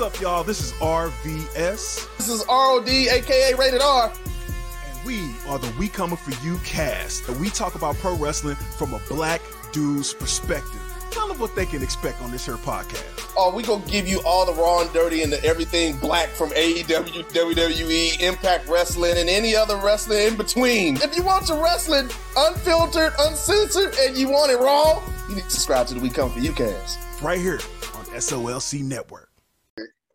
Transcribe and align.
What's 0.00 0.16
up, 0.16 0.22
y'all? 0.22 0.42
This 0.42 0.62
is 0.62 0.72
RVS. 0.80 2.16
This 2.16 2.30
is 2.30 2.42
ROD, 2.48 2.88
aka 2.88 3.52
Rated 3.52 3.82
R. 3.82 4.10
And 4.10 5.04
we 5.06 5.20
are 5.46 5.58
the 5.58 5.70
We 5.78 5.88
Coming 5.88 6.16
For 6.16 6.30
You 6.42 6.56
cast. 6.64 7.28
And 7.28 7.38
we 7.38 7.50
talk 7.50 7.74
about 7.74 7.96
pro 7.96 8.16
wrestling 8.16 8.54
from 8.54 8.94
a 8.94 8.98
black 9.10 9.42
dude's 9.72 10.14
perspective. 10.14 10.80
Tell 11.10 11.28
them 11.28 11.38
what 11.38 11.54
they 11.54 11.66
can 11.66 11.82
expect 11.82 12.22
on 12.22 12.30
this 12.30 12.46
here 12.46 12.54
podcast. 12.54 13.30
Oh, 13.36 13.54
we 13.54 13.62
gonna 13.62 13.84
give 13.84 14.08
you 14.08 14.22
all 14.24 14.46
the 14.46 14.54
raw 14.54 14.80
and 14.80 14.90
dirty 14.94 15.22
and 15.22 15.30
the 15.30 15.44
everything 15.44 15.98
black 15.98 16.30
from 16.30 16.48
AEW, 16.52 17.24
WWE, 17.24 18.20
Impact 18.22 18.68
Wrestling, 18.70 19.18
and 19.18 19.28
any 19.28 19.54
other 19.54 19.76
wrestling 19.76 20.28
in 20.28 20.34
between. 20.34 20.96
If 21.02 21.14
you 21.14 21.22
want 21.22 21.50
your 21.50 21.62
wrestling 21.62 22.08
unfiltered, 22.38 23.12
uncensored, 23.18 23.94
and 24.00 24.16
you 24.16 24.30
want 24.30 24.50
it 24.50 24.60
raw, 24.60 25.02
you 25.28 25.34
need 25.34 25.44
to 25.44 25.50
subscribe 25.50 25.88
to 25.88 25.94
the 25.94 26.00
We 26.00 26.08
Come 26.08 26.30
For 26.30 26.38
You 26.38 26.54
cast. 26.54 27.22
Right 27.22 27.38
here 27.38 27.60
on 27.96 28.06
SOLC 28.06 28.82
Network. 28.82 29.29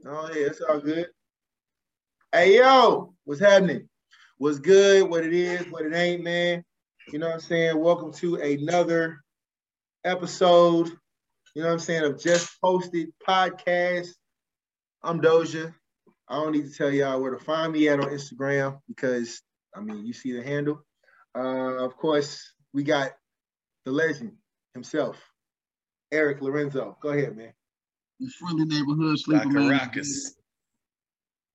Oh, 0.08 0.30
yeah, 0.36 0.46
it's 0.46 0.62
all 0.62 0.80
good. 0.80 1.08
Hey, 2.32 2.58
yo, 2.58 3.16
what's 3.24 3.42
happening? 3.42 3.90
What's 4.38 4.60
good? 4.60 5.10
What 5.10 5.26
it 5.26 5.34
is, 5.34 5.66
what 5.72 5.84
it 5.84 5.96
ain't, 5.96 6.24
man. 6.24 6.64
You 7.12 7.18
know 7.18 7.26
what 7.26 7.34
I'm 7.34 7.40
saying? 7.40 7.80
Welcome 7.80 8.14
to 8.14 8.36
another 8.36 9.18
episode, 10.04 10.90
you 11.56 11.64
know 11.64 11.70
what 11.70 11.74
I'm 11.74 11.80
saying, 11.80 12.04
of 12.04 12.22
Just 12.22 12.62
Posted 12.62 13.08
Podcast. 13.28 14.10
I'm 15.02 15.22
Doja. 15.22 15.74
I 16.30 16.36
don't 16.36 16.52
need 16.52 16.68
to 16.68 16.78
tell 16.78 16.92
y'all 16.92 17.20
where 17.20 17.36
to 17.36 17.44
find 17.44 17.74
me 17.74 17.90
at 17.90 18.00
on 18.00 18.12
Instagram 18.12 18.78
because, 18.88 19.42
I 19.76 19.80
mean, 19.80 20.06
you 20.06 20.14
see 20.14 20.34
the 20.34 20.44
handle. 20.44 20.86
Uh, 21.36 21.84
of 21.84 21.98
course, 21.98 22.54
we 22.76 22.84
got 22.84 23.14
the 23.86 23.92
legend 23.92 24.34
himself, 24.76 25.18
Eric 26.12 26.44
Lorenzo. 26.44 26.96
Go 27.02 27.10
ahead, 27.10 27.36
man. 27.36 27.54
The 28.20 28.30
friendly 28.40 28.66
neighborhood 28.66 29.20
sleeper 29.20 29.50
man. 29.50 29.70
Caracas. 29.70 30.36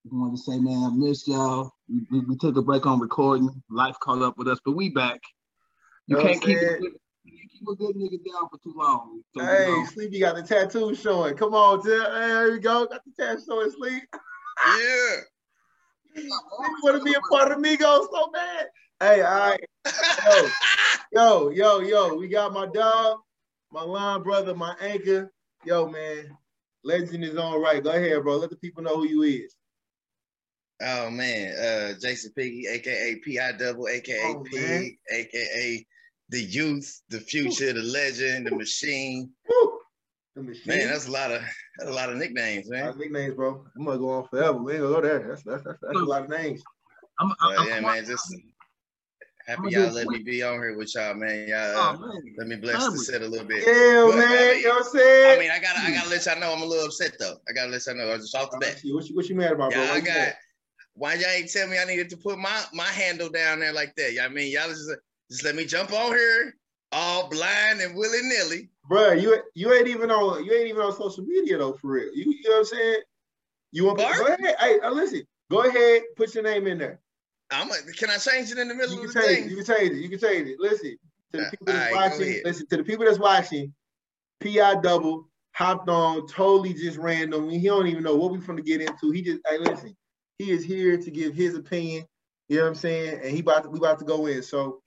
I 0.06 0.08
wanted 0.12 0.36
to 0.36 0.42
say, 0.42 0.58
man, 0.58 0.84
I 0.84 0.90
missed 0.94 1.28
y'all. 1.28 1.72
We, 1.88 2.06
we, 2.10 2.20
we 2.20 2.36
took 2.36 2.56
a 2.56 2.62
break 2.62 2.86
on 2.86 3.00
recording. 3.00 3.50
Life 3.70 3.96
caught 4.00 4.22
up 4.22 4.36
with 4.36 4.48
us, 4.48 4.58
but 4.64 4.72
we 4.72 4.90
back. 4.90 5.20
You 6.06 6.16
Know 6.16 6.22
can't 6.22 6.42
keep, 6.42 6.56
a 6.56 6.60
good, 6.60 6.92
you 7.24 7.48
keep 7.48 7.68
a 7.68 7.74
good 7.76 7.96
nigga 7.96 8.18
down 8.30 8.48
for 8.50 8.58
too 8.62 8.74
long. 8.76 9.22
So, 9.34 9.42
you 9.42 9.48
Hey, 9.48 9.64
know, 9.66 9.84
Sleepy 9.84 10.20
got 10.20 10.36
the 10.36 10.42
tattoo 10.42 10.94
showing. 10.94 11.36
Come 11.36 11.54
on, 11.54 11.82
Tim. 11.82 12.00
Hey, 12.00 12.28
there 12.28 12.54
you 12.54 12.60
go. 12.60 12.86
Got 12.86 13.02
the 13.04 13.12
tattoo 13.22 13.42
showing, 13.46 13.70
Sleep. 13.70 14.02
Yeah. 14.78 15.16
You 16.16 16.28
want 16.82 16.98
to 16.98 17.04
be 17.04 17.14
a 17.14 17.20
part 17.20 17.52
of 17.52 17.58
Migos 17.58 18.08
so 18.10 18.30
bad. 18.32 18.66
Hey, 18.98 19.22
all 19.22 19.38
right. 19.38 19.60
Yo, 20.26 20.48
yo, 21.12 21.50
yo, 21.50 21.78
yo. 21.78 22.14
We 22.16 22.26
got 22.26 22.52
my 22.52 22.66
dog, 22.66 23.20
my 23.70 23.82
line 23.82 24.24
brother, 24.24 24.54
my 24.54 24.74
anchor. 24.80 25.32
Yo, 25.64 25.88
man. 25.88 26.36
Legend 26.84 27.24
is 27.24 27.36
on 27.36 27.60
right. 27.60 27.82
Go 27.82 27.90
ahead, 27.90 28.22
bro. 28.22 28.36
Let 28.36 28.50
the 28.50 28.56
people 28.56 28.82
know 28.82 28.96
who 28.96 29.06
you 29.06 29.22
is. 29.22 29.54
Oh 30.82 31.10
man, 31.10 31.54
uh 31.58 31.98
Jason 32.00 32.32
Piggy, 32.34 32.66
aka 32.66 33.16
P.I. 33.16 33.52
Double, 33.52 33.86
aka 33.86 34.18
Oh, 34.24 34.42
P, 34.50 34.56
man. 34.56 34.96
aka 35.10 35.86
the 36.30 36.40
youth, 36.42 37.02
the 37.10 37.20
future, 37.20 37.72
the 37.72 37.82
legend, 37.82 38.46
the 38.46 38.56
machine. 38.56 39.30
Woo. 39.48 39.78
The 40.36 40.42
machine. 40.42 40.62
Man, 40.66 40.88
that's 40.88 41.06
a 41.06 41.10
lot 41.10 41.32
of 41.32 41.42
that's 41.78 41.90
a 41.90 41.92
lot 41.92 42.08
of 42.10 42.16
nicknames, 42.16 42.70
a 42.70 42.72
lot 42.72 42.80
man. 42.80 42.88
of 42.88 42.98
nicknames, 42.98 43.34
bro. 43.34 43.64
I'm 43.76 43.84
gonna 43.84 43.98
go 43.98 44.10
on 44.10 44.28
forever. 44.28 44.56
We 44.62 44.72
ain't 44.72 44.82
gonna 44.82 44.94
go 44.94 45.00
there. 45.02 45.28
That's 45.28 45.42
that's 45.42 45.64
that's, 45.64 45.78
that's 45.82 45.94
a 45.98 45.98
lot 45.98 46.22
of 46.22 46.30
names. 46.30 46.62
I'm, 47.18 47.30
I'm, 47.40 47.50
Uh, 47.50 47.60
I'm, 47.60 47.68
yeah, 47.68 47.80
man, 47.80 48.06
just 48.06 48.34
happy 49.50 49.74
I'ma 49.76 49.86
y'all 49.86 49.92
let 49.92 50.06
me 50.06 50.18
be 50.18 50.42
on 50.42 50.54
here 50.54 50.76
with 50.76 50.94
y'all, 50.94 51.14
man. 51.14 51.48
Y'all 51.48 51.58
oh, 51.58 51.88
uh, 51.90 51.96
man. 51.96 52.34
let 52.38 52.46
me 52.46 52.56
bless 52.56 52.88
the 52.88 52.98
set 52.98 53.22
a 53.22 53.26
little 53.26 53.46
bit. 53.46 53.64
Yeah, 53.66 54.06
But, 54.06 54.16
man. 54.16 54.28
I 54.28 54.50
mean- 54.52 54.60
you 54.60 54.68
know 54.68 54.74
what 54.74 54.86
I'm 54.86 54.92
saying? 54.92 55.36
I 55.36 55.38
mean, 55.40 55.50
I 55.50 55.58
gotta 55.58 55.80
I 55.80 55.90
gotta 55.92 56.08
let 56.08 56.26
y'all 56.26 56.40
know 56.40 56.52
I'm 56.52 56.62
a 56.62 56.66
little 56.66 56.86
upset 56.86 57.16
though. 57.18 57.36
I 57.48 57.52
gotta 57.52 57.70
let 57.70 57.84
y'all 57.86 57.96
know 57.96 58.08
I 58.08 58.16
was 58.16 58.30
just 58.30 58.36
off 58.36 58.50
the 58.50 58.58
bat. 58.58 58.80
what, 58.84 59.08
you, 59.08 59.16
what 59.16 59.28
you 59.28 59.34
mad 59.34 59.52
about, 59.52 59.72
bro? 59.72 59.82
Y'all 59.82 59.90
What 59.94 60.02
you 60.02 60.06
got 60.06 60.14
mad? 60.14 60.36
why 60.94 61.14
y'all 61.14 61.30
ain't 61.30 61.50
tell 61.50 61.66
me 61.68 61.78
I 61.78 61.84
needed 61.84 62.10
to 62.10 62.16
put 62.16 62.38
my 62.38 62.62
my 62.72 62.84
handle 62.84 63.28
down 63.28 63.60
there 63.60 63.72
like 63.72 63.94
that? 63.96 64.12
Y'all 64.12 64.30
mean 64.30 64.52
y'all 64.52 64.68
just 64.68 64.90
just 65.30 65.44
let 65.44 65.54
me 65.54 65.64
jump 65.64 65.92
on 65.92 66.12
here 66.12 66.56
all 66.92 67.28
blind 67.28 67.80
and 67.80 67.94
willy 67.94 68.22
nilly. 68.22 68.68
Bruh, 68.90 69.20
you 69.20 69.42
you 69.54 69.72
ain't 69.72 69.88
even 69.88 70.10
on 70.10 70.44
you 70.44 70.52
ain't 70.52 70.68
even 70.68 70.82
on 70.82 70.92
social 70.92 71.24
media 71.24 71.58
though 71.58 71.74
for 71.74 71.92
real. 71.92 72.14
You, 72.14 72.32
you 72.32 72.48
know 72.48 72.56
what 72.56 72.58
I'm 72.58 72.64
saying? 72.66 73.00
You 73.72 73.84
want 73.86 73.98
Bart? 73.98 74.16
go 74.16 74.26
ahead? 74.26 74.56
Hey, 74.58 74.80
uh, 74.80 74.90
listen, 74.90 75.22
go 75.50 75.64
ahead, 75.64 76.02
put 76.16 76.34
your 76.34 76.44
name 76.44 76.66
in 76.66 76.78
there. 76.78 77.00
I'm 77.50 77.70
a, 77.70 77.74
can 77.96 78.10
I 78.10 78.16
change 78.16 78.50
it 78.50 78.58
in 78.58 78.68
the 78.68 78.74
middle 78.74 78.94
You 78.94 79.04
of 79.04 79.12
the 79.12 79.20
change 79.20 79.30
it. 79.30 79.40
thing? 79.40 79.50
You 79.50 79.56
can 79.56 79.64
change 79.64 79.90
it. 79.92 79.96
You 79.96 80.08
can 80.08 80.18
change 80.18 80.48
it. 80.48 80.60
Listen 80.60 80.96
to 81.32 81.38
the 81.38 81.46
Uh, 81.46 81.50
people 81.50 81.66
that's 81.66 81.92
alright, 81.92 82.10
go 82.12 82.18
watching. 82.18 82.40
Listen 82.44 82.66
to 82.68 82.76
the 82.76 82.84
people 82.84 83.04
that's 83.04 83.18
watching. 83.18 83.74
Pi 84.40 84.74
double 84.82 85.28
hopped 85.52 85.88
on 85.88 86.26
totally 86.26 86.72
just 86.72 86.96
random. 86.98 87.50
He 87.50 87.66
don't 87.66 87.86
even 87.86 88.02
know 88.02 88.14
what 88.16 88.32
we're 88.32 88.38
going 88.38 88.56
to 88.56 88.62
get 88.62 88.80
into. 88.80 89.10
He 89.10 89.22
just 89.22 89.40
hey 89.48 89.58
listen. 89.58 89.96
He 90.38 90.50
is 90.50 90.64
here 90.64 90.96
to 90.96 91.10
give 91.10 91.34
his 91.34 91.54
opinion. 91.54 92.06
You 92.48 92.56
know 92.56 92.62
what 92.62 92.68
I'm 92.70 92.74
saying? 92.76 93.20
And 93.22 93.30
he 93.30 93.40
about 93.40 93.64
to, 93.64 93.70
we 93.70 93.78
about 93.78 93.98
to 93.98 94.04
go 94.04 94.26
in. 94.26 94.42
So 94.42 94.80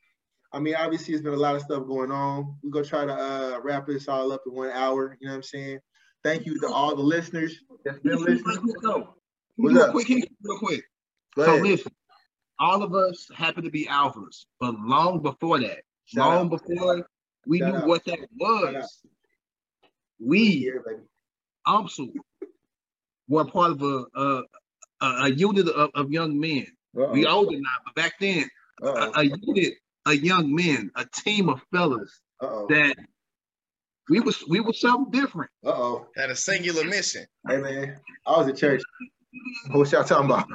I 0.52 0.60
mean, 0.60 0.76
obviously, 0.76 1.14
it's 1.16 1.24
been 1.24 1.34
a 1.34 1.38
lot 1.38 1.56
of 1.56 1.62
stuff 1.64 1.86
going 1.88 2.12
on. 2.12 2.56
We're 2.64 2.70
gonna 2.72 2.86
try 2.86 3.06
to 3.06 3.14
uh, 3.14 3.60
wrap 3.64 3.88
this 3.88 4.08
all 4.08 4.32
up 4.32 4.42
in 4.46 4.54
one 4.54 4.70
hour. 4.70 5.18
You 5.20 5.28
know 5.28 5.34
what 5.34 5.38
I'm 5.38 5.44
saying? 5.44 5.80
Thank 6.24 6.46
you 6.46 6.60
to 6.62 6.68
all 6.68 6.96
the 6.96 7.02
listeners 7.02 7.56
that's 7.84 8.00
been 8.00 8.24
listening. 8.24 8.44
What's 9.56 9.76
Real 9.76 9.84
up? 9.84 9.92
quick, 9.92 10.08
real 10.10 10.60
quick. 10.60 10.84
So 11.38 11.56
listen, 11.58 11.92
all 12.60 12.84
of 12.84 12.94
us 12.94 13.30
happen 13.36 13.64
to 13.64 13.70
be 13.72 13.86
alphas, 13.86 14.46
but 14.60 14.76
long 14.80 15.22
before 15.22 15.60
that, 15.60 15.80
Shout 16.06 16.26
long 16.28 16.46
out. 16.46 16.50
before 16.68 17.08
we 17.48 17.60
Shout 17.60 17.70
knew 17.72 17.78
out. 17.80 17.88
what 17.88 18.06
that 18.06 18.20
was, 18.40 19.02
we 20.20 20.40
Yeah, 20.68 20.80
baby. 20.86 21.02
also 21.66 22.08
were 23.28 23.46
part 23.46 23.72
of 23.72 23.82
a 23.82 24.06
a, 24.16 24.44
a, 25.02 25.06
a 25.26 25.32
unit 25.32 25.68
of, 25.68 25.90
of 25.96 26.12
young 26.12 26.40
men. 26.40 26.68
We 26.94 27.26
Uh-oh. 27.26 27.36
older 27.38 27.58
now, 27.58 27.70
but 27.86 27.96
back 27.96 28.14
then, 28.20 28.48
a, 28.82 28.86
Uh-oh. 28.88 29.12
a 29.16 29.24
unit 29.26 29.74
of 30.06 30.16
young 30.16 30.54
men, 30.54 30.92
a 30.96 31.06
team 31.06 31.50
of 31.50 31.60
fellas 31.72 32.22
Uh-oh. 32.42 32.68
that 32.70 32.96
we 34.10 34.20
was 34.20 34.44
we 34.48 34.60
was 34.60 34.80
something 34.80 35.12
different. 35.12 35.50
Uh-oh. 35.66 36.08
Had 36.16 36.30
a 36.30 36.36
singular 36.36 36.84
mission. 36.84 37.26
Hey 37.48 37.58
man, 37.58 38.00
I 38.28 38.38
was 38.38 38.48
at 38.48 38.58
church. 38.58 38.82
What 39.72 39.92
y'all 39.92 40.04
talking 40.04 40.26
about? 40.26 40.48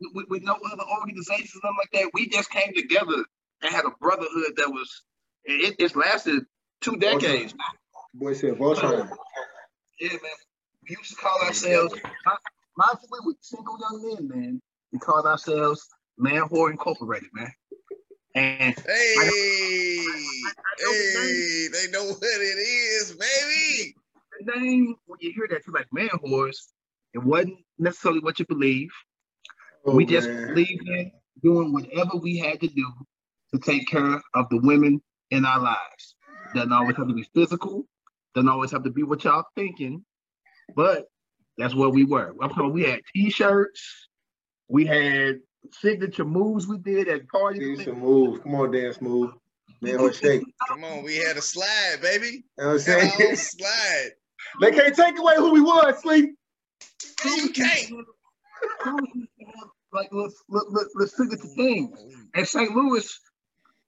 With, 0.00 0.12
with, 0.14 0.26
with 0.28 0.42
no 0.42 0.54
other 0.54 0.84
organizations, 1.00 1.60
nothing 1.62 1.76
like 1.78 2.02
that. 2.02 2.10
We 2.14 2.28
just 2.28 2.50
came 2.50 2.72
together 2.74 3.24
and 3.62 3.74
had 3.74 3.84
a 3.84 3.90
brotherhood 4.00 4.52
that 4.56 4.70
was 4.70 5.02
it, 5.44 5.76
it's 5.78 5.96
lasted 5.96 6.44
two 6.80 6.96
decades. 6.96 7.54
Boy 8.14 8.34
said 8.34 8.54
Voltron. 8.54 9.08
Yeah, 10.00 10.08
man. 10.08 10.20
We 10.88 10.96
used 10.96 11.10
to 11.10 11.16
call 11.16 11.40
ourselves 11.42 11.94
my, 12.24 12.36
my 12.76 12.94
we 13.10 13.18
were 13.24 13.34
single 13.40 13.78
young 13.80 14.02
men, 14.02 14.28
man. 14.28 14.62
We 14.92 14.98
called 14.98 15.26
ourselves 15.26 15.86
Man 16.18 16.42
Whore 16.42 16.70
Incorporated, 16.70 17.28
man. 17.34 17.52
And 18.34 18.74
Hey, 18.86 19.14
know 20.80 20.92
the 20.92 21.20
hey, 21.20 21.68
they 21.72 21.90
know 21.90 22.04
what 22.04 22.18
it 22.22 22.58
is, 22.58 23.12
baby. 23.12 23.94
the 24.40 24.60
name, 24.60 24.94
when 25.06 25.18
you 25.20 25.32
hear 25.32 25.46
that, 25.50 25.62
you're 25.66 25.74
like, 25.74 25.92
man 25.92 26.10
whores, 26.24 26.58
it 27.14 27.22
wasn't 27.22 27.56
necessarily 27.78 28.20
what 28.20 28.38
you 28.38 28.46
believe. 28.46 28.90
Oh, 29.86 29.94
we 29.94 30.04
just 30.04 30.28
man. 30.28 30.48
believed 30.48 30.88
in 30.88 31.12
doing 31.42 31.72
whatever 31.72 32.16
we 32.16 32.38
had 32.38 32.60
to 32.60 32.66
do 32.68 32.86
to 33.54 33.60
take 33.60 33.86
care 33.88 34.20
of 34.34 34.48
the 34.50 34.58
women 34.58 35.00
in 35.30 35.44
our 35.44 35.60
lives. 35.60 36.16
Doesn't 36.54 36.72
always 36.72 36.96
have 36.96 37.08
to 37.08 37.14
be 37.14 37.26
physical, 37.34 37.86
doesn't 38.34 38.48
always 38.48 38.70
have 38.72 38.84
to 38.84 38.90
be 38.90 39.02
what 39.02 39.24
y'all 39.24 39.44
thinking, 39.54 40.04
but 40.74 41.06
that's 41.58 41.74
what 41.74 41.92
we 41.92 42.04
were. 42.04 42.34
I'm 42.42 42.48
talking, 42.50 42.72
we 42.72 42.84
had 42.84 43.00
t-shirts, 43.14 44.08
we 44.68 44.86
had 44.86 45.40
signature 45.72 46.24
moves 46.24 46.66
we 46.66 46.78
did 46.78 47.08
at 47.08 47.20
Do 47.22 47.26
parties. 47.32 47.84
some 47.84 48.00
moves. 48.00 48.40
Come 48.42 48.54
on, 48.54 48.70
dance 48.70 49.00
move. 49.00 49.32
Man, 49.82 49.96
or 50.00 50.12
shake. 50.12 50.42
Come 50.68 50.84
on, 50.84 51.02
we 51.02 51.16
had 51.16 51.36
a 51.36 51.42
slide, 51.42 51.96
baby. 52.00 52.44
You 52.58 52.64
know 52.64 52.72
what 52.74 52.88
I'm 52.88 52.94
We 52.94 53.00
had 53.00 53.02
our 53.02 53.08
saying? 53.18 53.36
slide. 53.36 54.08
they 54.62 54.70
can't 54.70 54.96
take 54.96 55.18
away 55.18 55.34
who 55.36 55.52
we 55.52 55.60
was, 55.60 56.00
sleep. 56.00 56.34
You 57.24 57.50
can't. 57.50 57.92
Like 59.92 60.08
let's 60.12 60.42
let, 60.48 60.64
let, 60.70 60.86
let's 60.94 61.14
figure 61.16 61.36
the 61.36 61.48
things. 61.56 61.98
In 62.34 62.44
St. 62.46 62.74
Louis, 62.74 63.20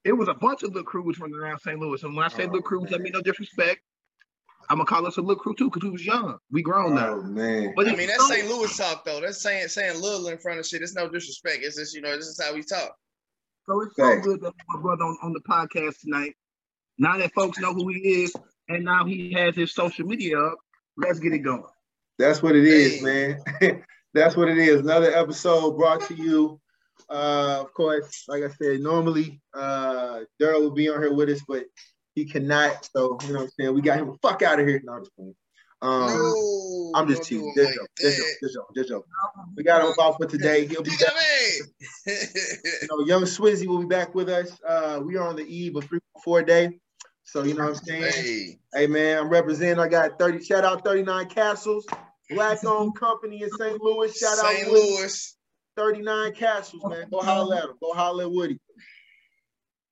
it 0.05 0.13
was 0.13 0.27
a 0.27 0.33
bunch 0.33 0.63
of 0.63 0.69
little 0.69 0.83
crews 0.83 1.19
running 1.19 1.35
around 1.35 1.59
St. 1.59 1.77
Louis. 1.79 2.01
And 2.03 2.15
when 2.15 2.25
I 2.25 2.29
say 2.29 2.43
Oh, 2.43 2.47
little 2.47 2.61
crews, 2.61 2.91
I 2.93 2.97
mean 2.97 3.11
no 3.13 3.21
disrespect. 3.21 3.81
I'm 4.69 4.77
gonna 4.77 4.85
call 4.85 5.05
us 5.07 5.17
a 5.17 5.21
little 5.21 5.35
crew 5.41 5.55
too, 5.55 5.65
because 5.65 5.83
we 5.83 5.89
was 5.89 6.05
young. 6.05 6.37
We 6.51 6.61
grown 6.61 6.95
now. 6.95 7.15
Oh 7.15 7.21
man. 7.23 7.73
But 7.75 7.89
I 7.89 7.95
mean, 7.95 8.07
that's 8.07 8.27
so- 8.27 8.33
St. 8.33 8.47
Louis 8.47 8.75
talk 8.77 9.03
though. 9.05 9.19
That's 9.21 9.41
saying 9.41 9.67
saying 9.67 9.99
little 10.01 10.27
in 10.27 10.37
front 10.37 10.59
of 10.59 10.65
shit. 10.65 10.81
It's 10.81 10.95
no 10.95 11.09
disrespect. 11.09 11.59
It's 11.63 11.75
just 11.77 11.93
you 11.95 12.01
know 12.01 12.15
this 12.15 12.27
is 12.27 12.39
how 12.43 12.53
we 12.53 12.63
talk. 12.63 12.95
So 13.65 13.81
it's 13.81 13.95
so 13.95 14.03
Thanks. 14.03 14.25
good 14.25 14.41
that 14.41 14.53
my 14.69 14.81
brother 14.81 15.03
on, 15.03 15.17
on 15.21 15.33
the 15.33 15.41
podcast 15.41 15.99
tonight. 16.01 16.33
Now 16.97 17.17
that 17.17 17.33
folks 17.33 17.59
know 17.59 17.73
who 17.73 17.87
he 17.89 18.23
is, 18.23 18.33
and 18.67 18.83
now 18.83 19.05
he 19.05 19.31
has 19.33 19.55
his 19.55 19.73
social 19.73 20.05
media 20.05 20.39
up, 20.39 20.57
let's 20.97 21.19
get 21.19 21.33
it 21.33 21.39
going. 21.39 21.63
That's 22.17 22.41
what 22.43 22.55
it 22.55 22.65
is, 22.65 23.01
man. 23.01 23.41
That's 24.13 24.35
what 24.35 24.49
it 24.49 24.57
is. 24.57 24.81
Another 24.81 25.13
episode 25.15 25.77
brought 25.77 26.01
to 26.07 26.15
you. 26.15 26.59
Uh, 27.09 27.57
of 27.61 27.73
course, 27.73 28.25
like 28.27 28.43
I 28.43 28.49
said, 28.49 28.81
normally 28.81 29.41
uh 29.53 30.21
Daryl 30.41 30.61
will 30.61 30.71
be 30.71 30.89
on 30.89 31.01
here 31.01 31.13
with 31.13 31.29
us, 31.29 31.41
but 31.47 31.65
he 32.15 32.25
cannot. 32.25 32.87
So 32.95 33.17
you 33.23 33.33
know 33.33 33.39
what 33.39 33.43
I'm 33.43 33.49
saying. 33.59 33.73
We 33.73 33.81
got 33.81 33.99
him 33.99 34.07
the 34.07 34.17
fuck 34.21 34.41
out 34.41 34.59
of 34.59 34.67
here. 34.67 34.81
No, 34.83 34.93
I'm 34.93 35.01
just 35.03 35.15
playing. 35.15 35.35
Um, 35.81 36.07
no, 36.07 36.91
I'm 36.95 37.07
just 37.07 37.23
teasing. 37.23 37.53
like 37.55 37.73
joke, 37.73 37.87
just 37.97 38.17
that. 38.17 38.51
joke, 38.53 38.75
just 38.75 38.89
joke. 38.89 39.05
We 39.55 39.63
got 39.63 39.81
him 39.81 39.93
off 39.97 40.17
for 40.17 40.25
today. 40.25 40.65
He'll 40.65 40.83
be 40.83 40.91
back. 40.91 41.13
You 42.05 42.87
know, 42.89 43.05
young 43.05 43.23
Swizzy 43.23 43.65
will 43.65 43.79
be 43.79 43.85
back 43.85 44.13
with 44.13 44.29
us. 44.29 44.59
Uh, 44.67 44.99
we 45.03 45.15
are 45.15 45.25
on 45.27 45.35
the 45.35 45.45
eve 45.45 45.75
of 45.77 45.85
three 45.85 45.99
four 46.23 46.43
day. 46.43 46.79
So 47.23 47.43
you 47.43 47.53
know 47.53 47.63
what 47.63 47.77
I'm 47.77 47.85
saying? 47.85 48.11
hey, 48.11 48.59
Hey 48.73 48.87
man, 48.87 49.19
I'm 49.19 49.29
representing. 49.29 49.79
I 49.79 49.87
got 49.87 50.19
30. 50.19 50.43
Shout 50.43 50.65
out 50.65 50.83
39 50.83 51.27
Castles, 51.27 51.85
black 52.29 52.63
owned 52.65 52.95
company 52.95 53.41
in 53.43 53.49
St. 53.51 53.81
Louis. 53.81 54.15
Shout 54.17 54.37
St. 54.37 54.67
out 54.67 54.71
Woody, 54.71 54.97
Louis. 54.97 55.37
39 55.77 56.33
Castles, 56.33 56.83
man. 56.87 57.07
Go 57.11 57.19
holler 57.21 57.55
at 57.57 57.63
him. 57.65 57.75
Go 57.81 57.93
holler 57.93 58.23
at 58.25 58.31
Woody. 58.31 58.59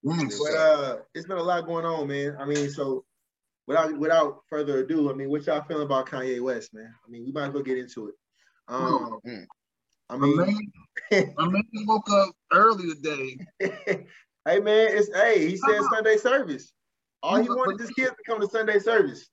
Yes. 0.04 0.40
But 0.40 0.58
uh, 0.58 0.98
it's 1.14 1.28
been 1.28 1.38
a 1.38 1.44
lot 1.44 1.66
going 1.66 1.86
on, 1.86 2.08
man. 2.08 2.38
I 2.40 2.46
mean, 2.46 2.70
so 2.70 3.04
without 3.68 3.98
without 3.98 4.42
further 4.50 4.80
ado, 4.80 5.12
I 5.12 5.14
mean, 5.14 5.30
what 5.30 5.46
y'all 5.46 5.64
feeling 5.64 5.86
about 5.86 6.08
Kanye 6.08 6.42
West, 6.42 6.74
man? 6.74 6.94
I 7.06 7.10
mean, 7.10 7.26
we 7.26 7.32
might 7.32 7.48
as 7.48 7.54
well 7.54 7.64
get 7.64 7.78
into 7.78 8.10
it. 8.10 8.16
Um, 8.68 9.20
Mm. 9.26 9.46
I 10.10 10.16
My 10.16 10.28
mean, 10.28 10.38
man, 11.12 11.34
my 11.38 11.48
man 11.48 11.64
woke 11.86 12.10
up 12.10 12.34
early 12.54 12.94
today. 12.96 13.38
hey 13.60 14.60
man, 14.60 14.90
it's 14.98 15.14
hey, 15.14 15.50
he 15.50 15.58
said 15.58 15.82
Sunday 15.94 16.16
service. 16.18 16.72
All 17.24 17.42
he 17.42 17.50
wanted 17.50 17.80
his 17.80 17.90
kids 17.92 18.12
to 18.12 18.24
come 18.26 18.40
to 18.40 18.48
Sunday 18.48 18.80
service. 18.80 19.28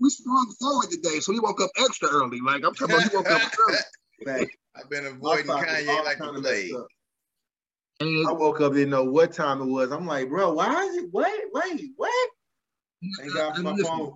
We 0.00 0.10
sprung 0.10 0.52
forward 0.60 0.90
today, 0.90 1.20
so 1.20 1.32
he 1.32 1.40
woke 1.40 1.60
up 1.60 1.70
extra 1.78 2.08
early. 2.08 2.40
Like 2.40 2.64
I'm 2.64 2.74
talking 2.74 2.96
about, 2.96 3.10
he 3.10 3.16
woke 3.16 3.30
up 3.30 3.40
early. 3.68 3.78
Man, 4.24 4.46
I've 4.76 4.90
been 4.90 5.06
avoiding 5.06 5.46
Kanye 5.46 6.04
like 6.04 6.18
the 6.18 6.40
plague. 6.40 8.26
I 8.26 8.32
woke 8.32 8.60
up, 8.60 8.72
didn't 8.72 8.90
know 8.90 9.04
what 9.04 9.32
time 9.32 9.60
it 9.60 9.66
was. 9.66 9.92
I'm 9.92 10.06
like, 10.06 10.28
bro, 10.28 10.52
why 10.52 10.82
is 10.84 10.96
it? 10.96 11.10
Wait, 11.12 11.44
wait, 11.52 11.90
what? 11.96 12.30
Thank 13.18 13.34
God 13.34 13.56
for 13.56 13.62
my 13.62 13.72
listen, 13.72 13.86
phone. 13.86 14.14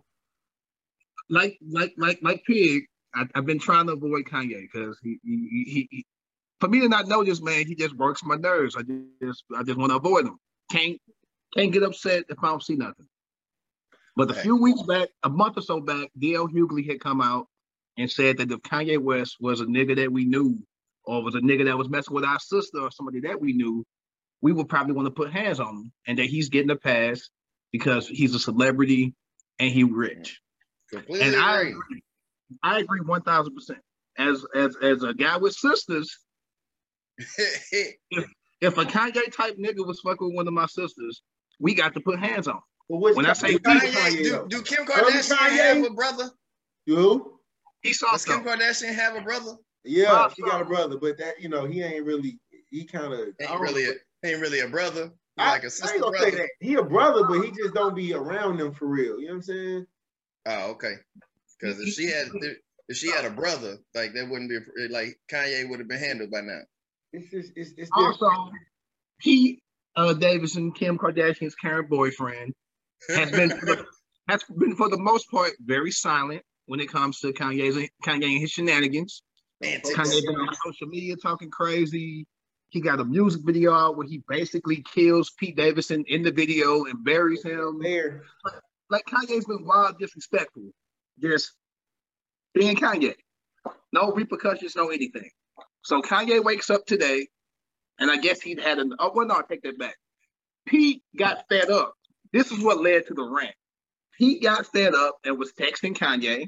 like 1.28 1.58
like 1.70 1.94
like 1.96 2.18
like 2.22 2.42
Pig, 2.44 2.84
I, 3.14 3.26
I've 3.34 3.46
been 3.46 3.58
trying 3.58 3.86
to 3.86 3.92
avoid 3.92 4.24
Kanye 4.24 4.62
because 4.62 4.98
he, 5.02 5.18
he, 5.22 5.64
he, 5.66 5.88
he 5.90 6.06
for 6.60 6.68
me 6.68 6.80
to 6.80 6.88
not 6.88 7.08
know 7.08 7.22
this 7.22 7.40
man, 7.40 7.66
he 7.66 7.74
just 7.74 7.94
works 7.96 8.24
my 8.24 8.36
nerves. 8.36 8.76
I 8.76 8.82
just 9.22 9.44
I 9.56 9.62
just 9.62 9.78
want 9.78 9.90
to 9.90 9.96
avoid 9.96 10.26
him. 10.26 10.38
Can't 10.70 11.00
can't 11.56 11.72
get 11.72 11.82
upset 11.82 12.24
if 12.28 12.38
I 12.42 12.48
don't 12.48 12.62
see 12.62 12.76
nothing. 12.76 13.06
But 14.18 14.32
a 14.32 14.34
few 14.34 14.56
weeks 14.56 14.82
back, 14.82 15.10
a 15.22 15.28
month 15.28 15.58
or 15.58 15.60
so 15.60 15.78
back, 15.78 16.08
D.L. 16.18 16.48
Hughley 16.48 16.84
had 16.84 16.98
come 16.98 17.20
out 17.20 17.46
and 17.96 18.10
said 18.10 18.38
that 18.38 18.50
if 18.50 18.58
Kanye 18.62 18.98
West 18.98 19.36
was 19.38 19.60
a 19.60 19.64
nigga 19.64 19.94
that 19.94 20.10
we 20.10 20.24
knew, 20.24 20.58
or 21.04 21.22
was 21.22 21.36
a 21.36 21.38
nigga 21.38 21.66
that 21.66 21.78
was 21.78 21.88
messing 21.88 22.16
with 22.16 22.24
our 22.24 22.40
sister 22.40 22.80
or 22.80 22.90
somebody 22.90 23.20
that 23.20 23.40
we 23.40 23.52
knew, 23.52 23.86
we 24.40 24.52
would 24.52 24.68
probably 24.68 24.94
want 24.94 25.06
to 25.06 25.12
put 25.12 25.30
hands 25.30 25.60
on 25.60 25.68
him, 25.68 25.92
and 26.08 26.18
that 26.18 26.26
he's 26.26 26.48
getting 26.48 26.70
a 26.70 26.74
pass 26.74 27.30
because 27.70 28.08
he's 28.08 28.34
a 28.34 28.40
celebrity 28.40 29.14
and 29.60 29.70
he 29.70 29.84
rich. 29.84 30.40
Completely 30.90 31.24
And 31.24 31.36
I 31.36 31.60
agree. 31.60 32.02
I 32.60 32.80
agree 32.80 33.02
one 33.02 33.22
thousand 33.22 33.54
percent. 33.54 33.78
As 34.18 34.44
as 34.52 34.74
as 34.82 35.04
a 35.04 35.14
guy 35.14 35.36
with 35.36 35.52
sisters, 35.52 36.18
if 37.18 37.96
a 38.62 38.84
Kanye 38.84 39.32
type 39.32 39.56
nigga 39.58 39.86
was 39.86 40.00
fucking 40.00 40.26
with 40.26 40.34
one 40.34 40.48
of 40.48 40.54
my 40.54 40.66
sisters, 40.66 41.22
we 41.60 41.72
got 41.74 41.94
to 41.94 42.00
put 42.00 42.18
hands 42.18 42.48
on. 42.48 42.56
him. 42.56 42.62
But 42.88 42.96
which 42.98 43.16
When 43.16 43.26
I 43.26 43.32
say 43.34 43.54
which 43.54 43.62
Kanye, 43.62 43.92
Kanye, 43.92 44.22
do, 44.22 44.46
do 44.48 44.62
Kim 44.62 44.86
Kardashian 44.86 45.36
Kanye? 45.36 45.74
have 45.74 45.84
a 45.84 45.90
brother? 45.90 46.30
You? 46.86 47.38
He 47.82 47.92
saw 47.92 48.12
Does 48.12 48.24
Kim. 48.24 48.42
Kardashian 48.44 48.94
have 48.94 49.16
a 49.16 49.20
brother? 49.20 49.56
Yeah, 49.84 50.06
Bob 50.06 50.34
she 50.34 50.42
got 50.42 50.60
a 50.62 50.64
brother, 50.64 50.98
but 50.98 51.18
that 51.18 51.40
you 51.40 51.48
know 51.48 51.64
he 51.64 51.82
ain't 51.82 52.04
really. 52.04 52.38
He 52.70 52.84
kind 52.84 53.12
of 53.12 53.20
Ain't 53.40 53.60
really 53.60 53.86
a 53.88 53.92
ain't 54.24 54.40
really 54.40 54.60
a 54.60 54.68
brother. 54.68 55.10
He 55.36 55.42
I, 55.42 55.52
like 55.52 55.64
I 55.64 55.66
a 55.68 55.70
sister 55.70 55.88
I 55.88 55.92
ain't 55.92 56.02
gonna 56.02 56.16
brother. 56.18 56.30
say 56.30 56.36
that 56.38 56.48
he 56.60 56.74
a 56.74 56.82
brother, 56.82 57.24
but 57.24 57.40
he 57.40 57.50
just 57.52 57.74
don't 57.74 57.94
be 57.94 58.12
around 58.12 58.58
them 58.58 58.74
for 58.74 58.86
real. 58.86 59.18
You 59.20 59.28
know 59.28 59.32
what 59.32 59.36
I'm 59.36 59.42
saying? 59.42 59.86
Oh, 60.46 60.70
okay. 60.72 60.94
Because 61.58 61.80
if 61.80 61.94
she 61.94 62.06
had 62.10 62.26
if 62.88 62.96
she 62.96 63.10
had 63.10 63.24
a 63.24 63.30
brother, 63.30 63.78
like 63.94 64.12
that 64.14 64.28
wouldn't 64.28 64.50
be 64.50 64.58
like 64.88 65.18
Kanye 65.30 65.68
would 65.68 65.78
have 65.78 65.88
been 65.88 65.98
handled 65.98 66.30
by 66.30 66.40
now. 66.40 66.60
It's 67.12 67.30
just 67.30 67.52
it's 67.56 67.70
it's 67.78 67.90
different. 67.90 68.20
Also, 68.20 68.50
Pete 69.20 69.62
uh, 69.96 70.12
Davidson, 70.12 70.72
Kim 70.72 70.98
Kardashian's 70.98 71.54
current 71.54 71.88
boyfriend, 71.88 72.54
has 73.08 73.30
been 73.30 73.50
for 73.50 73.66
the, 73.66 73.86
has 74.28 74.44
been 74.44 74.76
for 74.76 74.88
the 74.88 74.98
most 74.98 75.30
part 75.30 75.52
very 75.60 75.90
silent 75.90 76.42
when 76.66 76.80
it 76.80 76.90
comes 76.90 77.20
to 77.20 77.32
Kanye's 77.32 77.76
Kanye 78.04 78.24
and 78.24 78.40
his 78.40 78.50
shenanigans. 78.50 79.22
Kanye 79.62 80.26
been 80.26 80.36
on 80.36 80.54
social 80.64 80.86
media 80.86 81.16
talking 81.16 81.50
crazy. 81.50 82.26
He 82.68 82.80
got 82.80 83.00
a 83.00 83.04
music 83.04 83.40
video 83.44 83.72
out 83.72 83.96
where 83.96 84.06
he 84.06 84.22
basically 84.28 84.84
kills 84.94 85.30
Pete 85.38 85.56
Davidson 85.56 86.04
in 86.08 86.22
the 86.22 86.30
video 86.30 86.84
and 86.84 87.02
buries 87.02 87.42
him. 87.42 87.80
There, 87.82 88.22
Like 88.90 89.04
Kanye's 89.06 89.46
been 89.46 89.64
wild 89.64 89.98
disrespectful. 89.98 90.70
Just 91.20 91.52
being 92.54 92.76
Kanye. 92.76 93.14
No 93.92 94.12
repercussions, 94.12 94.76
no 94.76 94.88
anything. 94.88 95.30
So 95.82 96.02
Kanye 96.02 96.44
wakes 96.44 96.68
up 96.68 96.84
today, 96.84 97.28
and 97.98 98.10
I 98.10 98.18
guess 98.18 98.42
he'd 98.42 98.60
had 98.60 98.78
an 98.78 98.94
oh 98.98 99.12
well 99.14 99.26
no, 99.26 99.36
I 99.36 99.42
take 99.48 99.62
that 99.62 99.78
back. 99.78 99.96
Pete 100.66 101.02
got 101.16 101.48
fed 101.48 101.70
up. 101.70 101.94
This 102.32 102.50
is 102.52 102.62
what 102.62 102.80
led 102.82 103.06
to 103.06 103.14
the 103.14 103.22
rant. 103.24 103.54
Pete 104.18 104.42
got 104.42 104.66
fed 104.66 104.94
up 104.94 105.18
and 105.24 105.38
was 105.38 105.52
texting 105.52 105.96
Kanye. 105.96 106.46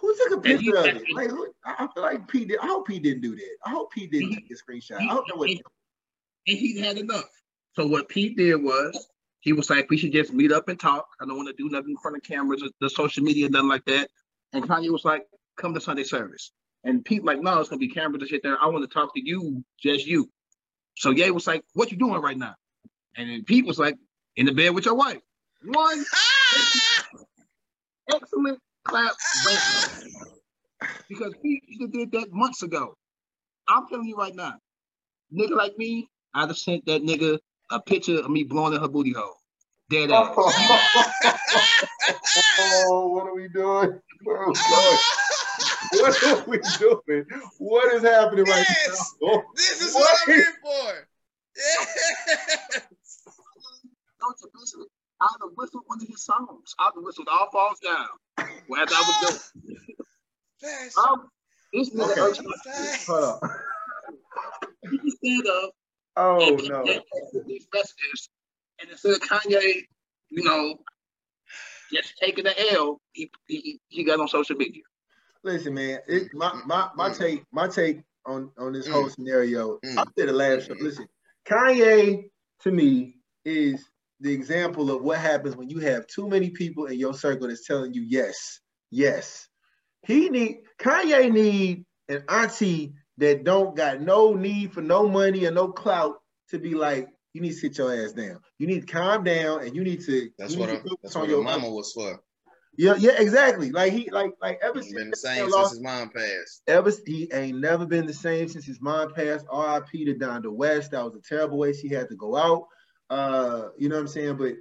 who 0.00 0.16
took 0.28 0.38
a 0.38 0.40
picture 0.40 0.76
of 0.76 0.84
it? 0.86 1.02
Like, 1.14 1.30
who, 1.30 1.48
I 1.64 1.88
feel 1.94 2.02
like 2.02 2.28
Pete. 2.28 2.48
Did, 2.48 2.58
I 2.60 2.66
hope 2.66 2.86
Pete 2.86 3.02
didn't 3.02 3.22
do 3.22 3.34
that. 3.34 3.56
I 3.66 3.70
hope 3.70 3.90
Pete 3.92 4.10
didn't 4.12 4.28
He- 4.28 4.34
take 4.36 4.50
a 4.50 4.54
screenshot. 4.54 4.98
I 5.00 5.04
hope 5.04 5.24
that 5.28 5.38
was. 5.38 5.50
and, 5.50 5.60
and 6.46 6.58
he 6.58 6.78
had 6.80 6.98
enough. 6.98 7.28
So 7.74 7.86
what 7.86 8.08
Pete 8.08 8.36
did 8.36 8.56
was 8.56 9.08
he 9.40 9.52
was 9.52 9.70
like, 9.70 9.88
we 9.90 9.96
should 9.96 10.12
just 10.12 10.32
meet 10.34 10.52
up 10.52 10.68
and 10.68 10.78
talk. 10.78 11.06
I 11.20 11.24
don't 11.24 11.36
want 11.36 11.48
to 11.48 11.54
do 11.54 11.70
nothing 11.70 11.90
in 11.90 11.96
front 11.96 12.16
of 12.16 12.22
cameras, 12.22 12.62
the 12.80 12.90
social 12.90 13.22
media, 13.24 13.48
nothing 13.48 13.68
like 13.68 13.84
that. 13.86 14.08
And 14.52 14.64
Kanye 14.68 14.90
was 14.90 15.04
like, 15.04 15.22
come 15.56 15.72
to 15.74 15.80
Sunday 15.80 16.02
service. 16.04 16.52
And 16.84 17.04
Pete 17.04 17.24
like, 17.24 17.40
no, 17.40 17.60
it's 17.60 17.68
gonna 17.68 17.78
be 17.78 17.88
cameras 17.88 18.22
and 18.22 18.28
shit 18.28 18.42
there. 18.42 18.58
I 18.60 18.66
want 18.66 18.82
to 18.88 18.92
talk 18.92 19.14
to 19.14 19.20
you, 19.24 19.64
just 19.82 20.06
you. 20.06 20.28
So 20.96 21.10
Ye 21.10 21.30
was 21.30 21.46
like, 21.46 21.62
what 21.74 21.90
you 21.90 21.96
doing 21.98 22.20
right 22.20 22.36
now? 22.36 22.54
And 23.16 23.30
then 23.30 23.44
Pete 23.44 23.66
was 23.66 23.78
like, 23.78 23.96
in 24.36 24.46
the 24.46 24.52
bed 24.52 24.74
with 24.74 24.84
your 24.84 24.94
wife. 24.94 25.20
One 25.64 26.04
ah! 26.14 27.06
excellent 28.14 28.58
clap. 28.84 29.12
back. 29.44 29.60
Because 31.08 31.34
Pete 31.42 31.62
should 31.70 31.82
have 31.82 31.92
did 31.92 32.12
that 32.12 32.32
months 32.32 32.62
ago. 32.62 32.94
I'm 33.68 33.86
telling 33.88 34.06
you 34.06 34.16
right 34.16 34.34
now, 34.34 34.54
nigga 35.32 35.56
like 35.56 35.76
me, 35.76 36.08
I'd 36.34 36.48
have 36.48 36.56
sent 36.56 36.86
that 36.86 37.02
nigga 37.02 37.38
a 37.70 37.80
picture 37.80 38.18
of 38.18 38.30
me 38.30 38.44
blowing 38.44 38.74
in 38.74 38.80
her 38.80 38.88
booty 38.88 39.12
hole. 39.12 39.36
Dead 39.90 40.10
oh. 40.12 40.50
ass. 41.24 41.34
oh, 42.86 43.08
what 43.08 43.26
are 43.26 43.34
we 43.34 43.48
doing? 43.48 44.00
Where 44.22 44.36
are 44.38 44.48
we 44.48 44.54
going? 44.54 44.98
What 45.92 46.22
are 46.22 46.44
we 46.46 46.60
doing? 46.78 47.24
What 47.58 47.92
is 47.94 48.02
happening 48.02 48.44
right 48.44 48.66
now? 48.88 48.94
Oh, 49.24 49.42
This 49.56 49.80
is 49.82 49.94
What 49.94 50.02
what 50.02 50.18
I'm 50.28 50.34
here 50.34 50.54
for. 50.62 51.08
Yes. 54.20 54.40
Don't 54.40 54.40
you 54.40 54.60
listen? 54.60 54.86
I'd 55.20 55.26
have 55.42 55.50
whistled 55.56 55.82
one 55.86 56.00
of 56.02 56.08
his 56.08 56.24
songs. 56.24 56.74
I'd 56.78 56.90
have 56.94 57.04
whistled 57.04 57.28
All 57.30 57.48
Falls 57.50 57.78
Down. 57.80 58.06
Well, 58.68 58.82
as 58.82 58.92
I 58.92 59.00
was 59.00 59.30
doing. 59.54 59.76
Fast. 60.60 60.98
Um, 60.98 61.28
this 61.72 61.90
nigga 61.90 62.10
Okay. 62.10 62.20
okay. 62.20 62.42
Fast. 62.64 63.06
hold 63.06 63.24
on. 63.42 63.50
he 65.02 65.10
stand 65.10 65.46
up 65.46 65.70
Oh 66.16 66.58
and 66.58 66.68
no. 66.68 66.82
and 66.84 67.02
these 67.46 67.66
messages, 67.72 68.28
and 68.80 68.90
instead 68.90 69.12
of 69.12 69.20
Kanye, 69.20 69.82
you 70.30 70.42
know, 70.42 70.76
just 71.92 72.14
taking 72.20 72.44
the 72.44 72.72
L, 72.72 73.00
he, 73.12 73.30
he, 73.46 73.80
he 73.88 74.04
got 74.04 74.20
on 74.20 74.28
social 74.28 74.56
media. 74.56 74.82
Listen, 75.44 75.74
man. 75.74 76.00
It, 76.08 76.34
my 76.34 76.60
my 76.66 76.88
my 76.96 77.10
Mm. 77.10 77.18
take 77.18 77.44
my 77.52 77.68
take 77.68 78.02
on 78.26 78.50
on 78.58 78.72
this 78.72 78.88
Mm. 78.88 78.92
whole 78.92 79.08
scenario. 79.08 79.78
Mm. 79.84 79.98
I 79.98 80.04
said 80.18 80.28
it 80.28 80.32
last 80.32 80.66
show. 80.66 80.74
Mm. 80.74 80.80
Listen, 80.82 81.06
Kanye 81.46 82.30
to 82.60 82.70
me 82.72 83.16
is 83.44 83.88
the 84.20 84.32
example 84.32 84.90
of 84.90 85.02
what 85.02 85.18
happens 85.18 85.56
when 85.56 85.68
you 85.68 85.78
have 85.78 86.06
too 86.06 86.28
many 86.28 86.50
people 86.50 86.86
in 86.86 86.98
your 86.98 87.14
circle 87.14 87.48
that's 87.48 87.66
telling 87.66 87.94
you 87.94 88.02
yes, 88.02 88.60
yes. 88.90 89.48
He 90.02 90.28
need 90.28 90.58
Kanye 90.78 91.30
need 91.30 91.84
an 92.08 92.24
auntie 92.28 92.94
that 93.18 93.44
don't 93.44 93.76
got 93.76 94.00
no 94.00 94.34
need 94.34 94.72
for 94.72 94.82
no 94.82 95.08
money 95.08 95.46
or 95.46 95.50
no 95.50 95.68
clout 95.68 96.20
to 96.48 96.58
be 96.58 96.74
like, 96.74 97.08
you 97.32 97.40
need 97.40 97.50
to 97.50 97.56
sit 97.56 97.78
your 97.78 97.94
ass 97.94 98.12
down. 98.12 98.40
You 98.58 98.66
need 98.66 98.86
to 98.86 98.92
calm 98.92 99.24
down 99.24 99.64
and 99.64 99.74
you 99.74 99.84
need 99.84 100.00
to. 100.06 100.30
That's 100.38 100.56
what 100.56 100.68
to 100.68 100.82
that's 101.02 101.14
on 101.16 101.22
what 101.22 101.30
your 101.30 101.42
mama 101.42 101.70
was 101.70 101.92
for. 101.92 102.20
Yeah, 102.76 102.94
yeah, 102.98 103.12
exactly. 103.18 103.70
Like 103.70 103.92
he, 103.92 104.10
like, 104.10 104.32
like 104.40 104.58
ever 104.62 104.80
since 104.80 104.94
been 104.94 105.10
the 105.10 105.16
same 105.16 105.36
since 105.36 105.52
lost- 105.52 105.74
his 105.74 105.82
mom 105.82 106.10
passed. 106.10 106.62
ever 106.66 106.90
he 107.06 107.28
ain't 107.32 107.60
never 107.60 107.84
been 107.84 108.06
the 108.06 108.14
same 108.14 108.48
since 108.48 108.64
his 108.64 108.80
mom 108.80 109.12
passed. 109.12 109.44
R.I.P. 109.50 110.06
to 110.06 110.14
Donda 110.14 110.50
West. 110.50 110.92
That 110.92 111.04
was 111.04 111.14
a 111.14 111.20
terrible 111.20 111.58
way 111.58 111.72
she 111.72 111.88
had 111.88 112.08
to 112.08 112.16
go 112.16 112.36
out. 112.36 112.66
Uh, 113.10 113.70
you 113.76 113.88
know 113.88 113.96
what 113.96 114.02
I'm 114.02 114.08
saying? 114.08 114.36
But 114.36 114.54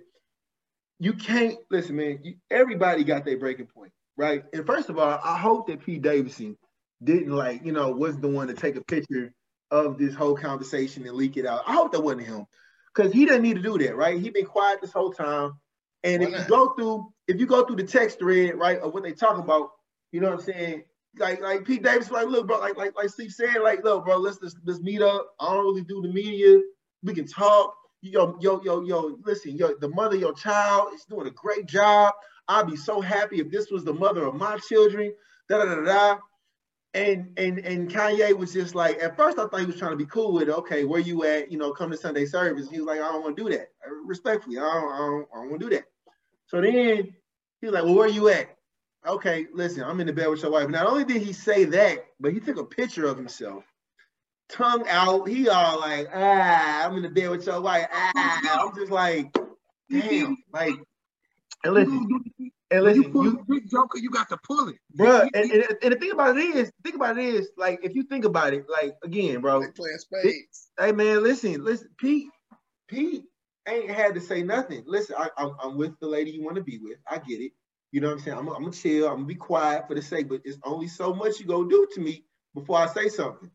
you 1.00 1.14
can't 1.14 1.58
listen, 1.70 1.96
man. 1.96 2.20
You, 2.24 2.34
everybody 2.50 3.04
got 3.04 3.24
their 3.24 3.38
breaking 3.38 3.68
point, 3.68 3.94
right? 4.18 4.44
And 4.52 4.66
first 4.66 4.90
of 4.90 4.98
all, 4.98 5.20
I 5.24 5.38
hope 5.38 5.68
that 5.68 5.86
Pete 5.86 6.02
Davidson 6.02 6.58
didn't 7.02 7.32
like, 7.32 7.64
you 7.64 7.72
know, 7.72 7.92
wasn't 7.92 8.24
the 8.24 8.28
one 8.28 8.48
to 8.48 8.54
take 8.54 8.76
a 8.76 8.84
picture 8.84 9.34
of 9.72 9.98
this 9.98 10.16
whole 10.16 10.36
conversation 10.36 11.06
and 11.06 11.16
leak 11.16 11.38
it 11.38 11.46
out. 11.46 11.62
I 11.68 11.74
hope 11.74 11.92
that 11.92 12.02
wasn't 12.02 12.26
him, 12.26 12.46
because 12.94 13.14
he 13.14 13.26
doesn't 13.26 13.44
need 13.44 13.56
to 13.56 13.62
do 13.62 13.78
that, 13.78 13.96
right? 13.96 14.20
He 14.20 14.30
been 14.32 14.46
quiet 14.46 14.82
this 14.82 14.92
whole 14.92 15.14
time. 15.14 15.54
And 16.04 16.24
Why 16.24 16.30
if 16.30 16.40
you 16.40 16.46
go 16.50 16.74
through, 16.74 17.14
if 17.28 17.40
you 17.40 17.46
go 17.46 17.66
through 17.66 17.76
the 17.76 17.84
text 17.84 18.20
thread, 18.20 18.56
right, 18.56 18.80
of 18.80 18.94
what 18.94 19.04
they 19.04 19.14
talk 19.14 19.38
about, 19.38 19.70
you 20.12 20.22
know 20.22 20.32
what 20.32 20.40
I'm 20.40 20.46
saying? 20.46 20.84
Like, 21.18 21.42
like 21.42 21.66
Pete 21.66 21.84
Davis, 21.84 22.10
like, 22.10 22.28
look, 22.28 22.48
bro, 22.48 22.60
like, 22.60 22.78
like, 22.78 22.96
like 22.98 23.10
Steve 23.10 23.32
said, 23.32 23.58
like, 23.62 23.84
look, 23.84 24.06
bro, 24.06 24.18
let's 24.18 24.40
let's, 24.42 24.56
let's 24.66 24.82
meet 24.82 25.02
up. 25.02 25.30
I 25.40 25.54
don't 25.54 25.66
really 25.66 25.84
do 25.84 26.02
the 26.02 26.12
media. 26.12 26.62
We 27.04 27.14
can 27.14 27.28
talk. 27.28 27.76
Yo, 28.02 28.38
yo, 28.40 28.62
yo, 28.64 28.82
yo, 28.84 29.18
listen, 29.26 29.58
yo, 29.58 29.74
the 29.80 29.90
mother 29.90 30.16
your 30.16 30.34
child 30.34 30.94
is 30.94 31.04
doing 31.06 31.28
a 31.28 31.32
great 31.32 31.66
job. 31.66 32.14
I'd 32.48 32.68
be 32.68 32.78
so 32.78 33.02
happy 33.02 33.40
if 33.40 33.52
this 33.52 33.70
was 33.72 33.84
the 33.84 33.94
mother 33.94 34.26
of 34.26 34.36
my 34.36 34.58
children. 34.58 35.14
Da 35.50 35.64
da 35.64 35.76
da 35.76 35.82
da. 35.84 36.18
And 36.94 37.38
and 37.38 37.60
and 37.60 37.92
Kanye 37.92 38.36
was 38.36 38.54
just 38.54 38.74
like, 38.74 39.04
at 39.04 39.18
first 39.18 39.38
I 39.38 39.48
thought 39.48 39.60
he 39.60 39.66
was 39.66 39.76
trying 39.78 39.92
to 39.92 39.98
be 39.98 40.06
cool 40.06 40.34
with 40.34 40.50
it. 40.50 40.50
Okay, 40.50 40.86
where 40.86 41.02
you 41.02 41.24
at? 41.26 41.52
You 41.52 41.58
know, 41.58 41.72
come 41.72 41.92
to 41.92 41.98
Sunday 41.98 42.26
service. 42.26 42.70
He 42.70 42.80
was 42.80 42.88
like, 42.88 43.00
I 43.00 43.12
don't 43.12 43.22
want 43.22 43.38
to 43.38 43.44
do 43.44 43.50
that. 43.56 43.68
Respectfully, 44.06 44.58
I 44.58 44.62
don't, 44.62 44.92
I 44.92 44.98
don't, 44.98 45.28
I 45.34 45.38
don't 45.38 45.50
want 45.50 45.62
to 45.62 45.70
do 45.70 45.76
that. 45.76 45.86
So 46.48 46.62
then 46.62 47.14
he 47.62 47.68
was 47.68 47.74
like, 47.74 47.84
Well, 47.84 47.96
where 47.96 48.08
you 48.08 48.30
at? 48.30 48.56
Okay, 49.08 49.48
listen, 49.54 49.84
I'm 49.84 50.00
in 50.00 50.08
the 50.08 50.14
bed 50.14 50.30
with 50.30 50.42
your 50.42 50.52
wife. 50.52 50.70
Not 50.70 50.88
only 50.88 51.06
did 51.06 51.22
he 51.22 51.32
say 51.32 51.66
that, 51.66 52.00
but 52.20 52.34
he 52.34 52.40
took 52.40 52.58
a 52.58 52.66
picture 52.66 53.06
of 53.06 53.18
himself, 53.18 53.64
tongue 54.50 54.86
out. 54.88 55.28
He 55.28 55.48
all 55.48 55.80
like, 55.80 56.10
ah, 56.14 56.86
I'm 56.86 56.98
in 56.98 57.04
the 57.04 57.10
bed 57.10 57.30
with 57.30 57.46
your 57.46 57.62
wife. 57.62 57.88
Ah, 57.92 58.62
I'm 58.62 58.76
just 58.76 58.92
like, 58.92 59.34
damn, 59.90 60.38
like, 60.54 60.74
and 61.64 61.74
listen, 61.74 62.08
and 62.72 62.84
When 62.84 62.96
you 62.96 63.02
listen, 63.02 63.14
pull 63.14 63.24
you, 63.24 63.32
the 63.32 63.44
big 63.56 63.70
joker, 63.70 63.98
you 63.98 64.10
got 64.10 64.30
to 64.30 64.38
pull 64.38 64.68
it. 64.70 64.76
bro. 64.96 65.28
and, 65.34 65.52
and, 65.52 65.64
and 65.82 65.94
the 65.94 65.98
thing 65.98 66.12
about 66.12 66.38
it 66.38 66.56
is, 66.56 66.72
think 66.84 66.96
about 66.96 67.18
it 67.18 67.26
is, 67.26 67.50
like, 67.58 67.80
if 67.84 67.96
you 67.96 68.04
think 68.04 68.26
about 68.26 68.54
it, 68.54 68.66
like, 68.70 68.96
again, 69.04 69.42
bro, 69.42 69.62
They 69.62 69.72
playing 69.72 69.98
spades. 69.98 70.70
hey 70.78 70.92
man, 70.92 71.24
listen, 71.24 71.64
listen, 71.64 71.90
Pete, 71.98 72.28
Pete 72.88 73.24
ain't 73.68 73.90
had 73.90 74.14
to 74.16 74.22
say 74.22 74.44
nothing. 74.44 74.84
Listen, 74.86 75.16
I, 75.18 75.30
I'm, 75.38 75.56
I'm 75.62 75.78
with 75.78 76.00
the 76.00 76.08
lady 76.08 76.32
you 76.32 76.44
want 76.44 76.58
to 76.58 76.64
be 76.64 76.78
with. 76.78 76.98
I 77.10 77.18
get 77.18 77.42
it. 77.42 77.52
You 77.92 78.02
know 78.02 78.08
what 78.10 78.18
I'm 78.18 78.20
saying? 78.20 78.38
I'm, 78.38 78.48
I'm 78.50 78.62
gonna 78.62 78.72
chill. 78.72 79.08
I'm 79.08 79.16
gonna 79.16 79.26
be 79.26 79.36
quiet 79.36 79.88
for 79.88 79.96
the 79.96 80.02
sake, 80.02 80.30
but 80.30 80.42
it's 80.46 80.60
only 80.64 80.88
so 80.88 81.12
much 81.14 81.40
you 81.40 81.48
gonna 81.48 81.68
do 81.68 81.88
to 81.96 82.00
me 82.02 82.24
before 82.54 82.78
I 82.78 82.86
say 82.88 83.10
something. 83.10 83.50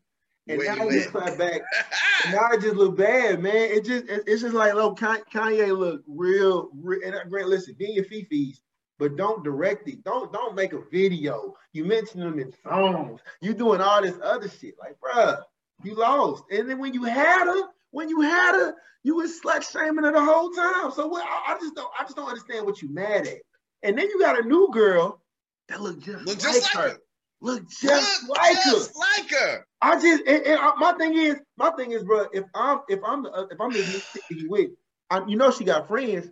And 0.47 0.59
Where 0.59 0.75
now 0.75 0.83
you 0.83 0.89
I 0.89 0.93
just 0.93 1.09
clap 1.11 1.37
back. 1.37 1.61
Now 2.31 2.49
I 2.51 2.57
just 2.57 2.75
look 2.75 2.97
bad, 2.97 3.41
man. 3.41 3.55
It 3.55 3.85
just 3.85 4.05
it's 4.07 4.41
just 4.41 4.55
like, 4.55 4.73
look, 4.73 4.99
Kanye 4.99 5.77
look 5.77 6.01
real, 6.07 6.69
real 6.73 7.01
and 7.05 7.13
uh, 7.13 7.23
Grant, 7.25 7.49
listen, 7.49 7.75
be 7.77 7.85
in 7.85 7.93
your 7.93 8.05
fifis, 8.05 8.61
but 8.97 9.15
don't 9.15 9.43
direct 9.43 9.87
it. 9.87 10.03
Don't 10.03 10.33
don't 10.33 10.55
make 10.55 10.73
a 10.73 10.81
video. 10.91 11.53
You 11.73 11.85
mention 11.85 12.21
them 12.21 12.39
in 12.39 12.51
songs. 12.63 13.21
You 13.41 13.53
doing 13.53 13.79
all 13.79 14.01
this 14.01 14.17
other 14.23 14.49
shit. 14.49 14.73
Like, 14.79 14.97
bruh, 14.99 15.39
you 15.83 15.93
lost. 15.95 16.45
And 16.51 16.67
then 16.67 16.79
when 16.79 16.95
you 16.95 17.03
had 17.03 17.45
her, 17.45 17.67
when 17.91 18.09
you 18.09 18.21
had 18.21 18.53
her, 18.53 18.75
you 19.03 19.15
was 19.15 19.39
slut 19.39 19.69
shaming 19.69 20.03
her 20.03 20.11
the 20.11 20.23
whole 20.23 20.49
time. 20.49 20.91
So 20.91 21.07
what 21.07 21.23
I, 21.23 21.53
I 21.53 21.59
just 21.59 21.75
don't 21.75 21.91
I 21.99 22.03
just 22.03 22.15
don't 22.15 22.29
understand 22.29 22.65
what 22.65 22.81
you 22.81 22.91
mad 22.91 23.27
at. 23.27 23.37
And 23.83 23.95
then 23.95 24.07
you 24.09 24.19
got 24.19 24.43
a 24.43 24.47
new 24.47 24.69
girl 24.71 25.21
that 25.69 25.81
look 25.81 25.99
just, 25.99 26.25
Look 26.25 26.27
like, 26.27 26.39
just 26.39 26.75
like 26.75 26.91
her. 26.91 26.97
Look 27.45 27.69
just 27.69 28.23
Look 28.27 28.37
like 28.39 28.57
her. 28.57 28.71
like 28.95 29.29
her. 29.29 29.65
I 29.79 30.01
just 30.01 30.23
and, 30.25 30.43
and 30.45 30.59
I- 30.59 30.73
my 30.77 30.93
thing 30.93 31.15
is, 31.15 31.35
my 31.57 31.69
thing 31.77 31.91
is, 31.91 32.03
bro. 32.03 32.25
If 32.33 32.43
I'm 32.55 32.79
if 32.89 32.99
I'm 33.05 33.21
the 33.21 33.31
uh, 33.31 33.45
if 33.51 33.61
I'm 33.61 33.71
the 33.71 34.03
he 34.29 34.45
with, 34.49 34.71
I, 35.11 35.23
you 35.27 35.37
know, 35.37 35.51
she 35.51 35.63
got 35.63 35.87
friends. 35.87 36.27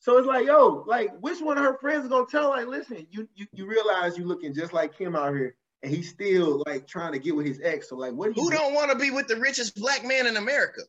So 0.00 0.18
it's 0.18 0.26
like, 0.26 0.46
yo, 0.46 0.84
like, 0.86 1.10
which 1.20 1.40
one 1.40 1.56
of 1.58 1.64
her 1.64 1.78
friends 1.78 2.04
is 2.04 2.10
gonna 2.10 2.26
tell? 2.30 2.50
Like, 2.50 2.66
listen, 2.66 3.06
you 3.10 3.26
you 3.34 3.46
you 3.52 3.66
realize 3.66 4.18
you 4.18 4.24
looking 4.24 4.52
just 4.52 4.74
like 4.74 4.94
him 4.94 5.16
out 5.16 5.34
here, 5.34 5.56
and 5.82 5.94
he's 5.94 6.10
still 6.10 6.62
like 6.66 6.86
trying 6.86 7.12
to 7.12 7.18
get 7.18 7.34
with 7.34 7.46
his 7.46 7.60
ex. 7.62 7.88
So 7.88 7.96
like, 7.96 8.12
what? 8.12 8.34
do 8.34 8.40
Who 8.42 8.50
don't 8.50 8.74
want 8.74 8.90
to 8.92 8.98
be 8.98 9.10
with 9.10 9.28
the 9.28 9.36
richest 9.36 9.74
black 9.76 10.04
man 10.04 10.26
in 10.26 10.36
America? 10.36 10.82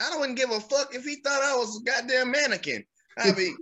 I 0.00 0.16
wouldn't 0.18 0.38
give 0.38 0.50
a 0.50 0.58
fuck 0.58 0.94
if 0.94 1.04
he 1.04 1.16
thought 1.16 1.42
I 1.42 1.54
was 1.56 1.80
a 1.80 1.84
goddamn 1.84 2.30
mannequin. 2.30 2.84
I 3.18 3.32
mean, 3.36 3.56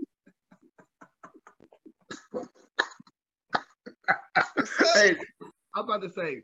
Hey, 4.95 5.17
I'm 5.75 5.85
about 5.85 6.03
to 6.03 6.11
say, 6.11 6.43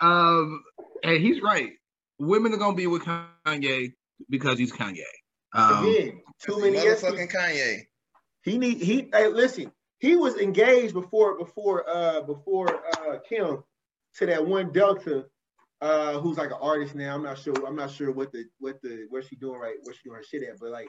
um, 0.00 0.62
and 1.02 1.20
he's 1.22 1.42
right. 1.42 1.72
Women 2.18 2.54
are 2.54 2.58
gonna 2.58 2.76
be 2.76 2.86
with 2.86 3.02
Kanye 3.02 3.92
because 4.30 4.58
he's 4.58 4.72
Kanye. 4.72 5.02
Um, 5.54 5.86
again, 5.86 6.22
too 6.40 6.58
many 6.60 6.74
yeses. 6.74 7.04
motherfucking 7.04 7.32
Kanye. 7.32 7.80
He 8.42 8.58
need 8.58 8.78
he. 8.78 9.08
Hey, 9.12 9.28
listen, 9.28 9.72
he 9.98 10.16
was 10.16 10.36
engaged 10.36 10.94
before 10.94 11.38
before 11.38 11.88
uh 11.88 12.22
before 12.22 12.82
uh 12.92 13.18
Kim 13.28 13.62
to 14.16 14.26
that 14.26 14.46
one 14.46 14.72
Delta 14.72 15.26
uh 15.80 16.18
who's 16.20 16.38
like 16.38 16.50
an 16.50 16.58
artist 16.60 16.94
now. 16.94 17.14
I'm 17.14 17.22
not 17.22 17.38
sure. 17.38 17.54
I'm 17.66 17.76
not 17.76 17.90
sure 17.90 18.12
what 18.12 18.32
the 18.32 18.44
what 18.58 18.80
the 18.82 19.06
where 19.10 19.22
she 19.22 19.36
doing 19.36 19.58
right 19.58 19.76
where 19.82 19.94
she 19.94 20.00
doing 20.04 20.16
her 20.16 20.24
shit 20.24 20.42
at, 20.42 20.58
but 20.60 20.70
like 20.70 20.88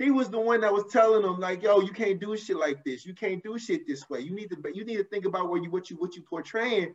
she 0.00 0.10
was 0.10 0.30
the 0.30 0.40
one 0.40 0.62
that 0.62 0.72
was 0.72 0.84
telling 0.90 1.22
him 1.22 1.38
like, 1.38 1.62
yo, 1.62 1.80
you 1.80 1.92
can't 1.92 2.18
do 2.18 2.36
shit 2.36 2.56
like 2.56 2.82
this. 2.84 3.04
You 3.04 3.14
can't 3.14 3.42
do 3.42 3.58
shit 3.58 3.86
this 3.86 4.08
way. 4.08 4.20
You 4.20 4.34
need 4.34 4.48
to 4.50 4.56
but 4.56 4.74
you 4.74 4.84
need 4.84 4.96
to 4.96 5.04
think 5.04 5.26
about 5.26 5.50
where 5.50 5.62
you 5.62 5.70
what 5.70 5.90
you 5.90 5.96
what 5.96 6.16
you 6.16 6.22
portraying. 6.22 6.94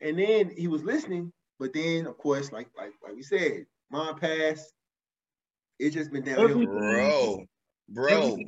And 0.00 0.18
then 0.18 0.50
he 0.56 0.66
was 0.66 0.82
listening, 0.82 1.32
but 1.58 1.74
then 1.74 2.06
of 2.06 2.16
course, 2.16 2.50
like 2.50 2.68
like 2.76 2.92
like 3.02 3.14
we 3.14 3.22
said, 3.22 3.66
mom 3.90 4.18
passed. 4.18 4.72
It's 5.78 5.94
just 5.94 6.10
been 6.12 6.24
downhill. 6.24 6.66
Bro, 6.66 7.44
bro, 7.88 8.38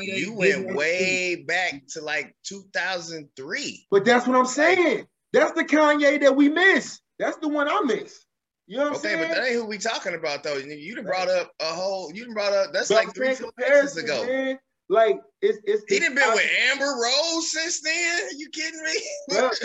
you 0.00 0.34
went 0.34 0.74
way 0.74 1.44
back 1.46 1.86
to 1.88 2.00
like 2.00 2.34
2003. 2.44 3.86
But 3.90 4.04
that's 4.04 4.26
what 4.26 4.36
I'm 4.36 4.46
saying. 4.46 5.06
That's 5.32 5.52
the 5.52 5.64
Kanye 5.64 6.20
that 6.20 6.36
we 6.36 6.48
miss. 6.48 7.00
That's 7.18 7.36
the 7.38 7.48
one 7.48 7.68
I 7.68 7.80
miss. 7.84 8.24
You 8.66 8.78
know 8.78 8.84
what 8.84 8.90
I'm 8.90 8.96
Okay, 8.98 9.08
saying? 9.08 9.28
but 9.28 9.34
that 9.34 9.44
ain't 9.44 9.54
who 9.56 9.66
we 9.66 9.78
talking 9.78 10.14
about 10.14 10.42
though. 10.42 10.56
You 10.56 10.72
you 10.72 10.94
done 10.94 11.04
brought 11.04 11.28
up 11.28 11.50
a 11.60 11.64
whole. 11.66 12.10
You 12.14 12.24
done 12.24 12.34
brought 12.34 12.52
up. 12.52 12.72
That's 12.72 12.88
But 12.88 12.94
like 13.06 13.14
three 13.14 13.26
saying 13.26 13.36
four 13.38 13.52
comparison, 13.52 14.06
years 14.06 14.20
ago. 14.20 14.26
man. 14.26 14.58
Like 14.88 15.20
it's 15.40 15.58
it's. 15.64 15.82
He 15.88 15.96
it's- 15.96 16.08
done 16.08 16.14
been 16.14 16.30
I- 16.30 16.34
with 16.34 16.50
Amber 16.70 16.84
Rose 17.02 17.50
since 17.52 17.80
then. 17.82 18.28
you 18.38 18.48
kidding 18.50 18.82
me? 18.82 19.02
Yeah. 19.30 19.50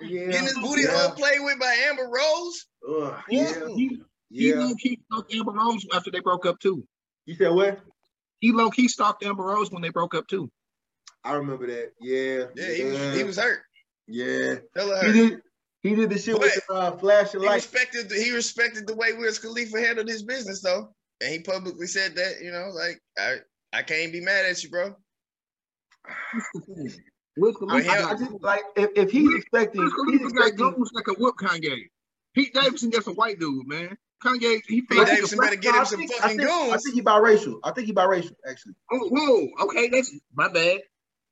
Yeah. 0.00 0.26
Getting 0.32 0.42
his 0.46 0.58
booty 0.58 0.82
yeah. 0.82 0.98
hole 0.98 1.10
played 1.14 1.38
with 1.42 1.60
by 1.60 1.76
Amber 1.86 2.08
Rose. 2.12 2.66
Ugh, 2.88 3.14
Yeah. 3.28 3.42
yeah. 3.56 3.68
He, 3.68 4.00
he 4.30 4.48
Yeah. 4.48 4.56
low 4.56 4.74
key 4.74 4.98
stalked 5.06 5.32
Amber 5.32 5.52
Rose 5.52 5.86
after 5.94 6.10
they 6.10 6.18
broke 6.18 6.44
up 6.44 6.58
too. 6.58 6.84
You 7.24 7.36
said 7.36 7.52
what? 7.52 7.78
He 8.40 8.50
low 8.50 8.68
key 8.70 8.88
stalked 8.88 9.24
Amber 9.24 9.44
Rose 9.44 9.70
when 9.70 9.80
they 9.80 9.90
broke 9.90 10.16
up 10.16 10.26
too. 10.26 10.50
I 11.22 11.34
remember 11.34 11.68
that. 11.68 11.92
Yeah. 12.00 12.46
Yeah, 12.56 12.74
he 12.74 12.82
was 12.84 13.16
he 13.16 13.22
was 13.22 13.36
hurt. 13.38 13.60
Yeah. 14.08 14.56
Hella 14.74 15.04
He 15.04 15.12
did. 15.12 15.42
He 15.82 15.94
did 15.96 16.10
the 16.10 16.18
shit 16.18 16.38
with 16.38 16.54
the 16.68 16.74
uh, 16.74 16.96
flashing 16.98 17.40
He 17.40 17.46
lights. 17.46 17.64
respected 17.72 18.08
the, 18.08 18.14
he 18.14 18.30
respected 18.32 18.86
the 18.86 18.94
way 18.94 19.12
Wiz 19.14 19.38
Khalifa 19.38 19.80
handled 19.80 20.08
his 20.08 20.22
business 20.22 20.60
though, 20.62 20.94
and 21.20 21.32
he 21.32 21.40
publicly 21.40 21.86
said 21.86 22.14
that 22.16 22.34
you 22.42 22.52
know 22.52 22.70
like 22.74 23.00
I 23.18 23.38
I 23.72 23.82
can't 23.82 24.12
be 24.12 24.20
mad 24.20 24.44
at 24.46 24.62
you, 24.62 24.70
bro. 24.70 24.94
Wiz 27.36 27.56
Khalifa 27.56 27.90
him- 27.92 28.06
I 28.08 28.14
just 28.14 28.30
like 28.42 28.62
if, 28.76 28.90
if 28.96 29.10
he's 29.10 29.34
expecting, 29.34 29.82
Wiz 29.82 29.92
he's 29.92 30.18
Khalifa 30.18 30.34
got 30.34 30.46
expecting. 30.48 30.72
goons 30.74 30.90
that 30.94 31.02
can 31.04 31.14
whoop 31.14 31.36
Kanye. 31.38 31.78
Pete 32.34 32.54
Davidson 32.54 32.90
just 32.90 33.08
a 33.08 33.12
white 33.12 33.38
dude, 33.38 33.66
man. 33.66 33.96
Kanye, 34.24 34.60
he 34.68 34.82
Pete 34.82 34.98
like 34.98 35.06
Davidson 35.08 35.38
better 35.40 35.56
get 35.56 35.74
him 35.74 35.84
some 35.84 35.98
think- 35.98 36.12
I 36.12 36.18
fucking 36.18 36.38
think- 36.38 36.50
I 36.50 36.76
think 36.78 36.94
he 36.94 37.02
biracial. 37.02 37.58
I 37.64 37.72
think 37.72 37.86
he 37.88 37.92
biracial. 37.92 38.32
Actually, 38.48 38.74
Oh, 38.92 39.08
whoa, 39.08 39.64
okay, 39.66 39.88
that's 39.88 40.14
my 40.34 40.48
bad. 40.48 40.80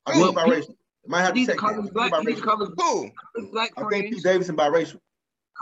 I 0.07 0.13
think 0.13 0.27
he 0.27 0.35
biracial. 0.35 0.75
Might 1.07 1.23
have 1.23 1.35
to 1.35 1.41
need 1.41 1.47
to 1.47 1.53
check 1.53 1.59
call 1.59 1.75
that. 1.75 1.89
I 2.01 2.09
black, 2.09 2.13
think 2.13 2.29
he 2.29 2.35
he 2.35 2.35
need 2.35 2.37
to 2.37 2.43
biracial. 2.43 2.45
call 2.45 2.59
his, 2.61 2.71
Who? 2.77 3.11
black 3.53 3.71
I 3.77 3.81
think 3.81 3.91
friends. 3.91 4.15
Pete 4.17 4.23
Davidson 4.25 4.57
biracial. 4.57 4.99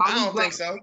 I 0.05 0.15
don't 0.15 0.33
black 0.33 0.53
think 0.53 0.53
so. 0.55 0.79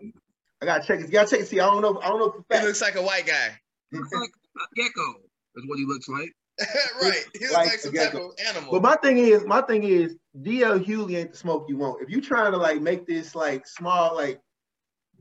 I 0.61 0.65
gotta 0.65 0.87
check 0.87 0.99
it. 1.01 1.07
You 1.07 1.11
gotta 1.11 1.29
check 1.29 1.39
it. 1.41 1.47
See, 1.47 1.59
I 1.59 1.65
don't 1.65 1.81
know. 1.81 1.99
I 2.01 2.07
don't 2.09 2.19
know 2.19 2.31
for 2.31 2.57
He 2.59 2.65
looks 2.65 2.81
like 2.81 2.95
a 2.95 3.01
white 3.01 3.25
guy. 3.25 3.57
He 3.91 3.97
looks 3.97 4.11
like 4.13 4.29
a 4.57 4.75
gecko. 4.81 5.15
Is 5.55 5.63
what 5.67 5.77
he 5.77 5.85
looks 5.85 6.07
like. 6.09 6.31
right. 7.01 7.25
He 7.33 7.39
looks 7.41 7.53
Like 7.53 7.67
like 7.67 7.79
some 7.79 7.93
a 7.93 7.97
type 7.97 8.13
gecko. 8.13 8.29
of 8.29 8.33
animal. 8.47 8.71
But 8.71 8.81
my 8.81 8.95
thing 8.97 9.17
is, 9.17 9.45
my 9.45 9.61
thing 9.61 9.83
is, 9.83 10.15
DL 10.41 10.83
Hughley 10.85 11.17
ain't 11.17 11.31
the 11.31 11.37
smoke 11.37 11.65
you 11.67 11.77
want. 11.77 12.01
If 12.01 12.09
you 12.09 12.21
trying 12.21 12.51
to 12.53 12.57
like 12.57 12.81
make 12.81 13.05
this 13.05 13.35
like 13.35 13.67
small, 13.67 14.15
like 14.15 14.39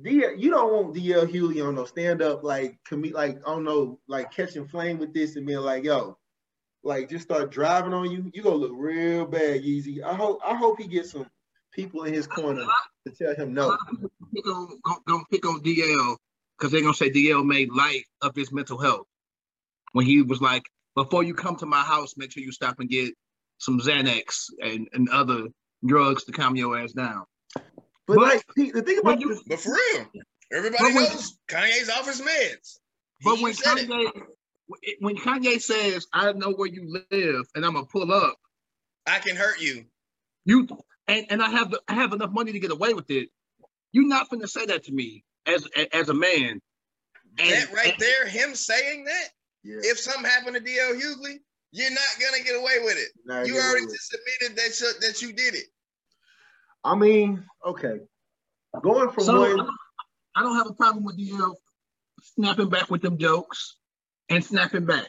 DL, 0.05 0.38
you 0.41 0.50
don't 0.50 0.73
want 0.73 0.95
DL 0.95 1.26
Hughley 1.26 1.64
on 1.67 1.75
no 1.75 1.85
stand 1.85 2.23
up 2.23 2.43
like 2.45 2.79
commit 2.87 3.14
like 3.14 3.37
I 3.47 3.50
don't 3.50 3.64
know, 3.64 3.99
like 4.09 4.33
catching 4.33 4.67
flame 4.67 4.99
with 4.99 5.12
this 5.12 5.37
and 5.37 5.47
being 5.47 5.59
like, 5.59 5.85
yo, 5.85 6.17
like 6.85 7.09
just 7.09 7.25
start 7.25 7.50
driving 7.50 7.93
on 7.95 8.11
you. 8.11 8.31
You 8.33 8.43
gonna 8.43 8.57
look 8.57 8.73
real 8.75 9.26
bad, 9.26 9.62
Yeezy. 9.62 10.03
I 10.03 10.14
hope 10.14 10.41
I 10.45 10.55
hope 10.55 10.79
he 10.81 10.87
gets 10.87 11.11
some 11.12 11.26
people 11.73 12.05
in 12.05 12.14
his 12.14 12.26
corner 12.26 12.64
to 13.07 13.12
tell 13.12 13.35
him 13.35 13.53
no. 13.55 13.69
lot 13.69 13.79
of 13.91 13.97
people 13.99 14.11
pick 14.35 14.47
on, 14.47 14.79
gonna 15.07 15.25
pick 15.31 15.47
on 15.47 15.61
DL 15.61 16.17
because 16.59 16.71
they're 16.73 16.83
gonna 16.83 16.95
say 16.95 17.11
DL 17.11 17.45
made 17.45 17.73
light 17.73 18.05
of 18.23 18.35
his 18.37 18.53
mental 18.53 18.79
health 18.79 19.07
when 19.93 20.07
he 20.07 20.23
was 20.23 20.41
like, 20.41 20.62
before 20.95 21.23
you 21.25 21.35
come 21.35 21.57
to 21.57 21.67
my 21.67 21.81
house, 21.83 22.14
make 22.17 22.33
sure 22.33 22.43
you 22.43 22.53
stop 22.53 22.79
and 22.81 22.88
get 22.88 23.12
some 23.59 23.81
Xanax 23.81 24.47
and, 24.62 24.88
and 24.93 25.09
other 25.09 25.47
drugs 25.87 26.25
to 26.25 26.33
calm 26.33 26.57
your 26.57 26.79
ass 26.79 26.93
down. 26.93 27.25
But 27.55 28.17
But 28.17 28.19
like 28.19 28.45
the 28.57 28.83
thing 28.83 28.99
about 28.99 29.21
you- 29.21 29.29
this, 29.29 29.43
But 29.47 29.61
for 29.61 29.71
real, 29.73 30.07
everybody 30.53 30.83
But 30.85 30.95
when- 30.95 31.05
knows 31.05 31.38
Kanye's 31.49 31.88
off 31.88 32.07
his 32.07 32.21
meds. 32.21 32.79
But 33.25 33.37
He 33.37 33.43
when 33.45 33.55
said 33.55 33.79
it. 33.79 33.88
Kanye, 34.71 34.92
when 35.00 35.16
Kanye 35.16 35.61
says, 35.61 36.06
"I 36.12 36.33
know 36.33 36.52
where 36.52 36.68
you 36.68 36.88
live 37.11 37.47
and 37.54 37.64
I'm 37.64 37.75
gonna 37.75 37.87
pull 37.87 38.12
up," 38.12 38.38
I 39.06 39.18
can 39.18 39.37
hurt 39.37 39.61
you. 39.61 39.85
you 40.44 40.68
and, 41.06 41.26
and 41.30 41.42
I 41.42 41.50
have 41.50 41.71
the, 41.71 41.83
I 41.88 41.94
have 41.94 42.12
enough 42.12 42.30
money 42.30 42.52
to 42.52 42.59
get 42.61 42.71
away 42.71 42.94
with 42.94 43.11
it. 43.11 43.28
You're 43.92 44.09
not 44.09 44.30
gonna 44.30 44.49
say 44.49 44.66
that 44.66 44.85
to 44.85 44.92
me 44.92 45.25
as 45.47 45.66
as 45.92 46.09
a 46.09 46.14
man. 46.14 46.61
And- 47.38 47.50
that 47.50 47.73
right 47.73 47.92
and- 47.92 48.00
there, 48.00 48.26
him 48.26 48.54
saying 48.54 49.04
that, 49.04 49.28
Yeah. 49.62 49.78
If 49.80 49.99
something 49.99 50.25
happened 50.25 50.56
to 50.56 50.62
DL 50.62 50.94
Hughley, 50.94 51.38
you're 51.73 51.90
not 51.90 52.16
gonna 52.21 52.42
get 52.44 52.54
away 52.54 52.78
with 52.85 52.97
it. 52.99 53.12
Nah, 53.25 53.42
You 53.42 53.54
already 53.54 53.68
away 53.68 53.80
with 53.87 53.90
it. 53.90 53.97
just 53.97 54.14
admitted 54.14 54.56
that 54.59 54.80
you, 54.80 55.00
that 55.00 55.23
you 55.23 55.33
did 55.33 55.54
it. 55.54 55.66
I 56.85 56.94
mean, 56.94 57.44
okay. 57.64 58.00
Going 58.83 59.11
from 59.11 59.25
So 59.25 59.40
one, 59.56 59.68
I 60.37 60.42
don't 60.42 60.56
have 60.56 60.66
a 60.68 60.75
problem 60.75 61.04
with 61.04 61.16
DL 61.18 61.54
snapping 62.23 62.68
back 62.68 62.90
with 62.90 63.02
them 63.02 63.16
jokes 63.18 63.76
and 64.28 64.45
snapping 64.45 64.85
back. 64.87 65.09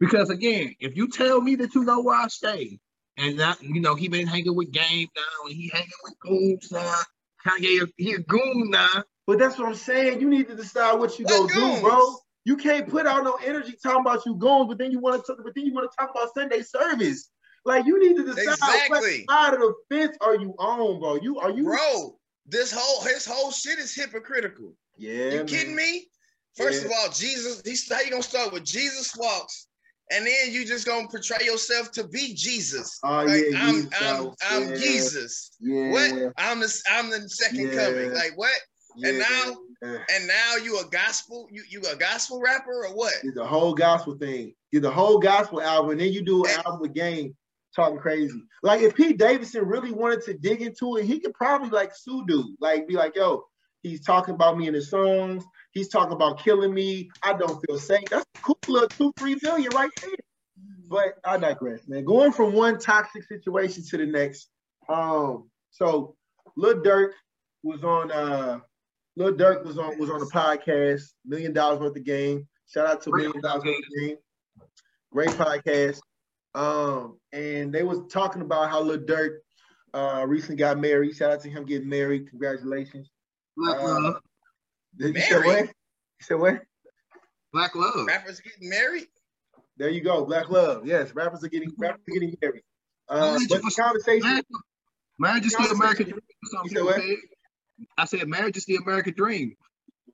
Because 0.00 0.30
again, 0.30 0.74
if 0.80 0.96
you 0.96 1.08
tell 1.08 1.40
me 1.40 1.54
that 1.56 1.74
you 1.74 1.84
know 1.84 2.02
where 2.02 2.16
I 2.16 2.28
stay, 2.28 2.78
and 3.16 3.38
that 3.38 3.62
you 3.62 3.80
know 3.80 3.94
he 3.94 4.08
been 4.08 4.26
hanging 4.26 4.54
with 4.56 4.72
game 4.72 5.08
now, 5.16 5.46
and 5.46 5.54
he 5.54 5.70
hanging 5.72 5.88
with 6.02 6.18
goons 6.18 6.72
now, 6.72 6.98
Kanye 7.46 7.88
he 7.96 8.14
a 8.14 8.18
goon 8.18 8.70
now. 8.70 9.04
but 9.26 9.38
that's 9.38 9.58
what 9.58 9.68
I'm 9.68 9.74
saying. 9.74 10.20
You 10.20 10.28
need 10.28 10.48
to 10.48 10.56
decide 10.56 10.98
what 10.98 11.18
you 11.18 11.24
What 11.24 11.48
go 11.52 11.76
do, 11.76 11.80
bro. 11.80 12.16
You 12.46 12.56
can't 12.56 12.86
put 12.88 13.06
out 13.06 13.24
no 13.24 13.38
energy 13.44 13.74
talking 13.82 14.00
about 14.00 14.26
you 14.26 14.34
goons, 14.34 14.66
but 14.68 14.76
then 14.76 14.90
you 14.90 14.98
want 14.98 15.24
to, 15.24 15.26
talk, 15.34 15.42
but 15.42 15.54
then 15.54 15.64
you 15.64 15.72
want 15.72 15.90
to 15.90 15.96
talk 15.98 16.10
about 16.14 16.34
Sunday 16.34 16.60
service. 16.60 17.30
Like 17.64 17.86
you 17.86 17.98
need 17.98 18.16
to 18.16 18.24
decide 18.24 18.48
Exactly. 18.50 19.24
what 19.26 19.38
side 19.38 19.54
of 19.54 19.60
the 19.60 19.74
fence 19.90 20.16
are 20.20 20.36
you 20.36 20.54
on, 20.58 21.00
bro. 21.00 21.14
You 21.16 21.38
are 21.38 21.50
you? 21.50 21.64
Bro, 21.64 22.18
this 22.46 22.72
whole 22.76 23.02
his 23.04 23.24
whole 23.24 23.50
shit 23.50 23.78
is 23.78 23.94
hypocritical. 23.94 24.74
Yeah, 24.98 25.12
you 25.30 25.36
man. 25.38 25.46
kidding 25.46 25.76
me? 25.76 26.08
First 26.56 26.82
Yeah. 26.82 26.86
of 26.88 26.92
all, 26.98 27.08
Jesus, 27.10 27.62
he's 27.64 27.90
how 27.92 28.00
you 28.00 28.10
gonna 28.10 28.22
start 28.22 28.52
with 28.52 28.64
Jesus 28.64 29.14
walks, 29.16 29.66
and 30.10 30.26
then 30.26 30.52
you 30.52 30.64
just 30.64 30.86
gonna 30.86 31.08
portray 31.08 31.44
yourself 31.44 31.90
to 31.92 32.06
be 32.06 32.34
Jesus. 32.34 32.98
Oh 33.04 33.24
Like, 33.24 33.44
yeah, 33.50 33.58
I'm 33.60 33.74
Jesus, 33.74 33.92
I'm 34.00 34.30
I'm 34.42 34.68
yeah, 34.70 34.74
Jesus. 34.76 35.50
Yeah, 35.60 35.90
What? 35.90 36.32
I'm 36.38 36.60
the 36.60 36.82
I'm 36.90 37.10
the 37.10 37.28
second 37.28 37.68
Yeah. 37.72 37.74
coming. 37.86 38.12
Like 38.14 38.32
what? 38.36 38.56
and 39.02 39.18
now-. 39.18 39.56
And 39.82 40.26
now 40.26 40.56
you 40.62 40.78
a 40.80 40.84
gospel, 40.86 41.46
you 41.50 41.62
you 41.68 41.82
a 41.92 41.96
gospel 41.96 42.40
rapper 42.40 42.86
or 42.86 42.94
what? 42.94 43.12
Did 43.22 43.34
the 43.34 43.44
whole 43.44 43.74
gospel 43.74 44.16
thing. 44.16 44.54
Did 44.72 44.80
the 44.82 44.90
whole 44.90 45.18
gospel 45.18 45.60
album, 45.60 45.90
and 45.90 46.00
then 46.00 46.10
you 46.12 46.22
do 46.22 46.44
an 46.44 46.50
And- 46.52 46.58
album 46.64 46.80
with 46.80 46.94
Game 46.94 47.36
talking 47.76 47.98
crazy. 47.98 48.40
Like 48.62 48.80
if 48.80 48.94
Pete 48.94 49.18
Davidson 49.18 49.66
really 49.66 49.90
wanted 49.90 50.22
to 50.26 50.34
dig 50.34 50.62
into 50.62 50.96
it, 50.96 51.04
he 51.04 51.18
could 51.20 51.34
probably 51.34 51.68
like 51.70 51.94
sue 51.94 52.24
dude, 52.26 52.46
like 52.60 52.86
be 52.88 52.94
like, 52.94 53.14
yo, 53.16 53.44
he's 53.82 54.00
talking 54.02 54.34
about 54.36 54.56
me 54.56 54.68
in 54.68 54.74
his 54.74 54.88
songs. 54.88 55.44
He's 55.74 55.88
talking 55.88 56.12
about 56.12 56.38
killing 56.38 56.72
me. 56.72 57.10
I 57.22 57.34
don't 57.34 57.60
feel 57.66 57.78
safe. 57.78 58.08
That's 58.08 58.24
a 58.36 58.40
cool 58.40 58.58
little 58.68 58.88
two, 58.88 59.12
three 59.18 59.36
million 59.42 59.70
right 59.74 59.90
there. 60.00 60.10
But 60.88 61.14
I 61.24 61.36
digress, 61.36 61.88
man. 61.88 62.04
Going 62.04 62.32
from 62.32 62.52
one 62.52 62.78
toxic 62.78 63.24
situation 63.24 63.84
to 63.90 63.96
the 63.98 64.06
next. 64.06 64.48
Um, 64.88 65.50
so 65.70 66.14
Lil 66.56 66.82
Durk 66.82 67.10
was 67.64 67.82
on 67.82 68.12
uh 68.12 68.60
Lil 69.16 69.34
Durk 69.34 69.64
was 69.64 69.78
on 69.78 69.98
was 69.98 70.10
on 70.10 70.20
the 70.20 70.26
podcast, 70.26 71.02
million 71.24 71.52
dollars 71.52 71.80
worth 71.80 71.96
of 71.96 72.04
game. 72.04 72.46
Shout 72.66 72.86
out 72.86 73.02
to 73.02 73.10
Million 73.12 73.40
Dollars 73.40 73.64
Worth 73.64 73.78
of 73.78 74.00
Game. 74.00 74.16
Great 75.12 75.30
podcast. 75.30 76.00
Um, 76.54 77.18
and 77.32 77.72
they 77.72 77.82
was 77.82 78.00
talking 78.10 78.42
about 78.42 78.70
how 78.70 78.80
Lil 78.80 78.98
Durk 78.98 79.38
uh 79.92 80.24
recently 80.26 80.56
got 80.56 80.78
married. 80.78 81.16
Shout 81.16 81.32
out 81.32 81.40
to 81.42 81.50
him 81.50 81.64
getting 81.64 81.88
married. 81.88 82.28
Congratulations. 82.30 83.10
Uh, 83.68 84.14
Did 84.98 85.14
you 85.14 85.20
say 85.22 85.36
what? 85.36 85.46
Married? 85.46 85.66
You 86.20 86.24
said 86.26 86.34
what? 86.40 86.62
black 87.52 87.74
love. 87.76 88.06
Rappers 88.06 88.40
getting 88.40 88.68
married? 88.68 89.06
There 89.76 89.88
you 89.88 90.00
go. 90.02 90.24
Black 90.24 90.50
love. 90.50 90.86
Yes, 90.86 91.14
rappers 91.14 91.44
are 91.44 91.48
getting 91.48 91.72
rappers 91.78 92.00
are 92.08 92.12
getting 92.12 92.36
married. 92.42 92.62
Uh, 93.08 93.20
Marriage 93.32 93.48
but 93.48 93.62
the 93.62 93.70
conversation. 93.70 94.28
Marriage, 94.28 94.44
marriage 95.18 95.46
is 95.46 95.52
the 95.52 95.74
American 95.74 96.06
dream. 96.06 96.18
or 96.18 96.48
something 96.50 96.72
You 96.72 96.76
said 96.78 96.84
what? 96.84 97.18
I 97.98 98.04
said 98.06 98.28
marriage 98.28 98.56
is 98.56 98.64
the 98.66 98.76
American 98.76 99.14
dream. 99.14 99.56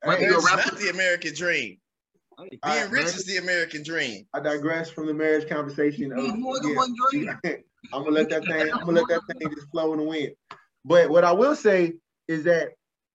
Right, 0.05 0.19
Hey, 0.19 0.29
That's 0.31 0.45
rapper. 0.45 0.73
not 0.73 0.81
the 0.81 0.89
American 0.91 1.35
dream. 1.35 1.77
all 2.39 2.47
Being 2.49 2.59
right, 2.65 2.91
rich 2.91 3.07
is 3.07 3.27
the 3.27 3.37
American 3.37 3.83
dream. 3.83 4.27
I 4.35 4.41
digress 4.41 4.91
from 4.91 5.07
the 5.07 5.15
marriage 5.15 5.49
conversation. 5.49 6.09
There's 6.09 6.31
Uh, 6.31 6.37
more 6.37 6.59
than 6.59 6.71
yeah. 6.71 6.77
one 6.77 6.95
dream. 7.11 7.29
I'm 7.93 8.03
gonna 8.05 8.11
let 8.11 8.29
that 8.31 8.45
thing. 8.45 8.73
I'm 8.73 8.81
gonna 8.81 9.01
let 9.03 9.09
that 9.09 9.39
thing 9.39 9.51
just 9.55 9.71
flow 9.71 9.93
in 9.93 9.99
the 10.01 10.05
wind. 10.05 10.33
But 10.85 11.11
what 11.11 11.25
I 11.25 11.33
will 11.33 11.55
say 11.55 11.95
is 12.29 12.45
that 12.45 12.71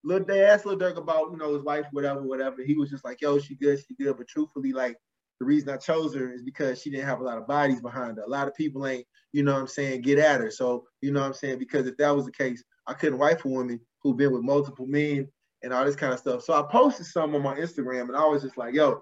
look, 0.06 0.28
they 0.28 0.46
asked 0.46 0.66
Lil 0.66 0.78
Durk 0.78 0.98
about 0.98 1.32
you 1.32 1.38
know 1.38 1.54
his 1.54 1.64
wife, 1.64 1.86
whatever, 1.92 2.22
whatever. 2.22 2.64
He 2.64 2.76
was 2.76 2.90
just 2.90 3.04
like, 3.04 3.22
"Yo, 3.22 3.40
she 3.40 3.56
good, 3.56 3.80
she 3.80 3.96
good." 3.96 4.18
But 4.18 4.28
truthfully, 4.28 4.72
like 4.72 4.98
the 5.40 5.46
reason 5.46 5.70
I 5.70 5.78
chose 5.78 6.16
her 6.16 6.32
is 6.32 6.44
because 6.44 6.82
she 6.82 6.90
didn't 6.90 7.08
have 7.08 7.20
a 7.20 7.24
lot 7.24 7.38
of 7.38 7.48
bodies 7.48 7.82
behind 7.82 8.18
her. 8.18 8.24
A 8.24 8.30
lot 8.30 8.48
of 8.48 8.56
people 8.56 8.88
ain't, 8.88 9.06
you 9.34 9.44
know 9.44 9.54
what 9.54 9.62
I'm 9.62 9.68
saying, 9.68 10.02
get 10.02 10.20
at 10.20 10.40
her. 10.40 10.52
So 10.52 10.86
you 11.02 11.12
know 11.12 11.20
what 11.22 11.28
I'm 11.28 11.34
saying 11.34 11.60
because 11.60 11.88
if 11.88 11.98
that 11.98 12.16
was 12.16 12.26
the 12.26 12.32
case, 12.32 12.64
I 12.88 12.94
couldn't 12.94 13.20
wife 13.20 13.44
a 13.44 13.50
woman 13.50 13.82
who 14.02 14.14
been 14.14 14.32
with 14.32 14.44
multiple 14.44 14.86
men 14.88 15.28
and 15.64 15.74
all 15.74 15.84
this 15.84 15.96
kind 15.96 16.14
of 16.14 16.20
stuff. 16.20 16.44
So 16.44 16.54
I 16.54 16.64
posted 16.72 17.08
some 17.08 17.36
on 17.36 17.42
my 17.42 17.56
Instagram, 17.56 18.04
and 18.04 18.16
I 18.16 18.26
was 18.26 18.44
just 18.44 18.58
like, 18.58 18.76
"Yo, 18.76 19.02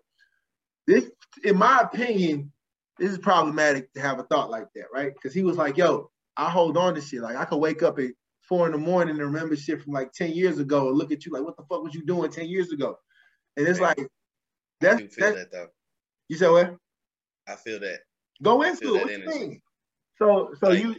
this, 0.88 1.10
in 1.44 1.58
my 1.58 1.82
opinion." 1.82 2.52
this 3.00 3.12
is 3.12 3.18
problematic 3.18 3.92
to 3.94 4.02
have 4.02 4.20
a 4.20 4.24
thought 4.24 4.50
like 4.50 4.68
that, 4.76 4.86
right? 4.94 5.14
Because 5.14 5.34
he 5.34 5.44
was 5.44 5.58
like, 5.58 5.78
yo, 5.78 6.10
I 6.38 6.50
hold 6.50 6.78
on 6.78 6.96
to 6.96 7.02
shit. 7.02 7.22
Like 7.22 7.36
I 7.36 7.46
could 7.46 7.58
wake 7.58 7.84
up 7.84 8.00
at 8.00 8.12
four 8.48 8.66
in 8.66 8.72
the 8.74 8.78
morning 8.78 9.16
and 9.20 9.26
remember 9.34 9.56
shit 9.56 9.82
from 9.82 9.94
like 9.94 10.12
10 10.14 10.32
years 10.32 10.60
ago 10.60 10.90
and 10.90 10.98
look 10.98 11.12
at 11.12 11.26
you 11.26 11.32
like, 11.32 11.44
what 11.44 11.56
the 11.58 11.64
fuck 11.64 11.84
was 11.84 11.94
you 11.96 12.06
doing 12.06 12.30
10 12.32 12.48
years 12.48 12.72
ago? 12.72 12.98
And 13.58 13.68
it's 13.68 13.80
Man, 13.80 13.94
like, 13.98 14.08
that's, 14.82 15.16
that's 15.16 15.36
that 15.36 15.52
though. 15.52 15.68
you 16.30 16.38
said 16.38 16.50
what? 16.50 16.76
I 17.48 17.56
feel 17.56 17.80
that. 17.80 18.00
Go 18.42 18.62
into 18.64 18.96
it. 18.96 19.02
What 19.04 19.12
you 19.12 19.26
mean? 19.28 19.62
So 20.18 20.54
so 20.60 20.70
Like- 20.70 20.84
you 20.84 20.96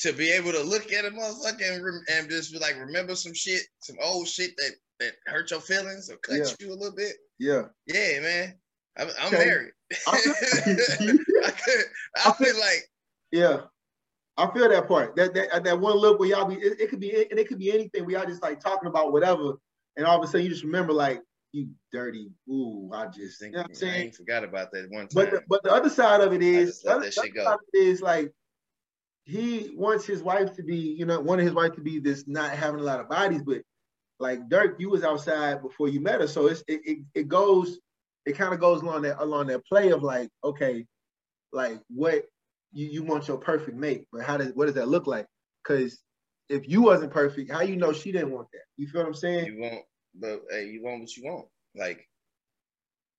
to 0.00 0.12
be 0.12 0.30
able 0.32 0.50
to 0.50 0.62
look 0.62 0.92
at 0.92 1.04
a 1.04 1.10
motherfucker 1.10 1.74
and, 1.74 1.84
rem- 1.84 2.04
and 2.10 2.28
just 2.28 2.52
be 2.52 2.58
like 2.58 2.76
remember 2.76 3.14
some 3.14 3.32
shit, 3.34 3.62
some 3.80 3.96
old 4.02 4.26
shit 4.26 4.50
that 4.56 4.72
that 5.00 5.12
hurt 5.26 5.50
your 5.50 5.60
feelings 5.60 6.10
or 6.10 6.16
cut 6.18 6.38
Yeah. 6.38 6.44
you 6.60 6.72
a 6.72 6.74
little 6.74 6.94
bit. 6.96 7.14
yeah. 7.38 7.62
Yeah, 7.86 8.20
man. 8.20 8.54
I'm, 8.98 9.08
I'm 9.20 9.32
Okay. 9.34 9.44
married. 9.46 9.72
I 10.08 10.16
feel- 10.18 10.34
I 11.44 11.50
could. 11.50 11.84
I 12.24 12.32
feel 12.32 12.58
like 12.58 12.88
Yeah. 13.30 13.60
I 14.36 14.50
feel 14.52 14.68
that 14.68 14.88
part. 14.88 15.14
That 15.16 15.34
that, 15.34 15.50
uh, 15.52 15.60
that 15.60 15.78
one 15.78 15.96
look 15.96 16.18
where 16.18 16.28
y'all 16.28 16.46
be 16.46 16.56
it, 16.56 16.80
it 16.80 16.90
could 16.90 17.00
be 17.00 17.26
and 17.30 17.38
it 17.38 17.48
could 17.48 17.58
be 17.58 17.72
anything 17.72 18.04
We 18.04 18.14
y'all 18.14 18.26
just 18.26 18.42
like 18.42 18.60
talking 18.60 18.88
about 18.88 19.12
whatever, 19.12 19.54
and 19.96 20.06
all 20.06 20.18
of 20.18 20.24
a 20.24 20.26
sudden 20.26 20.44
you 20.44 20.50
just 20.50 20.64
remember 20.64 20.92
like 20.92 21.20
you 21.52 21.68
dirty. 21.92 22.30
Ooh, 22.48 22.90
I 22.92 23.06
just 23.06 23.40
you 23.42 23.50
know 23.50 23.60
I'm 23.60 23.74
saying. 23.74 24.02
ain't 24.04 24.14
forgot 24.14 24.44
about 24.44 24.72
that 24.72 24.90
one 24.90 25.08
time. 25.08 25.10
But 25.14 25.30
the, 25.30 25.42
but 25.48 25.62
the 25.62 25.72
other 25.72 25.90
side 25.90 26.22
of 26.22 26.32
it 26.32 26.42
is 26.42 26.80
the 26.80 26.92
other, 26.92 27.10
that 27.10 27.18
other 27.18 27.28
go. 27.28 27.44
side 27.44 27.54
of 27.54 27.60
it 27.74 27.86
is 27.86 28.00
like 28.00 28.32
he 29.24 29.72
wants 29.74 30.06
his 30.06 30.22
wife 30.22 30.54
to 30.56 30.62
be, 30.62 30.76
you 30.76 31.04
know, 31.04 31.20
wanted 31.20 31.44
his 31.44 31.52
wife 31.52 31.74
to 31.74 31.80
be 31.80 31.98
this 31.98 32.24
not 32.26 32.52
having 32.52 32.80
a 32.80 32.84
lot 32.84 33.00
of 33.00 33.08
bodies, 33.08 33.42
but 33.42 33.62
like 34.18 34.48
Durk, 34.48 34.80
you 34.80 34.88
was 34.88 35.04
outside 35.04 35.62
before 35.62 35.88
you 35.88 36.00
met 36.00 36.20
her, 36.20 36.26
so 36.26 36.46
it's 36.46 36.64
it 36.68 36.80
it, 36.84 36.98
it 37.14 37.28
goes, 37.28 37.78
it 38.24 38.32
kind 38.32 38.54
of 38.54 38.60
goes 38.60 38.80
along 38.80 39.02
that 39.02 39.22
along 39.22 39.48
that 39.48 39.66
play 39.66 39.90
of 39.90 40.02
like, 40.02 40.30
okay, 40.42 40.86
like 41.52 41.78
what 41.88 42.24
you 42.72 42.86
you 42.86 43.02
want 43.02 43.28
your 43.28 43.38
perfect 43.38 43.76
mate, 43.76 44.06
but 44.12 44.22
how 44.22 44.36
does 44.36 44.52
what 44.54 44.66
does 44.66 44.74
that 44.74 44.88
look 44.88 45.06
like? 45.06 45.26
Because 45.62 45.98
if 46.48 46.68
you 46.68 46.82
wasn't 46.82 47.12
perfect, 47.12 47.50
how 47.50 47.60
you 47.62 47.76
know 47.76 47.92
she 47.92 48.12
didn't 48.12 48.30
want 48.32 48.48
that? 48.52 48.62
You 48.76 48.86
feel 48.88 49.02
what 49.02 49.08
I'm 49.08 49.14
saying? 49.14 49.46
you 49.46 49.60
want, 49.60 49.82
but 50.14 50.42
hey, 50.50 50.66
you 50.66 50.82
want 50.82 51.00
what 51.00 51.16
you 51.16 51.24
want. 51.24 51.46
Like 51.76 52.08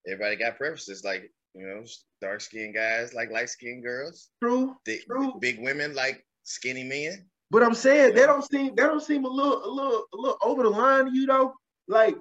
everybody 0.06 0.36
got 0.36 0.56
preferences. 0.56 1.04
Like 1.04 1.30
you 1.54 1.66
know, 1.66 1.84
dark 2.20 2.40
skinned 2.40 2.74
guys 2.74 3.14
like 3.14 3.30
light 3.30 3.48
skinned 3.48 3.82
girls. 3.82 4.28
True, 4.42 4.76
Thick, 4.84 5.06
True. 5.06 5.34
big 5.40 5.60
women 5.62 5.94
like 5.94 6.24
skinny 6.42 6.84
men. 6.84 7.26
But 7.50 7.62
I'm 7.62 7.74
saying 7.74 8.14
that 8.16 8.26
don't 8.26 8.42
seem 8.42 8.74
that 8.74 8.86
don't 8.86 9.02
seem 9.02 9.24
a 9.24 9.28
little 9.28 9.64
a 9.64 9.70
little 9.70 10.04
a 10.12 10.16
little 10.16 10.38
over 10.42 10.62
the 10.62 10.70
line 10.70 11.06
to 11.06 11.12
you 11.12 11.26
though. 11.26 11.54
Like, 11.86 12.16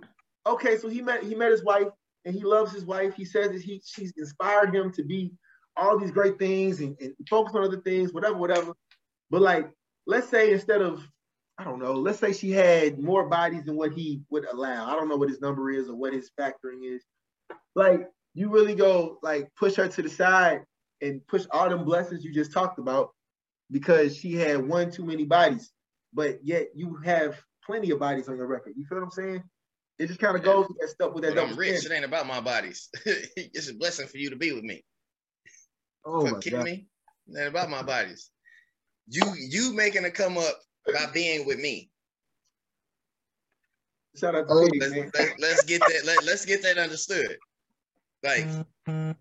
okay, 0.45 0.77
so 0.77 0.89
he 0.89 1.01
met 1.01 1.23
he 1.23 1.35
met 1.35 1.51
his 1.51 1.63
wife 1.63 1.87
and 2.25 2.35
he 2.35 2.43
loves 2.43 2.71
his 2.71 2.85
wife. 2.85 3.15
He 3.15 3.25
says 3.25 3.51
that 3.51 3.61
he 3.61 3.81
she's 3.85 4.13
inspired 4.17 4.73
him 4.73 4.91
to 4.93 5.03
be 5.03 5.31
all 5.75 5.97
these 5.97 6.11
great 6.11 6.37
things 6.39 6.79
and, 6.79 6.95
and 6.99 7.13
focus 7.29 7.55
on 7.55 7.63
other 7.63 7.81
things, 7.81 8.13
whatever, 8.13 8.35
whatever. 8.35 8.73
But 9.29 9.41
like, 9.41 9.69
let's 10.05 10.29
say 10.29 10.51
instead 10.51 10.81
of 10.81 11.07
I 11.57 11.63
don't 11.63 11.79
know, 11.79 11.93
let's 11.93 12.19
say 12.19 12.33
she 12.33 12.51
had 12.51 12.97
more 12.99 13.27
bodies 13.29 13.65
than 13.65 13.75
what 13.75 13.93
he 13.93 14.21
would 14.31 14.45
allow. 14.45 14.87
I 14.87 14.95
don't 14.95 15.07
know 15.07 15.17
what 15.17 15.29
his 15.29 15.39
number 15.39 15.69
is 15.69 15.87
or 15.87 15.95
what 15.95 16.13
his 16.13 16.31
factoring 16.39 16.83
is. 16.83 17.03
Like, 17.75 18.09
you 18.33 18.49
really 18.49 18.73
go 18.73 19.19
like 19.21 19.49
push 19.55 19.75
her 19.75 19.87
to 19.87 20.01
the 20.01 20.09
side 20.09 20.61
and 21.01 21.25
push 21.27 21.45
all 21.51 21.69
them 21.69 21.85
blessings 21.85 22.23
you 22.23 22.33
just 22.33 22.51
talked 22.51 22.79
about 22.79 23.11
because 23.69 24.17
she 24.17 24.33
had 24.33 24.67
one 24.67 24.91
too 24.91 25.05
many 25.05 25.25
bodies, 25.25 25.71
but 26.13 26.39
yet 26.43 26.69
you 26.73 26.95
have 27.05 27.39
plenty 27.65 27.91
of 27.91 27.99
bodies 27.99 28.27
on 28.27 28.37
your 28.37 28.47
record. 28.47 28.73
You 28.75 28.85
feel 28.85 28.99
what 28.99 29.05
I'm 29.05 29.11
saying? 29.11 29.43
It 29.99 30.07
just 30.07 30.19
kind 30.19 30.35
of 30.35 30.43
goes 30.43 30.67
with 30.67 30.77
that 30.79 30.89
stuff 30.89 31.13
with 31.13 31.23
that 31.23 31.35
double 31.35 31.51
I'm 31.51 31.57
rich. 31.57 31.85
It 31.85 31.91
ain't 31.91 32.05
about 32.05 32.25
my 32.25 32.41
bodies. 32.41 32.89
it's 33.05 33.69
a 33.69 33.75
blessing 33.75 34.07
for 34.07 34.17
you 34.17 34.31
to 34.31 34.35
be 34.35 34.51
with 34.51 34.63
me. 34.63 34.83
Oh 36.05 36.25
For 36.25 36.33
my 36.33 36.39
kidding 36.39 36.59
god! 36.59 36.65
me? 36.65 36.87
It 37.27 37.37
ain't 37.39 37.47
about 37.49 37.69
my 37.69 37.81
bodies. 37.83 38.29
You 39.07 39.23
you 39.37 39.73
making 39.73 40.05
a 40.05 40.11
come 40.11 40.37
up 40.37 40.59
by 40.93 41.07
being 41.13 41.45
with 41.45 41.59
me. 41.59 41.89
Shout 44.15 44.35
out 44.35 44.47
to 44.47 44.53
Oh, 44.53 44.69
Pete, 44.71 44.81
Let's, 44.81 44.93
man. 44.93 45.11
let, 45.15 45.39
let's 45.39 45.63
get 45.63 45.81
that. 45.81 46.03
Let, 46.05 46.23
let's 46.25 46.45
get 46.45 46.61
that 46.63 46.77
understood. 46.77 47.37
Like 48.23 48.45
mm-hmm. 48.87 49.11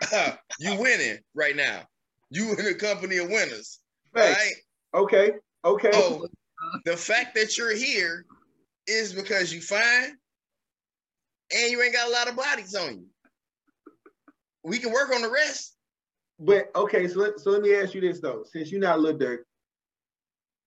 you 0.60 0.78
winning 0.78 1.18
right 1.34 1.56
now. 1.56 1.82
You 2.30 2.52
in 2.58 2.66
a 2.66 2.74
company 2.74 3.16
of 3.18 3.28
winners, 3.28 3.80
Facts. 4.14 4.36
right? 4.38 5.02
Okay, 5.02 5.32
okay. 5.64 5.90
Oh, 5.94 6.26
the 6.84 6.96
fact 6.96 7.34
that 7.36 7.56
you're 7.56 7.74
here 7.74 8.26
is 8.86 9.12
because 9.14 9.52
you 9.52 9.62
fine 9.62 10.16
and 11.54 11.70
you 11.70 11.82
ain't 11.82 11.94
got 11.94 12.08
a 12.08 12.12
lot 12.12 12.28
of 12.28 12.36
bodies 12.36 12.74
on 12.74 12.98
you. 12.98 13.06
we 14.62 14.78
can 14.78 14.92
work 14.92 15.14
on 15.14 15.22
the 15.22 15.30
rest. 15.30 15.77
But 16.38 16.70
okay, 16.74 17.08
so 17.08 17.20
let, 17.20 17.40
so 17.40 17.50
let 17.50 17.62
me 17.62 17.74
ask 17.74 17.94
you 17.94 18.00
this 18.00 18.20
though, 18.20 18.44
since 18.50 18.70
you're 18.70 18.80
not 18.80 19.00
Lil 19.00 19.18
Durk, 19.18 19.38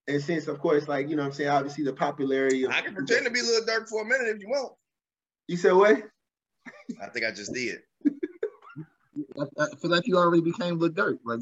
and 0.08 0.22
since 0.22 0.48
of 0.48 0.60
course, 0.60 0.88
like 0.88 1.08
you 1.10 1.16
know, 1.16 1.24
what 1.24 1.28
I'm 1.28 1.34
saying 1.34 1.50
obviously 1.50 1.86
the 1.86 1.94
popularity. 1.94 2.64
Of, 2.64 2.72
I 2.72 2.82
can 2.82 2.94
pretend 2.94 3.26
to 3.26 3.32
be 3.32 3.42
Lil 3.42 3.66
Durk 3.66 3.88
for 3.88 4.02
a 4.02 4.06
minute 4.06 4.28
if 4.36 4.42
you 4.42 4.50
want. 4.50 4.74
You 5.48 5.58
said 5.58 5.74
what? 5.74 6.04
I 7.02 7.08
think 7.08 7.26
I 7.26 7.32
just 7.32 7.54
did. 7.54 7.80
I, 9.40 9.44
I 9.60 9.76
feel 9.82 9.92
like 9.92 10.08
you 10.08 10.18
already 10.18 10.42
became 10.42 10.78
Lil 10.78 10.90
Durk. 10.90 11.20
Like, 11.26 11.40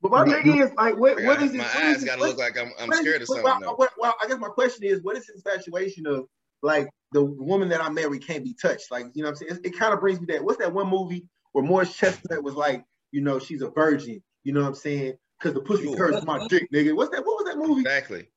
But 0.00 0.10
my 0.10 0.24
thing 0.42 0.58
is 0.58 0.72
like, 0.74 0.96
what, 0.96 1.18
I 1.18 1.22
got- 1.22 1.42
is 1.42 1.54
it? 1.54 1.58
my 1.58 1.64
what 1.64 1.76
eyes 1.76 2.04
gotta 2.04 2.22
look 2.22 2.38
like 2.38 2.58
I'm, 2.58 2.72
I'm 2.78 2.92
scared 2.92 3.22
of 3.22 3.28
well, 3.28 3.36
something. 3.42 3.44
Well, 3.44 3.60
though. 3.60 3.76
well, 3.78 3.88
well, 3.98 4.14
I 4.22 4.28
guess 4.28 4.38
my 4.38 4.48
question 4.48 4.84
is, 4.84 5.02
what 5.02 5.16
is 5.16 5.26
the 5.26 5.34
infatuation 5.34 6.06
of 6.06 6.26
like 6.62 6.88
the 7.12 7.22
woman 7.22 7.68
that 7.68 7.82
I 7.82 7.90
marry 7.90 8.18
can't 8.18 8.44
be 8.44 8.54
touched? 8.60 8.90
Like, 8.90 9.06
you 9.14 9.22
know 9.22 9.30
what 9.30 9.40
I'm 9.42 9.48
saying? 9.48 9.60
It, 9.64 9.74
it 9.74 9.78
kind 9.78 9.92
of 9.92 10.00
brings 10.00 10.20
me 10.20 10.26
that. 10.30 10.42
What's 10.42 10.58
that 10.58 10.72
one 10.72 10.88
movie 10.88 11.26
where 11.52 11.64
Morris 11.64 11.94
Chestnut 11.94 12.42
was 12.42 12.54
like, 12.54 12.84
you 13.16 13.22
know, 13.22 13.38
she's 13.38 13.62
a 13.62 13.70
virgin. 13.70 14.22
You 14.44 14.52
know 14.52 14.60
what 14.60 14.68
I'm 14.68 14.74
saying? 14.74 15.14
Because 15.38 15.54
the 15.54 15.62
pussy 15.62 15.84
Sure. 15.84 15.96
curves 15.96 16.24
my 16.26 16.46
dick, 16.48 16.68
nigga. 16.72 16.94
What's 16.94 17.10
that? 17.12 17.24
What 17.24 17.44
was 17.44 17.46
that 17.46 17.56
movie? 17.58 17.80
Exactly. 17.80 18.28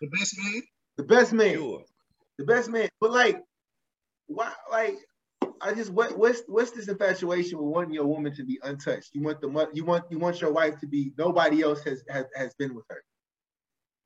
the 0.00 0.08
best 0.08 0.34
man. 0.38 0.62
The 0.96 1.02
best 1.04 1.32
man. 1.34 1.54
Sure. 1.54 1.84
the 2.38 2.44
best 2.44 2.70
man. 2.70 2.88
But 3.00 3.10
like, 3.12 3.42
why? 4.26 4.52
Like, 4.70 4.96
I 5.60 5.74
just 5.74 5.90
what 5.90 6.16
what's 6.18 6.42
what's 6.48 6.70
this 6.72 6.88
infatuation 6.88 7.58
with 7.58 7.66
wanting 7.74 7.92
your 7.94 8.06
woman 8.06 8.34
to 8.36 8.42
be 8.44 8.58
untouched? 8.62 9.10
You 9.12 9.22
want 9.22 9.40
the 9.42 9.68
you 9.74 9.84
want 9.84 10.04
you 10.10 10.18
want 10.18 10.40
your 10.40 10.52
wife 10.52 10.80
to 10.80 10.86
be 10.86 11.12
nobody 11.18 11.62
else 11.62 11.82
has 11.84 12.02
has, 12.08 12.24
has 12.34 12.54
been 12.54 12.74
with 12.74 12.84
her. 12.88 13.02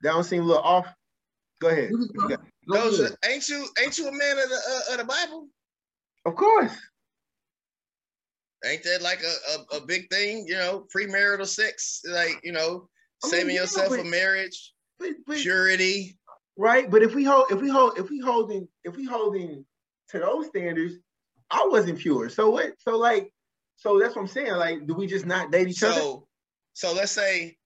That 0.01 0.11
don't 0.11 0.23
seem 0.25 0.43
a 0.43 0.45
little 0.45 0.61
off. 0.63 0.87
Go 1.59 1.69
ahead. 1.69 1.89
You 1.89 1.97
What 1.97 2.09
you 2.13 2.29
got? 2.37 2.45
Go 2.69 2.75
Those 2.81 2.99
ahead. 2.99 3.17
ain't 3.25 3.47
you 3.49 3.65
ain't 3.81 3.97
you 3.97 4.07
a 4.07 4.11
man 4.11 4.37
of 4.37 4.49
the 4.49 4.55
uh, 4.55 4.91
of 4.93 4.97
the 4.99 5.05
Bible? 5.05 5.47
Of 6.25 6.35
course. 6.35 6.75
Ain't 8.65 8.83
that 8.83 9.01
like 9.01 9.21
a, 9.21 9.75
a, 9.75 9.77
a 9.77 9.85
big 9.85 10.09
thing? 10.09 10.45
You 10.47 10.55
know, 10.55 10.85
premarital 10.95 11.45
sex, 11.45 12.01
like 12.07 12.39
you 12.43 12.51
know, 12.51 12.89
I 13.23 13.27
mean, 13.27 13.31
saving 13.31 13.55
yeah, 13.55 13.61
yourself 13.61 13.89
but- 13.89 13.99
for 13.99 14.05
marriage, 14.05 14.73
But, 14.99 15.11
but, 15.25 15.37
purity. 15.37 16.17
right. 16.57 16.89
But 16.89 17.03
if 17.03 17.13
we 17.13 17.23
hold 17.23 17.51
if 17.51 17.61
we 17.61 17.69
hold 17.69 17.97
if 17.97 18.09
we 18.09 18.19
holding 18.19 18.67
if 18.83 18.95
we 18.95 19.05
holding 19.05 19.65
to 20.09 20.19
those 20.19 20.47
standards, 20.47 20.95
I 21.51 21.67
wasn't 21.69 21.99
pure. 21.99 22.29
So 22.29 22.49
what? 22.49 22.73
So 22.79 22.97
like, 22.97 23.31
so 23.75 23.99
that's 23.99 24.15
what 24.15 24.23
I'm 24.23 24.27
saying. 24.27 24.53
Like, 24.53 24.87
do 24.87 24.95
we 24.95 25.05
just 25.05 25.25
not 25.25 25.51
date 25.51 25.67
each 25.67 25.83
other? 25.83 25.93
So, 25.99 26.27
so 26.73 26.93
let's 26.93 27.11
say 27.11 27.57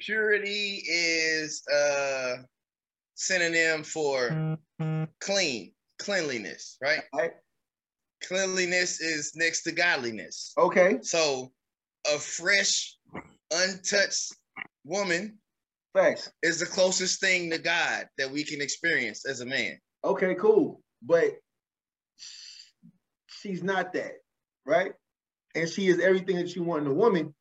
purity 0.00 0.82
is 0.88 1.62
uh 1.68 2.36
synonym 3.14 3.84
for 3.84 4.56
clean, 5.20 5.72
cleanliness, 5.98 6.78
right? 6.82 7.02
Right. 7.14 7.32
Cleanliness 8.26 9.00
is 9.00 9.32
next 9.34 9.62
to 9.64 9.72
godliness. 9.72 10.52
Okay. 10.56 10.98
So, 11.02 11.52
a 12.06 12.18
fresh, 12.18 12.96
untouched 13.52 14.34
woman 14.84 15.38
Thanks. 15.94 16.30
is 16.42 16.60
the 16.60 16.66
closest 16.66 17.20
thing 17.20 17.50
to 17.50 17.58
God 17.58 18.06
that 18.18 18.30
we 18.30 18.44
can 18.44 18.60
experience 18.60 19.26
as 19.26 19.40
a 19.40 19.46
man. 19.46 19.78
Okay, 20.04 20.34
cool. 20.34 20.82
But 21.02 21.32
she's 23.26 23.62
not 23.62 23.92
that, 23.94 24.12
right? 24.64 24.92
And 25.54 25.68
she 25.68 25.88
is 25.88 26.00
everything 26.00 26.36
that 26.36 26.54
you 26.56 26.62
want 26.62 26.82
in 26.82 26.90
a 26.90 26.94
woman, 26.94 27.34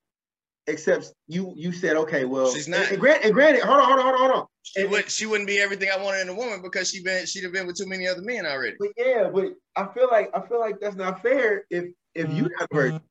except 0.67 1.13
you 1.27 1.53
you 1.55 1.71
said, 1.71 1.95
okay, 1.97 2.25
well 2.25 2.53
She's 2.53 2.67
not. 2.67 2.81
And, 2.81 2.91
and, 2.91 2.99
grant, 2.99 3.23
and 3.23 3.33
granted, 3.33 3.63
hold 3.63 3.79
on, 3.79 3.85
hold 3.85 3.99
on, 3.99 4.05
hold 4.05 4.15
on, 4.15 4.19
hold 4.21 4.41
on. 4.41 4.47
She, 4.63 4.81
And- 4.81 4.91
would, 4.91 5.09
she 5.09 5.25
wouldn't 5.25 5.47
be 5.47 5.59
everything 5.59 5.89
I 5.93 6.01
wanted 6.01 6.21
in 6.21 6.29
a 6.29 6.33
woman 6.35 6.61
because 6.61 6.89
she 6.89 7.01
been 7.03 7.25
she'd 7.25 7.43
have 7.43 7.53
been 7.53 7.67
with 7.67 7.77
too 7.77 7.87
many 7.87 8.07
other 8.07 8.21
men 8.21 8.45
already. 8.45 8.75
But 8.79 8.89
yeah, 8.97 9.29
but 9.33 9.53
I 9.75 9.87
feel 9.93 10.07
like 10.09 10.29
I 10.35 10.41
feel 10.47 10.59
like 10.59 10.79
that's 10.79 10.95
not 10.95 11.21
fair 11.21 11.65
if 11.69 11.85
if 12.15 12.31
you 12.31 12.43
not 12.43 12.67
a 12.71 12.75
virgin. 12.75 13.01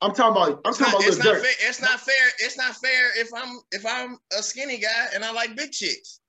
I'm 0.00 0.14
talking 0.14 0.30
about 0.42 0.60
I'm 0.64 0.70
It's 0.70 0.78
talking 0.78 0.92
not, 0.92 1.00
about 1.00 1.08
it's 1.08 1.18
not 1.24 1.34
Durk. 1.36 1.40
fair. 1.42 1.68
It's 1.68 1.80
not 1.80 2.00
fair. 2.00 2.26
It's 2.38 2.56
not 2.56 2.76
fair 2.76 3.20
if 3.20 3.30
I'm 3.34 3.60
if 3.72 3.84
I'm 3.86 4.18
a 4.38 4.42
skinny 4.42 4.78
guy 4.78 5.06
and 5.14 5.24
I 5.24 5.32
like 5.32 5.56
big 5.56 5.72
chicks. 5.72 6.20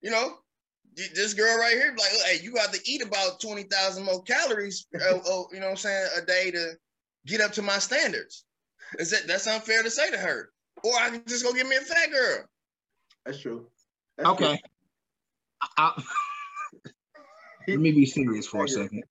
You 0.00 0.10
know, 0.10 0.38
this 0.96 1.32
girl 1.34 1.58
right 1.58 1.74
here, 1.74 1.94
like, 1.96 2.10
hey, 2.26 2.40
you 2.42 2.52
got 2.52 2.72
to 2.72 2.80
eat 2.90 3.02
about 3.02 3.38
twenty 3.40 3.62
thousand 3.64 4.04
more 4.04 4.22
calories. 4.22 4.86
uh, 4.96 5.18
oh, 5.26 5.46
you 5.52 5.60
know 5.60 5.66
what 5.66 5.70
I'm 5.72 5.76
saying, 5.76 6.08
a 6.20 6.26
day 6.26 6.50
to 6.50 6.72
get 7.26 7.40
up 7.40 7.52
to 7.52 7.62
my 7.62 7.78
standards. 7.78 8.44
Is 8.98 9.10
that 9.10 9.26
that's 9.26 9.46
unfair 9.46 9.82
to 9.82 9.90
say 9.90 10.10
to 10.10 10.18
her? 10.18 10.50
Or 10.84 10.92
I 10.96 11.10
can 11.10 11.22
just 11.26 11.44
go 11.44 11.52
get 11.52 11.66
me 11.66 11.76
a 11.76 11.80
fat 11.80 12.10
girl. 12.10 12.44
That's 13.24 13.40
true. 13.40 13.66
That's. 14.16 14.28
Okay. 14.30 14.60
I- 15.60 15.68
I- 15.78 16.02
let 17.68 17.78
me 17.78 17.92
be 17.92 18.06
serious 18.06 18.46
for 18.46 18.64
a 18.64 18.68
second. 18.68 19.04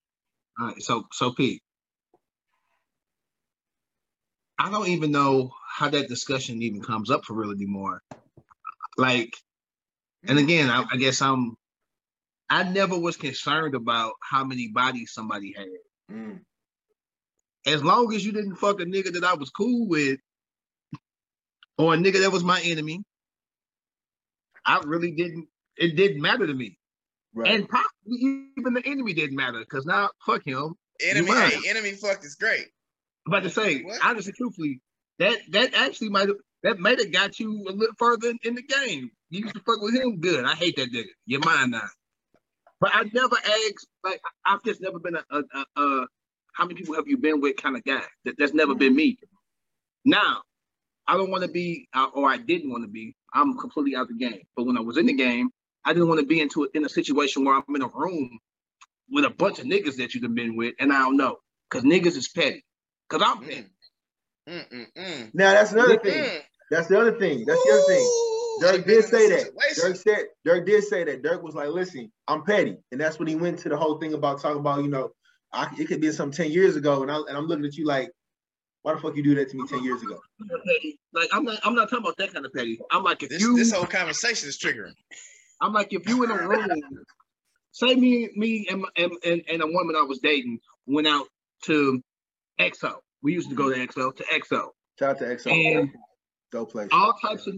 All 0.60 0.68
right, 0.68 0.82
so 0.82 1.06
so 1.12 1.32
Pete, 1.32 1.64
I 4.60 4.70
don't 4.70 4.90
even 4.90 5.12
know 5.12 5.52
how 5.68 5.90
that 5.90 6.08
discussion 6.10 6.62
even 6.62 6.82
comes 6.82 7.10
up 7.10 7.26
for 7.26 7.34
real 7.34 7.52
anymore. 7.52 8.02
Like, 8.98 9.36
and 10.24 10.38
again, 10.38 10.70
I, 10.70 10.86
I 10.92 10.98
guess 10.98 11.22
I'm. 11.22 11.56
I 12.50 12.64
never 12.64 13.00
was 13.00 13.16
concerned 13.16 13.76
about 13.76 14.14
how 14.22 14.44
many 14.44 14.68
bodies 14.68 15.14
somebody 15.14 15.54
had. 15.58 15.68
Mm. 16.12 16.42
As 17.66 17.84
long 17.84 18.14
as 18.14 18.26
you 18.26 18.32
didn't 18.32 18.56
fuck 18.56 18.80
a 18.80 18.86
nigga 18.86 19.14
that 19.14 19.24
I 19.24 19.36
was 19.36 19.50
cool 19.50 19.88
with, 19.88 20.20
or 21.78 21.94
a 21.94 21.98
nigga 21.98 22.22
that 22.22 22.32
was 22.32 22.44
my 22.44 22.62
enemy, 22.64 23.04
I 24.66 24.82
really 24.86 25.12
didn't. 25.12 25.48
It 25.78 25.96
didn't 25.96 26.22
matter 26.22 26.46
to 26.46 26.54
me. 26.54 26.78
Right. 27.34 27.52
And 27.52 27.70
probably 27.70 28.50
even 28.58 28.74
the 28.74 28.86
enemy 28.86 29.14
didn't 29.14 29.36
matter 29.36 29.60
because 29.60 29.86
now 29.86 30.10
fuck 30.26 30.46
him. 30.46 30.76
Enemy, 31.04 31.32
hey, 31.32 31.70
enemy 31.70 31.92
fuck 31.92 32.24
is 32.24 32.36
great. 32.36 32.68
I'm 33.26 33.34
about 33.34 33.44
to 33.44 33.50
say, 33.50 33.82
What? 33.82 34.00
honestly, 34.04 34.34
truthfully, 34.34 34.82
that 35.20 35.38
that 35.52 35.74
actually 35.74 36.10
might 36.10 36.28
have 36.28 36.38
that 36.64 36.80
might 36.80 37.00
have 37.00 37.12
got 37.12 37.40
you 37.40 37.66
a 37.68 37.72
little 37.72 37.96
further 37.98 38.30
in, 38.30 38.40
in 38.44 38.56
the 38.56 38.64
game. 38.64 39.10
You 39.30 39.42
used 39.42 39.56
to 39.56 39.62
fuck 39.62 39.82
with 39.82 39.96
him 39.96 40.20
good. 40.20 40.46
I 40.46 40.56
hate 40.56 40.76
that 40.76 40.92
nigga. 40.92 41.06
You're 41.26 41.40
mine 41.40 41.72
now. 41.72 41.88
But 42.80 42.92
I 42.94 43.04
never 43.14 43.36
asked, 43.38 43.88
like 44.04 44.22
I've 44.46 44.64
just 44.64 44.82
never 44.82 45.00
been 45.00 45.16
a, 45.16 45.24
a, 45.30 45.44
a, 45.54 45.82
a 45.82 46.08
how 46.54 46.66
many 46.66 46.76
people 46.76 46.96
have 46.96 47.08
you 47.08 47.18
been 47.18 47.42
with 47.42 47.58
kind 47.58 47.76
of 47.76 47.84
guy. 47.84 48.04
That, 48.26 48.36
that's 48.38 48.54
never 48.54 48.76
been 48.76 48.96
me. 48.96 49.18
Now, 50.06 50.42
I 51.08 51.18
don't 51.18 51.32
want 51.32 51.44
to 51.44 51.50
be, 51.50 51.88
uh, 51.94 52.08
or 52.14 52.30
I 52.30 52.38
didn't 52.38 52.72
want 52.72 52.84
to 52.84 52.90
be. 52.90 53.16
I'm 53.34 53.58
completely 53.58 53.96
out 53.96 54.04
of 54.04 54.08
the 54.10 54.16
game. 54.16 54.42
But 54.56 54.66
when 54.66 54.78
I 54.78 54.82
was 54.82 54.98
in 54.98 55.06
the 55.06 55.14
game, 55.14 55.50
I 55.86 55.94
didn't 55.94 56.10
want 56.10 56.20
to 56.20 56.26
be 56.26 56.42
into 56.42 56.64
it 56.64 56.72
in 56.74 56.86
a 56.86 56.90
situation 56.90 57.46
where 57.46 57.56
I'm 57.56 57.76
in 57.76 57.82
a 57.82 57.88
room 57.88 58.40
with 59.10 59.26
a 59.26 59.30
bunch 59.30 59.60
of 59.60 59.66
niggas 59.66 59.98
that 59.98 60.14
you've 60.14 60.34
been 60.34 60.56
with, 60.56 60.76
and 60.80 60.92
I 60.92 61.00
don't 61.00 61.18
know, 61.18 61.38
cause 61.70 61.84
niggas 61.84 62.16
is 62.18 62.30
petty. 62.30 62.64
Cause 63.10 63.22
I'm 63.24 63.40
petty. 63.40 63.66
Mm, 64.48 64.70
mm, 64.70 64.86
mm. 64.98 65.32
Now 65.34 65.54
that's 65.54 65.74
another 65.74 65.98
thing. 66.00 66.42
That's 66.70 66.88
the 66.88 67.00
other 67.00 67.20
thing. 67.20 67.46
That's 67.46 67.62
the 67.64 67.72
other 67.72 67.84
thing. 67.94 68.06
Ooh, 68.06 68.60
Durk 68.62 68.86
did 68.86 69.04
say 69.04 69.30
that. 69.30 69.50
Durk 69.78 69.98
said 69.98 70.26
Durk 70.48 70.66
did 70.66 70.84
say 70.84 71.04
that. 71.04 71.22
Durk 71.22 71.42
was 71.42 71.56
like, 71.56 71.70
"Listen, 71.70 72.12
I'm 72.28 72.44
petty," 72.44 72.78
and 72.92 73.02
that's 73.02 73.20
when 73.20 73.28
he 73.28 73.36
went 73.36 73.60
to 73.60 73.70
the 73.70 73.78
whole 73.78 74.00
thing 74.00 74.14
about 74.14 74.42
talking 74.42 74.60
about, 74.60 74.84
you 74.84 74.90
know, 74.90 75.12
I, 75.54 75.70
it 75.78 75.86
could 75.88 76.02
be 76.02 76.12
some 76.12 76.32
ten 76.32 76.52
years 76.52 76.76
ago, 76.76 77.02
and 77.02 77.12
I 77.12 77.18
and 77.18 77.38
I'm 77.38 77.46
looking 77.46 77.66
at 77.66 77.76
you 77.76 77.86
like, 77.86 78.10
why 78.84 78.94
the 78.94 79.00
fuck 79.02 79.16
you 79.16 79.24
do 79.24 79.36
that 79.36 79.50
to 79.50 79.58
me 79.58 79.68
ten 79.68 79.84
years 79.84 80.02
ago? 80.02 80.20
Like 81.14 81.30
I'm 81.34 81.44
not 81.44 81.60
I'm 81.64 81.76
not 81.76 81.90
talking 81.90 82.06
about 82.06 82.18
that 82.18 82.34
kind 82.34 82.46
of 82.46 82.54
petty. 82.54 82.80
I'm 82.92 83.04
like 83.04 83.22
if 83.24 83.30
This, 83.30 83.42
you 83.42 83.56
this 83.58 83.72
whole 83.74 83.86
conversation 83.86 84.48
is 84.50 84.58
triggering. 84.58 84.94
I'm 85.60 85.74
like 85.74 85.94
if 85.94 86.08
you 86.08 86.24
in 86.24 86.32
a 86.32 86.48
room, 86.48 86.68
say 87.72 87.96
me 87.96 88.30
me 88.36 88.68
and, 88.70 88.82
my- 88.82 88.90
and 88.98 89.12
and 89.26 89.42
and 89.50 89.62
a 89.62 89.68
woman 89.68 89.96
I 89.96 90.04
was 90.04 90.20
dating 90.20 90.60
went 90.86 91.08
out 91.08 91.28
to 91.66 92.02
EXO. 92.60 92.96
We 93.22 93.34
used 93.34 93.50
to 93.50 93.56
go 93.56 93.70
to 93.72 93.76
EXO 93.76 94.16
to 94.16 94.24
EXO. 94.24 94.70
Shout 94.98 95.10
out 95.10 95.18
to 95.20 95.26
XO. 95.26 95.52
And 95.52 95.90
Dope 96.52 96.72
place. 96.72 96.90
all 96.92 97.14
types 97.22 97.48
of 97.48 97.56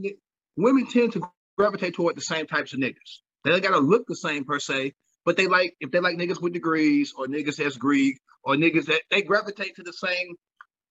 women 0.57 0.87
tend 0.87 1.13
to 1.13 1.21
gravitate 1.57 1.93
toward 1.95 2.15
the 2.15 2.21
same 2.21 2.45
types 2.47 2.73
of 2.73 2.79
niggas. 2.79 3.21
They 3.43 3.51
don't 3.51 3.63
gotta 3.63 3.79
look 3.79 4.05
the 4.07 4.15
same 4.15 4.45
per 4.45 4.59
se, 4.59 4.93
but 5.25 5.37
they 5.37 5.47
like 5.47 5.75
if 5.79 5.91
they 5.91 5.99
like 5.99 6.17
niggas 6.17 6.41
with 6.41 6.53
degrees 6.53 7.13
or 7.17 7.27
niggas 7.27 7.57
that's 7.57 7.77
Greek 7.77 8.19
or 8.43 8.55
niggas 8.55 8.85
that 8.85 9.01
they 9.09 9.21
gravitate 9.21 9.75
to 9.75 9.83
the 9.83 9.93
same 9.93 10.35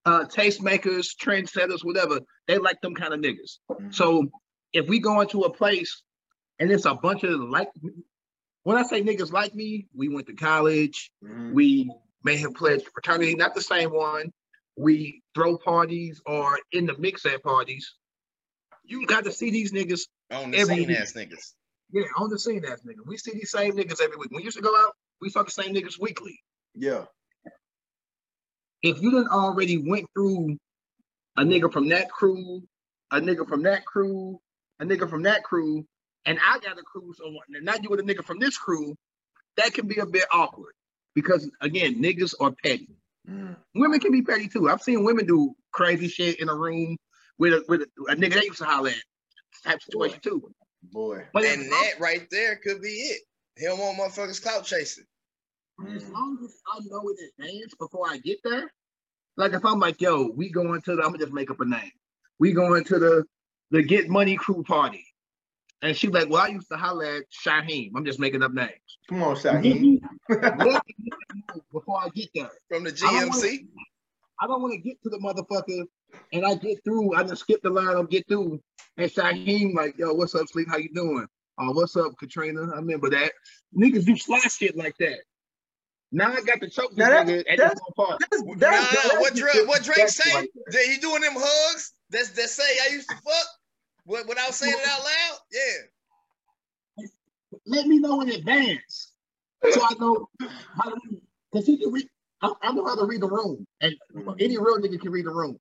uh 0.05 0.25
tastemakers, 0.25 1.09
trendsetters, 1.21 1.85
whatever. 1.85 2.21
They 2.49 2.59
like 2.59 2.81
them 2.81 2.95
kind 2.95 3.14
of 3.14 3.21
niggas. 3.21 3.59
Mhm. 3.71 3.95
So 3.95 4.31
if 4.73 4.88
we 4.88 4.99
go 4.99 5.21
into 5.21 5.42
a 5.42 5.53
place 5.53 6.03
and 6.59 6.71
it's 6.71 6.87
a 6.87 6.95
bunch 6.95 7.25
of 7.25 7.38
like 7.40 7.68
when 8.64 8.77
I 8.77 8.83
say 8.83 9.03
niggas 9.03 9.33
like 9.33 9.55
me, 9.55 9.87
we 9.95 10.09
went 10.09 10.27
to 10.29 10.35
college, 10.35 11.11
Mhm. 11.25 11.53
we 11.53 11.90
may 12.25 12.37
have 12.37 12.55
pledged 12.55 12.88
fraternity, 12.92 13.35
not 13.35 13.55
the 13.55 13.61
same 13.61 13.90
one. 13.90 14.33
We 14.77 15.23
throw 15.35 15.59
parties 15.59 16.21
or 16.25 16.59
in 16.71 16.87
the 16.87 16.97
mix 16.97 17.27
at 17.27 17.42
parties. 17.42 17.95
You 18.85 19.07
got 19.07 19.25
to 19.25 19.33
see 19.33 19.51
these 19.51 19.73
niggas, 19.73 20.09
On 20.31 20.51
the 20.51 20.59
Every 20.59 20.77
scene 20.87 20.90
ass 20.92 21.12
niggas. 21.12 21.53
Yeah, 21.92 22.05
on 22.16 22.31
the 22.31 22.38
scene 22.38 22.64
ass 22.64 22.81
nigga. 22.87 23.07
We 23.07 23.16
see 23.18 23.33
these 23.33 23.50
same 23.50 23.74
niggas 23.74 24.00
every 24.00 24.16
week. 24.16 24.31
When 24.31 24.38
we 24.38 24.44
used 24.44 24.57
to 24.57 24.62
go 24.62 24.74
out, 24.76 24.94
we 25.20 25.31
saw 25.31 25.42
the 25.42 25.50
same 25.50 25.74
niggas 25.74 26.00
weekly. 26.00 26.38
Yeah. 26.74 27.05
If 28.83 29.00
you 29.00 29.11
didn't 29.11 29.28
already 29.28 29.78
went 29.78 30.07
through 30.14 30.57
a 31.37 31.42
nigga 31.42 31.72
from 31.72 31.88
that 31.90 32.11
crew, 32.11 32.62
a 33.11 33.20
nigga 33.20 33.46
from 33.48 33.62
that 33.62 33.85
crew, 33.85 34.40
a 34.81 34.85
nigga 34.85 35.09
from 35.09 35.22
that 35.24 35.44
crew, 35.44 35.87
and 36.24 36.38
I 36.44 36.59
got 36.59 36.78
a 36.78 36.83
crew, 36.83 37.12
so 37.16 37.26
and 37.55 37.64
now 37.64 37.74
you 37.81 37.90
with 37.90 38.00
a 38.00 38.02
nigga 38.02 38.24
from 38.24 38.38
this 38.38 38.57
crew, 38.57 38.96
that 39.57 39.74
can 39.74 39.87
be 39.87 39.98
a 39.98 40.07
bit 40.07 40.24
awkward 40.33 40.72
because 41.14 41.48
again, 41.61 42.02
niggas 42.02 42.35
are 42.40 42.52
petty. 42.64 42.88
Mm. 43.28 43.57
Women 43.74 44.00
can 44.00 44.12
be 44.12 44.22
petty 44.22 44.48
too. 44.48 44.68
I've 44.68 44.83
seen 44.83 45.05
women 45.05 45.26
do 45.26 45.55
crazy 45.72 46.09
shit 46.09 46.40
in 46.40 46.48
a 46.48 46.55
room 46.55 46.96
with 47.38 47.52
a 47.52 47.64
with 47.68 47.83
a, 47.83 48.12
a 48.12 48.16
nigga 48.16 48.35
they 48.35 48.46
used 48.46 48.59
to 48.59 48.64
holler 48.64 48.90
at 48.90 48.96
type 49.64 49.83
situation 49.83 50.20
too. 50.20 50.52
Boy. 50.90 51.25
But 51.33 51.45
And 51.45 51.62
as, 51.62 51.71
long, 51.71 51.83
that 51.83 52.01
right 52.01 52.27
there 52.31 52.57
could 52.57 52.83
be 52.83 52.88
it. 52.88 53.23
He 53.57 53.66
don't 53.66 53.79
want 53.79 53.99
motherfuckers 53.99 54.42
clout 54.42 54.64
chasing. 54.64 55.05
Mm. 55.81 55.97
as 55.97 56.09
long 56.11 56.38
as 56.45 56.55
I 56.73 56.81
know 56.90 57.01
in 57.09 57.16
advance 57.47 57.75
before 57.79 58.07
I 58.09 58.18
get 58.18 58.38
there, 58.45 58.71
like 59.37 59.53
if 59.55 59.64
I'm 59.64 59.79
like, 59.81 60.01
yo, 60.01 60.31
we 60.37 60.51
going 60.51 60.83
to 60.83 60.97
the, 60.97 61.03
I'm 61.03 61.09
gonna 61.09 61.18
just 61.18 61.33
make 61.33 61.51
up 61.51 61.61
a 61.61 61.64
name. 61.64 61.90
We 62.38 62.53
going 62.53 62.85
to 62.85 62.99
the 62.99 63.25
the 63.71 63.83
Get 63.83 64.09
Money 64.11 64.37
Crew 64.37 64.62
party. 64.64 65.05
And 65.81 65.97
she 65.97 66.09
like, 66.09 66.29
well, 66.29 66.42
I 66.42 66.49
used 66.49 66.68
to 66.71 66.77
holler 66.77 67.07
at 67.07 67.23
Shaheem. 67.45 67.90
I'm 67.97 68.05
just 68.05 68.21
making 68.21 68.42
up 68.42 68.53
names. 68.53 68.71
Come 69.09 69.23
on, 69.23 69.35
Shaheem. 69.35 70.01
Let 70.29 70.59
me 70.59 70.71
know 70.73 70.81
before 71.73 71.99
I 72.05 72.09
get 72.11 72.29
there. 72.35 72.51
From 72.68 72.85
the 72.85 72.90
I 72.90 72.95
don't 73.21 73.31
wanna- 73.31 73.40
GMC. 73.42 73.66
I 74.40 74.47
don't 74.47 74.61
want 74.62 74.75
to 74.75 74.79
get 74.81 75.03
to 75.05 75.09
the 75.09 75.18
motherfucker 75.18 75.85
and 76.33 76.44
I 76.46 76.55
get 76.55 76.83
through. 76.85 77.14
I 77.14 77.22
just 77.25 77.42
skip 77.42 77.61
the 77.62 77.70
line. 77.70 77.96
I'm 77.96 78.07
get 78.07 78.27
through. 78.29 78.61
And 78.96 79.11
Shaheem 79.11 79.75
like, 79.75 79.96
yo, 79.98 80.12
what's 80.14 80.35
up, 80.35 80.48
Sleep? 80.48 80.68
How 80.68 80.77
you 80.79 80.90
doing? 80.94 81.27
Oh, 81.59 81.72
what's 81.72 81.96
up, 81.96 82.12
Katrina? 82.18 82.70
I 82.72 82.77
remember 82.77 83.11
that. 83.11 83.33
Niggas 83.77 84.05
do 84.05 84.16
sly 84.16 84.38
shit 84.40 84.77
like 84.77 84.96
that. 84.98 85.18
Now 86.11 86.31
I 86.33 86.40
got 86.42 86.61
the 86.61 86.68
choke 86.68 86.90
this 86.90 86.98
Now 86.98 87.09
that- 87.11 87.27
nigga 87.27 87.38
at 87.51 87.59
that's- 87.59 87.75
the 87.75 87.92
wrong 87.98 88.07
part. 88.09 88.20
That's, 88.31 88.42
Nah, 88.42 88.55
that's, 88.57 88.92
that's 89.03 89.14
what 89.20 89.35
Drake, 89.35 89.66
what 89.68 89.83
Drake 89.83 89.96
that's 89.98 90.16
say? 90.22 90.35
like- 90.35 90.51
that 90.66 90.83
he 90.85 90.98
doing 90.98 91.22
them 91.22 91.35
hugs? 91.37 91.92
That's 92.11 92.31
that 92.31 92.48
say 92.51 92.64
I 92.88 92.92
used 92.92 93.09
to 93.09 93.16
fuck 93.16 93.46
wi- 94.07 94.25
without 94.29 94.53
saying 94.55 94.75
it 94.77 94.87
out 94.87 95.01
loud? 95.01 95.38
Yeah. 95.53 97.07
Let 97.66 97.87
me 97.87 97.98
know 97.98 98.20
in 98.22 98.31
advance 98.31 99.12
so 99.70 99.81
I 99.83 99.94
know 100.01 100.29
how 100.75 100.90
to 100.90 100.96
read. 101.11 101.20
Because 101.51 101.66
he 101.66 101.77
can 101.79 101.92
read. 101.92 102.09
I, 102.40 102.53
I 102.62 102.72
know 102.72 102.85
how 102.85 102.96
to 102.96 103.05
read 103.05 103.20
the 103.20 103.29
room, 103.29 103.66
and 103.81 103.94
any 104.40 104.59
real 104.59 104.79
nigga 104.79 105.01
can 105.01 105.12
read 105.12 105.27
the 105.27 105.31
room. 105.31 105.59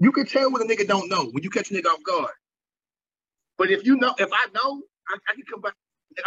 You 0.00 0.12
can 0.12 0.26
tell 0.26 0.50
when 0.52 0.62
a 0.62 0.64
nigga 0.64 0.86
don't 0.86 1.08
know 1.08 1.26
when 1.26 1.42
you 1.42 1.50
catch 1.50 1.70
a 1.70 1.74
nigga 1.74 1.86
off 1.86 2.02
guard. 2.02 2.30
But 3.56 3.70
if 3.70 3.84
you 3.84 3.96
know, 3.96 4.14
if 4.18 4.30
I 4.32 4.46
know, 4.54 4.82
I, 5.08 5.16
I 5.28 5.34
can 5.34 5.44
come 5.50 5.60
back. 5.60 5.74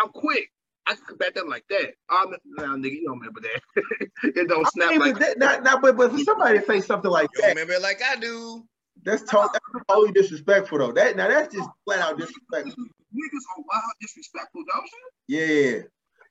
I'm 0.01 0.09
quick. 0.09 0.49
I 0.87 0.95
can 0.95 1.05
come 1.05 1.17
back 1.17 1.37
up 1.37 1.47
like 1.47 1.63
that. 1.69 1.93
I'm 2.09 2.31
now, 2.57 2.75
nigga, 2.75 2.93
you 2.93 3.05
don't 3.05 3.19
remember 3.19 3.41
that. 3.41 3.83
it 4.35 4.47
don't 4.49 4.67
snap 4.71 4.89
I 4.89 4.91
mean, 4.91 4.99
like 4.99 5.19
that, 5.19 5.37
not, 5.39 5.63
not, 5.63 5.81
but, 5.81 5.95
but 5.95 6.11
for 6.11 6.19
somebody 6.19 6.59
to 6.59 6.65
say 6.65 6.81
something 6.81 7.09
like 7.11 7.29
You 7.35 7.41
don't 7.41 7.55
that, 7.55 7.61
remember 7.61 7.73
it 7.73 7.81
like 7.81 8.01
I 8.03 8.17
do. 8.17 8.65
that's, 9.03 9.21
to, 9.23 9.49
that's 9.53 9.85
totally 9.87 10.11
disrespectful 10.11 10.79
though. 10.79 10.91
That 10.91 11.15
now 11.15 11.29
that's 11.29 11.53
just 11.53 11.69
flat 11.85 11.99
out 11.99 12.17
disrespectful. 12.17 12.83
niggas 12.83 13.45
are 13.57 13.63
wild 13.69 13.93
disrespectful, 14.01 14.63
don't 14.73 14.89
you? 15.27 15.37
Yeah. 15.39 15.81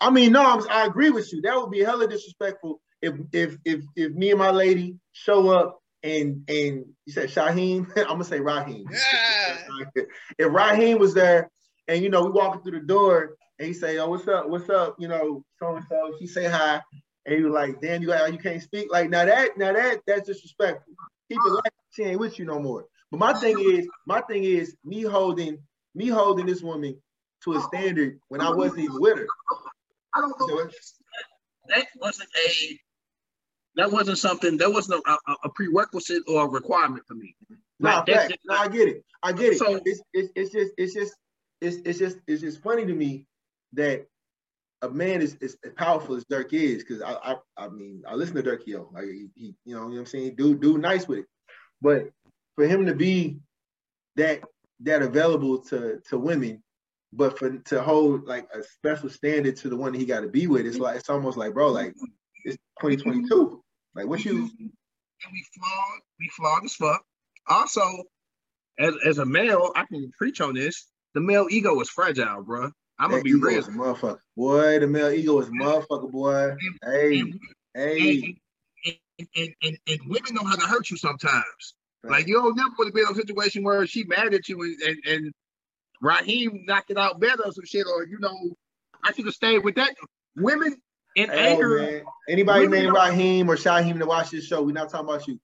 I 0.00 0.11
mean, 0.11 0.33
no, 0.33 0.44
I'm, 0.44 0.68
I 0.68 0.87
agree 0.87 1.11
with 1.11 1.33
you. 1.33 1.40
That 1.42 1.57
would 1.57 1.70
be 1.70 1.81
hella 1.81 2.09
disrespectful 2.09 2.81
if 3.03 3.14
if 3.33 3.57
if 3.64 3.83
if 3.96 4.12
me 4.12 4.31
and 4.31 4.38
my 4.38 4.50
lady 4.50 4.96
show 5.12 5.48
up 5.50 5.81
and 6.02 6.44
and 6.48 6.84
you 7.06 7.12
said 7.12 7.28
Shaheem, 7.28 7.90
I'm 7.96 8.06
gonna 8.06 8.24
say 8.24 8.40
Raheem. 8.40 8.86
Yeah. 8.90 9.84
if 10.38 10.52
Raheem 10.52 10.98
was 10.98 11.14
there 11.14 11.50
and 11.88 12.02
you 12.02 12.08
know 12.08 12.24
we 12.24 12.30
walking 12.30 12.62
through 12.62 12.80
the 12.80 12.86
door 12.86 13.36
and 13.58 13.66
he 13.68 13.74
say, 13.74 13.98
"Oh, 13.98 14.08
what's 14.08 14.26
up? 14.26 14.48
What's 14.48 14.70
up?" 14.70 14.96
You 14.98 15.08
know, 15.08 15.44
so 15.58 15.76
and 15.76 15.84
so. 15.88 16.14
She 16.18 16.26
say 16.26 16.46
hi, 16.46 16.80
and 17.26 17.38
you 17.38 17.52
like, 17.52 17.80
"Damn, 17.80 18.00
you 18.00 18.08
got 18.08 18.32
you 18.32 18.38
can't 18.38 18.62
speak." 18.62 18.90
Like 18.90 19.10
now 19.10 19.24
that 19.26 19.58
now 19.58 19.72
that 19.72 20.00
that's 20.06 20.26
disrespectful. 20.26 20.94
People 21.28 21.54
like 21.54 21.72
she 21.90 22.04
ain't 22.04 22.18
with 22.18 22.38
you 22.38 22.44
no 22.44 22.58
more. 22.58 22.86
But 23.10 23.20
my 23.20 23.34
thing 23.34 23.58
is, 23.58 23.86
my 24.06 24.20
thing 24.22 24.44
is 24.44 24.76
me 24.84 25.02
holding 25.02 25.58
me 25.94 26.08
holding 26.08 26.46
this 26.46 26.62
woman 26.62 26.96
to 27.44 27.54
a 27.54 27.60
standard 27.60 28.18
when 28.28 28.40
I 28.40 28.50
wasn't 28.50 28.80
even 28.80 29.00
with 29.00 29.18
her. 29.18 29.26
I 30.14 30.20
don't 30.20 30.40
know. 30.40 30.46
So 30.46 30.70
that 31.68 31.86
wasn't 31.96 32.28
a. 32.36 32.78
That 33.81 33.90
wasn't 33.90 34.19
something. 34.19 34.59
That 34.59 34.71
wasn't 34.71 35.03
a, 35.07 35.11
a, 35.12 35.35
a 35.45 35.49
prerequisite 35.49 36.23
or 36.29 36.45
a 36.45 36.49
requirement 36.49 37.03
for 37.09 37.14
me. 37.14 37.35
No, 37.49 37.57
Like, 37.88 38.07
that's 38.07 38.19
fact. 38.19 38.31
just 38.33 38.40
no, 38.45 38.55
I 38.57 38.69
get 38.69 38.88
it. 38.88 39.05
I 39.23 39.33
get 39.33 39.55
it. 39.55 39.59
So- 39.59 39.81
it's, 39.87 40.03
it's 40.12 40.31
it's 40.37 40.53
just 40.53 40.73
it's 40.77 40.93
just 40.95 41.14
it's 41.62 41.77
it's 41.87 41.99
just 41.99 42.19
it's 42.27 42.43
just 42.43 42.62
funny 42.62 42.85
to 42.85 42.93
me 42.95 43.27
that 43.73 44.07
a 44.83 44.90
man 44.90 45.23
is, 45.23 45.37
is 45.40 45.57
as 45.64 45.73
powerful 45.73 46.14
as 46.14 46.25
Durk 46.27 46.53
is 46.53 46.83
because 46.85 47.01
I, 47.01 47.12
I 47.33 47.37
I 47.57 47.69
mean 47.69 48.03
I 48.07 48.14
listen 48.16 48.35
to 48.37 48.43
Durk 48.43 48.66
yo 48.66 48.90
like 48.93 49.05
he, 49.05 49.29
he 49.35 49.55
you 49.64 49.75
know 49.75 49.87
what 49.87 49.97
I'm 49.97 50.05
saying 50.07 50.37
do 50.37 50.55
do 50.55 50.77
nice 50.77 51.09
with 51.09 51.21
it, 51.21 51.27
but 51.81 52.11
for 52.57 52.66
him 52.66 52.85
to 52.85 52.95
be 52.95 53.38
that 54.16 54.43
that 54.81 55.01
available 55.01 55.59
to 55.71 56.01
to 56.11 56.19
women, 56.19 56.62
but 57.14 57.38
for 57.38 57.51
to 57.59 57.83
hold 57.83 58.27
like 58.27 58.47
a 58.55 58.62
special 58.62 59.09
standard 59.09 59.57
to 59.57 59.71
the 59.71 59.77
one 59.77 59.95
he 59.95 60.05
got 60.05 60.21
to 60.21 60.29
be 60.29 60.47
with, 60.49 60.66
it's 60.66 60.79
like 60.79 60.97
it's 60.97 61.09
almost 61.09 61.38
like 61.38 61.55
bro 61.55 61.69
like 61.69 61.95
it's 62.45 62.57
2022 62.81 63.62
like 63.94 64.07
what 64.07 64.24
you 64.24 64.50
and 65.22 65.33
we 65.33 65.46
flawed. 65.55 66.00
We 66.18 66.29
flawed 66.29 66.64
as 66.64 66.74
fuck. 66.74 67.05
Also, 67.46 67.83
as 68.79 68.94
as 69.05 69.18
a 69.18 69.26
male, 69.26 69.72
I 69.76 69.85
can 69.85 70.11
preach 70.16 70.40
on 70.40 70.55
this. 70.55 70.87
The 71.14 71.20
male 71.20 71.46
ego 71.50 71.81
is 71.81 71.90
fragile, 71.90 72.42
bro. 72.42 72.70
I'm 72.98 73.11
gonna 73.11 73.22
be 73.22 73.31
ego 73.31 73.46
real. 73.46 73.59
is 73.59 73.68
a 73.68 73.72
motherfucker 73.72 74.18
boy 74.37 74.79
the 74.79 74.87
male 74.87 75.11
ego 75.11 75.40
is 75.40 75.48
a 75.48 75.53
motherfucker 75.53 76.11
boy 76.11 76.55
hey 76.85 77.24
hey 77.74 78.37
and, 78.85 78.96
and, 79.16 79.29
and, 79.37 79.55
and, 79.62 79.79
and 79.88 80.00
women 80.07 80.35
know 80.35 80.44
how 80.44 80.57
to 80.57 80.66
hurt 80.66 80.90
you 80.90 80.96
sometimes. 80.96 81.74
Like 82.03 82.26
you 82.26 82.35
don't 82.35 82.57
never 82.57 82.70
want 82.79 82.88
to 82.88 82.92
be 82.92 83.00
in 83.00 83.09
a 83.09 83.14
situation 83.14 83.62
where 83.62 83.87
she 83.87 84.05
mad 84.05 84.33
at 84.33 84.48
you 84.48 84.62
and, 84.62 84.76
and, 84.83 84.98
and 85.07 85.35
Raheem 86.00 86.64
knocked 86.66 86.90
it 86.90 86.96
out 86.96 87.20
better 87.20 87.44
or 87.44 87.53
some 87.53 87.64
shit, 87.64 87.87
or 87.87 88.05
you 88.05 88.18
know, 88.18 88.55
I 89.05 89.12
should 89.12 89.26
have 89.26 89.35
stayed 89.35 89.64
with 89.64 89.74
that. 89.74 89.94
Women 90.37 90.81
in 91.16 91.29
Hey, 91.31 91.53
anger. 91.53 92.03
Anybody 92.29 92.66
named 92.68 92.92
Raheem 92.94 93.51
or 93.51 93.57
Shaheem 93.57 93.99
to 93.99 94.07
watch 94.07 94.31
this 94.31 94.46
show, 94.46 94.62
we're 94.62 94.73
not 94.73 94.90
talking 94.90 95.09
about 95.09 95.27
you. 95.27 95.38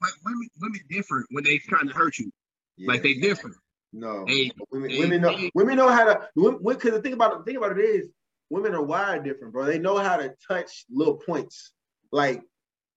like, 0.00 0.12
women, 0.24 0.48
women 0.60 0.80
different 0.88 1.26
when 1.30 1.44
they 1.44 1.58
trying 1.58 1.88
to 1.88 1.94
hurt 1.94 2.18
you. 2.18 2.30
Yeah, 2.76 2.88
Like 2.92 3.02
they 3.02 3.14
different. 3.14 3.56
no. 3.92 4.24
They, 4.26 4.52
women, 4.70 4.88
they- 4.90 4.98
women 5.00 5.20
know 5.22 5.50
women 5.54 5.76
know 5.76 5.88
how 5.88 6.04
to 6.04 6.28
because 6.64 6.92
the 6.92 7.02
thing 7.02 7.12
about 7.14 7.38
the 7.38 7.44
thing 7.44 7.56
about 7.56 7.78
it 7.78 7.82
is 7.82 8.08
women 8.50 8.74
are 8.74 8.82
wired 8.82 9.24
different, 9.24 9.52
bro. 9.52 9.64
They 9.64 9.78
know 9.78 9.98
how 9.98 10.16
to 10.16 10.34
touch 10.46 10.84
little 10.90 11.14
points. 11.16 11.72
Like 12.12 12.42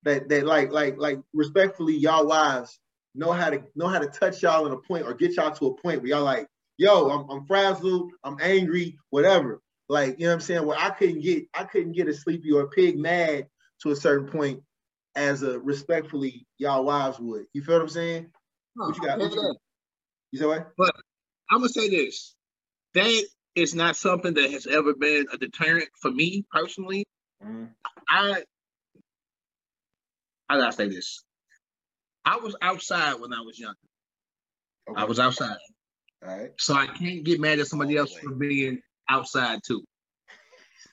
that 0.03 0.29
that 0.29 0.45
like 0.45 0.71
like 0.71 0.97
like 0.97 1.19
respectfully, 1.33 1.95
y'all 1.95 2.27
wives 2.27 2.79
know 3.15 3.31
how 3.31 3.49
to 3.49 3.63
know 3.75 3.87
how 3.87 3.99
to 3.99 4.07
touch 4.07 4.41
y'all 4.43 4.65
in 4.67 4.71
a 4.71 4.77
point 4.77 5.05
or 5.05 5.13
get 5.13 5.33
y'all 5.35 5.51
to 5.55 5.67
a 5.67 5.73
point 5.81 6.01
where 6.01 6.09
y'all 6.11 6.23
like, 6.23 6.47
yo, 6.77 7.09
I'm 7.09 7.29
I'm 7.29 7.45
frazzled, 7.45 8.11
I'm 8.23 8.37
angry, 8.41 8.97
whatever. 9.09 9.61
Like, 9.91 10.19
you 10.19 10.23
know 10.23 10.29
what 10.29 10.35
I'm 10.35 10.39
saying? 10.39 10.65
Where 10.65 10.77
I 10.77 10.89
couldn't 10.91 11.19
get 11.19 11.47
I 11.53 11.65
couldn't 11.65 11.91
get 11.91 12.07
a 12.07 12.13
sleepy 12.13 12.49
or 12.53 12.61
a 12.61 12.69
pig 12.69 12.97
mad 12.97 13.47
to 13.81 13.91
a 13.91 13.95
certain 13.95 14.29
point 14.29 14.61
as 15.17 15.43
a 15.43 15.59
respectfully 15.59 16.47
y'all 16.57 16.85
wives 16.85 17.19
would. 17.19 17.43
You 17.51 17.61
feel 17.61 17.75
what 17.75 17.81
I'm 17.81 17.89
saying? 17.89 18.27
What 18.73 18.95
you 18.95 19.03
got? 19.03 19.19
What 19.19 19.31
you, 19.31 19.41
got? 19.41 19.55
you 20.31 20.39
say 20.39 20.45
what? 20.45 20.71
But 20.77 20.95
I'm 21.49 21.57
gonna 21.57 21.67
say 21.67 21.89
this. 21.89 22.35
That 22.93 23.21
is 23.55 23.75
not 23.75 23.97
something 23.97 24.33
that 24.35 24.49
has 24.51 24.65
ever 24.65 24.93
been 24.93 25.25
a 25.33 25.37
deterrent 25.37 25.89
for 26.01 26.09
me 26.09 26.45
personally. 26.53 27.05
Mm-hmm. 27.43 27.65
I 28.07 28.43
I 30.47 30.57
gotta 30.57 30.71
say 30.71 30.87
this. 30.87 31.21
I 32.23 32.37
was 32.37 32.55
outside 32.61 33.15
when 33.15 33.33
I 33.33 33.41
was 33.41 33.59
younger. 33.59 33.75
Okay. 34.89 35.01
I 35.01 35.03
was 35.03 35.19
outside. 35.19 35.57
all 36.25 36.33
right. 36.33 36.51
So 36.57 36.75
I 36.75 36.87
can't 36.87 37.25
get 37.25 37.41
mad 37.41 37.59
at 37.59 37.67
somebody 37.67 37.97
else 37.97 38.13
for 38.13 38.33
being 38.35 38.81
outside 39.11 39.59
too. 39.65 39.83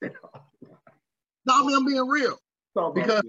No, 1.46 1.54
I 1.62 1.66
mean 1.66 1.76
I'm 1.76 1.86
being 1.86 2.06
real. 2.06 2.36
Talk 2.76 2.94
Because- 2.94 3.22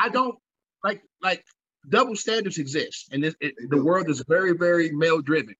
I 0.00 0.08
don't 0.08 0.36
like 0.84 1.02
like 1.20 1.42
double 1.88 2.14
standards 2.14 2.58
exist, 2.58 3.08
and 3.10 3.24
this, 3.24 3.34
it, 3.40 3.54
the 3.70 3.82
world 3.82 4.08
is 4.08 4.22
very 4.28 4.52
very 4.52 4.92
male 4.92 5.20
driven, 5.20 5.54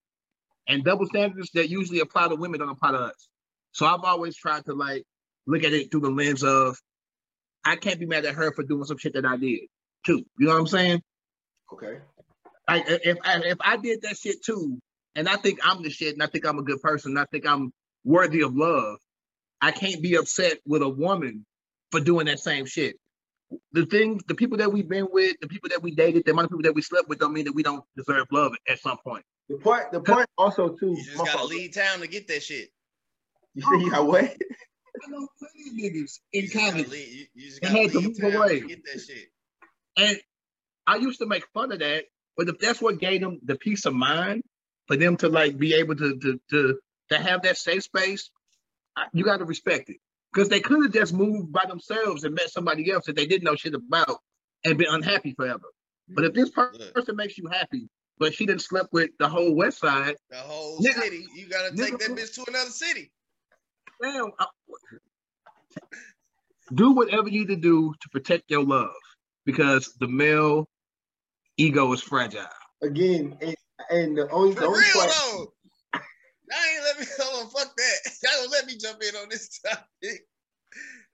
and 0.68 0.84
double 0.84 1.06
standards 1.06 1.50
that 1.54 1.68
usually 1.68 2.00
apply 2.00 2.28
to 2.28 2.36
women 2.36 2.60
don't 2.60 2.68
apply 2.68 2.92
to 2.92 2.98
us. 2.98 3.28
So 3.72 3.86
I've 3.86 4.04
always 4.04 4.36
tried 4.36 4.64
to 4.66 4.74
like 4.74 5.02
look 5.48 5.64
at 5.64 5.72
it 5.72 5.90
through 5.90 6.02
the 6.02 6.10
lens 6.10 6.44
of 6.44 6.76
I 7.64 7.74
can't 7.76 7.98
be 7.98 8.06
mad 8.06 8.24
at 8.24 8.34
her 8.34 8.52
for 8.52 8.62
doing 8.62 8.84
some 8.84 8.98
shit 8.98 9.14
that 9.14 9.24
I 9.26 9.36
did 9.36 9.60
too. 10.04 10.22
You 10.38 10.46
know 10.46 10.52
what 10.52 10.60
I'm 10.60 10.66
saying? 10.68 11.02
okay. 11.72 11.98
Like 12.68 12.84
if 12.88 13.16
I, 13.24 13.40
if 13.44 13.58
I 13.60 13.76
did 13.78 14.02
that 14.02 14.16
shit 14.16 14.44
too, 14.44 14.78
and 15.16 15.28
I 15.28 15.36
think 15.36 15.58
I'm 15.64 15.82
the 15.82 15.90
shit, 15.90 16.12
and 16.12 16.22
I 16.22 16.26
think 16.26 16.46
I'm 16.46 16.58
a 16.58 16.62
good 16.62 16.82
person, 16.82 17.12
and 17.12 17.18
I 17.18 17.24
think 17.32 17.46
I'm 17.46 17.72
worthy 18.07 18.42
of 18.42 18.57
love, 18.57 18.99
I 19.61 19.73
can't 19.73 20.01
be 20.01 20.14
upset 20.16 20.59
with 20.66 20.83
a 20.83 20.88
woman 20.88 21.45
for 21.90 22.01
doing 22.01 22.27
that 22.27 22.38
same 22.40 22.66
shit. 22.66 22.97
The 23.73 23.87
things, 23.87 24.23
the 24.27 24.35
people 24.35 24.59
that 24.59 24.73
we've 24.73 24.88
been 24.88 25.09
with, 25.11 25.37
the 25.40 25.49
people 25.49 25.69
that 25.71 25.83
we 25.83 25.92
dated, 25.95 26.25
the 26.25 26.33
amount 26.33 26.47
of 26.47 26.51
people 26.51 26.62
that 26.64 26.75
we 26.75 26.83
slept 26.83 27.09
with, 27.09 27.19
don't 27.19 27.33
mean 27.33 27.45
that 27.45 27.55
we 27.55 27.62
don't 27.62 27.85
deserve 27.97 28.27
love 28.33 28.53
at 28.69 28.79
some 28.79 28.99
point. 29.05 29.25
The 29.49 29.59
part 29.59 29.92
the 29.92 30.01
part 30.01 30.29
also 30.37 30.71
too. 30.71 30.90
You 30.90 31.05
just 31.05 31.16
gotta 31.19 31.31
fault. 31.38 31.51
leave 31.51 31.73
town 31.75 32.01
to 32.01 32.09
get 32.09 32.27
that 32.29 32.42
shit. 32.42 32.71
You 33.55 33.62
see 33.62 33.88
how 33.90 34.03
got 34.03 34.07
what? 34.09 34.25
I 35.05 35.11
know 35.11 35.29
plenty 35.38 35.69
of 35.88 35.92
niggas 35.95 36.19
in 36.33 36.42
You 36.42 36.42
just 36.42 36.55
gotta 36.55 36.71
college, 36.73 36.88
leave, 36.88 37.09
you, 37.09 37.27
you 37.35 37.49
just 37.49 37.61
gotta 37.61 37.75
had 37.79 37.92
to 37.92 38.01
move 38.01 38.35
away. 38.35 38.61
to 38.61 38.66
get 38.66 38.85
that 38.87 39.01
shit. 39.01 39.29
and 39.99 40.19
I 40.87 40.97
used 40.97 41.21
to 41.21 41.27
make 41.27 41.47
fun 41.55 41.71
of 41.73 41.79
that. 41.81 42.05
But 42.37 42.49
if 42.49 42.59
that's 42.59 42.81
what 42.83 42.99
gave 42.99 43.21
them 43.21 43.38
the 43.45 43.57
peace 43.57 43.87
of 43.87 43.95
mind 43.95 44.42
for 44.88 44.97
them 44.97 45.16
to 45.19 45.29
like 45.29 45.57
be 45.57 45.75
able 45.75 45.95
to 45.97 46.19
to 46.19 46.40
to 46.51 46.79
to 47.11 47.19
have 47.19 47.42
that 47.42 47.57
safe 47.57 47.85
space, 47.85 48.31
I- 48.97 49.07
you 49.12 49.25
got 49.25 49.38
to 49.38 49.45
respect 49.45 49.88
it. 49.90 49.99
Because 50.33 50.49
they 50.49 50.61
could 50.61 50.83
have 50.85 50.92
just 50.92 51.12
moved 51.14 51.53
by 51.53 51.64
themselves 51.66 52.25
and 52.25 52.35
met 52.35 52.51
somebody 52.51 52.90
else 52.90 53.07
that 53.07 53.16
they 53.16 53.27
didn't 53.27 53.45
know 53.45 53.55
shit 53.57 53.75
about 53.75 54.19
and 54.64 54.77
been 54.77 54.88
unhappy 54.92 55.33
forever. 55.35 55.66
But 56.09 56.25
if 56.25 56.35
this 56.35 56.51
per- 56.51 56.73
Look. 56.73 56.95
person 56.95 57.16
makes 57.16 57.38
you 57.38 57.47
happy, 57.49 57.88
but 58.19 58.35
she 58.35 58.45
didn't 58.47 58.62
slept 58.62 58.92
with 58.92 59.11
the 59.19 59.29
whole 59.29 59.55
West 59.55 59.79
Side, 59.79 60.16
The 60.31 60.37
whole 60.37 60.79
Nigga- 60.79 60.95
city. 61.03 61.27
You 61.35 61.49
gotta 61.49 61.75
take 61.77 61.95
nigga- 61.95 61.99
that 62.01 62.11
bitch 62.11 62.35
to 62.35 62.45
another 62.49 62.71
city. 62.71 63.11
damn, 64.03 64.31
I- 64.38 64.47
do 66.75 66.92
whatever 66.92 67.29
you 67.29 67.40
need 67.40 67.49
to 67.49 67.57
do 67.57 67.95
to 68.01 68.09
protect 68.11 68.51
your 68.51 68.64
love 68.64 68.95
because 69.45 69.95
the 70.01 70.09
male 70.09 70.69
ego 71.57 71.92
is 71.92 72.03
fragile. 72.03 72.47
Again, 72.83 73.38
and, 73.40 73.57
and 73.90 74.19
the 74.19 74.29
only, 74.31 74.55
For 74.55 74.61
the 74.62 74.69
real 74.69 74.79
only 74.97 75.12
part, 75.12 75.49
Y'all 76.48 76.59
ain't 76.59 76.85
let 76.85 77.00
me 77.00 77.06
hold 77.20 77.44
on, 77.44 77.50
fuck 77.50 77.74
that. 77.76 78.12
Y'all 78.22 78.32
don't 78.42 78.50
let 78.50 78.66
me 78.66 78.76
jump 78.76 79.02
in 79.02 79.16
on 79.16 79.28
this 79.28 79.59
topic. 79.66 80.26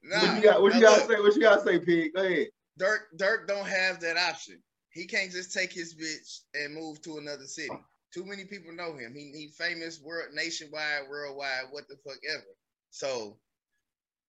Nah, 0.02 0.20
what 0.20 0.36
you 0.36 0.42
got? 0.42 0.62
What 0.62 0.74
you 0.74 0.80
got 0.80 1.00
to 1.00 1.06
say? 1.06 1.20
What 1.20 1.34
you 1.34 1.40
got 1.40 1.56
to 1.56 1.64
say, 1.64 1.78
Pig? 1.78 2.12
Go 2.14 2.24
ahead. 2.24 2.48
Durk 2.80 2.98
Durk 3.16 3.46
don't 3.46 3.66
have 3.66 4.00
that 4.00 4.16
option. 4.16 4.60
He 4.90 5.06
can't 5.06 5.30
just 5.30 5.52
take 5.52 5.72
his 5.72 5.94
bitch 5.94 6.40
and 6.54 6.74
move 6.74 7.00
to 7.02 7.18
another 7.18 7.44
city. 7.44 7.70
Too 8.12 8.26
many 8.26 8.44
people 8.44 8.72
know 8.72 8.94
him. 8.94 9.14
He 9.14 9.32
he 9.34 9.48
famous 9.56 10.00
world 10.02 10.34
nationwide, 10.34 11.08
worldwide, 11.08 11.66
what 11.70 11.88
the 11.88 11.96
fuck 12.04 12.18
ever. 12.30 12.44
So 12.90 13.38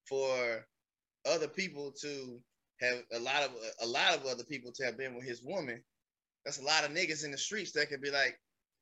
for 0.07 0.65
other 1.25 1.47
people 1.47 1.91
to 2.01 2.39
have 2.81 2.97
a 3.13 3.19
lot 3.19 3.43
of 3.43 3.51
a 3.81 3.87
lot 3.87 4.15
of 4.15 4.25
other 4.25 4.43
people 4.43 4.71
to 4.73 4.85
have 4.85 4.97
been 4.97 5.15
with 5.15 5.25
his 5.25 5.41
woman, 5.41 5.83
that's 6.45 6.59
a 6.59 6.65
lot 6.65 6.85
of 6.85 6.91
niggas 6.91 7.25
in 7.25 7.31
the 7.31 7.37
streets 7.37 7.71
that 7.73 7.89
could 7.89 8.01
be 8.01 8.11
like, 8.11 8.37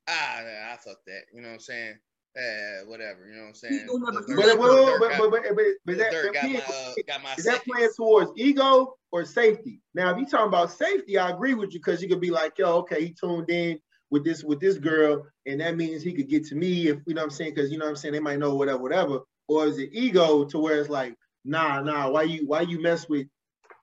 ah, 0.08 0.40
nah, 0.42 0.74
I 0.74 0.76
fuck 0.76 0.98
that. 1.06 1.22
You 1.32 1.42
know 1.42 1.48
what 1.48 1.54
I'm 1.54 1.60
saying? 1.60 1.98
Eh, 2.34 2.82
whatever. 2.86 3.26
You 3.26 3.34
know 3.34 3.42
what 3.42 3.48
I'm 3.48 3.54
saying? 3.54 3.86
gonna 3.86 4.20
never 4.26 4.36
But, 4.36 4.44
Durk- 4.46 4.58
but, 4.58 5.00
but, 5.00 5.18
but, 5.18 5.18
but, 5.18 5.30
but, 5.30 5.56
but, 5.56 5.64
but 5.84 5.98
that, 5.98 6.12
that 6.12 6.32
got 6.32 6.50
my 6.50 6.58
uh, 6.58 6.94
got 7.06 7.22
my 7.22 7.32
is 7.34 7.44
that 7.44 7.56
second. 7.56 7.72
playing 7.72 7.90
towards 7.94 8.32
ego 8.36 8.94
or 9.10 9.24
safety? 9.26 9.80
Now, 9.94 10.10
if 10.12 10.18
you 10.18 10.26
talking 10.26 10.46
about 10.46 10.72
safety, 10.72 11.18
I 11.18 11.30
agree 11.30 11.52
with 11.52 11.74
you 11.74 11.80
because 11.80 12.00
you 12.00 12.08
could 12.08 12.20
be 12.20 12.30
like, 12.30 12.56
yo, 12.56 12.76
okay, 12.78 13.04
he 13.04 13.12
tuned 13.12 13.50
in 13.50 13.78
with 14.10 14.24
this 14.24 14.42
with 14.44 14.60
this 14.60 14.78
girl, 14.78 15.26
and 15.44 15.60
that 15.60 15.76
means 15.76 16.02
he 16.02 16.14
could 16.14 16.28
get 16.28 16.46
to 16.46 16.54
me 16.54 16.88
if 16.88 16.98
you 17.06 17.14
know 17.14 17.20
what 17.20 17.24
I'm 17.24 17.30
saying, 17.30 17.54
because 17.54 17.70
you 17.70 17.76
know 17.76 17.84
what 17.84 17.90
I'm 17.90 17.96
saying, 17.96 18.14
they 18.14 18.20
might 18.20 18.38
know 18.38 18.54
whatever, 18.54 18.78
whatever. 18.78 19.20
Or 19.48 19.66
is 19.66 19.78
it 19.78 19.90
ego 19.92 20.44
to 20.44 20.58
where 20.58 20.80
it's 20.80 20.88
like, 20.88 21.14
nah, 21.44 21.82
nah, 21.82 22.08
why 22.08 22.22
you 22.22 22.46
why 22.46 22.62
you 22.62 22.80
mess 22.80 23.08
with 23.10 23.26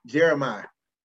Jeremiah? 0.06 0.64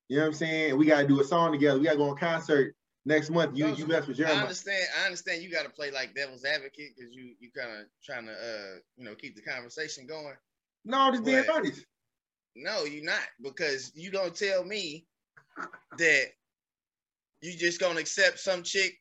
You 0.09 0.17
know 0.17 0.23
what 0.23 0.27
I'm 0.29 0.33
saying? 0.33 0.77
We 0.77 0.87
gotta 0.87 1.07
do 1.07 1.21
a 1.21 1.23
song 1.23 1.51
together. 1.51 1.77
We 1.77 1.85
gotta 1.85 1.97
go 1.97 2.09
on 2.09 2.17
concert 2.17 2.75
next 3.05 3.29
month. 3.29 3.57
You 3.57 3.67
you 3.75 3.87
mess 3.87 4.07
with 4.07 4.19
I 4.19 4.31
understand. 4.31 4.83
I 5.01 5.05
understand. 5.05 5.43
You 5.43 5.51
got 5.51 5.63
to 5.63 5.69
play 5.69 5.91
like 5.91 6.15
devil's 6.15 6.45
advocate 6.45 6.95
because 6.95 7.13
you 7.13 7.35
you 7.39 7.51
kind 7.55 7.71
of 7.71 7.85
trying 8.03 8.25
to 8.25 8.31
uh 8.31 8.79
you 8.97 9.05
know 9.05 9.15
keep 9.15 9.35
the 9.35 9.41
conversation 9.41 10.07
going. 10.07 10.35
No, 10.83 10.99
I'm 10.99 11.13
just 11.13 11.25
being 11.25 11.43
honest. 11.51 11.85
No, 12.55 12.85
you're 12.85 13.03
not 13.03 13.21
because 13.41 13.91
you 13.95 14.11
don't 14.11 14.35
tell 14.35 14.63
me 14.63 15.05
that 15.97 16.27
you 17.41 17.57
just 17.57 17.79
gonna 17.79 17.99
accept 17.99 18.39
some 18.39 18.63
chick 18.63 18.93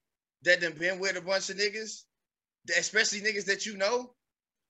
that 0.43 0.61
done 0.61 0.75
been 0.79 0.99
with 0.99 1.17
a 1.17 1.21
bunch 1.21 1.51
of 1.51 1.57
niggas, 1.57 2.03
especially 2.77 3.21
niggas 3.21 3.47
that 3.47 3.65
you 3.65 3.77
know 3.77 4.15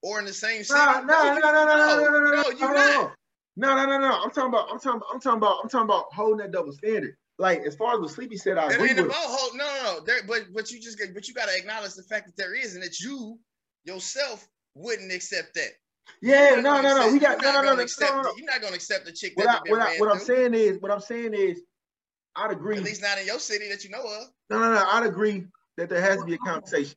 or 0.03 0.19
in 0.19 0.27
the 0.27 0.33
same 0.33 0.63
city. 0.63 0.79
No, 0.79 1.01
no, 1.01 1.35
no, 1.35 1.35
no, 1.35 1.41
no, 1.41 1.65
no, 1.65 1.77
no, 1.77 1.97
no, 1.97 2.11
no, 2.11 2.21
no, 2.21 2.43
no, 2.43 2.51
you 2.51 2.61
no, 2.61 2.73
not. 2.73 3.13
no, 3.57 3.75
no, 3.75 3.87
no, 3.87 3.99
no. 3.99 4.23
I'm 4.23 4.31
talking 4.31 4.49
about, 4.49 4.69
I'm 4.71 4.79
talking 4.79 4.99
about, 4.99 5.09
I'm 5.15 5.21
talking 5.21 5.39
about, 5.39 5.59
I'm 5.63 5.69
talking 5.71 5.85
about 5.85 6.13
holding 6.13 6.37
that 6.39 6.53
double 6.53 6.73
standard. 6.73 7.17
Like 7.39 7.61
as 7.61 7.75
far 7.75 7.95
as 7.95 8.01
what 8.01 8.11
Sleepy 8.11 8.37
said, 8.37 8.59
I 8.59 8.73
agree 8.73 8.93
about 8.93 9.07
him. 9.07 9.11
hold. 9.13 9.57
No, 9.57 9.65
no, 9.65 9.83
no. 9.95 10.05
There, 10.05 10.21
but 10.27 10.43
but 10.55 10.71
you 10.71 10.81
just 10.81 11.01
but 11.13 11.27
you 11.27 11.35
got 11.35 11.49
to 11.49 11.57
acknowledge 11.57 11.95
the 11.95 12.05
fact 12.05 12.27
that 12.27 12.37
there 12.37 12.55
is, 12.55 12.75
and 12.75 12.83
that 12.85 13.01
you 13.01 13.39
yourself 13.85 14.47
wouldn't 14.75 15.13
accept 15.13 15.55
that. 15.55 15.71
Yeah, 16.21 16.61
no, 16.61 16.81
no, 16.81 16.97
no. 16.97 17.13
We 17.13 17.19
got 17.19 17.39
no, 17.41 17.45
you're 17.45 17.53
no, 17.53 17.63
not 17.63 17.65
no, 17.65 17.75
no, 17.77 17.83
accept 17.83 18.13
no, 18.15 18.23
the- 18.23 18.35
You're 18.37 18.47
not 18.47 18.63
gonna 18.63 18.77
accept 18.77 19.05
the 19.05 19.13
chick 19.13 19.33
What, 19.35 19.47
that 19.47 19.63
I, 19.67 19.71
what, 19.71 19.81
I, 19.81 19.97
what 19.99 20.11
I'm 20.11 20.21
saying 20.21 20.55
is, 20.55 20.81
what 20.81 20.91
I'm 20.93 21.01
saying 21.01 21.35
is, 21.35 21.63
I'd 22.37 22.51
agree. 22.53 22.77
At 22.77 22.83
least 22.85 23.03
not 23.03 23.19
in 23.19 23.27
your 23.27 23.39
city 23.39 23.69
that 23.69 23.85
you 23.85 23.91
know 23.91 24.03
of. 24.03 24.29
No, 24.51 24.59
no, 24.59 24.73
no. 24.73 24.85
I'd 24.91 25.07
agree 25.07 25.45
that 25.77 25.89
there 25.89 26.01
has 26.01 26.19
to 26.19 26.25
be 26.25 26.35
a 26.35 26.39
conversation. 26.39 26.95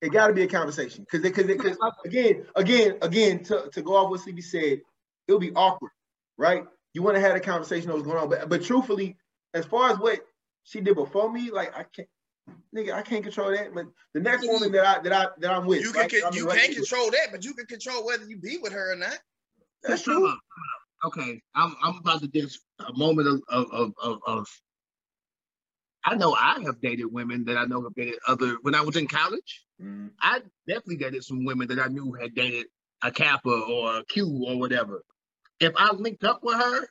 It 0.00 0.12
got 0.12 0.28
to 0.28 0.32
be 0.32 0.42
a 0.42 0.46
conversation 0.48 1.04
because 1.10 1.22
because 1.22 1.46
because 1.46 1.76
again, 2.04 2.46
again, 2.56 2.96
again, 3.02 3.42
to, 3.44 3.68
to 3.72 3.82
go 3.82 3.96
off 3.96 4.10
what 4.10 4.20
CB 4.20 4.42
said, 4.42 4.80
it'll 5.28 5.40
be 5.40 5.52
awkward, 5.52 5.92
right? 6.38 6.64
You 6.94 7.02
want 7.02 7.16
to 7.16 7.20
have 7.20 7.36
a 7.36 7.40
conversation 7.40 7.88
that 7.88 7.94
was 7.94 8.02
going 8.04 8.16
on, 8.16 8.28
but 8.30 8.48
but 8.48 8.62
truthfully, 8.64 9.16
as 9.54 9.64
far 9.64 9.90
as 9.90 9.98
what 9.98 10.20
she 10.64 10.80
did 10.80 10.94
before 10.94 11.32
me, 11.32 11.50
like 11.50 11.76
I 11.76 11.84
can't, 11.84 12.08
nigga, 12.74 12.92
I 12.92 13.02
can't 13.02 13.22
control 13.22 13.50
that. 13.50 13.74
But 13.74 13.86
the 14.14 14.20
next 14.20 14.46
woman 14.46 14.72
that 14.72 14.86
I 14.86 15.02
that 15.02 15.12
I 15.12 15.26
that 15.38 15.50
I'm 15.50 15.66
with, 15.66 15.82
You 15.82 15.92
can 15.92 16.02
right? 16.02 16.12
you 16.12 16.46
can't 16.46 16.68
with, 16.68 16.76
control 16.76 17.10
that, 17.10 17.28
but 17.32 17.44
you 17.44 17.54
can 17.54 17.66
control 17.66 18.06
whether 18.06 18.24
you 18.24 18.38
be 18.38 18.58
with 18.58 18.72
her 18.72 18.92
or 18.92 18.96
not. 18.96 19.18
That's 19.82 20.02
true. 20.02 20.26
out, 20.26 20.30
time 20.30 20.32
out. 20.32 21.06
Okay, 21.06 21.40
I'm 21.54 21.74
I'm 21.82 21.96
about 21.96 22.20
to 22.20 22.28
just 22.28 22.60
a 22.78 22.92
moment 22.96 23.28
of 23.28 23.40
of, 23.48 23.72
of 23.72 23.92
of 24.02 24.18
of 24.26 24.48
I 26.04 26.14
know 26.14 26.34
I 26.34 26.60
have 26.64 26.80
dated 26.80 27.12
women 27.12 27.44
that 27.44 27.56
I 27.56 27.64
know 27.64 27.82
have 27.82 27.94
dated 27.94 28.18
other 28.26 28.56
when 28.62 28.74
I 28.74 28.82
was 28.82 28.96
in 28.96 29.06
college. 29.06 29.64
Mm, 29.82 30.10
I 30.20 30.40
definitely 30.66 30.96
dated 30.96 31.24
some 31.24 31.44
women 31.44 31.68
that 31.68 31.78
I 31.78 31.88
knew 31.88 32.12
had 32.12 32.34
dated 32.34 32.66
a 33.02 33.10
Kappa 33.10 33.50
or 33.50 33.98
a 33.98 34.04
Q 34.04 34.44
or 34.46 34.58
whatever. 34.58 35.04
If 35.58 35.72
I 35.76 35.92
linked 35.92 36.24
up 36.24 36.40
with 36.42 36.56
her, 36.56 36.86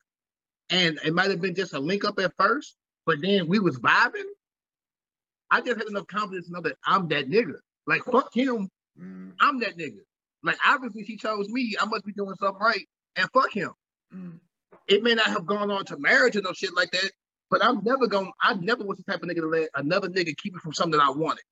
and 0.69 0.99
it 1.03 1.13
might 1.13 1.29
have 1.29 1.41
been 1.41 1.55
just 1.55 1.73
a 1.73 1.79
link 1.79 2.05
up 2.05 2.19
at 2.19 2.33
first, 2.37 2.75
but 3.05 3.21
then 3.21 3.47
we 3.47 3.59
was 3.59 3.79
vibing, 3.79 4.23
I 5.51 5.61
just 5.61 5.77
had 5.77 5.87
enough 5.87 6.07
confidence 6.07 6.47
to 6.47 6.53
know 6.53 6.61
that 6.61 6.77
I'm 6.85 7.07
that 7.09 7.29
nigga. 7.29 7.55
Like 7.87 8.03
fuck 8.03 8.33
him, 8.33 8.69
mm, 8.99 9.31
I'm 9.39 9.59
that 9.61 9.77
nigga. 9.77 9.99
Like 10.43 10.57
obviously 10.65 11.05
she 11.05 11.17
chose 11.17 11.49
me, 11.49 11.75
I 11.79 11.85
must 11.85 12.05
be 12.05 12.13
doing 12.13 12.35
something 12.39 12.61
right, 12.61 12.87
and 13.15 13.29
fuck 13.33 13.51
him. 13.51 13.71
mm. 14.13 14.39
It 14.87 15.03
may 15.03 15.13
not 15.13 15.27
have 15.27 15.45
gone 15.45 15.71
on 15.71 15.85
to 15.85 15.97
marriage 15.97 16.35
or 16.35 16.41
no 16.41 16.53
shit 16.53 16.75
like 16.75 16.91
that, 16.91 17.11
but 17.49 17.63
I'm 17.63 17.83
never 17.83 18.07
going. 18.07 18.31
I 18.41 18.55
never 18.55 18.83
was 18.83 18.97
the 18.97 19.03
type 19.03 19.21
of 19.21 19.29
nigga 19.29 19.41
to 19.41 19.47
let 19.47 19.69
another 19.75 20.09
nigga 20.09 20.35
keep 20.37 20.53
me 20.53 20.59
from 20.59 20.73
something 20.73 20.99
that 20.99 21.05
I 21.05 21.11
wanted. 21.11 21.43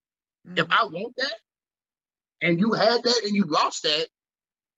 Mm. 0.47 0.59
If 0.59 0.67
I 0.69 0.85
want 0.85 1.15
that, 1.17 1.35
and 2.41 2.59
you 2.59 2.73
had 2.73 3.03
that 3.03 3.21
and 3.25 3.35
you 3.35 3.43
lost 3.45 3.83
that, 3.83 4.07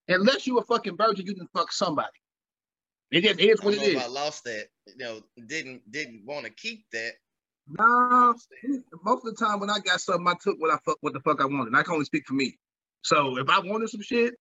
unless 0.08 0.48
you 0.48 0.58
a 0.58 0.64
fucking 0.64 0.98
virgin, 0.98 1.26
you 1.26 1.34
didn't 1.34 1.52
fuck 1.54 1.72
somebody. 1.72 2.08
It 3.12 3.22
just 3.24 3.40
is 3.40 3.60
I 3.62 3.66
what 3.66 3.76
don't 3.76 3.84
it 3.84 3.86
know 3.86 3.90
is. 3.90 3.96
if 3.96 4.04
I 4.04 4.08
lost 4.08 4.44
that. 4.46 4.66
You 4.88 4.98
know, 4.98 5.22
didn't 5.48 5.90
didn't 5.92 6.26
want 6.26 6.46
to 6.46 6.52
keep 6.52 6.86
that. 6.92 7.14
No, 7.68 8.34
most 9.04 9.26
of 9.26 9.36
the 9.36 9.46
time 9.46 9.60
when 9.60 9.70
I 9.70 9.78
got 9.80 10.02
something, 10.02 10.28
I 10.28 10.34
took 10.42 10.60
what 10.60 10.72
I 10.72 10.78
fuck 10.86 10.98
what 11.02 11.14
the 11.14 11.20
fuck 11.22 11.42
I 11.42 11.46
wanted. 11.46 11.76
I 11.76 11.84
can 11.84 11.94
only 11.94 12.06
speak 12.06 12.26
for 12.28 12.34
me. 12.34 12.58
So 13.04 13.38
if 13.38 13.48
I 13.50 13.60
wanted 13.60 13.90
some 13.90 14.02
shit, 14.02 14.34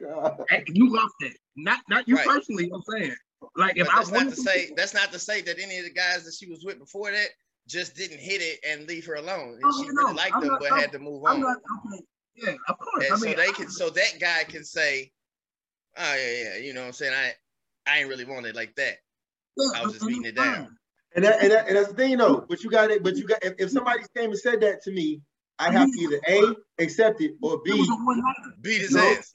God. 0.00 0.40
Eh, 0.50 0.62
you 0.68 0.92
lost 0.94 1.14
that. 1.20 1.34
Not 1.56 1.80
not 1.88 2.08
you 2.08 2.16
Right. 2.16 2.26
personally. 2.26 2.64
You 2.64 2.70
know 2.70 2.76
I'm 2.76 3.00
saying. 3.00 3.14
Like 3.56 3.76
if 3.76 3.86
But 3.86 3.94
I 3.94 3.98
that's 3.98 4.10
not 4.10 4.16
wanted 4.18 4.30
to 4.36 4.40
say 4.42 4.66
shit- 4.66 4.76
that's 4.76 4.94
not 4.94 5.12
to 5.12 5.18
say 5.18 5.40
that 5.42 5.58
any 5.58 5.78
of 5.78 5.84
the 5.84 5.90
guys 5.92 6.24
that 6.24 6.34
she 6.34 6.46
was 6.48 6.64
with 6.64 6.78
before 6.78 7.10
that 7.10 7.28
just 7.68 7.94
didn't 7.94 8.18
hit 8.20 8.40
it 8.40 8.60
and 8.66 8.86
leave 8.88 9.04
her 9.06 9.14
alone. 9.14 9.60
Oh, 9.64 9.82
she 9.82 9.88
no, 9.88 9.92
really 10.02 10.14
liked 10.14 10.34
I'm 10.34 10.40
them, 10.42 10.48
not- 10.50 10.60
but 10.60 10.72
I'm- 10.72 10.80
had 10.80 10.92
to 10.92 10.98
move 10.98 11.22
I'm 11.26 11.36
on. 11.36 11.40
not 11.42 11.56
okay. 11.92 12.04
Yeah, 12.36 12.54
of 12.68 12.78
course. 12.78 13.04
and 13.04 13.14
I 13.14 13.16
mean, 13.18 13.34
so 13.36 13.42
they 13.42 13.48
I- 13.48 13.52
can, 13.52 13.70
so 13.70 13.90
that 13.90 14.18
guy 14.20 14.44
can 14.44 14.64
say, 14.64 15.12
"Oh 15.96 16.14
yeah, 16.14 16.30
yeah," 16.42 16.56
you 16.56 16.72
know 16.72 16.80
what 16.80 16.86
I'm 16.88 16.92
saying? 16.94 17.12
I, 17.14 17.32
I 17.86 18.00
ain't 18.00 18.08
really 18.08 18.24
want 18.24 18.46
it 18.46 18.54
like 18.56 18.74
that. 18.76 18.94
yeah, 19.56 19.80
I 19.80 19.84
was 19.84 19.94
just 19.94 20.06
beating 20.06 20.24
it 20.24 20.36
down. 20.36 20.76
And 21.16 21.24
that, 21.24 21.42
and, 21.42 21.52
that, 21.52 21.68
and 21.68 21.76
that's 21.76 21.88
the 21.88 21.94
thing, 21.94 22.16
though. 22.18 22.44
But 22.48 22.64
you 22.64 22.70
got 22.70 22.90
it. 22.90 23.02
But 23.04 23.16
you 23.16 23.26
got 23.26 23.44
if, 23.44 23.54
if 23.58 23.70
somebody 23.70 24.00
came 24.16 24.30
and 24.30 24.38
said 24.38 24.60
that 24.62 24.82
to 24.82 24.90
me, 24.90 25.20
I'd 25.60 25.72
have 25.72 25.88
to 25.88 26.00
either 26.00 26.20
a 26.28 26.82
accept 26.82 27.20
it 27.20 27.34
or 27.40 27.60
b. 27.64 27.70
was. 27.72 27.88
Beat 28.60 28.80
his 28.82 28.90
No. 28.92 29.00
ass. 29.00 29.32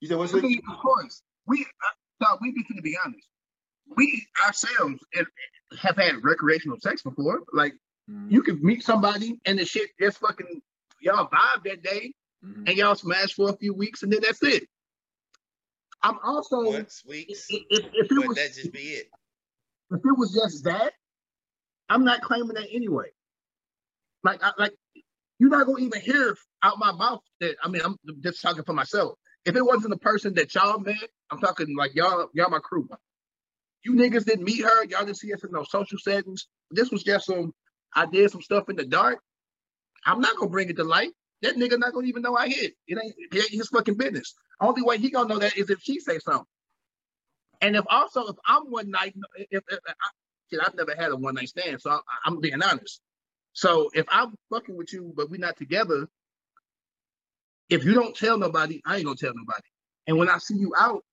You 0.00 0.08
said 0.08 0.16
what's 0.16 0.34
I 0.34 0.38
it? 0.38 0.42
mean, 0.44 0.60
of 0.70 0.78
course, 0.78 1.22
we 1.46 1.64
thought 2.20 2.32
no, 2.32 2.38
we 2.40 2.52
be 2.52 2.62
to 2.74 2.82
be 2.82 2.96
honest. 3.04 3.26
We 3.96 4.26
ourselves 4.46 4.98
have- 5.14 5.26
have 5.78 5.96
had 5.96 6.22
recreational 6.24 6.78
sex 6.80 7.02
before. 7.02 7.42
Like 7.52 7.74
you 8.28 8.42
could 8.42 8.62
meet 8.62 8.82
somebody 8.82 9.38
and 9.46 9.58
the 9.58 9.64
shit 9.64 9.90
just 10.00 10.18
fucking 10.18 10.60
y'all 11.00 11.28
vibe 11.28 11.64
that 11.64 11.82
day 11.82 12.14
Mhm. 12.44 12.68
and 12.68 12.76
y'all 12.76 12.94
smash 12.94 13.34
for 13.34 13.50
a 13.50 13.56
few 13.56 13.72
weeks 13.74 14.02
and 14.02 14.12
then 14.12 14.20
that's 14.22 14.42
it. 14.42 14.64
I'm 16.02 16.18
also 16.24 16.62
if, 16.62 16.74
Once, 16.74 17.02
weeks, 17.08 17.46
if, 17.48 17.62
if 17.70 18.10
it 18.10 18.28
was 18.28 18.36
that 18.36 18.54
just 18.54 18.72
be 18.72 18.80
it. 18.80 19.06
if 19.90 20.00
it 20.04 20.18
was 20.18 20.32
just 20.32 20.64
that, 20.64 20.92
I'm 21.88 22.04
not 22.04 22.22
claiming 22.22 22.54
that 22.54 22.68
anyway. 22.72 23.06
Like, 24.24 24.42
I, 24.42 24.52
like 24.58 24.74
you're 25.38 25.50
not 25.50 25.66
gonna 25.66 25.82
even 25.82 26.00
hear 26.00 26.36
out 26.62 26.78
my 26.78 26.92
mouth 26.92 27.20
that. 27.40 27.56
I 27.62 27.68
mean, 27.68 27.82
I'm 27.84 27.96
just 28.20 28.40
talking 28.40 28.64
for 28.64 28.72
myself. 28.72 29.18
If 29.44 29.56
it 29.56 29.64
wasn't 29.64 29.90
the 29.90 29.98
person 29.98 30.34
that 30.34 30.54
y'all 30.54 30.78
met, 30.78 30.96
I'm 31.30 31.40
talking 31.40 31.76
like 31.76 31.94
y'all, 31.94 32.28
y'all 32.34 32.50
my 32.50 32.60
crew. 32.60 32.88
You 33.84 33.94
niggas 33.94 34.24
didn't 34.24 34.44
meet 34.44 34.62
her. 34.62 34.84
Y'all 34.84 35.04
didn't 35.04 35.18
see 35.18 35.32
us 35.32 35.42
in 35.42 35.50
no 35.50 35.64
social 35.64 35.98
settings. 35.98 36.46
This 36.70 36.90
was 36.90 37.02
just 37.02 37.26
some. 37.26 37.52
I 37.94 38.06
did 38.06 38.30
some 38.30 38.40
stuff 38.40 38.68
in 38.68 38.76
the 38.76 38.86
dark. 38.86 39.18
I'm 40.06 40.20
not 40.20 40.36
gonna 40.36 40.50
bring 40.50 40.70
it 40.70 40.76
to 40.76 40.84
light. 40.84 41.12
That 41.42 41.56
nigga 41.56 41.78
not 41.78 41.92
gonna 41.92 42.06
even 42.06 42.22
know 42.22 42.36
I 42.36 42.48
hit. 42.48 42.74
It 42.86 42.98
ain't, 43.02 43.14
it 43.18 43.36
ain't 43.36 43.50
his 43.50 43.68
fucking 43.68 43.96
business. 43.96 44.34
Only 44.60 44.82
way 44.82 44.98
he 44.98 45.10
gonna 45.10 45.28
know 45.28 45.38
that 45.38 45.56
is 45.56 45.70
if 45.70 45.80
she 45.80 45.98
say 46.00 46.18
something. 46.20 46.46
And 47.60 47.76
if 47.76 47.84
also 47.88 48.26
if 48.28 48.36
I'm 48.46 48.70
one 48.70 48.90
night, 48.90 49.14
if, 49.36 49.46
if, 49.50 49.64
if 49.68 49.80
I, 49.86 49.92
shit, 50.50 50.60
I've 50.64 50.74
never 50.74 50.94
had 50.96 51.10
a 51.10 51.16
one 51.16 51.34
night 51.34 51.48
stand, 51.48 51.80
so 51.80 51.90
I, 51.90 52.00
I'm 52.24 52.40
being 52.40 52.62
honest. 52.62 53.00
So 53.52 53.90
if 53.92 54.06
I'm 54.08 54.34
fucking 54.50 54.76
with 54.76 54.92
you, 54.92 55.12
but 55.16 55.30
we're 55.30 55.40
not 55.40 55.56
together, 55.56 56.08
if 57.68 57.84
you 57.84 57.94
don't 57.94 58.16
tell 58.16 58.38
nobody, 58.38 58.80
I 58.86 58.96
ain't 58.96 59.04
gonna 59.04 59.16
tell 59.16 59.34
nobody. 59.34 59.66
And 60.06 60.18
when 60.18 60.28
I 60.28 60.38
see 60.38 60.56
you 60.56 60.72
out, 60.76 61.04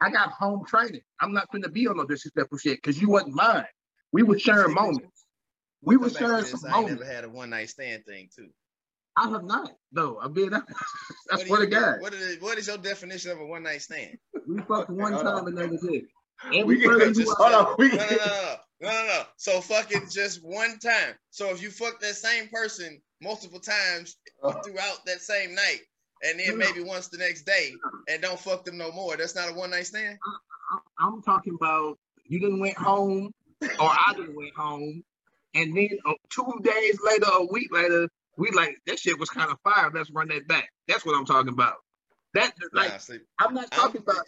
I 0.00 0.10
got 0.10 0.30
home 0.30 0.64
training. 0.64 1.00
I'm 1.20 1.32
not 1.32 1.50
going 1.50 1.62
to 1.62 1.70
be 1.70 1.88
on 1.88 1.96
no 1.96 2.04
disrespectful 2.04 2.58
shit 2.58 2.78
because 2.78 3.00
you 3.00 3.08
wasn't 3.10 3.34
mine. 3.34 3.64
We 4.12 4.22
were 4.22 4.38
sharing 4.38 4.74
moments. 4.74 5.24
We 5.82 5.96
were 5.96 6.08
Go 6.08 6.14
back 6.14 6.18
to 6.20 6.26
sharing 6.26 6.44
some 6.44 6.60
I 6.66 6.72
moments. 6.72 7.00
never 7.00 7.12
had 7.12 7.24
a 7.24 7.28
one 7.28 7.50
night 7.50 7.70
stand 7.70 8.04
thing 8.04 8.28
too. 8.34 8.48
I 9.18 9.28
have 9.30 9.44
not, 9.44 9.72
though. 9.92 10.18
I'm 10.22 10.32
being 10.32 10.52
honest. 10.52 10.68
I 11.30 11.34
What 11.36 11.40
do 11.40 11.46
swear 11.46 11.60
to 11.60 11.66
God. 11.66 12.00
What 12.00 12.14
is 12.14 12.40
what 12.40 12.58
is 12.58 12.66
your 12.68 12.78
definition 12.78 13.30
of 13.32 13.40
a 13.40 13.46
one 13.46 13.62
night 13.64 13.82
stand? 13.82 14.16
We 14.46 14.58
fucked 14.62 14.90
one 14.90 15.12
Hold 15.12 15.24
time 15.24 15.34
on. 15.36 15.48
and 15.48 15.58
that 15.58 15.70
was 15.70 15.84
it. 15.84 16.04
We 16.50 16.60
Every 16.60 16.80
can- 16.80 16.90
person 16.90 17.14
just- 17.14 17.28
who 17.36 17.44
Hold 17.44 17.66
on. 17.68 17.74
We 17.78 17.88
No, 17.88 17.96
no, 17.96 18.02
no, 18.04 18.16
no, 18.16 18.16
no, 18.16 18.56
no, 18.80 18.90
no, 18.90 19.06
no. 19.06 19.22
So 19.36 19.60
fucking 19.60 20.02
just 20.10 20.42
one 20.44 20.78
time. 20.78 21.14
So 21.30 21.50
if 21.50 21.60
you 21.62 21.70
fuck 21.70 22.00
that 22.00 22.14
same 22.14 22.48
person 22.48 23.00
multiple 23.20 23.60
times 23.60 24.16
Oh. 24.42 24.52
throughout 24.62 25.04
that 25.06 25.20
same 25.20 25.54
night, 25.54 25.80
and 26.22 26.38
then 26.38 26.56
maybe 26.58 26.82
once 26.82 27.08
the 27.08 27.18
next 27.18 27.42
day, 27.42 27.72
and 28.08 28.22
don't 28.22 28.38
fuck 28.38 28.64
them 28.64 28.78
no 28.78 28.92
more, 28.92 29.16
that's 29.16 29.34
not 29.34 29.50
a 29.50 29.54
one 29.54 29.70
night 29.70 29.86
stand. 29.86 30.18
I'm 30.98 31.22
talking 31.22 31.54
about 31.60 31.98
you 32.24 32.38
didn't 32.40 32.60
went 32.60 32.76
home 32.76 33.32
or 33.62 33.68
I 33.80 34.12
didn't 34.16 34.36
went 34.36 34.54
home, 34.54 35.02
and 35.54 35.76
then 35.76 35.88
uh, 36.06 36.12
two 36.30 36.60
days 36.62 36.98
later, 37.04 37.26
a 37.32 37.44
week 37.46 37.72
later, 37.72 38.08
we 38.38 38.50
like 38.52 38.76
that 38.86 38.98
shit 38.98 39.18
was 39.18 39.28
kind 39.28 39.50
of 39.50 39.58
fire. 39.62 39.90
Let's 39.92 40.10
run 40.10 40.28
that 40.28 40.48
back. 40.48 40.68
That's 40.86 41.04
what 41.04 41.16
I'm 41.18 41.26
talking 41.26 41.52
about. 41.52 41.74
That 42.34 42.52
like 42.72 42.90
Nah, 42.92 42.96
see, 42.98 43.18
I'm 43.40 43.52
not 43.54 43.64
I'm, 43.72 43.78
talking 43.78 44.00
about. 44.02 44.24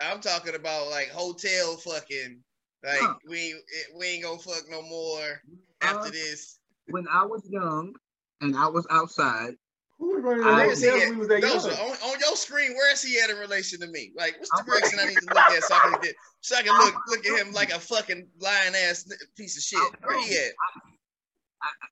I'm 0.00 0.20
talking 0.20 0.54
about 0.56 0.88
like 0.90 1.08
hotel 1.10 1.76
fucking. 1.76 2.40
Like 2.84 2.98
Huh. 3.00 3.14
we 3.28 3.38
ain't- 3.38 3.96
we 3.96 4.06
ain't 4.06 4.24
gonna 4.24 4.38
fuck 4.40 4.68
no 4.68 4.82
more 4.82 5.40
after 5.82 6.08
Uh, 6.08 6.10
this. 6.10 6.58
when 6.86 7.06
I 7.08 7.24
was 7.24 7.42
young 7.48 7.94
and 8.40 8.56
I 8.56 8.66
was 8.66 8.84
outside. 8.90 9.54
Who 9.98 10.14
was 10.16 10.24
running 10.24 10.42
I- 10.44 10.50
the 10.50 10.56
Where 10.56 10.70
is 10.72 10.80
he 10.82 10.88
hotels 10.88 11.02
at? 11.04 11.10
we 11.10 11.16
was 11.16 11.28
that 11.28 11.40
Those 11.42 11.66
young? 11.66 11.74
are 11.76 11.80
on, 11.90 11.96
on 12.14 12.20
your 12.20 12.34
screen. 12.36 12.74
Where 12.74 12.92
is 12.92 13.02
he 13.02 13.20
at 13.20 13.30
in 13.30 13.36
relation 13.36 13.78
to 13.80 13.86
me? 13.86 14.12
Like, 14.16 14.36
what's 14.38 14.50
the 14.50 14.56
I'm- 14.56 14.66
direction 14.66 14.98
I 14.98 15.04
need 15.06 15.18
to 15.18 15.26
look 15.26 15.36
at 15.36 15.62
so 15.62 15.74
I 15.76 15.78
can 15.90 16.00
get, 16.02 16.14
so 16.40 16.56
I 16.56 16.62
can 16.62 16.74
look 16.76 16.94
look 17.06 17.24
at 17.26 17.38
him 17.46 17.52
like 17.52 17.70
a 17.72 17.78
fucking 17.78 18.28
lying 18.40 18.74
ass 18.74 19.06
piece 19.36 19.56
of 19.56 19.62
shit? 19.62 20.00
Where 20.02 20.20
he 20.24 20.36
at? 20.38 20.52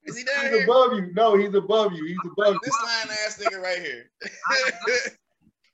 Is 0.05 0.17
he 0.17 0.23
down 0.23 0.41
He's 0.45 0.51
here? 0.53 0.63
above 0.63 0.93
you. 0.93 1.11
No, 1.13 1.37
he's 1.37 1.53
above 1.53 1.93
you. 1.93 2.05
He's 2.05 2.17
above 2.25 2.53
you. 2.55 2.59
This 2.63 2.73
lying 2.83 3.17
ass 3.25 3.37
nigga 3.41 3.61
right 3.61 3.79
here. 3.79 4.09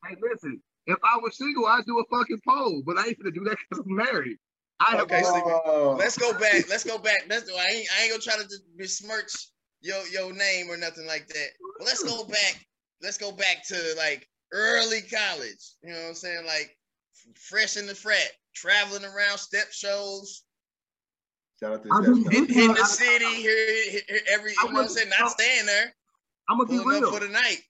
Hey, 0.06 0.16
listen. 0.22 0.62
If 0.86 0.98
I 1.04 1.18
was 1.18 1.38
single, 1.38 1.66
I'd 1.66 1.84
do 1.86 2.00
a 2.00 2.18
fucking 2.18 2.40
poll, 2.48 2.82
but 2.86 2.98
I 2.98 3.08
ain't 3.08 3.20
gonna 3.20 3.32
do 3.32 3.44
that 3.46 3.58
because 3.70 3.84
I'm 3.86 3.96
married. 3.96 4.38
I 4.80 4.92
have 4.92 5.02
Okay, 5.02 5.22
Sleepy. 5.24 5.50
Oh. 5.66 5.96
Let's 6.00 6.18
go 6.18 6.32
back. 6.40 6.70
Let's 6.70 6.84
go 6.86 6.98
back. 6.98 7.28
That's 7.28 7.50
I 7.50 7.76
ain't 7.76 7.88
I 7.98 8.04
ain't 8.04 8.12
gonna 8.12 8.22
try 8.22 8.38
to 8.38 8.48
besmirch 8.78 9.34
your 9.82 10.06
your 10.08 10.32
name 10.34 10.70
or 10.70 10.78
nothing 10.78 11.08
like 11.08 11.28
that. 11.28 11.48
But 11.80 11.88
let's 11.88 12.04
go 12.04 12.24
back. 12.26 12.66
Let's 13.02 13.18
go 13.18 13.32
back 13.32 13.68
to 13.68 13.76
like 13.98 14.30
early 14.54 15.02
college. 15.02 15.74
You 15.84 15.94
know 15.94 16.02
what 16.04 16.10
I'm 16.10 16.16
saying? 16.16 16.46
Like 16.46 16.78
fresh 17.36 17.76
in 17.76 17.88
the 17.88 17.96
frat, 17.96 18.32
traveling 18.56 19.04
around 19.04 19.40
step 19.40 19.72
shows, 19.72 20.44
Shout 21.60 21.74
out 21.74 21.84
to 21.84 21.90
I 21.92 22.02
the 22.02 22.08
do 22.08 22.22
Steps 22.22 22.36
get- 22.36 22.50
hitting 22.50 22.74
the 22.74 22.82
I- 22.82 22.86
city, 22.86 23.26
here, 23.42 23.74
here, 23.92 24.02
here 24.08 24.20
every. 24.30 24.52
I 24.52 24.64
You 24.64 24.70
know 24.70 24.76
what 24.76 24.84
I'm 24.84 24.90
saying? 24.90 25.10
Not 25.20 25.32
staying 25.32 25.66
there, 25.66 25.94
I'm 26.50 26.58
gonna 26.58 26.70
be 26.70 26.78
pulling 26.78 27.02
real. 27.02 27.12
for 27.12 27.20
the 27.20 27.30
night. 27.30 27.62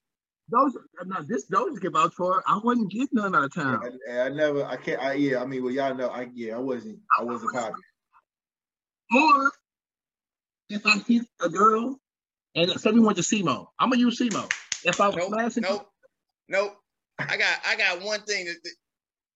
Those 0.50 0.76
now 1.06 1.20
this 1.22 1.44
those 1.46 1.78
give 1.78 1.94
out 1.96 2.14
for. 2.14 2.42
I 2.46 2.58
wasn't 2.62 2.90
getting 2.90 3.08
none 3.12 3.34
out 3.34 3.44
of 3.44 3.54
town. 3.54 3.80
I, 4.10 4.18
I 4.20 4.28
never, 4.30 4.64
I 4.64 4.76
can't, 4.76 5.00
I, 5.02 5.12
yeah, 5.14 5.42
I 5.42 5.46
mean, 5.46 5.62
well, 5.62 5.72
y'all 5.72 5.94
know, 5.94 6.08
I, 6.08 6.28
yeah, 6.34 6.56
I 6.56 6.58
wasn't, 6.58 6.98
I 7.18 7.22
wasn't 7.24 7.52
popular. 7.52 7.74
Or 9.14 9.52
if 10.70 10.86
I 10.86 10.98
hit 10.98 11.26
a 11.40 11.48
girl 11.48 11.98
and 12.54 12.70
say 12.80 12.90
we 12.92 13.00
went 13.00 13.16
to 13.18 13.22
SEMO, 13.22 13.66
I'm 13.78 13.90
gonna 13.90 14.00
use 14.00 14.18
SEMO. 14.20 14.50
If 14.84 15.00
I 15.00 15.08
was 15.08 15.16
Nope, 15.16 15.28
smashing, 15.28 15.62
nope, 15.64 15.88
nope. 16.48 16.76
I 17.18 17.36
got 17.36 17.58
I 17.66 17.76
got 17.76 18.02
one 18.02 18.20
thing. 18.22 18.46
That, 18.46 18.56
that- 18.62 18.74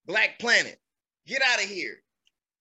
Black 0.06 0.38
Planet, 0.40 0.78
get 1.26 1.42
out 1.42 1.62
of 1.62 1.68
here. 1.68 2.02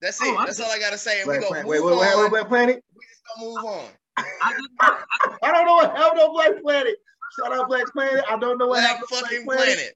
That's 0.01 0.21
oh, 0.21 0.25
it. 0.25 0.33
Oh, 0.33 0.37
I 0.37 0.45
That's 0.45 0.59
all 0.59 0.71
I 0.71 0.79
gotta 0.79 0.97
say. 0.97 1.21
And 1.21 1.29
we 1.29 1.37
Black 1.37 1.41
gonna 1.41 1.63
Planet. 1.63 1.65
move 1.65 1.71
Wait, 1.71 1.83
wait, 1.83 1.99
wait, 1.99 2.13
on. 2.13 2.21
wait, 2.23 2.29
Black 2.29 2.47
Planet? 2.47 2.83
We 2.95 3.05
just 3.05 3.21
gonna 3.35 3.49
move 3.49 3.65
on. 3.65 3.85
I 4.17 4.51
didn't. 4.51 4.71
I, 4.79 5.03
I 5.43 5.51
don't 5.51 5.65
know 5.65 5.75
what 5.75 5.95
happened 5.95 6.21
on 6.21 6.33
Black 6.33 6.61
Planet. 6.61 6.95
Shout 7.39 7.53
out 7.53 7.67
Black 7.67 7.85
Planet. 7.87 8.23
I 8.29 8.37
don't 8.37 8.57
know 8.57 8.67
what 8.67 8.79
Black 8.79 8.87
happened 8.87 9.07
on 9.13 9.21
fucking 9.21 9.45
Black 9.45 9.57
planet. 9.59 9.95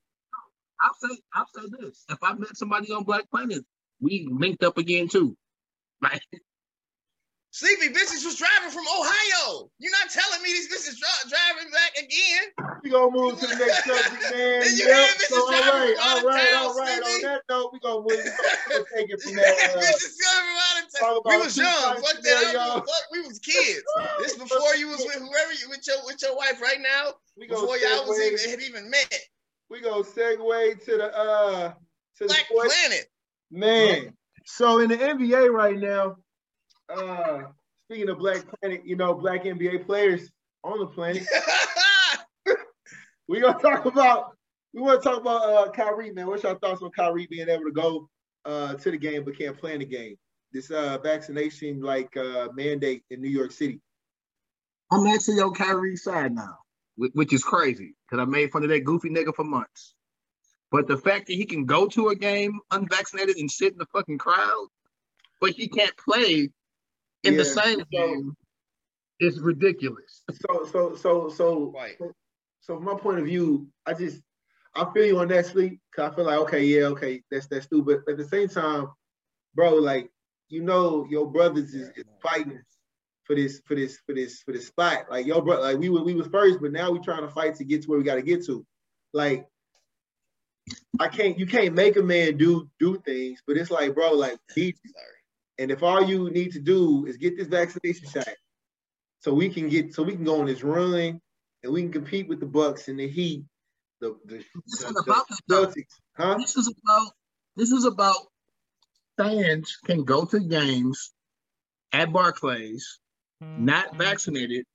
I'll 0.82 0.94
say 0.94 1.18
I'll 1.34 1.48
say 1.56 1.62
this: 1.80 2.06
if 2.10 2.18
I 2.22 2.34
met 2.34 2.56
somebody 2.56 2.92
on 2.92 3.04
Black 3.04 3.30
Planet, 3.30 3.66
we 4.00 4.28
linked 4.32 4.64
up 4.64 4.78
again 4.78 5.08
too. 5.08 5.36
Like 6.02 6.22
Sleepy 7.56 7.88
bitches 7.88 8.26
was 8.28 8.36
driving 8.36 8.70
from 8.70 8.84
Ohio. 8.84 9.72
You're 9.80 9.96
not 9.96 10.12
telling 10.12 10.44
me 10.44 10.52
these 10.52 10.68
bitches 10.68 11.00
dri- 11.00 11.32
driving 11.32 11.72
back 11.72 11.96
again. 11.96 12.52
We 12.84 12.90
gonna 12.90 13.16
move 13.16 13.40
to 13.40 13.48
the 13.48 13.56
next 13.56 13.86
subject, 13.88 14.24
man. 14.36 14.60
Did 14.60 14.78
you 14.78 14.88
Yep. 14.90 15.10
So, 15.32 15.40
all 15.40 15.52
right, 15.52 15.96
all 16.04 16.22
right, 16.28 16.52
town, 16.52 16.66
all 16.66 16.76
right. 16.76 17.00
On 17.00 17.22
that 17.22 17.42
note, 17.48 17.70
we 17.72 17.80
gonna 17.80 18.02
move. 18.02 18.12
Take 18.94 19.08
it 19.08 19.22
from 19.22 19.36
that. 19.36 19.72
Uh, 19.72 19.80
bitches 19.80 20.20
coming 20.20 20.58
out 20.68 20.84
of 20.84 21.00
town. 21.00 21.22
We 21.24 21.38
was 21.38 21.56
young. 21.56 21.96
Fuck 21.96 22.22
that. 22.24 22.52
Y'all. 22.52 22.76
fuck. 22.82 23.04
We 23.14 23.22
was 23.22 23.40
kids. 23.40 23.84
This 24.20 24.36
before 24.38 24.76
you 24.76 24.90
was 24.90 25.00
with 25.00 25.16
whoever 25.16 25.54
you 25.54 25.70
with 25.70 25.88
your 25.88 25.96
with 26.04 26.22
your 26.22 26.36
wife 26.36 26.62
right 26.62 26.82
now. 26.84 27.14
we 27.38 27.48
Before 27.48 27.78
y'all 27.78 28.06
was 28.06 28.20
even 28.20 28.50
had 28.50 28.60
even 28.68 28.90
met. 28.90 29.18
we 29.70 29.80
gonna 29.80 30.04
segue 30.04 30.84
to 30.84 30.98
the 30.98 31.18
uh 31.18 31.70
to 31.70 31.74
the 32.20 32.26
Black 32.26 32.48
sports. 32.48 32.76
Planet. 32.76 33.06
Man, 33.50 34.14
so 34.46 34.80
in 34.80 34.90
the 34.90 34.98
NBA 34.98 35.54
right 35.54 35.80
now, 35.80 36.18
uh, 36.90 37.44
speaking 37.86 38.10
of 38.10 38.20
Black 38.20 38.46
Planet, 38.60 38.82
you 38.86 38.96
know, 38.96 39.14
black 39.14 39.44
NBA 39.44 39.86
players 39.86 40.32
on 40.64 40.80
the 40.80 40.88
planet, 40.88 41.24
we 43.28 43.40
gonna 43.40 43.60
talk 43.60 43.86
about 43.86 44.36
we 44.74 44.82
want 44.82 45.02
to 45.02 45.10
talk 45.10 45.22
about 45.22 45.42
uh 45.42 45.72
Kyrie, 45.72 46.12
man. 46.12 46.28
What's 46.28 46.44
your 46.44 46.60
thoughts 46.60 46.82
on 46.82 46.92
Kyrie 46.92 47.28
being 47.28 47.50
able 47.50 47.64
to 47.64 47.72
go 47.72 48.10
uh 48.46 48.76
to 48.76 48.92
the 48.92 48.98
game 48.98 49.24
but 49.24 49.38
can't 49.38 49.58
play 49.58 49.74
in 49.74 49.80
the 49.80 49.86
game? 49.86 50.16
This 50.52 50.72
uh 50.72 50.98
vaccination 51.02 51.82
like 51.82 52.16
uh 52.18 52.50
mandate 52.54 53.04
in 53.10 53.22
New 53.22 53.30
York 53.30 53.52
City. 53.52 53.82
I'm 54.92 55.08
actually 55.08 55.40
on 55.40 55.54
Kyrie's 55.54 56.04
side 56.04 56.34
now, 56.34 56.58
which 56.98 57.34
is 57.34 57.44
crazy 57.44 57.96
because 58.08 58.22
I 58.22 58.26
made 58.26 58.52
fun 58.52 58.64
of 58.64 58.70
that 58.70 58.84
goofy 58.84 59.10
nigga 59.10 59.36
for 59.36 59.44
months. 59.44 59.96
But 60.72 60.88
the 60.88 60.98
fact 60.98 61.28
that 61.28 61.34
he 61.34 61.46
can 61.46 61.66
go 61.66 61.88
to 61.88 62.10
a 62.10 62.16
game 62.16 62.60
unvaccinated 62.72 63.38
and 63.38 63.50
sit 63.50 63.74
in 63.74 63.78
the 63.78 63.86
fucking 63.94 64.18
crowd, 64.18 64.68
but 65.40 65.52
he 65.52 65.68
can't 65.68 65.96
play 65.98 66.50
in 67.26 67.38
the 67.38 67.46
same 67.46 67.80
so- 67.80 67.86
game 67.92 68.36
is 69.20 69.40
ridiculous. 69.40 70.24
So 70.32 70.66
so 70.72 70.96
so 70.96 71.30
so 71.30 71.72
Right. 71.76 71.98
so 72.62 72.76
from 72.76 72.84
my 72.84 72.96
point 72.96 73.20
of 73.20 73.26
view, 73.26 73.68
I 73.86 73.94
just 73.94 74.22
I 74.76 74.86
feel 74.94 75.06
you 75.06 75.20
on 75.20 75.30
that 75.30 75.46
sleep. 75.46 75.80
Cause 75.96 76.12
I 76.12 76.16
feel 76.16 76.26
like 76.26 76.40
okay, 76.40 76.64
yeah, 76.66 76.88
okay, 76.88 77.24
that's 77.32 77.48
that's 77.48 77.66
stupid. 77.66 78.02
But 78.06 78.14
at 78.14 78.18
the 78.18 78.28
same 78.28 78.50
time, 78.50 78.88
bro, 79.54 79.76
like 79.76 80.10
you 80.50 80.62
know, 80.62 81.08
your 81.10 81.26
brothers 81.32 81.74
is, 81.74 81.90
is 81.96 82.04
fighting 82.22 82.62
for 83.24 83.36
this 83.36 83.62
for 83.66 83.76
this 83.76 83.98
for 84.06 84.14
this 84.14 84.42
for 84.42 84.52
this 84.52 84.68
spot. 84.68 85.06
Like 85.10 85.26
your 85.26 85.42
brother, 85.42 85.64
like 85.64 85.78
we 85.78 85.90
were 85.90 86.04
we 86.04 86.14
was 86.14 86.28
first, 86.28 86.60
but 86.62 86.72
now 86.72 86.92
we 86.92 87.00
trying 87.00 87.22
to 87.22 87.30
fight 87.30 87.56
to 87.56 87.64
get 87.64 87.84
to 87.84 87.90
where 87.90 87.98
we 87.98 88.04
got 88.06 88.16
to 88.16 88.22
get 88.22 88.46
to. 88.46 88.66
Like 89.14 89.48
I 91.00 91.08
can't 91.08 91.38
you 91.40 91.46
can't 91.46 91.74
make 91.74 91.96
a 91.96 92.04
man 92.04 92.38
do 92.38 92.70
do 92.80 92.98
things, 93.06 93.42
but 93.48 93.58
it's 93.58 93.72
like, 93.72 93.96
bro, 93.96 94.12
like 94.14 94.38
he 94.54 94.76
Sorry. 94.86 95.15
And 95.58 95.72
if 95.72 95.84
all 95.84 96.04
you 96.04 96.30
need 96.30 96.52
to 96.54 96.60
do 96.60 97.06
is 97.06 97.18
get 97.18 97.38
this 97.38 97.48
vaccination 97.48 98.10
shot, 98.10 98.28
so 99.20 99.34
we 99.34 99.50
can 99.50 99.70
get 99.70 99.94
so 99.94 100.04
we 100.04 100.16
can 100.16 100.24
go 100.24 100.40
on 100.40 100.46
this 100.46 100.64
run 100.64 101.20
and 101.64 101.74
we 101.74 101.82
can 101.82 101.92
compete 101.92 102.28
with 102.28 102.40
the 102.40 102.46
Bucks 102.46 102.88
and 102.88 103.00
the 103.00 103.08
Heat, 103.08 103.44
the 104.02 104.16
the, 104.26 104.38
This 104.38 104.82
the, 104.82 104.88
is 104.88 104.94
the 104.94 105.02
about. 105.02 105.26
Celtics, 105.50 105.94
huh? 106.16 106.36
This 106.38 106.56
is 106.58 106.68
about 106.84 107.12
this 107.56 107.72
is 107.72 107.86
about 107.86 108.16
fans 109.18 109.78
can 109.86 110.04
go 110.04 110.26
to 110.26 110.40
games 110.40 111.14
at 111.94 112.12
Barclays, 112.12 113.00
hmm. 113.42 113.66
not 113.66 113.96
vaccinated, 113.98 114.66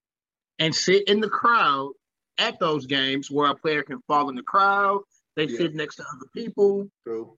and 0.58 0.74
sit 0.74 1.08
in 1.08 1.20
the 1.20 1.28
crowd 1.28 1.92
at 2.38 2.58
those 2.58 2.86
games 2.86 3.30
where 3.30 3.50
a 3.50 3.54
player 3.54 3.82
can 3.82 4.00
fall 4.06 4.30
in 4.30 4.34
the 4.36 4.42
crowd. 4.42 5.02
They 5.36 5.44
Yeah. 5.44 5.58
sit 5.58 5.74
next 5.74 5.96
to 5.96 6.02
other 6.02 6.26
people, 6.34 6.90
True. 7.06 7.36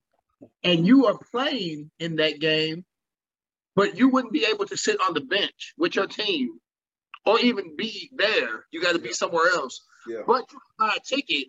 and 0.63 0.87
you 0.87 1.07
are 1.07 1.19
playing 1.31 1.91
in 1.99 2.17
that 2.17 2.39
game, 2.41 2.85
but 3.75 3.97
you 3.97 4.09
wouldn't 4.09 4.33
be 4.33 4.45
able 4.45 4.67
to 4.67 4.77
sit 4.77 4.99
on 5.07 5.15
the 5.15 5.21
bench 5.21 5.75
with 5.79 5.97
your 5.97 6.07
team 6.07 6.59
or 7.25 7.39
even 7.41 7.77
be 7.77 8.11
there. 8.17 8.65
You 8.71 8.83
got 8.83 8.93
to 8.93 8.99
be 8.99 9.13
somewhere 9.13 9.49
else. 9.55 9.85
Yeah. 10.07 10.23
But 10.27 10.45
you 10.51 10.59
can 10.59 10.89
buy 10.89 10.97
a 10.97 11.01
ticket 11.01 11.49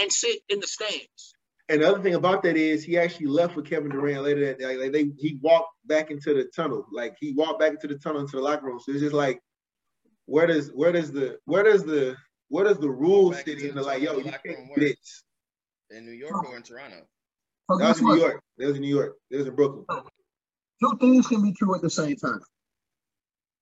and 0.00 0.12
sit 0.12 0.40
in 0.48 0.60
the 0.60 0.66
stands. 0.66 1.34
And 1.70 1.82
the 1.82 1.88
other 1.88 2.02
thing 2.02 2.14
about 2.14 2.42
that 2.44 2.56
is 2.56 2.82
he 2.82 2.96
actually 2.96 3.26
left 3.26 3.54
with 3.54 3.68
Kevin 3.68 3.90
Durant 3.90 4.22
later 4.22 4.46
that 4.46 4.58
day. 4.58 4.76
Like 4.76 4.92
they 4.92 5.10
he 5.18 5.38
walked 5.42 5.74
back 5.84 6.10
into 6.10 6.32
the 6.32 6.44
tunnel. 6.56 6.86
Like 6.92 7.16
he 7.20 7.32
walked 7.32 7.60
back 7.60 7.72
into 7.72 7.88
the 7.88 7.98
tunnel 7.98 8.22
into 8.22 8.36
the 8.36 8.42
locker 8.42 8.66
room. 8.66 8.80
So 8.80 8.92
it's 8.92 9.02
just 9.02 9.14
like 9.14 9.40
where 10.24 10.46
does 10.46 10.68
where 10.68 10.92
does 10.92 11.12
the 11.12 11.38
where 11.44 11.62
does 11.62 11.84
the 11.84 12.16
where 12.48 12.64
does 12.64 12.78
the 12.78 12.90
rules 12.90 13.36
Back 13.36 13.44
sit 13.44 13.60
in 13.60 13.74
the 13.74 13.82
the 13.82 13.82
like, 13.82 14.02
yo, 14.02 14.16
you 14.16 14.24
can't 14.24 14.42
do 14.44 14.80
this. 14.80 15.22
In 15.90 16.06
New 16.06 16.12
York 16.12 16.48
or 16.48 16.56
in 16.56 16.62
Toronto? 16.62 17.06
So 17.70 17.78
That 17.78 17.88
was 17.88 18.00
in 18.00 18.06
New? 18.06 18.18
York. 18.18 18.42
That 18.56 18.66
was 18.66 18.76
in 18.76 18.82
New 18.82 18.94
York. 18.94 19.16
That 19.30 19.38
was 19.38 19.46
in 19.46 19.54
Brooklyn. 19.54 19.84
Oh, 19.90 20.02
two 20.80 20.96
things 21.00 21.26
can 21.26 21.42
be 21.42 21.52
true 21.52 21.74
at 21.74 21.82
the 21.82 21.90
same 21.90 22.16
time. 22.16 22.40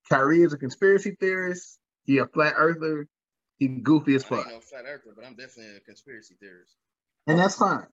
Kyrie 0.08 0.42
is 0.42 0.52
a 0.52 0.58
conspiracy 0.58 1.16
theorist. 1.18 1.78
He 2.04 2.18
a 2.18 2.26
flat 2.26 2.54
earther. 2.56 3.06
He 3.58 3.68
goofy 3.68 4.14
as 4.14 4.24
I 4.24 4.28
fuck, 4.28 4.38
ain't 4.40 4.48
no 4.48 4.60
flat 4.60 4.84
earther, 4.86 5.14
but 5.16 5.24
I'm 5.24 5.34
definitely 5.34 5.76
a 5.76 5.80
conspiracy 5.80 6.36
theorist. 6.40 6.76
and 7.26 7.38
that's 7.38 7.56
fine. 7.56 7.86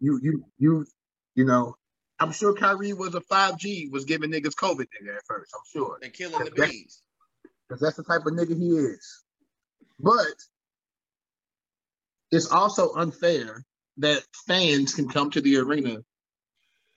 You 0.00 0.18
you 0.22 0.44
you 0.58 0.86
You 1.36 1.44
know, 1.44 1.76
I'm 2.18 2.32
sure 2.32 2.52
Kyrie 2.52 2.92
was 2.92 3.14
a 3.14 3.20
5G, 3.20 3.92
was 3.92 4.04
giving 4.04 4.32
niggas 4.32 4.54
COVID 4.56 4.86
nigga 4.86 5.16
at 5.16 5.24
first. 5.26 5.52
I'm 5.54 5.62
sure. 5.72 5.98
And 6.02 6.12
killing 6.12 6.44
the 6.44 6.50
bees. 6.50 7.00
because 7.68 7.80
that's 7.80 7.96
the 7.96 8.02
type 8.02 8.26
of 8.26 8.32
nigga 8.32 8.58
he 8.58 8.70
is. 8.70 9.24
But 10.00 10.34
it's 12.32 12.50
also 12.50 12.92
unfair 12.94 13.64
that 13.98 14.24
fans 14.46 14.94
can 14.94 15.08
come 15.08 15.30
to 15.30 15.40
the 15.40 15.58
arena 15.58 15.98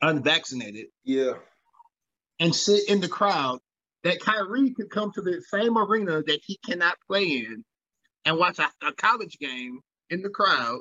unvaccinated 0.02 0.88
Yeah. 1.04 1.34
And 2.42 2.54
sit 2.54 2.90
in 2.90 3.00
the 3.00 3.08
crowd. 3.08 3.60
That 4.04 4.20
Kyrie 4.20 4.72
could 4.72 4.90
come 4.90 5.12
to 5.14 5.22
the 5.22 5.42
same 5.50 5.78
arena 5.78 6.24
that 6.24 6.40
he 6.44 6.58
cannot 6.66 6.98
play 7.08 7.24
in 7.24 7.64
and 8.26 8.38
watch 8.38 8.58
a, 8.58 8.68
a 8.86 8.92
college 8.94 9.38
game 9.40 9.80
in 10.10 10.24
the 10.24 10.30
crowd, 10.30 10.80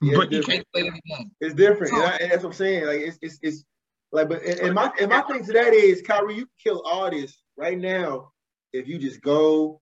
Yeah, 0.00 0.16
but 0.16 0.30
he 0.30 0.38
different. 0.38 0.46
can't 0.46 0.66
play 0.72 0.86
in 0.86 0.94
the 0.94 1.00
game. 1.16 1.30
It's 1.40 1.54
different. 1.54 1.94
And, 1.94 2.02
I, 2.02 2.16
and 2.16 2.30
that's 2.30 2.44
what 2.44 2.50
I'm 2.50 2.54
saying. 2.54 2.86
Like 2.86 3.00
it's 3.00 3.18
it's, 3.22 3.38
it's 3.42 3.64
like 4.12 4.28
but 4.28 4.42
and, 4.42 4.60
and 4.60 4.74
my 4.74 4.92
and 5.00 5.10
my 5.10 5.22
thing 5.22 5.44
to 5.46 5.52
that 5.52 5.72
is 5.72 6.02
Kyrie, 6.02 6.34
you 6.34 6.42
can 6.42 6.52
kill 6.62 6.82
all 6.82 7.10
this 7.10 7.36
right 7.56 7.78
now 7.78 8.30
if 8.72 8.86
you 8.86 8.98
just 8.98 9.20
go 9.22 9.80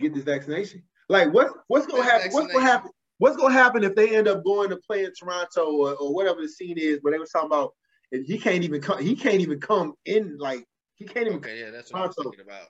get 0.00 0.14
this 0.14 0.24
vaccination. 0.24 0.82
Like 1.08 1.32
what 1.34 1.50
what's 1.66 1.86
gonna 1.86 2.04
That 2.04 2.22
happen? 2.22 2.32
What's 2.32 2.52
gonna 2.52 2.64
happen? 2.64 2.90
What's 3.18 3.36
gonna 3.36 3.52
happen 3.52 3.82
if 3.84 3.94
they 3.96 4.14
end 4.14 4.28
up 4.28 4.44
going 4.44 4.70
to 4.70 4.76
play 4.76 5.04
in 5.04 5.12
Toronto 5.12 5.72
or, 5.72 5.94
or 5.96 6.14
whatever 6.14 6.40
the 6.40 6.48
scene 6.48 6.78
is? 6.78 7.00
Where 7.02 7.12
they 7.12 7.18
were 7.18 7.26
talking 7.26 7.48
about 7.48 7.74
if 8.10 8.26
he 8.26 8.38
can't 8.38 8.64
even 8.64 8.80
come, 8.80 9.02
he 9.02 9.16
can't 9.16 9.40
even 9.40 9.60
come 9.60 9.94
in. 10.04 10.36
Like 10.38 10.64
he 10.96 11.04
can't 11.04 11.26
even. 11.26 11.38
Okay, 11.38 11.60
yeah, 11.60 11.70
that's 11.70 11.92
what 11.92 12.02
I 12.02 12.06
was 12.06 12.14
Toronto. 12.16 12.30
thinking 12.30 12.46
about. 12.50 12.66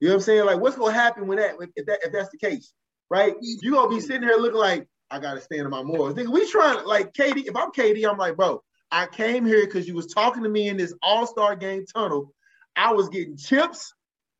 You 0.00 0.08
know 0.08 0.14
what 0.14 0.18
I'm 0.18 0.22
saying? 0.22 0.46
Like 0.46 0.60
what's 0.60 0.76
gonna 0.76 0.92
happen 0.92 1.26
with 1.26 1.38
that? 1.38 1.54
If 1.76 1.86
that 1.86 2.00
if 2.04 2.12
that's 2.12 2.30
the 2.30 2.38
case, 2.38 2.72
right? 3.10 3.34
You 3.40 3.72
gonna 3.72 3.88
be 3.90 4.00
sitting 4.00 4.22
here 4.22 4.36
looking 4.36 4.58
like 4.58 4.86
I 5.10 5.18
gotta 5.18 5.40
stand 5.40 5.62
on 5.62 5.70
my 5.70 5.82
morals. 5.82 6.14
Nigga, 6.14 6.28
we 6.28 6.48
trying 6.50 6.84
like 6.86 7.12
KD. 7.12 7.46
If 7.46 7.56
I'm 7.56 7.70
KD, 7.72 8.08
I'm 8.10 8.16
like, 8.18 8.36
bro, 8.36 8.62
I 8.90 9.06
came 9.06 9.44
here 9.44 9.64
because 9.66 9.86
you 9.86 9.94
was 9.94 10.06
talking 10.06 10.42
to 10.42 10.48
me 10.48 10.68
in 10.68 10.76
this 10.76 10.94
All 11.02 11.26
Star 11.26 11.54
Game 11.56 11.84
tunnel. 11.94 12.32
I 12.76 12.92
was 12.92 13.08
getting 13.08 13.36
chips 13.36 13.92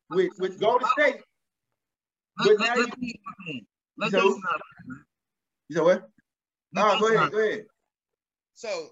with 0.09 0.31
with 0.39 0.59
Golden 0.59 0.87
State. 0.97 1.17
But 2.37 2.47
Let, 2.47 2.59
now 2.59 2.65
let, 2.81 2.97
you- 2.99 3.13
let 3.13 3.47
me. 3.47 3.65
Let 3.97 4.11
So- 4.11 4.19
Jason. 4.21 4.41
You 5.69 5.75
know 5.77 5.83
what? 5.83 6.09
Let 6.73 6.85
Oh, 6.85 6.99
go 6.99 7.15
ahead, 7.15 7.31
go 7.31 7.39
ahead. 7.39 7.65
So 8.55 8.89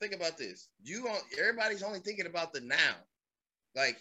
think 0.00 0.14
about 0.14 0.38
this. 0.38 0.68
You 0.82 1.08
on 1.08 1.18
everybody's 1.38 1.82
only 1.82 2.00
thinking 2.00 2.26
about 2.26 2.52
the 2.52 2.60
now. 2.60 2.96
Like, 3.76 3.98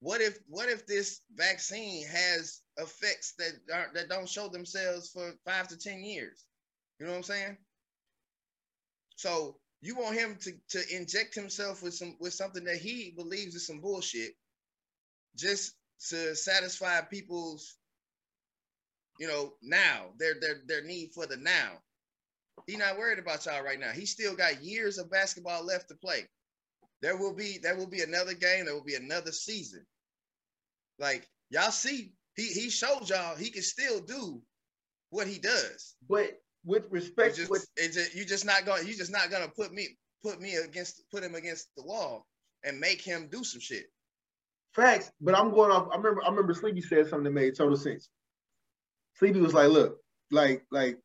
what 0.00 0.20
if 0.20 0.38
what 0.48 0.68
if 0.68 0.86
this 0.86 1.20
vaccine 1.34 2.06
has 2.08 2.60
effects 2.78 3.34
that 3.38 3.52
aren't 3.72 3.94
that 3.94 4.08
don't 4.08 4.28
show 4.28 4.48
themselves 4.48 5.10
for 5.10 5.32
five 5.44 5.68
to 5.68 5.78
ten 5.78 6.04
years? 6.04 6.44
You 6.98 7.06
know 7.06 7.12
what 7.12 7.18
I'm 7.18 7.24
saying? 7.24 7.56
So 9.16 9.56
you 9.80 9.96
want 9.96 10.16
him 10.16 10.36
to 10.42 10.52
to 10.70 10.96
inject 10.96 11.34
himself 11.34 11.82
with 11.82 11.94
some 11.94 12.16
with 12.20 12.34
something 12.34 12.64
that 12.64 12.78
he 12.78 13.12
believes 13.16 13.54
is 13.54 13.66
some 13.66 13.80
bullshit, 13.80 14.32
just 15.36 15.74
to 16.08 16.34
satisfy 16.34 17.00
people's, 17.02 17.76
you 19.18 19.28
know, 19.28 19.54
now 19.62 20.06
their 20.18 20.34
their 20.40 20.56
their 20.66 20.82
need 20.84 21.12
for 21.14 21.26
the 21.26 21.36
now. 21.36 21.72
He 22.66 22.76
not 22.76 22.98
worried 22.98 23.18
about 23.18 23.46
y'all 23.46 23.62
right 23.62 23.78
now. 23.78 23.90
He 23.90 24.06
still 24.06 24.34
got 24.34 24.62
years 24.62 24.98
of 24.98 25.10
basketball 25.10 25.64
left 25.64 25.88
to 25.88 25.94
play. 25.96 26.28
There 27.02 27.16
will 27.16 27.34
be 27.34 27.58
there 27.62 27.76
will 27.76 27.88
be 27.88 28.02
another 28.02 28.34
game. 28.34 28.64
There 28.64 28.74
will 28.74 28.84
be 28.84 28.94
another 28.94 29.32
season. 29.32 29.84
Like 30.98 31.28
y'all 31.50 31.70
see, 31.70 32.12
he 32.36 32.46
he 32.46 32.70
showed 32.70 33.08
y'all 33.08 33.36
he 33.36 33.50
can 33.50 33.62
still 33.62 34.00
do 34.00 34.40
what 35.10 35.26
he 35.26 35.38
does. 35.38 35.96
But 36.08 36.38
with 36.64 36.86
respect, 36.90 37.36
just, 37.36 37.50
with 37.50 37.66
it's 37.76 37.94
just 37.96 38.14
you 38.14 38.24
just 38.24 38.46
not 38.46 38.64
going. 38.64 38.86
You 38.86 38.94
just 38.94 39.12
not 39.12 39.30
gonna 39.30 39.48
put 39.48 39.72
me 39.72 39.88
put 40.22 40.40
me 40.40 40.54
against 40.56 41.02
put 41.10 41.22
him 41.22 41.34
against 41.34 41.68
the 41.76 41.82
wall 41.84 42.26
and 42.64 42.80
make 42.80 43.02
him 43.02 43.28
do 43.30 43.44
some 43.44 43.60
shit. 43.60 43.84
facts, 44.72 45.10
but 45.20 45.34
I'm 45.34 45.50
going 45.50 45.70
off. 45.70 45.88
I 45.92 45.96
remember 45.96 46.24
I 46.24 46.30
remember 46.30 46.54
Sleepy 46.54 46.80
said 46.80 47.06
something 47.08 47.24
that 47.24 47.30
made 47.32 47.54
total 47.56 47.76
sense. 47.76 48.08
Sleepy 49.16 49.40
was 49.40 49.54
like, 49.54 49.68
look, 49.68 49.98
like, 50.30 50.64
like 50.70 50.98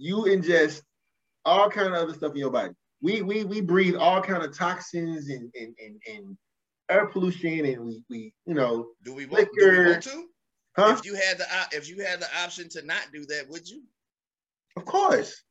you 0.00 0.24
ingest 0.24 0.82
all 1.44 1.68
kind 1.70 1.88
of 1.88 1.94
other 1.94 2.14
stuff 2.14 2.32
in 2.32 2.38
your 2.38 2.50
body. 2.50 2.72
We 3.02 3.22
we 3.22 3.44
we 3.44 3.60
breathe 3.60 3.96
all 3.96 4.22
kind 4.22 4.42
of 4.42 4.56
toxins 4.56 5.28
and 5.28 5.52
and 5.54 5.74
and, 5.84 6.02
and 6.10 6.38
air 6.90 7.06
pollution, 7.06 7.64
and 7.66 7.84
we 7.84 8.02
we 8.08 8.34
you 8.46 8.54
know, 8.54 8.88
Do 9.04 9.14
we 9.14 9.26
want, 9.26 9.48
do 9.58 9.70
we 9.70 9.86
want 9.86 10.02
to? 10.04 10.26
huh? 10.76 10.96
If 10.98 11.04
you 11.04 11.14
had 11.14 11.38
the 11.38 11.44
uh, 11.44 11.66
if 11.72 11.88
you 11.88 12.04
had 12.04 12.20
the 12.20 12.28
option 12.42 12.68
to 12.70 12.82
not 12.84 13.08
do 13.12 13.24
that, 13.26 13.48
would 13.48 13.68
you? 13.68 13.82
Of 14.76 14.84
course. 14.84 15.42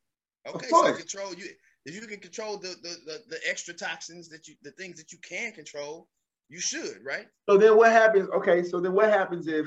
Of 0.46 0.56
Okay, 0.56 0.68
so 0.68 0.94
control 0.94 1.34
you. 1.34 1.46
If 1.86 1.94
you 1.94 2.06
can 2.06 2.20
control 2.20 2.58
the, 2.58 2.74
the 2.82 2.96
the 3.06 3.18
the 3.28 3.38
extra 3.48 3.72
toxins 3.72 4.28
that 4.30 4.48
you 4.48 4.54
the 4.62 4.72
things 4.72 4.98
that 4.98 5.12
you 5.12 5.18
can 5.18 5.52
control, 5.52 6.08
you 6.48 6.60
should, 6.60 6.98
right? 7.04 7.26
So 7.48 7.56
then 7.56 7.76
what 7.76 7.92
happens? 7.92 8.28
Okay, 8.30 8.64
so 8.64 8.80
then 8.80 8.92
what 8.92 9.08
happens 9.10 9.46
if, 9.46 9.66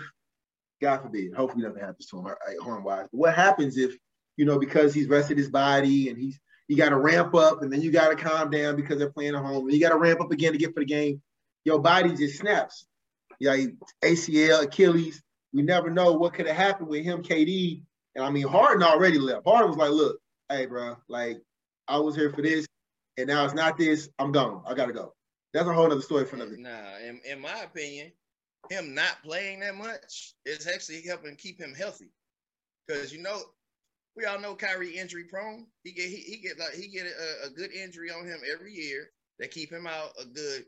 God 0.81 1.01
forbid, 1.01 1.33
hopefully 1.33 1.63
nothing 1.63 1.79
happens 1.79 2.07
to 2.07 2.19
him, 2.19 2.35
harm 2.61 2.83
wise. 2.83 3.07
What 3.11 3.33
happens 3.33 3.77
if, 3.77 3.97
you 4.37 4.45
know, 4.45 4.59
because 4.59 4.93
he's 4.93 5.07
rested 5.07 5.37
his 5.37 5.49
body 5.49 6.09
and 6.09 6.17
he's 6.17 6.39
he 6.67 6.75
got 6.75 6.89
to 6.89 6.97
ramp 6.97 7.35
up 7.35 7.61
and 7.61 7.71
then 7.71 7.81
you 7.81 7.91
got 7.91 8.09
to 8.09 8.15
calm 8.15 8.49
down 8.49 8.75
because 8.75 8.97
they're 8.97 9.11
playing 9.11 9.35
at 9.35 9.43
home 9.43 9.65
and 9.65 9.73
you 9.73 9.79
got 9.81 9.89
to 9.89 9.97
ramp 9.97 10.21
up 10.21 10.31
again 10.31 10.53
to 10.53 10.57
get 10.57 10.73
for 10.73 10.79
the 10.79 10.85
game. 10.85 11.21
Your 11.65 11.79
body 11.79 12.15
just 12.15 12.39
snaps. 12.39 12.85
Yeah, 13.39 13.57
ACL, 14.03 14.63
Achilles. 14.63 15.21
We 15.53 15.61
never 15.61 15.89
know 15.89 16.13
what 16.13 16.33
could 16.33 16.47
have 16.47 16.55
happened 16.55 16.89
with 16.89 17.03
him, 17.03 17.21
KD. 17.21 17.81
And 18.15 18.23
I 18.23 18.29
mean, 18.29 18.47
Harden 18.47 18.83
already 18.83 19.19
left. 19.19 19.45
Harden 19.45 19.69
was 19.69 19.77
like, 19.77 19.91
look, 19.91 20.19
hey, 20.49 20.65
bro, 20.65 20.95
like 21.07 21.37
I 21.87 21.97
was 21.97 22.15
here 22.15 22.31
for 22.31 22.41
this, 22.41 22.65
and 23.17 23.27
now 23.27 23.45
it's 23.45 23.53
not 23.53 23.77
this. 23.77 24.09
I'm 24.19 24.31
gone. 24.31 24.63
I 24.65 24.73
gotta 24.73 24.93
go. 24.93 25.13
That's 25.53 25.67
a 25.67 25.73
whole 25.73 25.91
other 25.91 26.01
story 26.01 26.25
for 26.25 26.35
another. 26.35 26.57
Nah, 26.57 26.97
in, 27.05 27.21
in 27.29 27.39
my 27.41 27.59
opinion, 27.61 28.11
him 28.69 28.93
not 28.95 29.21
playing 29.23 29.59
that 29.59 29.75
much 29.75 30.33
is 30.45 30.67
actually 30.67 31.03
helping 31.03 31.35
keep 31.35 31.59
him 31.59 31.73
healthy. 31.73 32.11
Because 32.87 33.13
you 33.13 33.21
know, 33.21 33.41
we 34.15 34.25
all 34.25 34.39
know 34.39 34.55
Kyrie 34.55 34.97
injury 34.97 35.23
prone. 35.25 35.65
He 35.83 35.91
get 35.91 36.09
he, 36.09 36.17
he 36.17 36.37
get 36.37 36.59
like 36.59 36.73
he 36.73 36.87
get 36.87 37.05
a, 37.05 37.47
a 37.47 37.49
good 37.49 37.71
injury 37.71 38.11
on 38.11 38.25
him 38.25 38.39
every 38.51 38.73
year 38.73 39.09
that 39.39 39.51
keep 39.51 39.71
him 39.71 39.87
out 39.87 40.09
a 40.21 40.25
good 40.25 40.65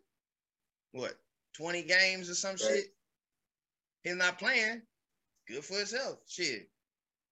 what 0.92 1.14
20 1.58 1.84
games 1.84 2.30
or 2.30 2.36
some 2.36 2.52
Right. 2.52 2.60
shit. 2.60 2.86
Him 4.04 4.18
not 4.18 4.38
playing, 4.40 4.82
good 5.48 5.64
for 5.64 5.76
his 5.80 5.92
health. 5.92 6.20
Shit. 6.28 6.70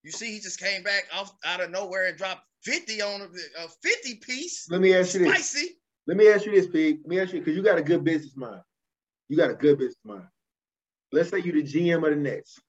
You 0.04 0.12
see, 0.12 0.34
he 0.34 0.40
just 0.40 0.60
came 0.60 0.84
back 0.84 1.06
off 1.14 1.32
out 1.46 1.62
of 1.62 1.70
nowhere 1.72 2.08
and 2.08 2.18
dropped 2.18 2.46
50 2.64 3.02
on 3.02 3.22
a, 3.22 3.26
a 3.64 3.68
50 3.82 4.16
piece. 4.16 4.68
Let 4.70 4.82
me 4.82 4.94
ask 4.96 5.14
you 5.14 5.22
this. 5.22 5.50
Spicy. 5.50 5.76
Let 6.08 6.18
me 6.18 6.28
ask 6.30 6.46
you 6.46 6.52
this, 6.52 6.68
Pig. 6.68 7.00
Let 7.04 7.08
me 7.08 7.20
ask 7.20 7.32
you 7.34 7.40
because 7.40 7.56
you 7.56 7.64
got 7.64 7.78
a 7.78 7.82
good 7.82 8.04
business 8.04 8.36
mind. 8.36 8.62
You 9.30 9.38
got 9.38 9.52
a 9.52 9.54
good 9.56 9.78
business 9.78 9.96
mind. 10.04 10.28
Let's 11.12 11.30
say 11.30 11.40
you're 11.40 11.54
the 11.54 11.64
GM 11.64 11.98
of 12.04 12.10
the 12.10 12.16
Nets. 12.16 12.60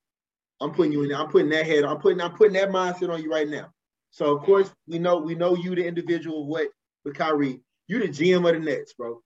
I'm 0.61 0.73
putting 0.73 0.93
you 0.93 1.03
in 1.03 1.09
there. 1.09 1.19
I'm 1.19 1.29
putting 1.29 1.51
that 1.51 1.67
head. 1.67 1.85
I'm 1.85 1.99
putting. 1.99 2.21
I'm 2.21 2.35
putting 2.35 2.55
that 2.55 2.71
mindset 2.71 3.13
on 3.13 3.23
you 3.23 3.31
right 3.31 3.49
now. 3.49 3.73
So 4.11 4.37
of 4.37 4.45
course 4.45 4.71
we 4.87 4.99
know 4.99 5.19
we 5.19 5.35
know 5.35 5.57
you 5.57 5.75
the 5.75 5.87
individual 5.87 6.47
what 6.47 6.69
with 7.05 7.15
Kyrie. 7.15 7.61
You 7.89 7.99
the 7.99 8.09
GM 8.09 8.49
of 8.49 8.55
the 8.55 8.61
Nets, 8.61 8.95
bro. 8.95 9.21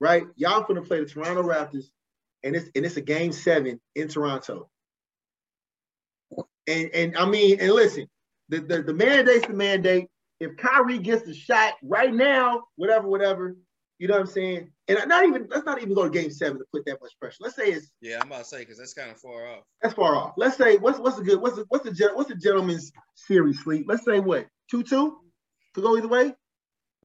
Right? 0.00 0.24
Y'all 0.36 0.64
finna 0.64 0.86
play 0.86 1.00
the 1.00 1.06
Toronto 1.06 1.42
Raptors, 1.42 1.86
and 2.42 2.56
it's 2.56 2.68
and 2.74 2.84
it's 2.84 2.96
a 2.96 3.02
game 3.02 3.32
seven 3.32 3.80
in 3.94 4.08
Toronto. 4.08 4.68
And 6.66 6.90
and 6.92 7.16
I 7.16 7.26
mean, 7.26 7.60
and 7.60 7.72
listen, 7.72 8.08
the 8.48 8.60
the, 8.60 8.82
the 8.82 8.94
mandate's 8.94 9.46
the 9.46 9.54
mandate 9.54 10.08
if 10.42 10.56
Kyrie 10.56 10.98
gets 10.98 11.22
the 11.22 11.34
shot 11.34 11.74
right 11.84 12.12
now, 12.12 12.64
whatever, 12.74 13.06
whatever, 13.06 13.56
you 13.98 14.08
know 14.08 14.14
what 14.14 14.22
I'm 14.22 14.26
saying? 14.26 14.72
And 14.88 14.98
not 15.06 15.24
even 15.24 15.46
let's 15.48 15.64
not 15.64 15.80
even 15.80 15.94
go 15.94 16.04
to 16.04 16.10
game 16.10 16.30
seven 16.30 16.58
to 16.58 16.64
put 16.72 16.84
that 16.86 16.98
much 17.00 17.12
pressure. 17.20 17.38
Let's 17.40 17.56
say 17.56 17.70
it's 17.70 17.90
Yeah, 18.00 18.18
I'm 18.20 18.26
about 18.26 18.40
to 18.40 18.44
say 18.44 18.58
because 18.60 18.78
that's 18.78 18.94
kind 18.94 19.10
of 19.10 19.18
far 19.18 19.46
off. 19.46 19.64
that's 19.80 19.94
far 19.94 20.16
off. 20.16 20.34
Let's 20.36 20.56
say 20.56 20.76
what's 20.78 20.98
what's 20.98 21.16
the 21.16 21.22
good 21.22 21.40
what's 21.40 21.56
the 21.56 21.64
what's 21.68 21.84
the 21.84 21.92
gen- 21.92 22.14
what's 22.14 22.28
the 22.28 22.34
gentleman's 22.34 22.92
series 23.14 23.62
sleep? 23.62 23.86
Let's 23.88 24.04
say 24.04 24.18
what 24.18 24.46
two 24.70 24.82
two 24.82 25.18
could 25.74 25.84
go 25.84 25.96
either 25.96 26.08
way. 26.08 26.34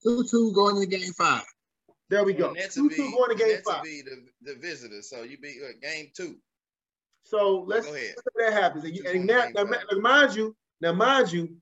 Two 0.02 0.24
two 0.24 0.52
going 0.54 0.80
to 0.80 0.86
game 0.86 1.12
five. 1.12 1.44
There 2.10 2.24
we 2.24 2.32
go. 2.32 2.54
Two 2.72 2.90
two 2.90 3.12
going 3.12 3.30
to 3.30 3.36
game 3.36 3.48
Nets 3.48 3.66
will 3.66 3.74
five. 3.74 3.84
be 3.84 4.02
the, 4.02 4.52
the 4.52 4.58
visitor. 4.58 5.02
So 5.02 5.22
you 5.22 5.38
be 5.38 5.60
uh, 5.64 5.72
game 5.80 6.10
two. 6.16 6.36
So 7.24 7.64
let's 7.66 7.86
Go 7.86 7.94
ahead. 7.94 8.14
let's 8.16 8.22
say 8.22 8.50
that 8.50 8.52
happens. 8.60 8.84
And, 8.84 8.96
you, 8.96 9.04
and 9.06 9.26
now, 9.26 9.46
to 9.46 9.52
now, 9.52 9.64
now, 9.64 9.98
mind 9.98 10.34
you, 10.34 10.56
now 10.80 10.92
mind 10.92 11.30
you, 11.30 11.56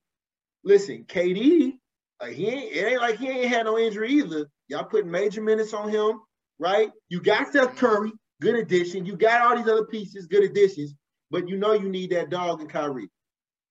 listen, 0.62 1.04
KD, 1.04 1.72
uh, 2.20 2.26
he 2.26 2.48
ain't 2.48 2.72
it 2.72 2.84
ain't 2.92 3.00
like 3.00 3.18
he 3.18 3.28
ain't 3.28 3.48
had 3.48 3.64
no 3.66 3.76
injury 3.78 4.12
either. 4.12 4.48
Y'all 4.68 4.84
putting 4.84 5.10
major 5.10 5.42
minutes 5.42 5.72
on 5.74 5.88
him, 5.88 6.20
right? 6.58 6.90
You 7.08 7.20
got 7.20 7.52
Seth 7.52 7.76
Curry, 7.76 8.12
good 8.40 8.56
addition. 8.56 9.06
You 9.06 9.16
got 9.16 9.42
all 9.42 9.56
these 9.56 9.68
other 9.68 9.86
pieces, 9.86 10.26
good 10.26 10.44
additions, 10.44 10.94
but 11.30 11.48
you 11.48 11.56
know 11.56 11.72
you 11.72 11.88
need 11.88 12.10
that 12.10 12.30
dog 12.30 12.60
in 12.60 12.66
Kyrie. 12.68 13.10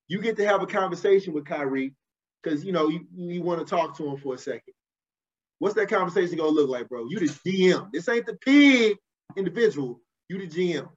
You 0.07 0.21
get 0.21 0.37
to 0.37 0.45
have 0.45 0.61
a 0.61 0.67
conversation 0.67 1.33
with 1.33 1.45
Kyrie 1.45 1.93
because 2.41 2.63
you 2.63 2.71
know 2.71 2.87
you, 2.89 3.05
you 3.15 3.41
want 3.41 3.59
to 3.59 3.65
talk 3.65 3.97
to 3.97 4.07
him 4.07 4.17
for 4.17 4.35
a 4.35 4.37
second. 4.37 4.73
What's 5.59 5.75
that 5.75 5.89
conversation 5.89 6.37
gonna 6.37 6.49
look 6.49 6.69
like, 6.69 6.89
bro? 6.89 7.07
You 7.09 7.19
the 7.19 7.27
GM. 7.27 7.91
This 7.91 8.07
ain't 8.09 8.25
the 8.25 8.35
pig 8.35 8.97
individual. 9.35 9.99
You 10.29 10.39
the 10.39 10.47
GM. 10.47 10.89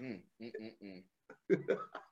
Mm, 0.00 0.20
mm, 0.42 0.52
mm, 0.60 1.02
mm. 1.50 1.76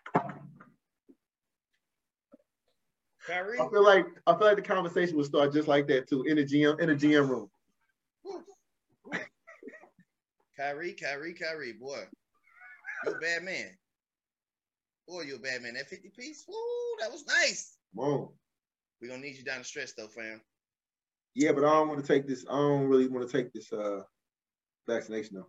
Kyrie. 3.27 3.59
I 3.61 3.69
feel 3.69 3.85
like 3.85 4.07
I 4.27 4.37
feel 4.37 4.47
like 4.47 4.57
the 4.57 4.63
conversation 4.63 5.17
would 5.17 5.27
start 5.27 5.53
just 5.53 5.69
like 5.69 5.87
that 5.89 6.09
too 6.09 6.25
in 6.25 6.37
the 6.37 6.45
GM 6.45 6.81
in 6.81 6.89
the 6.89 6.95
GM 6.95 7.29
room. 7.29 7.49
Kyrie, 10.57 10.93
Kyrie, 10.93 11.35
Kyrie, 11.35 11.73
boy. 11.73 12.05
You 13.05 13.13
a 13.13 13.19
bad 13.19 13.43
man. 13.43 13.71
Boy, 15.09 15.23
you 15.23 15.37
a 15.37 15.39
bad 15.39 15.63
man. 15.63 15.75
That 15.75 15.89
50 15.89 16.11
piece, 16.17 16.45
woo, 16.47 16.55
that 17.01 17.11
was 17.11 17.27
nice. 17.27 17.79
Whoa. 17.95 18.33
we 19.01 19.09
gonna 19.09 19.21
need 19.21 19.37
you 19.37 19.45
down 19.45 19.59
the 19.59 19.65
stretch 19.65 19.95
though, 19.97 20.09
fam. 20.09 20.41
Yeah, 21.35 21.53
but 21.53 21.65
I 21.65 21.71
don't 21.71 21.89
want 21.89 22.01
to 22.01 22.07
take 22.07 22.29
this. 22.29 22.45
I 22.49 22.57
don't 22.57 22.89
really 22.89 23.09
want 23.09 23.29
to 23.29 23.33
take 23.33 23.53
this 23.53 23.73
uh 23.73 24.03
vaccination 24.87 25.37
though. 25.37 25.49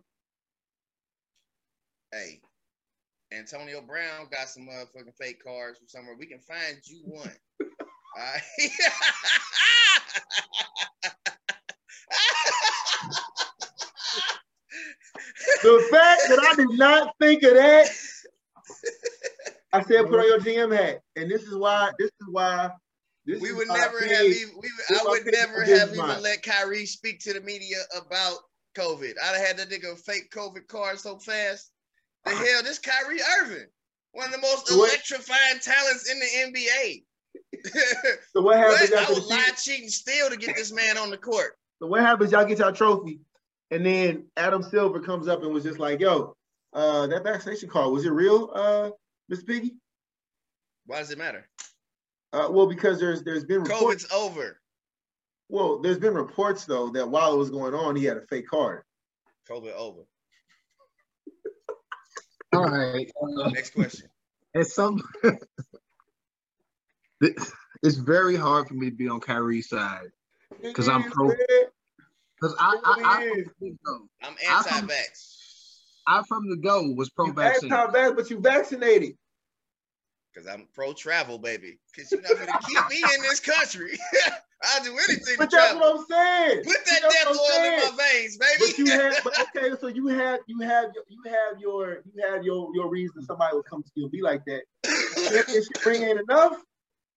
Hey, 2.12 2.40
Antonio 3.32 3.80
Brown 3.80 4.28
got 4.30 4.48
some 4.48 4.66
motherfucking 4.66 5.16
fake 5.18 5.42
cards 5.42 5.78
from 5.78 5.88
somewhere. 5.88 6.16
We 6.18 6.26
can 6.26 6.40
find 6.40 6.78
you 6.84 7.02
one. 7.04 7.32
The 15.62 15.88
fact 15.90 16.22
that 16.28 16.38
I 16.38 16.54
did 16.56 16.78
not 16.78 17.14
think 17.18 17.42
of 17.42 17.54
that, 17.54 17.88
I 19.72 19.82
said 19.82 20.06
put 20.06 20.20
on 20.20 20.26
your 20.26 20.38
GM 20.38 20.76
hat, 20.76 21.00
and 21.16 21.30
this 21.30 21.42
is 21.42 21.56
why. 21.56 21.90
This 21.98 22.10
is 22.20 22.28
why. 22.30 22.70
This 23.24 23.40
we 23.40 23.52
would 23.52 23.68
never 23.68 24.04
have 24.04 24.26
even. 24.26 24.54
We, 24.60 24.68
I 24.90 25.02
would 25.06 25.24
never 25.24 25.62
have 25.64 25.88
even 25.88 25.96
month. 25.96 26.22
let 26.22 26.42
Kyrie 26.42 26.84
speak 26.84 27.20
to 27.20 27.32
the 27.32 27.40
media 27.40 27.78
about 27.96 28.36
COVID. 28.76 29.14
I'd 29.22 29.38
have 29.38 29.46
had 29.46 29.56
that 29.56 29.70
nigga 29.70 29.98
fake 29.98 30.30
COVID 30.30 30.66
card 30.68 30.98
so 31.00 31.18
fast. 31.18 31.70
The 32.26 32.32
hell, 32.32 32.62
this 32.62 32.78
Kyrie 32.78 33.20
Irving, 33.40 33.66
one 34.12 34.26
of 34.26 34.32
the 34.32 34.38
most. 34.38 34.70
What? 34.70 34.90
electrifying 34.90 35.60
talents 35.60 36.10
in 36.10 36.18
the 36.20 36.58
NBA. 36.60 37.04
So 38.32 38.40
what 38.42 38.56
happens 38.58 38.90
What? 38.90 38.98
I 38.98 39.02
after 39.02 39.14
the 39.14 39.20
would 39.20 39.28
lie, 39.30 39.50
season? 39.56 39.74
cheat, 39.74 39.82
and 39.82 39.92
steal 39.92 40.30
to 40.30 40.36
get 40.36 40.54
this 40.56 40.72
man 40.72 40.98
on 40.98 41.10
the 41.10 41.16
court. 41.16 41.56
So 41.78 41.86
what 41.86 42.00
happens? 42.02 42.32
Y'all 42.32 42.44
get 42.44 42.58
y'all 42.58 42.72
trophy, 42.72 43.20
and 43.70 43.84
then 43.86 44.24
Adam 44.36 44.62
Silver 44.62 45.00
comes 45.00 45.28
up 45.28 45.42
and 45.42 45.52
was 45.52 45.64
just 45.64 45.78
like, 45.78 46.00
"Yo, 46.00 46.36
uh, 46.72 47.06
that 47.06 47.24
vaccination 47.24 47.68
card 47.68 47.90
was 47.92 48.04
it 48.04 48.10
real, 48.10 48.50
uh, 48.54 48.90
Miss 49.28 49.42
Piggy?" 49.42 49.76
Why 50.86 50.98
does 50.98 51.10
it 51.10 51.18
matter? 51.18 51.48
Uh, 52.32 52.48
well, 52.50 52.66
because 52.66 53.00
there's 53.00 53.22
there's 53.22 53.44
been 53.44 53.62
reports. 53.62 54.04
COVID's 54.04 54.12
over. 54.12 54.60
Well, 55.48 55.78
there's 55.80 55.98
been 55.98 56.14
reports 56.14 56.64
though 56.66 56.90
that 56.90 57.08
while 57.08 57.32
it 57.34 57.38
was 57.38 57.50
going 57.50 57.74
on, 57.74 57.96
he 57.96 58.04
had 58.04 58.16
a 58.18 58.26
fake 58.26 58.48
card. 58.48 58.82
COVID 59.50 59.72
over. 59.74 60.00
All 62.52 62.64
right. 62.66 63.10
Uh, 63.20 63.50
Next 63.50 63.70
question. 63.74 64.08
and 64.54 64.66
some 64.66 65.02
it's 67.82 67.96
very 67.96 68.36
hard 68.36 68.68
for 68.68 68.74
me 68.74 68.90
to 68.90 68.96
be 68.96 69.08
on 69.08 69.20
Kyrie's 69.20 69.68
side 69.68 70.08
because 70.62 70.88
I'm 70.88 71.04
pro- 71.10 71.28
because 71.28 72.54
I 72.58 72.76
I, 72.84 73.02
I, 73.04 73.22
It 73.24 73.38
is. 73.38 73.44
from 73.58 73.68
the 73.68 73.76
go- 73.84 74.08
I'm 74.22 74.34
anti-vax 74.48 75.30
I 76.06 76.22
from 76.28 76.48
the 76.50 76.56
go 76.56 76.90
was 76.96 77.10
pro 77.10 77.26
You 77.26 77.32
vaccine. 77.32 77.72
anti-vax, 77.72 78.16
but 78.16 78.30
you 78.30 78.38
vaccinated. 78.40 79.16
because 80.32 80.46
I'm 80.48 80.68
pro-travel, 80.74 81.38
baby. 81.38 81.78
Because 81.94 82.10
you're 82.12 82.20
not 82.20 82.38
gonna 82.38 82.58
keep 82.66 82.88
me 82.90 83.02
in 83.14 83.22
this 83.22 83.40
country. 83.40 83.98
I'll 84.66 84.82
do 84.84 84.92
anything 85.08 85.34
But 85.38 85.50
to 85.50 85.56
that's 85.56 85.72
travel. 85.72 85.80
what 85.80 86.00
I'm 86.00 86.06
saying. 86.10 86.64
Put 86.64 86.76
that 86.86 87.00
That's 87.02 87.14
death 87.14 87.26
what 87.26 87.34
I'm 87.34 87.38
oil 87.38 87.72
in 87.74 87.80
saying. 87.80 87.96
my 87.96 88.04
veins, 88.12 88.36
baby. 88.38 88.58
But 88.60 88.78
you 88.78 88.86
have, 88.86 89.20
but 89.24 89.40
okay, 89.56 89.76
so 89.80 89.86
you 89.88 90.06
have, 90.08 90.40
you 90.46 90.60
have, 90.60 90.90
your- 90.94 91.04
you 91.08 91.22
have 91.26 91.60
your, 91.60 92.02
you 92.14 92.22
have 92.26 92.44
your, 92.44 92.70
your 92.74 92.88
reason 92.90 93.22
somebody 93.24 93.56
would 93.56 93.66
come 93.66 93.82
to 93.82 93.90
you 93.94 94.04
and 94.04 94.12
be 94.12 94.22
like 94.22 94.42
that. 94.46 94.62
A 94.86 95.30
championship 95.30 95.84
ring 95.86 96.02
ain't 96.02 96.20
enough. 96.20 96.56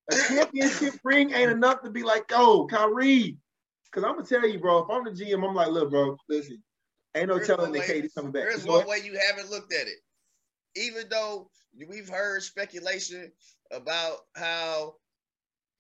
A 0.10 0.16
championship 0.16 0.94
ring 1.04 1.34
ain't 1.34 1.52
enough 1.52 1.82
to 1.84 1.90
be 1.90 2.04
like, 2.04 2.26
oh, 2.32 2.68
Kyrie. 2.70 3.38
Because 3.86 4.04
I'm 4.04 4.16
gonna 4.16 4.26
tell 4.26 4.48
you, 4.48 4.60
bro. 4.60 4.80
If 4.80 4.90
I'm 4.90 5.04
the 5.04 5.12
GM, 5.12 5.48
I'm 5.48 5.56
like, 5.56 5.70
look, 5.70 5.90
bro, 5.90 6.18
listen, 6.30 6.62
ain't 7.16 7.28
no 7.28 7.36
Here's 7.36 7.48
telling 7.48 7.72
the 7.72 7.80
way- 7.80 7.88
KD 7.88 8.14
coming 8.14 8.32
back. 8.32 8.44
There's 8.44 8.66
You 8.66 8.72
one 8.72 8.88
way 8.88 9.00
you 9.04 9.18
haven't 9.30 9.50
looked 9.50 9.74
at 9.74 9.88
it. 9.88 9.98
Even 10.76 11.10
though 11.10 11.50
we've 11.88 12.10
heard 12.10 12.44
speculation 12.44 13.32
about 13.72 14.18
how 14.36 14.96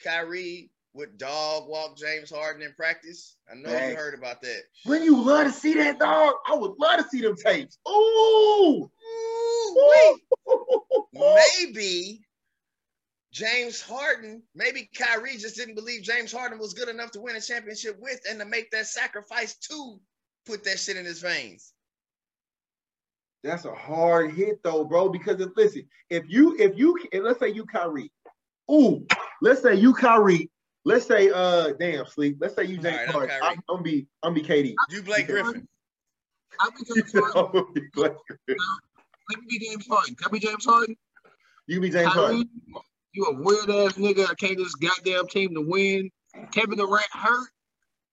Kyrie 0.03 0.71
would 0.93 1.17
dog 1.17 1.67
walk 1.67 1.95
James 1.97 2.31
Harden 2.31 2.63
in 2.63 2.73
practice. 2.73 3.35
I 3.51 3.55
know 3.55 3.69
you 3.71 3.95
heard 3.95 4.17
about 4.17 4.41
that. 4.41 4.63
When 4.85 5.03
you 5.03 5.21
love 5.21 5.45
to 5.47 5.53
see 5.53 5.75
that 5.75 5.99
dog, 5.99 6.35
I 6.47 6.55
would 6.55 6.73
love 6.79 7.03
to 7.03 7.09
see 7.09 7.21
them 7.21 7.35
tapes. 7.35 7.77
Ooh, 7.87 8.89
Ooh, 8.89 9.91
wait. 9.93 10.21
maybe 11.59 12.21
James 13.37 13.79
Harden, 13.79 14.41
maybe 14.55 14.89
Kyrie 14.97 15.37
just 15.37 15.55
didn't 15.55 15.75
believe 15.75 16.01
James 16.01 16.31
Harden 16.31 16.57
was 16.57 16.73
good 16.73 16.89
enough 16.89 17.11
to 17.11 17.21
win 17.21 17.35
a 17.35 17.41
championship 17.41 17.95
with 17.99 18.19
and 18.27 18.39
to 18.39 18.45
make 18.45 18.71
that 18.71 18.87
sacrifice 18.87 19.55
to 19.69 19.99
put 20.47 20.63
that 20.63 20.79
shit 20.79 20.97
in 20.97 21.05
his 21.05 21.21
veins. 21.21 21.71
That's 23.43 23.65
a 23.65 23.75
hard 23.75 24.31
hit 24.33 24.63
though, 24.63 24.83
bro. 24.83 25.09
Because 25.09 25.39
if, 25.39 25.49
listen, 25.55 25.87
if 26.09 26.23
you 26.27 26.55
if 26.57 26.75
you 26.75 26.97
and 27.13 27.23
let's 27.23 27.39
say 27.39 27.49
you 27.49 27.63
Kyrie, 27.65 28.11
ooh, 28.71 29.05
let's 29.43 29.61
say 29.61 29.75
you 29.75 29.93
Kyrie, 29.93 30.49
let's 30.83 31.05
say 31.05 31.29
uh 31.29 31.73
damn 31.79 32.07
sleep, 32.07 32.37
let's 32.41 32.55
say 32.55 32.63
you 32.63 32.79
James 32.79 32.87
All 32.87 32.91
right, 32.91 33.07
I'm 33.07 33.13
Harden. 33.13 33.29
Kyrie. 33.39 33.55
I'm, 33.69 33.75
I'm 33.77 33.83
be 33.83 34.07
I'm 34.23 34.33
be 34.33 34.41
KD. 34.41 34.73
You 34.89 35.03
Blake 35.03 35.27
Griffin. 35.27 35.67
I 36.59 36.69
be 36.71 37.01
James 37.01 37.13
Harden. 37.13 37.31
I'm 37.45 37.51
gonna 37.51 37.71
be 37.71 37.81
Blake. 37.93 38.13
Let 38.47 39.39
me 39.39 39.45
be 39.47 39.59
James 39.59 39.85
Harden. 39.87 40.15
Can 40.15 40.27
I 40.27 40.31
be 40.31 40.39
James 40.39 40.65
Harden? 40.65 40.95
you 41.67 41.75
can 41.75 41.81
be 41.83 41.89
James 41.91 42.13
Harden. 42.13 42.49
Kyrie, 43.17 43.35
you 43.35 43.37
a 43.37 43.41
weird 43.41 43.69
ass 43.69 43.93
nigga. 43.93 44.29
I 44.29 44.33
can't 44.35 44.57
this 44.57 44.75
goddamn 44.75 45.27
team 45.27 45.53
to 45.55 45.61
win. 45.61 46.09
Kevin 46.51 46.77
Durant 46.77 47.05
hurt, 47.11 47.49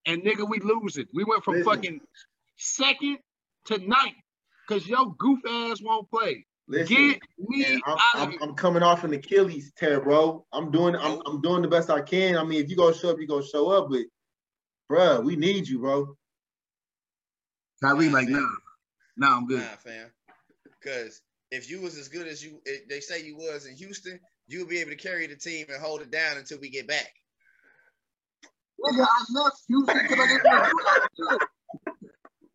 and 0.06 0.22
nigga, 0.22 0.48
we 0.48 0.58
losing. 0.60 1.06
We 1.12 1.24
went 1.24 1.44
from 1.44 1.54
Listen. 1.54 1.72
fucking 1.72 2.00
second 2.56 3.18
to 3.66 3.78
ninth 3.78 4.14
because 4.66 4.86
your 4.86 5.14
goof 5.18 5.40
ass 5.46 5.80
won't 5.82 6.10
play. 6.10 6.46
Listen, 6.66 6.96
Get 6.96 7.20
me 7.38 7.82
I'm, 7.86 7.92
out 7.92 7.98
I'm, 8.14 8.30
here. 8.30 8.38
I'm 8.42 8.54
coming 8.54 8.82
off 8.82 9.04
an 9.04 9.12
Achilles 9.12 9.72
tear, 9.76 10.00
bro. 10.00 10.46
I'm 10.52 10.70
doing 10.70 10.96
I'm, 10.96 11.20
I'm 11.26 11.42
doing 11.42 11.60
the 11.60 11.68
best 11.68 11.90
I 11.90 12.00
can. 12.00 12.38
I 12.38 12.44
mean, 12.44 12.62
if 12.62 12.70
you 12.70 12.76
gonna 12.76 12.94
show 12.94 13.10
up, 13.10 13.20
you 13.20 13.26
gonna 13.26 13.44
show 13.44 13.68
up, 13.70 13.90
but 13.90 14.04
bruh, 14.90 15.22
we 15.22 15.36
need 15.36 15.68
you, 15.68 15.80
bro. 15.80 16.16
Kyrie, 17.82 18.08
like, 18.08 18.28
nah, 18.28 18.48
nah, 19.18 19.36
I'm 19.36 19.46
good. 19.46 19.60
Nah, 19.60 19.76
fam. 19.76 20.10
Because 20.64 21.20
if 21.50 21.68
you 21.68 21.82
was 21.82 21.98
as 21.98 22.08
good 22.08 22.26
as 22.26 22.42
you 22.42 22.62
if 22.64 22.88
they 22.88 23.00
say 23.00 23.22
you 23.22 23.36
was 23.36 23.66
in 23.66 23.76
Houston, 23.76 24.18
you'll 24.46 24.66
be 24.66 24.78
able 24.78 24.90
to 24.90 24.96
carry 24.96 25.26
the 25.26 25.36
team 25.36 25.66
and 25.72 25.82
hold 25.82 26.00
it 26.02 26.10
down 26.10 26.36
until 26.36 26.58
we 26.60 26.70
get 26.70 26.86
back. 26.88 27.12
Nigga, 28.84 29.06
I 29.08 29.24
left 29.42 29.56
Houston 29.68 29.98
because 30.02 30.18
I 30.20 30.26
didn't 30.28 30.44
want 30.44 30.64
to 30.64 30.70
do 31.16 31.24
that 31.24 31.38
shit. 31.40 31.48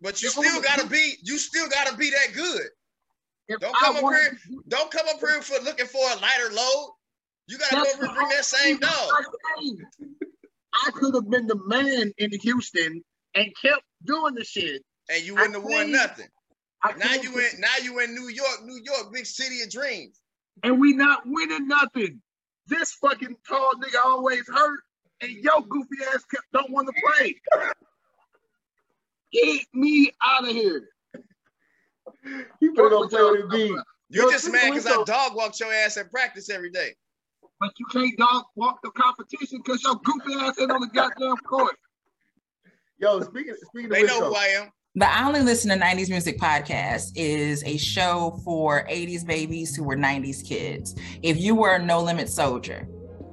But 0.02 0.22
you 0.22 0.30
still 0.30 0.62
gotta 0.62 0.88
be 0.88 1.16
you 1.24 1.38
still 1.38 1.68
gotta 1.70 1.98
be 1.98 2.10
that 2.12 2.34
good. 2.34 2.68
If 3.50 3.60
Don't 3.60 3.76
I 3.76 3.80
come 3.80 3.96
up 4.06 4.14
here- 4.14 4.38
do 4.48 4.64
Don't 4.68 4.92
come 4.92 5.08
up 5.10 5.20
here 5.20 5.42
for 5.42 5.62
looking 5.64 5.88
for 5.88 6.02
a 6.12 6.16
lighter 6.18 6.52
load. 6.52 6.94
You 7.48 7.58
gotta 7.58 7.76
That's 7.78 7.96
go 7.96 8.02
over 8.04 8.06
and 8.06 8.16
bring 8.16 8.30
that 8.30 8.46
same 8.46 8.78
dog. 8.78 9.10
I 10.74 10.92
could 10.92 11.16
have 11.16 11.30
been 11.30 11.48
the 11.48 11.60
man 11.66 12.14
in 12.18 12.32
Houston 12.42 13.04
and 13.36 13.54
kept 13.62 13.82
doing 14.06 14.36
the 14.36 14.46
shit. 14.46 14.84
And 15.10 15.24
you 15.24 15.34
wouldn't 15.36 15.56
have 15.56 15.64
won 15.64 15.92
nothing. 15.92 16.28
I 16.84 16.94
Now 16.94 17.14
you 17.16 17.38
in 17.40 17.60
now 17.60 17.76
you 17.82 18.00
in 18.00 18.14
New 18.16 18.30
York, 18.30 18.64
New 18.64 18.80
York, 18.84 19.12
big 19.12 19.26
city 19.26 19.62
of 19.64 19.70
dreams. 19.70 20.19
And 20.64 20.80
we 20.80 20.94
not 20.94 21.24
winning 21.26 21.68
nothing. 21.68 22.22
This 22.68 22.94
fucking 22.94 23.36
tall 23.48 23.72
nigga 23.76 24.04
always 24.04 24.48
hurt, 24.48 24.80
and 25.22 25.32
yo 25.32 25.62
goofy 25.62 25.98
ass 26.14 26.24
kept, 26.26 26.46
don't 26.54 26.72
want 26.72 26.88
to 26.88 26.94
play. 27.02 27.36
Get 29.32 29.66
me 29.74 30.12
out 30.24 30.44
of 30.44 30.50
here. 30.50 30.90
You 32.60 32.74
better 32.74 32.90
go 32.90 33.08
play 33.08 33.42
with 33.42 33.52
me. 33.52 33.78
You 34.10 34.32
just 34.32 34.52
mad 34.52 34.74
because 34.74 34.88
I 34.88 35.04
dog 35.04 35.36
walked 35.36 35.60
your 35.60 35.72
ass 35.72 35.98
at 35.98 36.12
practice 36.12 36.50
every 36.50 36.72
day. 36.72 36.96
But 37.60 37.72
you 37.78 37.86
can't 37.88 38.18
dog 38.18 38.46
walk 38.56 38.80
the 38.84 38.90
competition 38.92 39.62
because 39.64 39.84
your 39.84 39.96
goofy 39.96 40.34
ass 40.40 40.60
ain't 40.60 40.72
on 40.72 40.82
the 40.82 40.88
goddamn 40.88 41.38
court. 41.38 41.76
Yo, 42.98 43.22
speaking 43.22 43.56
speaking 43.68 43.86
of 43.86 43.92
They 43.92 44.02
which, 44.04 44.12
know 44.12 44.20
though, 44.22 44.30
who 44.30 44.36
I 44.36 44.46
am. 44.46 44.72
The 45.00 45.10
I 45.10 45.26
Only 45.26 45.40
Listen 45.40 45.70
to 45.70 45.78
90s 45.78 46.10
Music 46.10 46.38
podcast 46.38 47.14
is 47.16 47.64
a 47.64 47.78
show 47.78 48.38
for 48.44 48.84
80s 48.84 49.26
babies 49.26 49.74
who 49.74 49.86
were 49.86 49.96
90s 49.96 50.46
kids. 50.46 50.94
If 51.24 51.40
you 51.40 51.56
were 51.56 51.76
a 51.76 51.82
no 51.82 52.02
limit 52.02 52.28
soldier, 52.28 52.86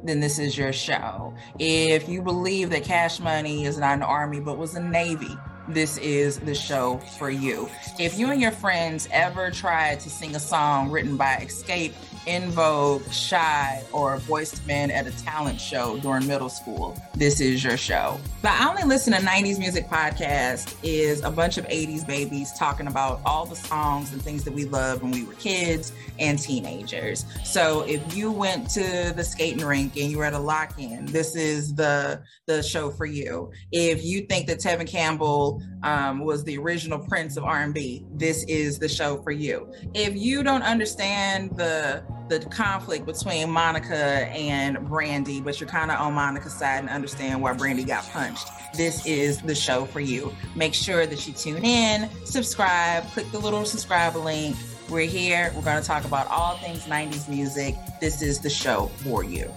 then 0.04 0.20
this 0.20 0.38
is 0.38 0.56
your 0.56 0.72
show. 0.72 1.34
If 1.58 2.08
you 2.08 2.22
believe 2.22 2.70
that 2.70 2.84
Cash 2.84 3.18
Money 3.18 3.64
is 3.64 3.78
not 3.78 3.96
an 3.96 4.04
army 4.04 4.38
but 4.38 4.58
was 4.58 4.76
a 4.76 4.80
navy, 4.80 5.36
this 5.68 5.98
is 5.98 6.38
the 6.38 6.54
show 6.54 6.98
for 7.18 7.30
you. 7.30 7.68
If 7.98 8.16
you 8.16 8.30
and 8.30 8.40
your 8.40 8.52
friends 8.52 9.08
ever 9.10 9.50
tried 9.50 9.98
to 10.00 10.08
sing 10.08 10.36
a 10.36 10.40
song 10.40 10.92
written 10.92 11.16
by 11.16 11.34
Xscape, 11.40 11.94
En 12.26 12.50
Vogue, 12.50 13.02
Shy, 13.12 13.82
or 13.92 14.20
II 14.28 14.44
Men 14.66 14.90
at 14.90 15.06
a 15.06 15.12
talent 15.24 15.60
show 15.60 15.96
during 15.98 16.26
middle 16.26 16.48
school, 16.48 17.00
this 17.14 17.40
is 17.40 17.62
your 17.62 17.76
show. 17.76 18.18
The 18.42 18.50
I 18.50 18.68
Only 18.68 18.82
Listen 18.82 19.12
to 19.12 19.20
90s 19.20 19.58
Music 19.58 19.88
podcast 19.88 20.74
is 20.82 21.22
a 21.22 21.30
bunch 21.30 21.56
of 21.56 21.66
80s 21.66 22.06
babies 22.06 22.52
talking 22.52 22.88
about 22.88 23.20
all 23.24 23.46
the 23.46 23.54
songs 23.54 24.12
and 24.12 24.20
things 24.20 24.42
that 24.44 24.52
we 24.52 24.64
loved 24.64 25.02
when 25.02 25.12
we 25.12 25.24
were 25.24 25.34
kids 25.34 25.92
and 26.18 26.38
teenagers. 26.38 27.26
So 27.44 27.82
if 27.82 28.16
you 28.16 28.32
went 28.32 28.68
to 28.70 29.12
the 29.14 29.22
skating 29.22 29.64
rink 29.64 29.96
and 29.96 30.10
you 30.10 30.18
were 30.18 30.24
at 30.24 30.34
a 30.34 30.38
lock-in, 30.38 31.06
this 31.06 31.36
is 31.36 31.74
the 31.74 32.22
the 32.46 32.62
show 32.62 32.90
for 32.90 33.06
you. 33.06 33.50
If 33.72 34.04
you 34.04 34.22
think 34.22 34.46
that 34.48 34.58
Tevin 34.58 34.88
Campbell 34.88 35.62
um, 35.82 36.20
was 36.20 36.44
the 36.44 36.58
original 36.58 36.98
Prince 36.98 37.36
of 37.36 37.44
R&B, 37.44 38.04
this 38.14 38.44
is 38.44 38.78
the 38.78 38.88
show 38.88 39.22
for 39.22 39.30
you. 39.30 39.72
If 39.94 40.16
you 40.16 40.42
don't 40.42 40.62
understand 40.62 41.56
the 41.56 42.04
the 42.28 42.40
conflict 42.40 43.06
between 43.06 43.50
Monica 43.50 43.94
and 43.94 44.78
Brandy, 44.88 45.40
but 45.40 45.60
you're 45.60 45.68
kind 45.68 45.90
of 45.90 46.00
on 46.00 46.14
Monica's 46.14 46.54
side 46.54 46.80
and 46.80 46.88
understand 46.88 47.40
why 47.40 47.52
Brandy 47.52 47.84
got 47.84 48.04
punched, 48.10 48.48
this 48.74 49.06
is 49.06 49.40
the 49.42 49.54
show 49.54 49.84
for 49.84 50.00
you. 50.00 50.34
Make 50.54 50.74
sure 50.74 51.06
that 51.06 51.26
you 51.26 51.32
tune 51.32 51.64
in, 51.64 52.10
subscribe, 52.24 53.04
click 53.12 53.30
the 53.32 53.38
little 53.38 53.64
subscribe 53.64 54.16
link. 54.16 54.56
We're 54.88 55.08
here. 55.08 55.52
We're 55.54 55.62
going 55.62 55.80
to 55.80 55.86
talk 55.86 56.04
about 56.04 56.28
all 56.28 56.56
things 56.58 56.84
90s 56.84 57.28
music. 57.28 57.74
This 58.00 58.22
is 58.22 58.40
the 58.40 58.50
show 58.50 58.86
for 59.02 59.24
you. 59.24 59.50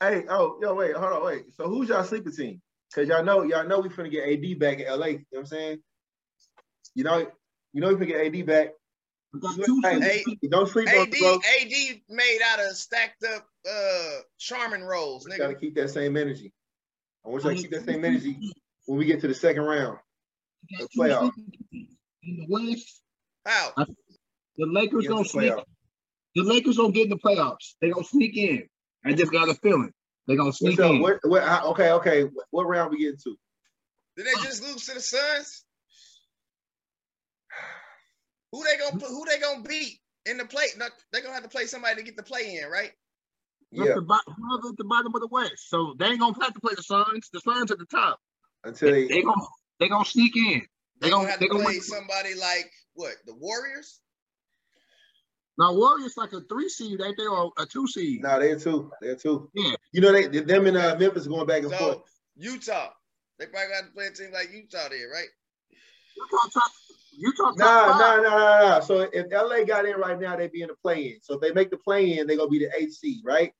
Hey, 0.00 0.24
oh, 0.28 0.58
yo, 0.60 0.74
wait, 0.74 0.94
hold 0.94 1.12
on, 1.12 1.24
wait. 1.24 1.54
So 1.54 1.68
who's 1.68 1.88
y'all 1.88 2.04
sleeping 2.04 2.32
team? 2.32 2.60
Cause 2.94 3.08
y'all 3.08 3.24
know, 3.24 3.42
y'all 3.42 3.66
know 3.66 3.80
we 3.80 3.88
finna 3.88 4.10
get 4.10 4.28
AD 4.28 4.58
back 4.58 4.78
in 4.80 4.86
LA. 4.86 5.06
You 5.06 5.12
know 5.12 5.24
what 5.30 5.40
I'm 5.40 5.46
saying? 5.46 5.78
You 6.94 7.04
know, 7.04 7.26
you 7.72 7.80
know 7.80 7.92
we 7.92 8.06
finna 8.06 8.08
get 8.08 8.34
AD 8.34 8.46
back. 8.46 8.68
Hey, 9.82 10.24
don't 10.50 10.68
sleep 10.68 10.88
AD, 10.88 10.96
on 10.96 11.10
the 11.10 11.18
bro. 11.18 11.34
AD 11.34 12.00
made 12.08 12.40
out 12.44 12.60
of 12.60 12.76
stacked 12.76 13.24
up 13.24 13.46
uh 13.68 14.20
Charmin 14.38 14.82
rolls, 14.82 15.26
We 15.28 15.36
gotta 15.36 15.54
keep 15.54 15.74
that 15.76 15.90
same 15.90 16.16
energy. 16.16 16.52
I 17.24 17.28
want 17.28 17.42
y'all 17.42 17.54
to 17.54 17.60
keep 17.60 17.70
that 17.72 17.84
same 17.84 18.04
energy 18.04 18.38
when 18.86 18.98
we 18.98 19.04
get 19.04 19.20
to 19.20 19.28
the 19.28 19.34
second 19.34 19.62
round. 19.62 19.98
The 20.70 20.88
playoff. 20.96 21.32
In 22.22 22.36
the 22.38 22.46
West, 22.48 23.02
How? 23.44 23.72
the 23.76 24.66
Lakers 24.66 25.06
don't 25.06 25.22
the 25.22 25.28
sneak. 25.28 25.52
playoff. 25.52 25.64
The 26.34 26.42
Lakers 26.42 26.76
don't 26.76 26.92
get 26.92 27.04
in 27.04 27.10
the 27.10 27.16
playoffs. 27.16 27.74
They 27.80 27.90
don't 27.90 28.06
sneak 28.06 28.36
in. 28.36 28.68
I 29.04 29.12
just 29.12 29.32
got 29.32 29.48
a 29.48 29.54
feeling 29.54 29.92
they 30.26 30.36
gonna 30.36 30.52
sneak 30.52 30.78
What's 30.78 30.90
in. 30.90 31.00
What, 31.00 31.20
what, 31.24 31.64
okay, 31.66 31.90
okay. 31.92 32.24
What, 32.24 32.46
what 32.50 32.64
round 32.64 32.90
we 32.90 32.98
getting 32.98 33.18
to? 33.24 33.36
Did 34.16 34.26
they 34.26 34.42
just 34.42 34.62
lose 34.62 34.86
to 34.86 34.94
the 34.94 35.00
Suns? 35.00 35.64
Who 38.52 38.64
they 38.64 38.76
gonna 38.78 38.96
put, 38.98 39.08
who 39.10 39.24
they 39.26 39.38
gonna 39.38 39.62
beat 39.62 40.00
in 40.26 40.38
the 40.38 40.46
play? 40.46 40.66
No, 40.78 40.86
they 41.12 41.20
gonna 41.22 41.34
have 41.34 41.42
to 41.44 41.48
play 41.48 41.66
somebody 41.66 41.96
to 41.96 42.02
get 42.02 42.16
the 42.16 42.22
play 42.22 42.56
in, 42.58 42.68
right? 42.70 42.92
That's 43.76 43.88
Yeah, 43.88 43.94
the 43.94 44.02
bo- 44.02 44.18
whoever 44.26 44.68
at 44.70 44.76
the 44.78 44.84
bottom 44.84 45.14
of 45.14 45.20
the 45.20 45.28
West. 45.28 45.68
So 45.70 45.94
they 45.98 46.06
ain't 46.06 46.20
gonna 46.20 46.34
have 46.42 46.54
to 46.54 46.60
play 46.60 46.74
the 46.76 46.82
Suns. 46.82 47.30
The 47.32 47.40
Suns 47.40 47.70
at 47.72 47.78
the 47.78 47.86
top. 47.86 48.20
until 48.64 48.90
They, 48.92 49.02
they. 49.08 49.08
they 49.08 49.22
gonna 49.22 49.46
they 49.80 49.88
gonna 49.88 50.04
sneak 50.04 50.36
in. 50.36 50.62
They 51.00 51.08
They 51.08 51.10
gonna 51.10 51.26
gonna 51.26 51.30
have 51.30 51.40
they 51.40 51.46
to 51.46 51.48
gonna 51.48 51.64
play 51.64 51.74
win. 51.74 51.80
somebody 51.80 52.34
like 52.34 52.70
what? 52.94 53.14
The 53.26 53.34
Warriors? 53.34 54.00
Now 55.58 55.74
Warriors 55.74 56.16
like 56.16 56.32
a 56.32 56.40
three 56.42 56.68
seed, 56.68 57.00
ain't 57.00 57.16
they, 57.16 57.26
or 57.26 57.52
a 57.58 57.66
two 57.66 57.86
seed? 57.88 58.22
No, 58.22 58.40
they're 58.40 58.58
two. 58.58 58.92
They're 59.00 59.16
two. 59.16 59.50
Yeah. 59.54 59.74
You 59.92 60.00
know 60.02 60.12
they 60.12 60.28
them 60.28 60.66
and 60.66 60.76
uh, 60.76 60.96
Memphis 60.98 61.26
going 61.26 61.46
back 61.46 61.62
and 61.62 61.72
forth. 61.72 61.98
Utah. 62.36 62.90
They 63.38 63.46
probably 63.46 63.68
got 63.74 63.86
to 63.86 63.92
play 63.92 64.06
a 64.06 64.10
team 64.12 64.32
like 64.32 64.52
Utah 64.52 64.88
there, 64.90 65.08
right? 65.10 65.28
Utah 66.16 66.48
top. 66.52 66.72
Utah 67.16 67.44
top 67.44 67.56
Nah, 67.56 67.86
five. 67.86 67.98
nah, 67.98 68.16
nah, 68.28 68.38
nah, 68.38 68.68
nah. 68.68 68.80
So 68.80 69.00
if 69.12 69.26
LA 69.32 69.64
got 69.64 69.86
in 69.86 69.96
right 69.96 70.18
now, 70.18 70.36
they'd 70.36 70.52
be 70.52 70.62
in 70.62 70.68
the 70.68 70.74
play 70.74 71.08
in. 71.08 71.20
So 71.22 71.34
if 71.34 71.40
they 71.40 71.52
make 71.52 71.70
the 71.70 71.78
play 71.78 72.18
in, 72.18 72.26
they're 72.26 72.36
gonna 72.36 72.50
be 72.50 72.58
the 72.60 72.70
eight 72.76 72.92
seed, 72.92 73.22
right? 73.24 73.52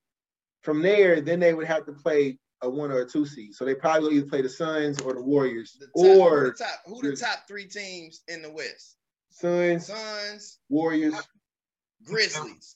From 0.63 0.83
there, 0.83 1.21
then 1.21 1.41
they 1.41 1.55
would 1.55 1.67
have 1.67 1.87
to 1.87 1.93
play 1.93 2.39
a 2.63 2.69
one 2.71 2.91
or 2.91 3.01
a 3.03 3.07
two 3.09 3.27
seed. 3.27 3.55
So 3.55 3.65
they 3.65 3.75
probably 3.75 4.09
will 4.09 4.13
either 4.17 4.27
play 4.27 4.43
the 4.43 4.49
Suns 4.49 5.01
or 5.01 5.15
the 5.15 5.23
Warriors. 5.23 5.77
The 5.79 5.87
top, 5.87 5.95
who 5.95 6.21
or 6.21 6.45
the 6.51 6.65
top 6.65 6.81
who 6.87 7.03
the 7.03 7.17
top 7.17 7.47
three 7.49 7.67
teams 7.67 8.23
in 8.29 8.43
the 8.43 8.51
West? 8.51 8.97
Suns, 9.31 9.87
Suns, 9.87 10.59
Warriors, 10.69 11.15
Grizzlies. 12.05 12.75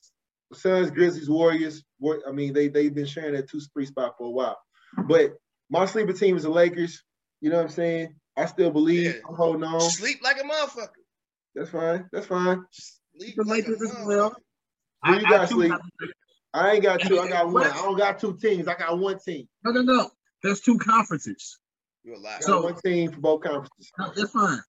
Suns, 0.53 0.91
Grizzlies, 0.91 1.29
Warriors. 1.29 1.83
War- 1.99 2.21
I 2.27 2.31
mean, 2.31 2.53
they 2.53 2.67
they've 2.67 2.93
been 2.93 3.05
sharing 3.05 3.33
that 3.33 3.49
two 3.49 3.59
three 3.73 3.85
spot 3.85 4.15
for 4.17 4.27
a 4.27 4.31
while. 4.31 4.57
But 5.07 5.33
my 5.69 5.85
sleeper 5.85 6.13
team 6.13 6.37
is 6.37 6.43
the 6.43 6.49
Lakers. 6.49 7.03
You 7.39 7.49
know 7.49 7.57
what 7.57 7.63
I'm 7.63 7.69
saying? 7.69 8.15
I 8.37 8.45
still 8.45 8.71
believe. 8.71 9.15
Yeah. 9.15 9.21
I'm 9.27 9.35
holding 9.35 9.63
on. 9.63 9.81
Sleep 9.81 10.19
like 10.23 10.39
a 10.39 10.43
motherfucker. 10.43 10.87
That's 11.55 11.69
fine. 11.69 12.07
That's 12.11 12.27
fine. 12.27 12.63
Sleep 13.17 13.35
The 13.35 13.43
like 13.43 13.67
a 13.67 13.69
Lakers 13.71 13.81
as 13.81 14.05
well. 14.05 14.31
motherfucker. 14.31 14.35
Who 15.05 15.13
you 15.15 15.29
got, 15.29 15.49
too 15.49 15.55
Sleep? 15.55 15.73
I 16.53 16.71
ain't 16.73 16.83
got 16.83 17.01
two. 17.01 17.19
I 17.19 17.27
got 17.29 17.51
one. 17.51 17.65
I 17.65 17.75
don't 17.75 17.97
got 17.97 18.19
two 18.19 18.37
teams. 18.37 18.67
I 18.67 18.75
got 18.75 18.97
one 18.99 19.17
team. 19.19 19.47
No, 19.63 19.71
no, 19.71 19.81
no. 19.81 20.09
There's 20.43 20.61
two 20.61 20.77
conferences. 20.77 21.57
You're 22.03 22.15
a 22.15 22.19
liar. 22.19 22.37
So- 22.41 22.63
one 22.63 22.75
team 22.83 23.11
for 23.11 23.19
both 23.19 23.41
conferences. 23.41 23.91
No, 23.97 24.11
that's 24.15 24.31
fine. 24.31 24.59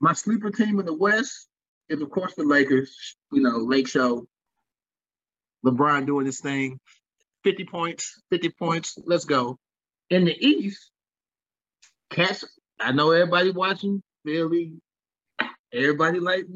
My 0.00 0.12
sleeper 0.12 0.50
team 0.50 0.78
in 0.80 0.86
the 0.86 0.94
West 0.94 1.48
is, 1.88 2.00
of 2.00 2.10
course, 2.10 2.34
the 2.34 2.44
Lakers. 2.44 3.16
You 3.32 3.42
know, 3.42 3.58
Lake 3.58 3.88
Show. 3.88 4.26
LeBron 5.64 6.06
doing 6.06 6.26
this 6.26 6.40
thing. 6.40 6.78
50 7.44 7.64
points, 7.64 8.20
50 8.30 8.50
points. 8.50 8.98
Let's 9.04 9.24
go. 9.24 9.58
In 10.10 10.24
the 10.24 10.34
East, 10.34 10.90
Cats, 12.10 12.44
I 12.80 12.92
know 12.92 13.10
everybody 13.12 13.50
watching 13.50 14.02
Philly. 14.24 14.74
Everybody 15.72 16.20
like 16.20 16.46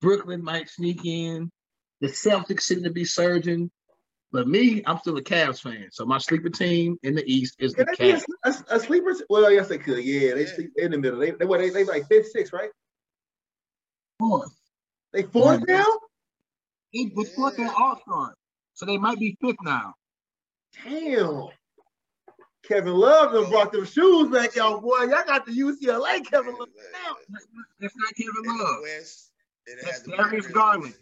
Brooklyn 0.00 0.42
might 0.42 0.68
sneak 0.68 1.04
in. 1.04 1.50
The 2.00 2.08
Celtics 2.08 2.62
seem 2.62 2.82
to 2.84 2.90
be 2.90 3.04
surging. 3.04 3.70
But 4.32 4.48
me, 4.48 4.82
I'm 4.86 4.98
still 4.98 5.16
a 5.18 5.22
Cavs 5.22 5.60
fan. 5.60 5.88
So 5.92 6.06
my 6.06 6.16
sleeper 6.18 6.48
team 6.48 6.98
in 7.02 7.14
the 7.14 7.24
East 7.30 7.56
is 7.58 7.74
the 7.74 7.84
Can 7.84 7.94
they 7.98 8.12
be 8.12 8.12
Cavs. 8.18 8.24
a, 8.44 8.48
a, 8.48 8.76
a 8.76 8.80
sleeper? 8.80 9.14
Well, 9.28 9.52
yes, 9.52 9.68
they 9.68 9.78
could. 9.78 10.02
Yeah, 10.02 10.34
they 10.34 10.46
Yeah. 10.46 10.54
sleep 10.54 10.70
in 10.76 10.90
the 10.92 10.98
middle. 10.98 11.20
They 11.20 11.32
they 11.32 11.44
what? 11.44 11.60
They, 11.60 11.70
they 11.70 11.84
like 11.84 12.08
fifth, 12.08 12.30
sixth, 12.30 12.52
right? 12.52 12.70
Fourth. 14.18 14.54
They 15.12 15.24
fourth 15.24 15.64
Yeah. 15.68 15.76
now. 15.76 15.98
It 16.94 17.14
was 17.14 17.28
fourth 17.34 17.58
on 17.58 17.68
All 17.68 18.00
Star. 18.00 18.34
So 18.74 18.86
they 18.86 18.96
might 18.98 19.18
be 19.18 19.36
fifth 19.40 19.56
now. 19.62 19.94
Damn. 20.82 21.48
Kevin 22.66 22.94
Love 22.94 23.32
done 23.32 23.50
brought 23.50 23.72
them 23.72 23.84
shoes 23.84 24.30
back 24.30 24.56
out, 24.56 24.82
boy. 24.82 25.00
Y'all 25.00 25.24
got 25.26 25.46
the 25.46 25.52
UCLA 25.52 26.24
Kevin 26.24 26.54
Love 26.54 26.68
now. 26.92 27.16
That's 27.80 27.96
not 27.96 28.14
Kevin 28.14 28.58
Love. 28.58 28.78
West, 28.82 29.32
it 29.66 29.78
That's 29.82 29.96
had 29.96 30.04
to 30.04 30.10
be 30.10 30.16
Darius 30.16 30.46
Garland. 30.46 30.94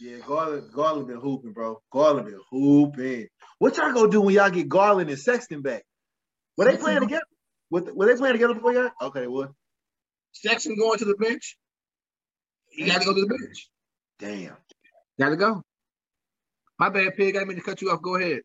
Yeah, 0.00 0.18
Garland, 0.26 0.72
Garland 0.72 1.08
been 1.08 1.20
hooping, 1.20 1.52
bro. 1.52 1.80
Garland 1.90 2.26
been 2.26 2.40
hooping. 2.50 3.28
What 3.58 3.76
y'all 3.76 3.92
gonna 3.92 4.10
do 4.10 4.20
when 4.20 4.34
y'all 4.34 4.50
get 4.50 4.68
Garland 4.68 5.10
and 5.10 5.18
Sexton 5.18 5.62
back? 5.62 5.84
Were 6.56 6.66
they 6.66 6.76
playing 6.76 7.00
together? 7.00 7.24
What, 7.68 7.94
were 7.96 8.06
they 8.06 8.16
playing 8.16 8.34
together 8.34 8.54
before 8.54 8.72
y'all? 8.72 8.90
Okay, 9.02 9.26
what? 9.26 9.50
Sexton 10.32 10.76
going 10.76 10.98
to 10.98 11.04
the 11.04 11.16
bench. 11.16 11.56
He 12.70 12.86
got 12.86 13.00
to 13.00 13.06
go 13.06 13.14
to 13.14 13.20
the 13.20 13.26
bench. 13.26 13.70
Damn. 14.18 14.56
Got 15.18 15.30
to 15.30 15.36
go. 15.36 15.62
My 16.78 16.88
bad, 16.88 17.16
pig. 17.16 17.36
I 17.36 17.40
didn't 17.40 17.48
mean 17.48 17.56
to 17.58 17.62
cut 17.62 17.80
you 17.80 17.90
off. 17.90 18.02
Go 18.02 18.16
ahead. 18.16 18.40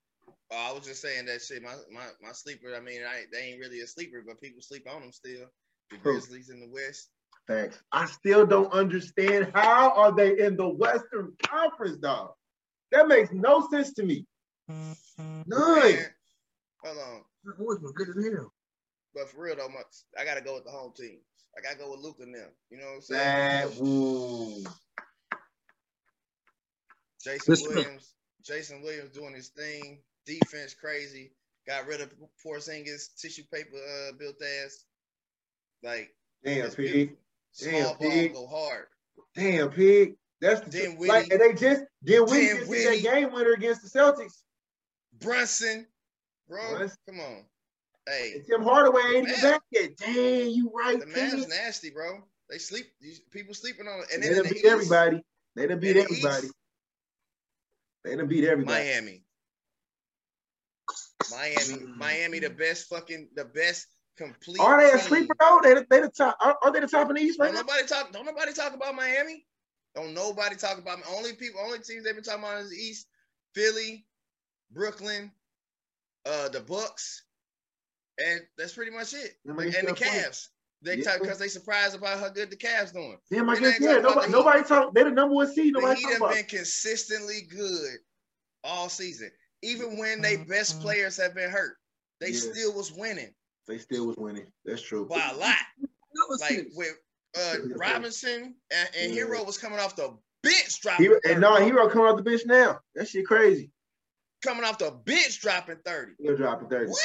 Oh, 0.52 0.70
I 0.70 0.74
was 0.74 0.86
just 0.86 1.02
saying 1.02 1.26
that 1.26 1.42
shit. 1.42 1.62
My 1.62 1.76
my, 1.92 2.08
my 2.22 2.32
sleeper. 2.32 2.76
I 2.76 2.80
mean, 2.80 3.02
I, 3.08 3.24
they 3.32 3.50
ain't 3.50 3.60
really 3.60 3.82
a 3.82 3.88
sleeper, 3.88 4.24
but 4.26 4.42
people 4.42 4.62
sleep 4.62 4.88
on 4.92 5.02
them 5.02 5.12
still. 5.12 5.46
The 5.92 5.98
True. 5.98 6.14
Grizzlies 6.14 6.50
in 6.50 6.60
the 6.60 6.70
West. 6.70 7.10
Thanks. 7.48 7.82
I 7.92 8.06
still 8.06 8.46
don't 8.46 8.72
understand 8.72 9.52
how 9.56 9.92
are 9.92 10.16
they 10.16 10.40
in 10.40 10.56
the 10.56 10.68
Western 10.68 11.34
Conference, 11.44 11.98
dog. 11.98 12.32
That 12.92 13.08
makes 13.08 13.32
no 13.32 13.68
sense 13.70 13.94
to 13.94 14.04
me. 14.04 14.26
Mm-hmm. 14.70 15.42
None. 15.48 15.80
Man, 15.82 16.06
hold 16.84 16.98
on. 16.98 17.22
That 17.46 17.58
boys 17.58 17.80
was 17.82 17.92
good 17.94 18.10
as 18.10 18.16
hell. 18.16 18.54
But 19.16 19.30
for 19.30 19.42
real 19.42 19.56
though, 19.56 19.70
my, 19.70 19.82
I 20.20 20.26
gotta 20.26 20.42
go 20.42 20.56
with 20.56 20.66
the 20.66 20.72
home 20.72 20.94
team. 20.96 21.20
I 21.58 21.62
gotta 21.62 21.78
go 21.78 21.92
with 21.92 22.02
Luke 22.02 22.18
and 22.22 22.34
them. 22.34 22.50
You 22.70 22.78
know 22.78 22.86
what 22.86 22.96
I'm 22.96 23.02
saying? 23.02 23.22
That 23.22 23.86
ooh. 23.86 24.64
Jason 27.24 27.52
Listen. 27.52 27.76
Williams. 27.76 28.14
Jason 28.46 28.82
Williams 28.82 29.12
doing 29.12 29.34
his 29.34 29.50
thing. 29.50 30.00
Defense 30.30 30.76
crazy. 30.76 31.32
Got 31.68 31.88
rid 31.88 32.02
of 32.02 32.14
Porzingis 32.46 33.16
tissue 33.20 33.44
paper 33.52 33.76
uh, 33.78 34.12
built 34.18 34.36
ass. 34.64 34.86
Like 35.84 36.14
Damn, 36.44 36.70
pig. 36.72 36.76
beautiful. 36.76 37.16
Damn, 37.62 37.84
ball 37.86 37.96
pig. 37.96 38.34
go 38.34 38.48
hard. 38.48 38.86
Damn, 39.36 39.70
pig. 39.72 40.16
That's 40.42 40.62
the 40.62 40.70
Then 40.70 40.98
like, 41.00 41.32
and 41.32 41.42
they 41.42 41.54
just 41.54 41.84
did 42.04 42.22
we 42.30 42.48
just 42.48 42.72
get 42.72 43.04
that 43.04 43.12
game 43.12 43.34
winner 43.34 43.54
against 43.54 43.82
the 43.82 44.00
Celtics. 44.00 44.42
Brunson, 45.20 45.88
bro. 46.48 46.78
Brunson. 46.78 46.98
Come 47.08 47.20
on. 47.20 47.44
Hey, 48.08 48.34
And 48.36 48.46
Tim 48.46 48.64
Hardaway 48.64 49.02
ain't 49.16 49.28
even 49.28 49.42
back 49.42 49.62
yet. 49.72 49.98
Dang, 49.98 50.50
you 50.52 50.72
right, 50.74 51.00
the 51.00 51.06
man's 51.08 51.48
nasty, 51.48 51.90
bro. 51.90 52.24
They 52.50 52.58
sleep. 52.58 52.86
People 53.32 53.54
sleeping 53.54 53.88
on 53.88 54.00
it. 54.00 54.06
And 54.14 54.24
They 54.24 54.34
done 54.34 54.52
beat 54.52 54.66
everybody. 54.66 55.22
They 55.56 55.68
done 55.68 55.80
beat 55.80 55.98
everybody. 55.98 56.48
East, 56.48 56.54
They 58.04 58.16
done 58.16 58.28
beat 58.28 58.46
everybody. 58.46 58.84
Miami. 58.84 59.24
Miami, 61.32 61.86
Miami, 61.98 62.40
the 62.40 62.50
best 62.50 62.88
fucking, 62.90 63.30
the 63.36 63.46
best 63.46 63.88
complete. 64.18 64.60
Are 64.60 64.82
they 64.82 64.92
a 64.92 65.00
sleeper 65.00 65.36
though? 65.40 65.60
They 65.64 65.74
they 65.90 66.02
the 66.02 66.10
top. 66.10 66.38
Are, 66.42 66.58
are 66.64 66.72
they 66.72 66.80
the 66.80 66.88
top 66.88 67.10
in 67.10 67.16
the 67.16 67.22
East 67.22 67.40
right 67.40 67.48
Don't 67.48 67.56
now? 67.56 67.62
nobody 67.62 67.88
talk. 67.88 68.12
Don't 68.12 68.26
nobody 68.26 68.54
talk 68.54 68.74
about 68.74 68.96
Miami. 68.96 69.46
Don't 69.96 70.14
nobody 70.14 70.56
talk 70.56 70.78
about 70.78 71.00
only 71.10 71.34
people. 71.34 71.62
Only 71.62 71.80
teams 71.80 72.04
they've 72.04 72.16
been 72.16 72.24
talking 72.24 72.44
about 72.44 72.62
is 72.62 72.70
the 72.70 72.76
East: 72.76 73.08
Philly, 73.54 74.06
Brooklyn, 74.72 75.32
uh, 76.26 76.50
the 76.50 76.62
Bucks, 76.62 77.24
and 78.18 78.42
that's 78.58 78.74
pretty 78.74 78.92
much 78.92 79.14
it. 79.14 79.34
Yeah, 79.46 79.54
and 79.54 79.88
the. 79.88 79.94
Cavs. 79.94 80.48
They 80.82 80.96
Yeah. 80.96 81.04
talk 81.04 81.20
because 81.20 81.40
they 81.40 81.50
surprised 81.50 81.94
about 81.94 82.20
how 82.20 82.30
good 82.30 82.50
the 82.50 82.56
Cavs 82.56 82.94
doing. 82.94 83.18
I 83.34 83.60
guess 83.60 83.82
yeah, 83.82 83.98
nobody, 83.98 84.32
nobody 84.32 84.64
talk. 84.64 84.94
They're 84.94 85.04
the 85.04 85.12
number 85.12 85.36
one 85.36 85.54
seed. 85.54 85.74
Nobody 85.74 86.02
the 86.02 86.08
Heat 86.08 86.14
have 86.14 86.32
been 86.32 86.46
consistently 86.46 87.42
good 87.42 87.98
all 88.64 88.88
season. 88.88 89.30
Even 89.62 89.98
when 89.98 90.22
they 90.22 90.38
best 90.38 90.80
players 90.82 91.18
have 91.18 91.36
been 91.36 91.50
hurt, 91.50 91.76
they 92.20 92.32
Mm-hmm. 92.32 92.48
Yeah. 92.48 92.54
still 92.54 92.74
was 92.76 92.92
winning 92.94 93.34
They 93.68 93.78
still 93.78 94.08
was 94.08 94.18
winning. 94.18 94.48
That's 94.66 94.82
true. 94.82 95.06
by 95.06 95.30
a 95.34 95.38
lot. 95.38 95.56
Like 96.40 96.68
with 96.76 96.96
uh, 97.38 97.56
Robinson 97.76 98.56
and, 98.72 98.90
and 99.00 99.14
Yeah. 99.14 99.24
Herro 99.24 99.46
was 99.46 99.58
coming 99.58 99.80
off 99.80 99.96
the 99.96 100.16
bench 100.44 100.82
dropping 100.82 101.06
Herro, 101.08 101.20
and 101.30 101.42
no, 101.42 101.54
Herro 101.56 101.90
coming 101.92 102.08
off 102.08 102.18
the 102.18 102.24
bench 102.24 102.42
now. 102.46 102.80
That 102.96 103.08
shit 103.08 103.26
crazy. 103.26 103.72
coming 104.44 104.64
off 104.64 104.78
the 104.80 104.92
bench 105.06 105.40
dropping 105.42 105.78
30. 105.86 106.14
Still 106.22 106.36
dropping 106.38 106.70
thirty. 106.70 106.90
What? 106.90 107.00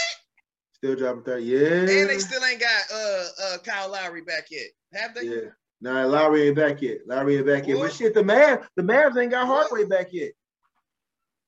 Still 0.75 0.97
dropping 0.97 1.23
thirty. 1.25 1.45
Yeah. 1.45 1.69
And 1.81 1.89
they 2.09 2.19
still 2.19 2.43
ain't 2.45 2.61
got 2.61 2.83
uh 2.93 3.25
uh 3.45 3.59
Kyle 3.59 3.91
Lowry 3.91 4.23
back 4.23 4.47
yet. 4.51 4.69
Have 4.95 5.15
they? 5.15 5.23
Yeah. 5.25 5.49
Nah, 5.81 6.07
Lowry 6.07 6.49
ain't 6.49 6.57
back 6.57 6.81
yet. 6.81 6.99
Lowry 7.07 7.37
ain't 7.37 7.47
back 7.47 7.67
yet. 7.67 7.77
What? 7.77 7.91
But 7.91 7.93
shit, 7.95 8.15
the 8.15 8.23
Mavs, 8.23 8.67
the 8.77 8.83
Mavs 8.83 9.21
ain't 9.21 9.31
got 9.31 9.47
Hardaway 9.47 9.85
back 9.85 10.09
yet. 10.13 10.33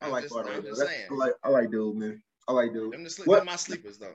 I 0.01 0.07
I'm 0.07 0.13
like 0.13 0.25
just-. 0.25 0.37
I'm 0.37 0.63
just. 0.63 0.83
I 0.83 1.15
like, 1.15 1.33
I 1.43 1.49
like 1.49 1.71
dude, 1.71 1.97
man. 1.97 2.23
I 2.49 2.53
like 2.53 2.73
dude. 2.73 2.93
Them, 2.93 3.05
the 3.05 3.11
sleep, 3.11 3.45
my 3.45 3.57
sleepers 3.57 3.99
though. 3.99 4.15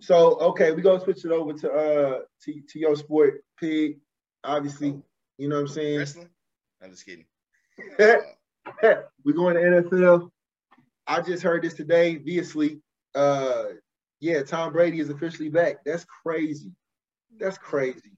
So 0.00 0.38
okay, 0.40 0.72
we 0.72 0.82
gonna 0.82 1.00
switch 1.00 1.24
it 1.24 1.32
over 1.32 1.52
to 1.52 1.70
uh 1.70 2.18
to, 2.44 2.60
to 2.68 2.78
your 2.78 2.96
sport, 2.96 3.44
pig. 3.58 3.98
Obviously, 4.44 5.00
you 5.38 5.48
know 5.48 5.56
what 5.56 5.62
I'm 5.62 5.68
saying. 5.68 5.98
Wrestling? 5.98 6.28
I'm 6.82 6.90
just 6.90 7.04
kidding. 7.04 7.26
Uh, 7.98 8.16
we 9.24 9.32
going 9.32 9.54
to 9.54 9.60
NFL. 9.60 10.30
I 11.06 11.20
just 11.20 11.42
heard 11.42 11.62
this 11.62 11.74
today 11.74 12.16
via 12.16 12.44
sleep. 12.44 12.80
Uh, 13.14 13.64
yeah, 14.20 14.42
Tom 14.42 14.72
Brady 14.72 15.00
is 15.00 15.10
officially 15.10 15.48
back. 15.48 15.84
That's 15.84 16.04
crazy. 16.04 16.72
That's 17.38 17.58
crazy. 17.58 18.12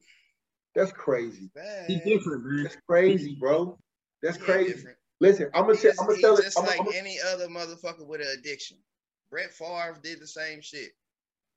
That's 0.74 0.92
crazy. 0.92 1.50
He's 1.86 2.02
different, 2.02 2.44
man. 2.44 2.62
That's 2.64 2.76
crazy, 2.88 3.36
bro. 3.38 3.78
That's 4.22 4.36
crazy. 4.36 4.84
Listen, 5.22 5.50
I'm 5.54 5.62
gonna 5.66 5.76
He 5.76 5.82
tell. 5.82 5.90
is- 5.92 5.98
I'm 6.00 6.06
gonna 6.08 6.20
tell 6.20 6.36
it. 6.36 6.42
just 6.42 6.58
I'm, 6.58 6.66
like 6.66 6.80
I'm, 6.80 6.88
any 6.94 7.16
other 7.32 7.46
motherfucker 7.46 8.04
with 8.04 8.20
an 8.20 8.26
addiction. 8.36 8.76
Brett 9.30 9.52
Favre 9.52 9.96
did 10.02 10.20
the 10.20 10.26
same 10.26 10.60
shit. 10.60 10.90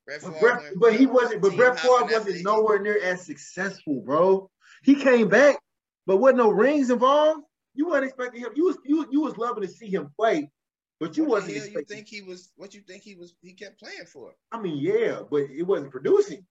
Brett 0.06 0.22
but, 0.22 0.34
Favre 0.34 0.40
Brett, 0.40 0.62
went 0.64 0.80
but 0.80 0.96
he 0.96 1.08
wasn't. 1.08 1.42
But 1.42 1.56
Brett 1.56 1.80
Favre 1.80 2.04
wasn't 2.06 2.36
he- 2.38 2.44
nowhere 2.44 2.80
near 2.80 3.02
as 3.02 3.26
successful, 3.26 4.02
bro. 4.06 4.52
He 4.84 4.94
came 4.94 5.30
back, 5.30 5.58
but 6.06 6.18
wasn't 6.18 6.38
no 6.38 6.52
rings 6.52 6.92
involved. 6.92 7.42
You 7.74 7.88
weren't 7.88 8.06
expecting 8.06 8.42
him. 8.42 8.52
You 8.56 8.66
was 8.66 8.78
you 8.86 9.08
you 9.12 9.22
was 9.22 9.36
loving 9.38 9.64
to 9.64 9.68
see 9.68 9.88
him 9.90 10.14
play, 10.16 10.52
but 11.00 11.18
you 11.18 11.24
What 11.24 11.32
wasn't 11.42 11.54
the 11.56 11.60
hell 11.62 11.70
you 11.70 11.84
think 11.86 12.08
he 12.08 12.22
was? 12.22 12.52
What 12.58 12.76
you 12.76 12.82
think 12.82 13.02
he 13.02 13.16
was? 13.16 13.34
He 13.42 13.54
kept 13.54 13.80
playing 13.80 14.06
for. 14.06 14.36
I 14.52 14.62
mean, 14.62 14.78
yeah, 14.78 15.22
but 15.30 15.42
it 15.50 15.64
wasn't 15.64 15.90
producing. 15.92 16.46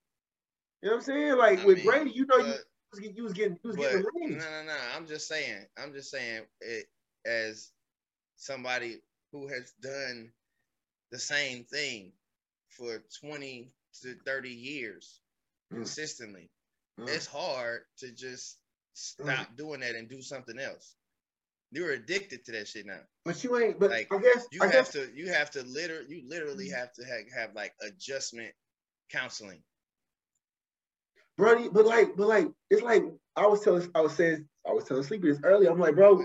You 0.81 0.89
know 0.89 0.97
what 0.97 0.97
I'm 0.97 1.01
saying? 1.03 1.37
Like 1.37 1.59
I 1.61 1.65
with 1.65 1.77
mean, 1.77 1.85
Brady, 1.85 2.11
you 2.11 2.25
know, 2.25 2.37
you 2.39 2.43
but- 2.43 2.59
was, 2.91 2.99
getting- 2.99 3.15
you 3.15 3.23
was 3.23 3.33
getting 3.33 3.57
you 3.63 3.69
was 3.69 3.77
But 3.77 3.83
getting 3.83 4.05
rings. 4.15 4.43
No, 4.43 4.51
no, 4.51 4.65
no. 4.67 4.77
I'm 4.95 5.07
just 5.07 5.29
saying. 5.29 5.65
I'm 5.81 5.93
just 5.93 6.11
saying 6.11 6.43
it 6.59 6.85
as 7.25 7.71
somebody 8.37 8.97
who 9.31 9.47
has 9.47 9.71
done 9.81 10.31
the 11.11 11.19
same 11.19 11.63
thing 11.65 12.11
for 12.69 13.03
20 13.21 13.71
to 14.01 14.15
30 14.25 14.49
years 14.49 15.19
Mm. 15.71 15.77
consistently. 15.77 16.51
Mm. 16.99 17.09
It's 17.09 17.25
hard 17.25 17.81
to 17.97 18.11
just 18.11 18.59
stop 18.93 19.55
doing 19.57 19.79
that 19.79 19.95
and 19.95 20.07
do 20.07 20.21
something 20.21 20.59
else. 20.59 20.95
You're 21.71 21.91
addicted 21.93 22.45
to 22.45 22.51
that 22.53 22.67
shit 22.67 22.85
now. 22.85 23.01
But 23.25 23.43
you 23.43 23.57
ain't. 23.57 23.79
But 23.79 23.89
Like, 23.89 24.13
I 24.13 24.19
guess 24.19 24.45
You 24.51 24.61
I 24.61 24.65
have 24.67 24.73
guess 24.73 24.89
to. 24.91 25.11
You 25.13 25.29
have 25.33 25.49
to 25.51 25.63
literally. 25.63 26.15
You 26.21 26.29
literally 26.29 26.69
have 26.69 26.93
to 26.93 27.03
have, 27.03 27.21
have 27.35 27.55
like 27.55 27.73
adjustment 27.81 28.53
counseling. 29.11 29.63
Brody, 31.37 31.67
but 31.69 31.85
like, 31.85 32.15
but 32.15 32.27
like, 32.27 32.47
it's 32.69 32.81
like 32.81 33.03
I 33.35 33.45
was 33.47 33.61
telling, 33.61 33.89
I 33.95 34.01
was 34.01 34.13
saying, 34.15 34.47
I 34.67 34.71
was 34.71 34.85
telling 34.85 35.03
Sleepy 35.03 35.29
this 35.29 35.39
earlier. 35.43 35.69
I'm 35.69 35.79
like, 35.79 35.95
bro, 35.95 36.23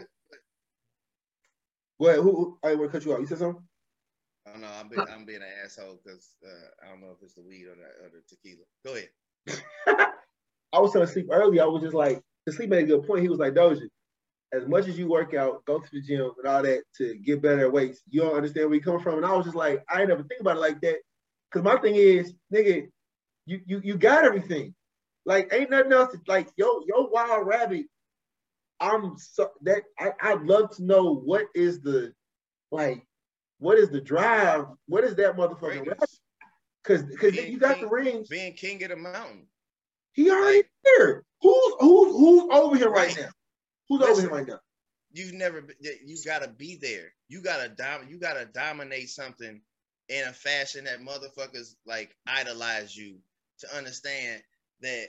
what? 2.01 2.17
Who? 2.17 2.23
who 2.23 2.59
I 2.65 2.75
want 2.75 2.91
to 2.91 2.99
cut 2.99 3.05
you 3.05 3.13
off. 3.13 3.21
You 3.21 3.27
said 3.27 3.39
something? 3.39 3.63
I 4.47 4.53
don't 4.53 4.63
know. 4.63 4.69
I'm 4.81 4.89
being, 4.89 5.07
I'm 5.13 5.25
being 5.27 5.43
an 5.43 5.49
asshole 5.63 6.01
because 6.03 6.31
uh, 6.43 6.69
I 6.83 6.89
don't 6.89 7.03
know 7.03 7.11
if 7.15 7.23
it's 7.23 7.35
the 7.35 7.43
weed 7.43 7.67
or 7.67 7.75
the, 7.77 8.07
or 8.07 8.11
the 8.11 8.23
tequila. 8.27 8.65
Go 8.87 8.95
ahead. 8.95 10.09
I 10.73 10.79
was 10.79 10.93
trying 10.93 11.05
to 11.05 11.13
Sleep 11.13 11.29
early. 11.31 11.61
I 11.61 11.67
was 11.67 11.83
just 11.83 11.95
like, 11.95 12.23
the 12.47 12.53
Sleep 12.53 12.71
made 12.71 12.85
a 12.85 12.87
good 12.87 13.07
point. 13.07 13.21
He 13.21 13.29
was 13.29 13.39
like, 13.39 13.53
Doja, 13.53 13.83
as 14.51 14.67
much 14.67 14.89
as 14.89 14.99
you 14.99 15.09
work 15.09 15.35
out, 15.35 15.63
go 15.67 15.79
to 15.79 15.89
the 15.93 16.01
gym 16.01 16.31
and 16.39 16.47
all 16.47 16.63
that 16.63 16.85
to 16.97 17.19
get 17.19 17.43
better 17.43 17.67
at 17.67 17.73
weights, 17.73 18.01
you 18.09 18.23
don't 18.23 18.35
understand 18.35 18.71
where 18.71 18.77
you 18.77 18.83
come 18.83 18.99
from. 19.01 19.17
And 19.17 19.27
I 19.27 19.37
was 19.37 19.45
just 19.45 19.57
like, 19.57 19.85
I 19.93 20.01
ain't 20.01 20.09
never 20.09 20.23
think 20.23 20.41
about 20.41 20.57
it 20.57 20.61
like 20.61 20.81
that. 20.81 20.97
Cause 21.53 21.63
my 21.63 21.77
thing 21.77 21.97
is, 21.97 22.33
nigga, 22.55 22.89
you 23.45 23.61
you 23.67 23.81
you 23.85 23.99
got 23.99 24.25
everything. 24.25 24.75
Like, 25.27 25.53
ain't 25.53 25.71
nothing 25.71 25.93
else. 25.93 26.13
To, 26.13 26.21
like, 26.27 26.49
yo, 26.57 26.81
yo, 26.87 27.09
wild 27.13 27.47
rabbit. 27.47 27.87
I'm 28.81 29.17
so 29.19 29.51
that 29.63 29.83
I, 29.99 30.11
I'd 30.23 30.43
love 30.43 30.75
to 30.77 30.85
know 30.85 31.15
what 31.17 31.47
is 31.55 31.81
the 31.81 32.13
like, 32.71 33.07
what 33.59 33.79
is 33.79 33.91
the 33.91 34.01
drive? 34.01 34.67
What 34.87 35.05
is 35.05 35.15
that 35.17 35.37
motherfucking 35.37 35.61
rabbit? 35.63 35.85
Greatness. 35.99 36.21
Cause 36.85 37.03
because 37.03 37.37
you 37.37 37.59
got 37.59 37.75
the 37.77 37.81
king- 37.87 37.91
rings. 37.91 38.29
Being 38.29 38.55
king 38.55 38.83
of 38.85 38.89
the 38.91 38.97
mountain. 38.97 39.47
He 40.13 40.31
already 40.31 40.63
here. 40.85 41.25
Who's 41.43 41.75
who's 41.81 42.17
who's 42.17 42.49
over 42.53 42.77
here 42.77 42.91
right, 42.91 43.09
Right. 43.15 43.25
now? 43.25 43.31
Who's 43.89 44.03
over 44.03 44.21
here 44.21 44.31
right 44.31 44.47
now? 44.47 44.61
You've 45.13 45.35
never. 45.35 45.67
You 45.81 46.17
gotta 46.25 46.49
be 46.49 46.77
there. 46.81 47.13
You 47.29 47.43
gotta 47.43 47.69
dom. 47.69 48.07
You 48.09 48.19
gotta 48.19 48.47
dominate 48.47 49.11
something 49.11 49.61
in 50.09 50.29
a 50.29 50.33
fashion 50.33 50.85
that 50.85 51.01
motherfuckers 51.01 51.75
like 51.87 52.17
idolize 52.27 52.97
you 52.97 53.19
to 53.59 53.77
understand 53.77 54.43
that 54.81 55.07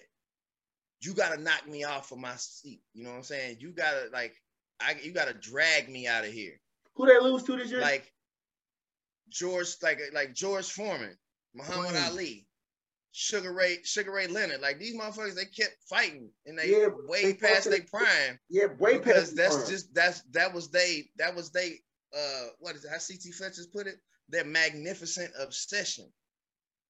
you 1.01 1.13
gotta 1.13 1.41
knock 1.41 1.67
me 1.67 1.83
off 1.83 2.11
of 2.11 2.19
my 2.19 2.35
seat. 2.35 2.81
You 2.93 3.03
know 3.03 3.11
what 3.11 3.17
I'm 3.17 3.23
saying? 3.23 3.57
You 3.59 3.71
gotta 3.71 4.07
like. 4.13 4.35
I. 4.79 4.95
You 5.01 5.11
gotta 5.11 5.33
drag 5.33 5.89
me 5.89 6.07
out 6.07 6.23
of 6.25 6.31
here. 6.31 6.59
Who 6.95 7.05
they 7.07 7.19
lose 7.19 7.43
to 7.43 7.55
this 7.55 7.71
year? 7.71 7.81
like 7.81 8.11
George, 9.29 9.67
like 9.81 9.99
like 10.13 10.33
George 10.33 10.69
Foreman, 10.71 11.17
Muhammad 11.53 11.93
Mm. 11.95 12.11
Ali, 12.11 12.47
Sugar 13.13 13.53
Ray, 13.53 13.77
Sugar 13.83 14.11
Ray 14.11 14.27
Leonard. 14.27 14.61
Like 14.61 14.79
these 14.79 14.95
motherfuckers, 14.95 15.35
they 15.35 15.45
kept 15.45 15.77
fighting 15.89 16.29
and 16.45 16.57
they 16.57 16.69
Yeah, 16.71 16.87
way 17.07 17.23
they 17.23 17.33
past 17.33 17.69
their 17.69 17.81
prime 17.83 18.39
yeah, 18.49 18.67
way 18.79 18.97
because 18.97 19.29
past 19.29 19.35
that's 19.37 19.55
prime. 19.55 19.69
just 19.69 19.93
that's 19.93 20.21
that 20.31 20.53
was 20.53 20.69
they 20.69 21.09
that 21.17 21.33
was 21.35 21.49
they 21.51 21.79
uh 22.15 22.47
what 22.59 22.75
is 22.75 22.83
it? 22.85 22.89
How 22.89 22.97
CT 22.97 23.33
Fletcher's 23.33 23.67
put 23.67 23.87
it? 23.87 23.95
Their 24.29 24.45
magnificent 24.45 25.31
obsession. 25.39 26.11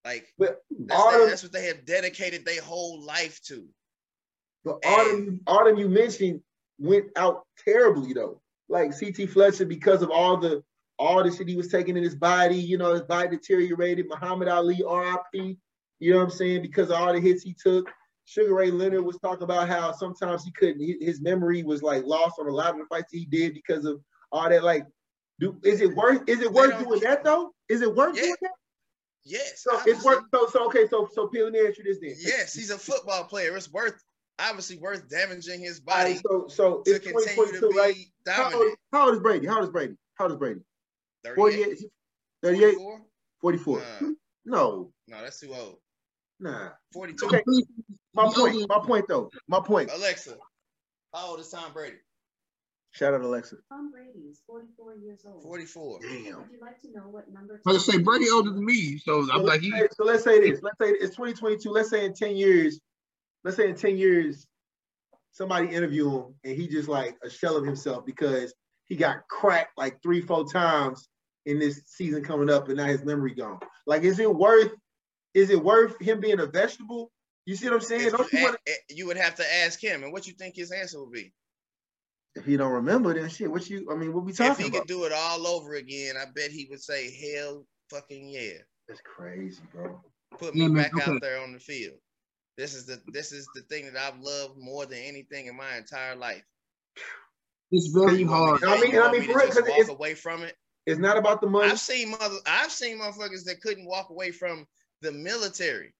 Like 0.03 0.34
But 0.39 0.64
that's, 0.88 1.03
that- 1.03 1.12
them, 1.20 1.28
that's 1.30 1.43
what 1.43 1.51
they 1.51 1.66
have 1.68 1.86
dedicated 1.86 2.43
their 2.45 2.62
whole 2.62 3.01
life 3.05 3.39
to. 3.43 3.68
But 4.64 4.78
Autumn, 4.86 5.07
them, 5.07 5.28
and- 5.28 5.39
all 5.47 5.66
them 5.66 5.78
you 5.78 5.89
mentioned 5.89 6.41
went 6.80 7.05
out 7.16 7.45
terribly 7.64 8.14
though. 8.14 8.41
Like 8.70 8.97
CT 8.97 9.30
Fletcher 9.30 9.66
because 9.66 10.01
of 10.01 10.09
all 10.09 10.38
the 10.38 10.64
all 10.97 11.24
the 11.24 11.32
shit 11.36 11.47
he 11.47 11.55
was 11.55 11.68
taking 11.68 11.97
in 11.97 12.03
his 12.03 12.16
body. 12.16 12.55
You 12.57 12.78
know, 12.78 12.93
his 12.93 13.01
body 13.01 13.30
deteriorated. 13.30 14.07
Muhammad 14.07 14.47
Ali, 14.47 14.84
R.I.P. 14.88 15.57
You 15.99 16.12
know 16.12 16.18
what 16.18 16.24
I'm 16.26 16.30
saying? 16.30 16.62
Because 16.62 16.89
of 16.89 16.95
all 16.97 17.14
the 17.14 17.20
hits 17.20 17.43
he 17.43 17.55
took. 17.62 17.89
Sugar 18.26 18.53
Ray 18.53 18.72
Leonard 18.72 19.03
was 19.03 19.18
talking 19.18 19.43
about 19.43 19.68
how 19.68 19.91
sometimes 19.91 20.43
he 20.45 20.51
couldn't. 20.51 21.01
His 21.01 21.22
memory 21.22 21.64
was 21.64 21.82
like 21.82 22.05
lost 22.05 22.36
on 22.39 22.47
a 22.47 22.51
lot 22.51 22.72
of 22.72 22.78
the 22.78 22.86
fights 22.86 23.12
he 23.12 23.26
did 23.26 23.53
because 23.53 23.84
of 23.84 23.99
all 24.32 24.47
that. 24.47 24.64
Like, 24.64 24.86
do 25.39 25.59
is 25.64 25.82
it 25.82 25.93
worth? 25.95 26.22
Is 26.28 26.39
it 26.39 26.51
worth 26.51 26.80
doing 26.82 27.01
that 27.01 27.24
though? 27.24 27.51
Is 27.68 27.82
it 27.82 27.93
worth 27.93 28.16
Yeah, 28.16 28.22
doing 28.24 28.36
that? 28.41 28.51
Yes. 29.26 29.64
So 29.64 29.80
it's 29.86 30.03
worth. 30.05 30.24
So 30.34 30.47
so 30.47 30.66
okay. 30.68 30.88
So 30.88 31.09
so 31.12 31.28
P, 31.28 31.43
let 31.43 31.51
me 31.51 31.59
ask 31.68 31.78
you 31.78 31.84
this 31.84 31.97
then. 31.99 32.16
Yes, 32.20 32.53
he's 32.53 32.70
a 32.70 32.78
football 32.78 33.24
player. 33.26 33.55
It's 33.57 33.72
worth 33.72 34.01
obviously 34.40 34.78
worth 34.78 35.08
damaging 35.10 35.60
his 35.62 35.80
body 35.80 36.14
right, 36.14 36.22
so 36.28 36.48
so 36.48 36.82
to 36.84 36.92
it's 36.92 37.00
continue 37.06 37.24
to 37.28 37.60
2022, 37.60 37.70
be 37.70 37.78
right? 37.78 37.96
How 38.28 38.54
old, 38.60 38.74
how 38.92 39.06
old 39.06 39.14
is 39.16 39.20
Brady? 39.22 39.48
How 39.48 39.56
old 39.56 39.66
is 39.66 39.70
Brady? 39.72 39.94
How 40.16 40.26
old 40.26 40.34
is 40.34 40.38
Brady? 40.38 40.62
38, 41.24 41.36
48, 41.36 41.78
38, 42.44 42.76
44? 42.76 43.02
44. 43.42 43.80
Nah. 43.80 44.10
No, 44.46 44.92
No, 45.08 45.22
that's 45.22 45.40
too 45.40 45.54
old. 45.54 45.78
nah. 46.40 46.70
42. 46.94 47.26
Okay. 47.28 47.44
My 48.14 48.32
point. 48.34 48.66
My 48.70 48.80
point 48.84 49.06
though. 49.08 49.30
My 49.48 49.60
point. 49.60 49.90
Alexa, 49.94 50.36
how 51.14 51.28
old 51.30 51.40
is 51.40 51.50
Tom 51.50 51.72
Brady? 51.74 51.98
Shout 52.94 53.14
out 53.14 53.22
Alexa. 53.22 53.56
Tom 53.70 53.90
Brady 53.90 54.20
is 54.30 54.42
44 54.46 54.96
years 54.96 55.24
old. 55.26 55.44
44. 55.44 56.00
Damn. 56.02 56.12
Would 56.12 56.26
you 56.26 56.60
like 56.60 56.82
to 56.82 56.92
know 56.92 57.04
what 57.10 57.32
number? 57.32 57.62
I 57.66 57.72
was 57.72 57.86
gonna 57.86 57.98
say 57.98 58.04
Brady 58.04 58.30
older 58.30 58.50
than 58.52 58.66
me, 58.66 58.98
so 58.98 59.26
So 59.26 59.32
I'm 59.32 59.44
like 59.44 59.62
let's, 59.62 59.64
he. 59.64 59.72
so 59.94 60.04
let's 60.04 60.24
say 60.26 60.42
this. 60.42 60.60
Let's 60.62 60.78
say 60.82 60.90
it's 60.90 61.16
2022. 61.16 61.70
Let's 61.70 61.90
say 61.90 62.04
in 62.04 62.14
10 62.14 62.36
years. 62.36 62.80
Let's 63.44 63.58
say 63.58 63.70
in 63.70 63.76
10 63.76 63.98
years, 63.98 64.46
somebody 65.32 65.68
interview 65.70 66.10
him 66.12 66.36
and 66.44 66.56
he 66.56 66.68
just 66.68 66.88
like 66.89 67.18
a 67.24 67.30
shell 67.30 67.58
of 67.58 67.66
himself 67.66 68.06
because 68.06 68.54
he 68.86 68.96
got 68.96 69.28
cracked 69.30 69.78
like 69.78 70.02
three, 70.04 70.22
four 70.22 70.46
times 70.46 71.08
in 71.46 71.58
this 71.58 71.82
season 71.88 72.24
coming 72.24 72.50
up, 72.50 72.68
and 72.68 72.78
now 72.78 72.86
his 72.86 73.04
memory 73.04 73.34
gone. 73.34 73.60
Like, 73.88 74.04
is 74.04 74.20
it 74.20 74.34
worth 74.34 74.72
is 75.34 75.50
it 75.50 75.64
worth 75.64 76.00
him 76.02 76.20
being 76.20 76.39
a 76.42 76.46
vegetable? 76.46 77.12
You 77.46 77.56
see 77.56 77.66
what 77.68 77.76
I'm 77.76 77.82
saying? 77.82 78.12
Don't 78.12 78.32
you, 78.32 78.39
you 78.39 78.46
wanna- 78.46 78.58
a- 78.68 78.72
a- 78.72 78.94
you 78.96 79.08
would 79.08 79.18
have 79.18 79.36
to 79.36 79.54
ask 79.64 79.82
him, 79.82 80.04
and 80.04 80.12
what 80.12 80.28
you 80.28 80.34
think 80.34 80.56
his 80.56 80.72
answer 80.72 81.00
would 81.04 81.12
be? 81.14 81.34
if 82.36 82.46
he 82.46 82.56
don't 82.56 82.72
remember, 82.72 83.14
then 83.14 83.28
shit. 83.30 83.52
What 83.52 83.70
you? 83.70 83.88
I 83.92 83.96
mean, 83.96 84.14
what 84.14 84.24
we 84.24 84.32
talking 84.32 84.46
about? 84.52 84.60
If 84.60 84.64
he 84.66 84.70
about? 84.70 84.80
could 84.82 84.88
do 84.88 85.04
it 85.06 85.12
all 85.12 85.46
over 85.48 85.74
again, 85.74 86.16
I 86.16 86.26
bet 86.34 86.50
he 86.52 86.66
would 86.70 86.82
say, 86.82 87.12
"Hell, 87.12 87.66
fucking 87.89 88.30
yeah, 88.30 88.60
That's 88.88 89.02
crazy, 89.02 89.62
bro. 89.74 90.00
put 90.38 90.56
Yeah, 90.56 90.68
me 90.68 90.74
man, 90.74 90.84
back 90.84 90.94
okay. 90.96 91.12
out 91.12 91.22
there 91.22 91.42
on 91.42 91.52
the 91.54 91.60
field." 91.60 91.98
This 92.62 92.76
is 92.76 92.86
the 92.86 93.01
this 93.07 93.32
is 93.32 93.49
the 93.55 93.62
thing 93.62 93.91
that 93.91 93.97
I've 93.97 94.20
loved 94.20 94.55
more 94.55 94.86
than 94.86 94.99
anything 94.99 95.47
in 95.47 95.57
my 95.57 95.78
entire 95.78 96.16
life. 96.16 96.43
It's 97.72 97.88
very 97.88 98.22
hard. 98.22 98.64
I 98.64 98.80
mean- 98.80 98.95
I 98.99 99.12
mean, 99.12 99.24
for 99.24 99.39
real, 99.39 99.47
walk 99.47 99.57
it's- 99.57 99.89
away 99.89 100.14
from 100.14 100.43
it. 100.43 100.55
It's 100.86 100.99
not 100.99 101.18
about 101.18 101.41
the 101.41 101.47
money. 101.47 101.72
I've 101.72 101.80
seen 101.80 102.12
mother, 102.12 102.38
I've 102.45 102.72
seen 102.72 102.99
motherfuckers 102.99 103.45
that 103.45 103.62
couldn't 103.62 103.86
walk 103.86 104.12
away 104.12 104.30
from 104.32 104.68
the 105.01 105.12
military. 105.12 105.95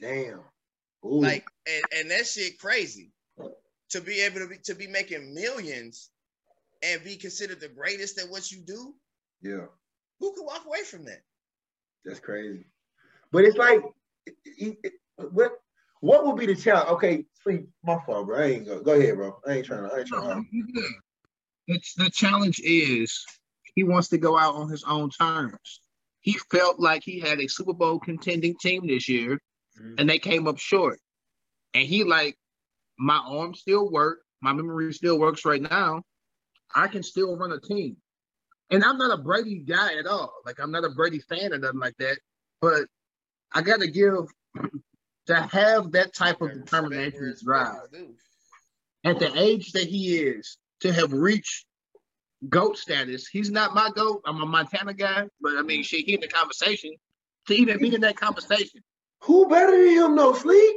Damn. 0.00 0.44
Ooh. 1.04 1.20
Like, 1.22 1.44
and, 1.66 1.82
and 1.96 2.10
that 2.12 2.26
shit 2.28 2.58
crazy. 2.60 3.10
To 3.90 4.00
be 4.00 4.20
able 4.20 4.38
to 4.40 4.46
be 4.46 4.58
to 4.64 4.74
be 4.76 4.86
making 4.86 5.34
millions 5.34 6.10
and 6.84 7.02
be 7.02 7.16
considered 7.16 7.58
the 7.58 7.68
greatest 7.68 8.16
at 8.20 8.28
what 8.30 8.52
you 8.52 8.60
do, 8.60 8.94
yeah, 9.42 9.66
who 10.20 10.32
could 10.34 10.44
walk 10.44 10.66
away 10.66 10.84
from 10.84 11.04
that? 11.06 11.22
that's 12.04 12.20
crazy. 12.20 12.64
But 13.32 13.44
it's 13.44 13.56
like, 13.56 13.80
it- 14.26 14.78
it- 14.84 14.92
what? 15.30 15.52
What 16.00 16.26
would 16.26 16.36
be 16.36 16.46
the 16.46 16.54
challenge? 16.54 16.88
Okay, 16.90 17.24
sleep. 17.42 17.68
My 17.82 17.98
fault, 18.06 18.26
bro. 18.26 18.38
I 18.38 18.44
ain't 18.44 18.66
go. 18.66 18.80
Go 18.80 18.92
ahead, 18.92 19.16
bro. 19.16 19.36
I 19.46 19.54
ain't 19.54 19.66
trying 19.66 19.88
to. 19.88 19.94
I 19.94 19.98
ain't 19.98 20.08
trying 20.08 20.44
to. 20.44 20.82
It's 21.66 21.94
the 21.94 22.08
challenge 22.10 22.60
is 22.64 23.24
he 23.74 23.82
wants 23.84 24.08
to 24.08 24.18
go 24.18 24.38
out 24.38 24.54
on 24.54 24.70
his 24.70 24.84
own 24.84 25.10
terms. 25.10 25.80
He 26.20 26.32
felt 26.50 26.80
like 26.80 27.02
he 27.04 27.20
had 27.20 27.40
a 27.40 27.48
Super 27.48 27.72
Bowl 27.74 27.98
contending 27.98 28.56
team 28.60 28.86
this 28.86 29.08
year, 29.08 29.40
Mhm. 29.80 29.94
and 29.98 30.08
they 30.08 30.18
came 30.18 30.46
up 30.46 30.58
short. 30.58 31.00
And 31.74 31.86
he 31.86 32.04
like, 32.04 32.36
my 32.98 33.18
arm 33.18 33.54
still 33.54 33.90
work, 33.90 34.20
my 34.40 34.52
memory 34.52 34.92
still 34.92 35.18
works 35.18 35.44
right 35.44 35.62
now. 35.62 36.02
I 36.74 36.88
can 36.88 37.02
still 37.02 37.36
run 37.36 37.52
a 37.52 37.60
team. 37.60 37.96
And 38.70 38.84
I'm 38.84 38.98
not 38.98 39.18
a 39.18 39.22
Brady 39.22 39.58
guy 39.60 39.94
at 39.98 40.06
all. 40.06 40.32
Like 40.44 40.58
I'm 40.60 40.70
not 40.70 40.84
a 40.84 40.90
Brady 40.90 41.20
fan 41.20 41.52
or 41.52 41.58
nothing 41.58 41.80
like 41.80 41.96
that. 41.98 42.18
But 42.60 42.86
I 43.52 43.62
gotta 43.62 43.88
give 43.88 44.26
to 45.28 45.34
have 45.36 45.92
that 45.92 46.12
type 46.14 46.40
of 46.42 46.52
determination 46.52 47.20
where 47.20 47.28
and 47.30 47.40
drive 47.40 47.74
where 47.74 47.84
it's 47.84 47.92
due. 47.92 48.14
at 49.04 49.18
the 49.20 49.40
age 49.40 49.72
that 49.72 49.84
he 49.86 50.18
is 50.18 50.58
to 50.80 50.92
have 50.92 51.12
reached 51.12 51.64
goat 52.48 52.76
status. 52.78 53.26
He's 53.26 53.50
not 53.50 53.74
my 53.74 53.90
goat. 53.94 54.22
I'm 54.26 54.42
a 54.42 54.46
Montana 54.46 54.94
guy, 54.94 55.28
but 55.40 55.56
I 55.56 55.62
mean, 55.62 55.82
shit, 55.82 56.04
he 56.06 56.14
in 56.14 56.20
the 56.20 56.28
conversation. 56.28 56.92
To 57.46 57.54
even 57.54 57.78
be 57.78 57.94
in 57.94 58.02
that 58.02 58.16
conversation, 58.16 58.82
Who 59.22 59.48
better 59.48 59.72
than 59.72 59.88
him? 59.94 60.14
No 60.14 60.34
sleep. 60.34 60.76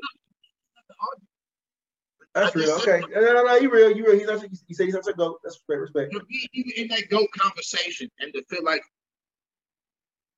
That's 2.33 2.55
real. 2.55 2.67
just 2.67 2.87
Okay. 2.87 3.01
said- 3.01 3.09
No, 3.11 3.33
no, 3.33 3.43
no. 3.43 3.55
You 3.55 3.69
real. 3.69 3.91
You 3.91 4.05
real. 4.05 4.17
He's 4.17 4.27
not. 4.27 4.41
You 4.67 4.73
say 4.75 4.85
he's 4.85 4.93
not 4.93 5.05
a 5.07 5.13
goat. 5.13 5.39
That's 5.43 5.59
respect. 5.67 5.81
Respect. 5.81 6.13
to 6.13 6.23
be 6.25 6.49
even 6.53 6.71
in 6.77 6.87
that 6.89 7.09
goat 7.09 7.27
conversation 7.37 8.09
and 8.19 8.33
to 8.33 8.43
feel 8.45 8.63
like 8.63 8.81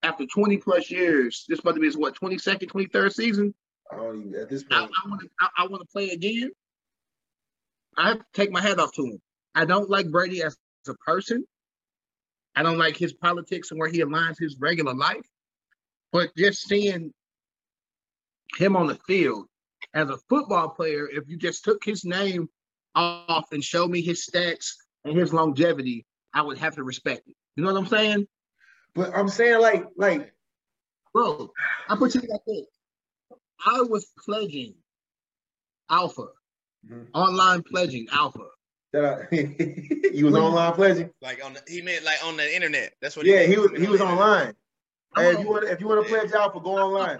after 0.01 0.25
20 0.25 0.57
plus 0.57 0.89
years, 0.89 1.45
this 1.47 1.59
about 1.59 1.75
to 1.75 1.79
be 1.79 1.85
his 1.85 1.95
what 1.95 2.15
22nd, 2.19 2.67
23rd 2.67 3.13
season. 3.13 3.53
I 3.93 3.97
don't 3.97 4.19
even. 4.19 4.35
At 4.35 4.49
this 4.49 4.63
point, 4.63 4.91
I 5.03 5.09
want 5.09 5.21
to 5.21 5.29
I, 5.39 5.49
I 5.59 5.67
want 5.67 5.81
to 5.81 5.87
play 5.91 6.09
again. 6.09 6.51
I 7.97 8.09
have 8.09 8.19
to 8.19 8.25
take 8.33 8.51
my 8.51 8.61
hat 8.61 8.79
off 8.79 8.91
to 8.93 9.03
him. 9.03 9.21
I 9.55 9.65
don't 9.65 9.89
like 9.89 10.09
Brady 10.09 10.41
as 10.41 10.57
a 10.87 10.93
person. 11.05 11.45
I 12.55 12.63
don't 12.63 12.77
like 12.77 12.97
his 12.97 13.13
politics 13.13 13.71
and 13.71 13.79
where 13.79 13.89
he 13.89 13.99
aligns 13.99 14.39
his 14.39 14.57
regular 14.59 14.93
life. 14.93 15.25
But 16.11 16.35
just 16.35 16.67
seeing 16.67 17.11
him 18.57 18.75
on 18.75 18.87
the 18.87 18.95
field 19.07 19.47
as 19.93 20.09
a 20.09 20.17
football 20.29 20.69
player, 20.69 21.07
if 21.07 21.27
you 21.27 21.37
just 21.37 21.63
took 21.63 21.83
his 21.83 22.05
name 22.05 22.49
off 22.95 23.47
and 23.51 23.63
showed 23.63 23.89
me 23.89 24.01
his 24.01 24.27
stats 24.27 24.73
and 25.03 25.17
his 25.17 25.33
longevity, 25.33 26.05
I 26.33 26.41
would 26.41 26.57
have 26.59 26.75
to 26.75 26.83
respect 26.83 27.27
it. 27.27 27.35
You 27.55 27.63
know 27.63 27.73
what 27.73 27.79
I'm 27.79 27.87
saying? 27.87 28.27
but 28.95 29.15
I'm 29.15 29.27
saying 29.27 29.59
like, 29.59 29.85
like, 29.97 30.33
Bro, 31.13 31.51
I 31.89 31.95
put 31.95 32.15
you 32.15 32.21
like 32.21 32.41
this. 32.47 32.65
I 33.65 33.81
was 33.81 34.05
pledging 34.25 34.75
alpha, 35.89 36.27
Mhm. 36.85 37.07
online 37.13 37.63
pledging 37.63 38.07
alpha. 38.11 38.47
that 38.91 39.05
I, 39.05 39.27
you 40.13 40.25
was 40.25 40.35
online 40.35 40.73
pledging. 40.73 41.11
Like 41.21 41.43
on 41.43 41.53
the, 41.53 41.61
he 41.67 41.81
meant 41.81 42.03
like 42.03 42.23
on 42.23 42.37
the 42.37 42.55
internet. 42.55 42.93
That's 43.01 43.15
what. 43.17 43.25
Yeah, 43.25 43.37
meant. 43.39 43.49
he 43.49 43.57
was. 43.57 43.71
He 43.81 43.87
was 43.87 44.01
online. 44.01 44.53
Hey, 45.15 45.31
if 45.33 45.39
you 45.39 45.47
want, 45.49 45.63
if 45.65 45.79
you 45.79 45.87
want 45.87 46.05
to 46.05 46.11
Yeah. 46.13 46.21
pledge 46.21 46.31
Alpha, 46.33 46.59
go 46.59 46.71
online. 46.71 47.19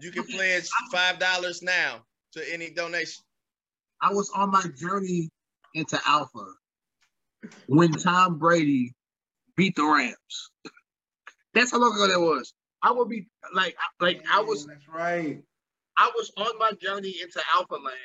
You 0.00 0.10
can 0.10 0.24
pledge 0.24 0.68
five 0.90 1.18
dollars 1.18 1.62
now 1.62 2.04
to 2.32 2.52
any 2.52 2.70
donation. 2.70 3.22
I 4.00 4.12
was 4.12 4.30
on 4.34 4.50
my 4.50 4.64
journey 4.76 5.30
into 5.74 5.98
alpha 6.06 6.44
when 7.66 7.92
Tom 7.92 8.38
Brady 8.38 8.92
beat 9.56 9.76
the 9.76 9.84
Rams. 9.84 10.50
That's 11.54 11.70
how 11.70 11.78
long 11.78 11.94
ago 11.94 12.08
that 12.08 12.20
was. 12.20 12.52
I 12.82 12.90
would 12.92 13.08
be 13.08 13.28
like, 13.54 13.76
like 14.00 14.22
I 14.30 14.40
was, 14.42 14.66
That's 14.66 14.88
right. 14.88 15.42
I 15.96 16.10
was 16.14 16.32
on 16.36 16.58
my 16.58 16.72
journey 16.72 17.14
into 17.22 17.40
alpha 17.54 17.74
land 17.74 17.96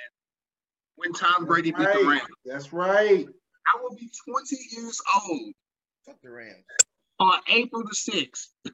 when 0.96 1.14
Tom 1.14 1.46
Brady 1.46 1.72
That's 1.72 1.94
beat 1.94 2.02
the. 2.04 2.10
Rams. 2.10 2.28
That's 2.46 2.74
right. 2.74 3.28
I 3.28 3.82
will 3.82 3.96
be 3.96 4.10
20 4.28 4.58
years 4.72 5.02
old 5.16 5.54
Fuck 6.06 6.18
the 6.24 6.30
Rams. 6.30 6.64
on 7.20 7.40
April 7.48 7.84
the 7.84 7.96
6th. 7.96 8.74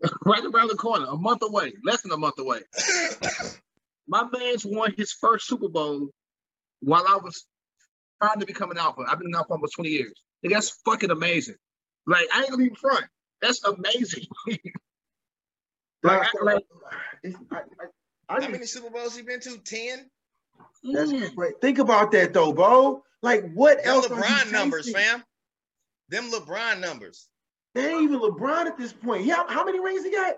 right 0.24 0.44
around 0.44 0.68
the 0.68 0.76
corner, 0.76 1.06
a 1.08 1.16
month 1.16 1.42
away, 1.42 1.72
less 1.84 2.02
than 2.02 2.12
a 2.12 2.16
month 2.16 2.38
away. 2.38 2.60
My 4.08 4.24
man's 4.30 4.66
won 4.66 4.92
his 4.96 5.12
first 5.12 5.46
Super 5.46 5.68
Bowl 5.68 6.10
while 6.80 7.04
I 7.08 7.16
was 7.16 7.46
trying 8.22 8.40
to 8.40 8.46
become 8.46 8.70
an 8.70 8.78
alpha. 8.78 9.02
I've 9.08 9.18
been 9.18 9.28
an 9.28 9.34
alpha 9.34 9.52
almost 9.52 9.76
20 9.76 9.88
years. 9.88 10.12
Like, 10.42 10.52
that's 10.52 10.70
fucking 10.84 11.10
amazing. 11.10 11.56
Like, 12.06 12.26
I 12.34 12.40
ain't 12.40 12.50
gonna 12.50 12.68
be 12.68 12.74
front. 12.74 13.06
That's 13.40 13.64
amazing. 13.64 14.26
like, 16.04 16.20
I, 16.40 16.44
like 16.44 16.64
It's- 17.22 17.42
I, 17.50 17.56
I, 17.56 17.60
I 18.28 18.32
How 18.34 18.38
just- 18.40 18.50
many 18.52 18.66
Super 18.66 18.90
Bowls 18.90 19.16
he 19.16 19.22
been 19.22 19.40
to? 19.40 19.58
Ten. 19.58 20.10
that's 20.92 21.12
mm, 21.12 21.34
great. 21.34 21.60
Think 21.60 21.78
about 21.78 22.12
that 22.12 22.32
though, 22.32 22.52
bro. 22.52 23.02
Like, 23.22 23.50
what 23.54 23.78
Them 23.82 23.94
else? 23.94 24.10
are 24.10 24.16
you 24.16 24.22
LeBron 24.22 24.52
numbers, 24.52 24.92
fam. 24.92 25.24
Them 26.10 26.30
LeBron 26.30 26.80
numbers. 26.80 27.28
They 27.74 27.90
ain't 27.92 28.02
even 28.02 28.20
LeBron 28.20 28.66
at 28.66 28.76
this 28.78 28.92
point. 28.92 29.24
Yeah, 29.24 29.42
how 29.48 29.64
many 29.64 29.80
rings 29.80 30.04
he 30.04 30.10
got? 30.12 30.34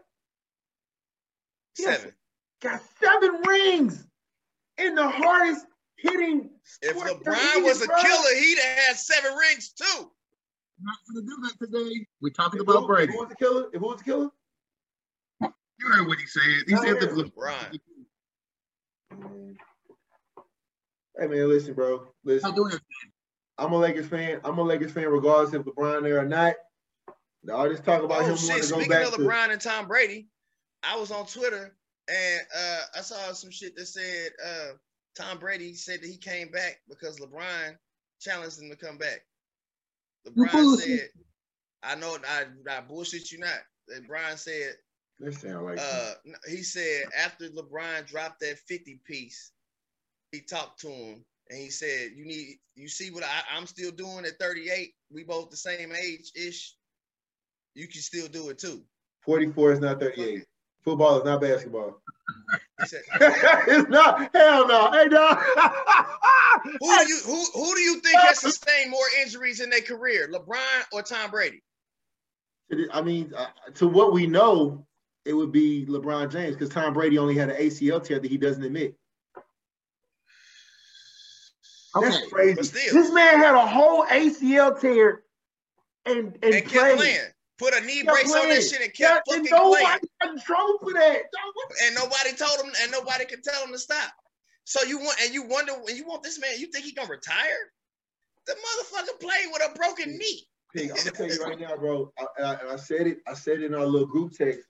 Yes. 1.78 1.98
Seven. 2.00 2.14
Got 2.62 2.80
seven 3.02 3.42
rings 3.46 4.06
in 4.78 4.94
the 4.94 5.06
hardest 5.08 5.66
hitting. 5.98 6.50
If 6.82 6.96
sport 6.96 7.22
there 7.24 7.34
LeBron 7.34 7.56
is, 7.58 7.64
was 7.64 7.82
a 7.82 7.86
bro. 7.86 7.96
killer, 8.02 8.34
he'd 8.40 8.58
have 8.58 8.78
had 8.78 8.96
seven 8.96 9.34
rings 9.34 9.70
too. 9.70 10.10
not 10.80 10.96
gonna 11.12 11.26
do 11.26 11.36
that 11.42 11.58
today. 11.60 12.06
We're 12.22 12.30
talking 12.32 12.60
If 12.60 12.68
about 12.68 12.80
who, 12.82 12.86
Brady. 12.86 13.12
If 13.12 13.14
who 13.14 13.18
was 13.20 13.28
the 13.28 13.36
killer? 13.36 13.66
If 13.72 13.80
who 13.80 13.86
was 13.88 13.98
the 13.98 14.04
killer? 14.04 14.30
You 15.78 15.88
heard 15.88 16.06
what 16.06 16.18
he 16.18 16.26
said. 16.26 16.42
He 16.66 16.74
Oh, 16.74 16.82
said 16.82 16.94
yeah. 16.94 17.00
the 17.00 17.24
LeBron. 17.24 17.78
Hey 21.18 21.26
man, 21.28 21.48
listen, 21.48 21.74
bro. 21.74 22.06
Listen, 22.24 22.50
Not 22.50 22.56
doing 22.56 22.72
it. 22.74 22.80
I'm 23.58 23.72
a 23.72 23.78
Lakers 23.78 24.06
fan. 24.06 24.40
I'm 24.44 24.58
a 24.58 24.62
Lakers 24.62 24.92
fan 24.92 25.08
regardless 25.08 25.54
if 25.54 25.62
LeBron 25.62 26.02
there 26.02 26.18
or 26.20 26.26
not. 26.26 26.54
All 27.52 27.68
this 27.68 27.80
talk 27.80 28.02
about 28.02 28.22
Oh 28.22 28.26
him 28.26 28.36
shit! 28.36 28.48
wanting 28.50 28.62
to 28.64 28.68
go 28.70 28.76
Speaking 28.80 28.90
back 28.90 29.06
of 29.06 29.14
to 29.14 29.20
LeBron 29.20 29.50
and 29.52 29.60
Tom 29.60 29.86
Brady, 29.86 30.28
I 30.82 30.96
was 30.98 31.10
on 31.10 31.26
Twitter 31.26 31.76
and 32.08 32.40
uh, 32.56 32.80
I 32.96 33.00
saw 33.00 33.32
some 33.32 33.50
shit 33.50 33.76
that 33.76 33.86
said 33.86 34.30
uh, 34.44 34.72
Tom 35.16 35.38
Brady 35.38 35.74
said 35.74 36.02
that 36.02 36.08
he 36.08 36.16
came 36.18 36.50
back 36.50 36.80
because 36.88 37.18
LeBron 37.20 37.76
challenged 38.20 38.60
him 38.60 38.68
to 38.70 38.76
come 38.76 38.98
back. 38.98 39.24
You 40.24 40.44
LeBron 40.44 40.76
said, 40.78 41.08
"I 41.82 41.94
know 41.94 42.16
I, 42.28 42.44
I 42.70 42.80
bullshit 42.80 43.30
you 43.32 43.38
not." 43.38 43.60
And 43.88 44.08
LeBron 44.08 44.36
said, 44.38 44.74
This 45.18 45.40
sound 45.40 45.64
like 45.64 45.78
uh, 45.78 46.12
he 46.48 46.62
said 46.62 47.04
after 47.18 47.48
LeBron 47.48 48.06
dropped 48.06 48.40
that 48.40 48.58
50 48.58 49.00
piece, 49.06 49.52
he 50.30 50.40
talked 50.40 50.80
to 50.80 50.88
him 50.88 51.24
and 51.48 51.58
he 51.58 51.70
said, 51.70 52.10
You 52.14 52.26
need 52.26 52.58
you 52.74 52.88
see 52.88 53.10
what 53.10 53.24
I, 53.24 53.56
I'm 53.56 53.66
still 53.66 53.90
doing 53.90 54.26
at 54.26 54.38
38. 54.38 54.92
We 55.10 55.24
both 55.24 55.50
the 55.50 55.56
same 55.56 55.92
age 55.92 56.32
ish. 56.34 56.74
You 57.74 57.88
can 57.88 58.02
still 58.02 58.28
do 58.28 58.50
it 58.50 58.58
too. 58.58 58.82
44 59.22 59.72
is 59.72 59.80
not 59.80 60.00
38. 60.00 60.44
Football 60.84 61.18
is 61.18 61.24
not 61.24 61.40
basketball. 61.40 62.00
Said, 62.84 63.02
it's 63.20 63.88
not. 63.88 64.30
Hell 64.34 64.68
no. 64.68 64.90
Hey, 64.92 65.08
dog. 65.08 65.38
Who 66.64 66.98
do 66.98 67.08
you 67.08 67.20
who 67.24 67.44
who 67.54 67.74
do 67.74 67.80
you 67.80 68.00
think 68.00 68.18
has 68.20 68.40
sustained 68.40 68.90
more 68.90 69.04
injuries 69.22 69.60
in 69.60 69.70
their 69.70 69.82
career, 69.82 70.28
LeBron 70.32 70.84
or 70.92 71.02
Tom 71.02 71.30
Brady? 71.30 71.62
I 72.92 73.02
mean, 73.02 73.32
uh, 73.36 73.46
to 73.74 73.86
what 73.86 74.12
we 74.12 74.26
know, 74.26 74.85
it 75.26 75.32
would 75.34 75.52
be 75.52 75.84
LeBron 75.86 76.30
James 76.30 76.54
because 76.54 76.68
Tom 76.70 76.92
Brady 76.94 77.18
only 77.18 77.34
had 77.36 77.50
an 77.50 77.56
ACL 77.56 78.02
tear 78.02 78.20
that 78.20 78.30
he 78.30 78.36
doesn't 78.38 78.62
admit. 78.62 78.94
Okay. 81.96 82.08
That's 82.10 82.26
crazy. 82.28 82.62
Still. 82.62 82.94
This 82.94 83.10
man 83.12 83.38
had 83.38 83.54
a 83.54 83.66
whole 83.66 84.04
ACL 84.06 84.78
tear 84.80 85.22
and 86.04 86.36
and, 86.42 86.54
And 86.54 86.64
kept 86.64 86.68
played. 86.74 86.96
playing. 86.98 87.20
put 87.58 87.74
a 87.74 87.80
knee 87.84 88.02
Kept 88.02 88.08
brace 88.12 88.26
on 88.34 88.40
playing. 88.42 88.48
that 88.54 88.62
shit 88.62 88.80
and 88.82 88.92
Yeah, 88.98 89.14
kept 89.14 89.28
and 89.28 89.48
fucking 89.48 89.50
nobody 89.50 89.84
playing. 89.84 89.98
got 90.22 90.30
in 90.32 90.38
trouble 90.40 90.78
for 90.82 90.92
that. 90.92 91.22
And 91.84 91.94
nobody 91.94 92.32
told 92.36 92.60
him, 92.64 92.72
and 92.82 92.92
nobody 92.92 93.24
could 93.24 93.42
tell 93.42 93.64
him 93.64 93.72
to 93.72 93.78
stop. 93.78 94.12
So 94.64 94.82
you 94.82 94.98
want, 94.98 95.18
and 95.22 95.32
you 95.32 95.44
wonder, 95.44 95.72
when 95.82 95.96
you 95.96 96.04
want 96.06 96.22
this 96.22 96.38
man, 96.38 96.50
you 96.58 96.66
think 96.66 96.84
he 96.84 96.92
gonna 96.92 97.08
retire? 97.08 97.72
The 98.46 98.52
motherfucker 98.54 99.18
played 99.20 99.46
with 99.52 99.62
a 99.62 99.74
broken 99.74 100.18
knee. 100.18 100.46
Pig, 100.74 100.90
I'm 100.90 100.96
gonna 100.98 101.10
tell 101.12 101.26
you 101.28 101.42
right 101.44 101.58
now, 101.58 101.76
bro. 101.76 102.12
I, 102.18 102.42
I, 102.42 102.54
and 102.60 102.68
I 102.70 102.76
said 102.76 103.06
it. 103.06 103.18
I 103.26 103.32
said 103.34 103.60
it 103.60 103.64
in 103.64 103.74
our 103.74 103.86
little 103.86 104.06
group 104.06 104.32
text. 104.32 104.60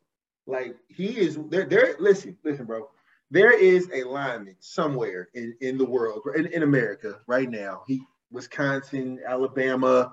Like 0.46 0.76
he 0.88 1.06
is 1.06 1.38
there. 1.48 1.66
There. 1.66 1.96
Listen, 1.98 2.36
listen, 2.44 2.66
bro. 2.66 2.88
There 3.30 3.58
is 3.58 3.90
a 3.92 4.04
lineman 4.04 4.54
somewhere 4.60 5.28
in, 5.34 5.56
in 5.60 5.76
the 5.78 5.84
world, 5.84 6.22
in, 6.36 6.46
in 6.46 6.62
America, 6.62 7.18
right 7.26 7.50
now. 7.50 7.82
He 7.88 8.00
Wisconsin, 8.30 9.20
Alabama, 9.26 10.12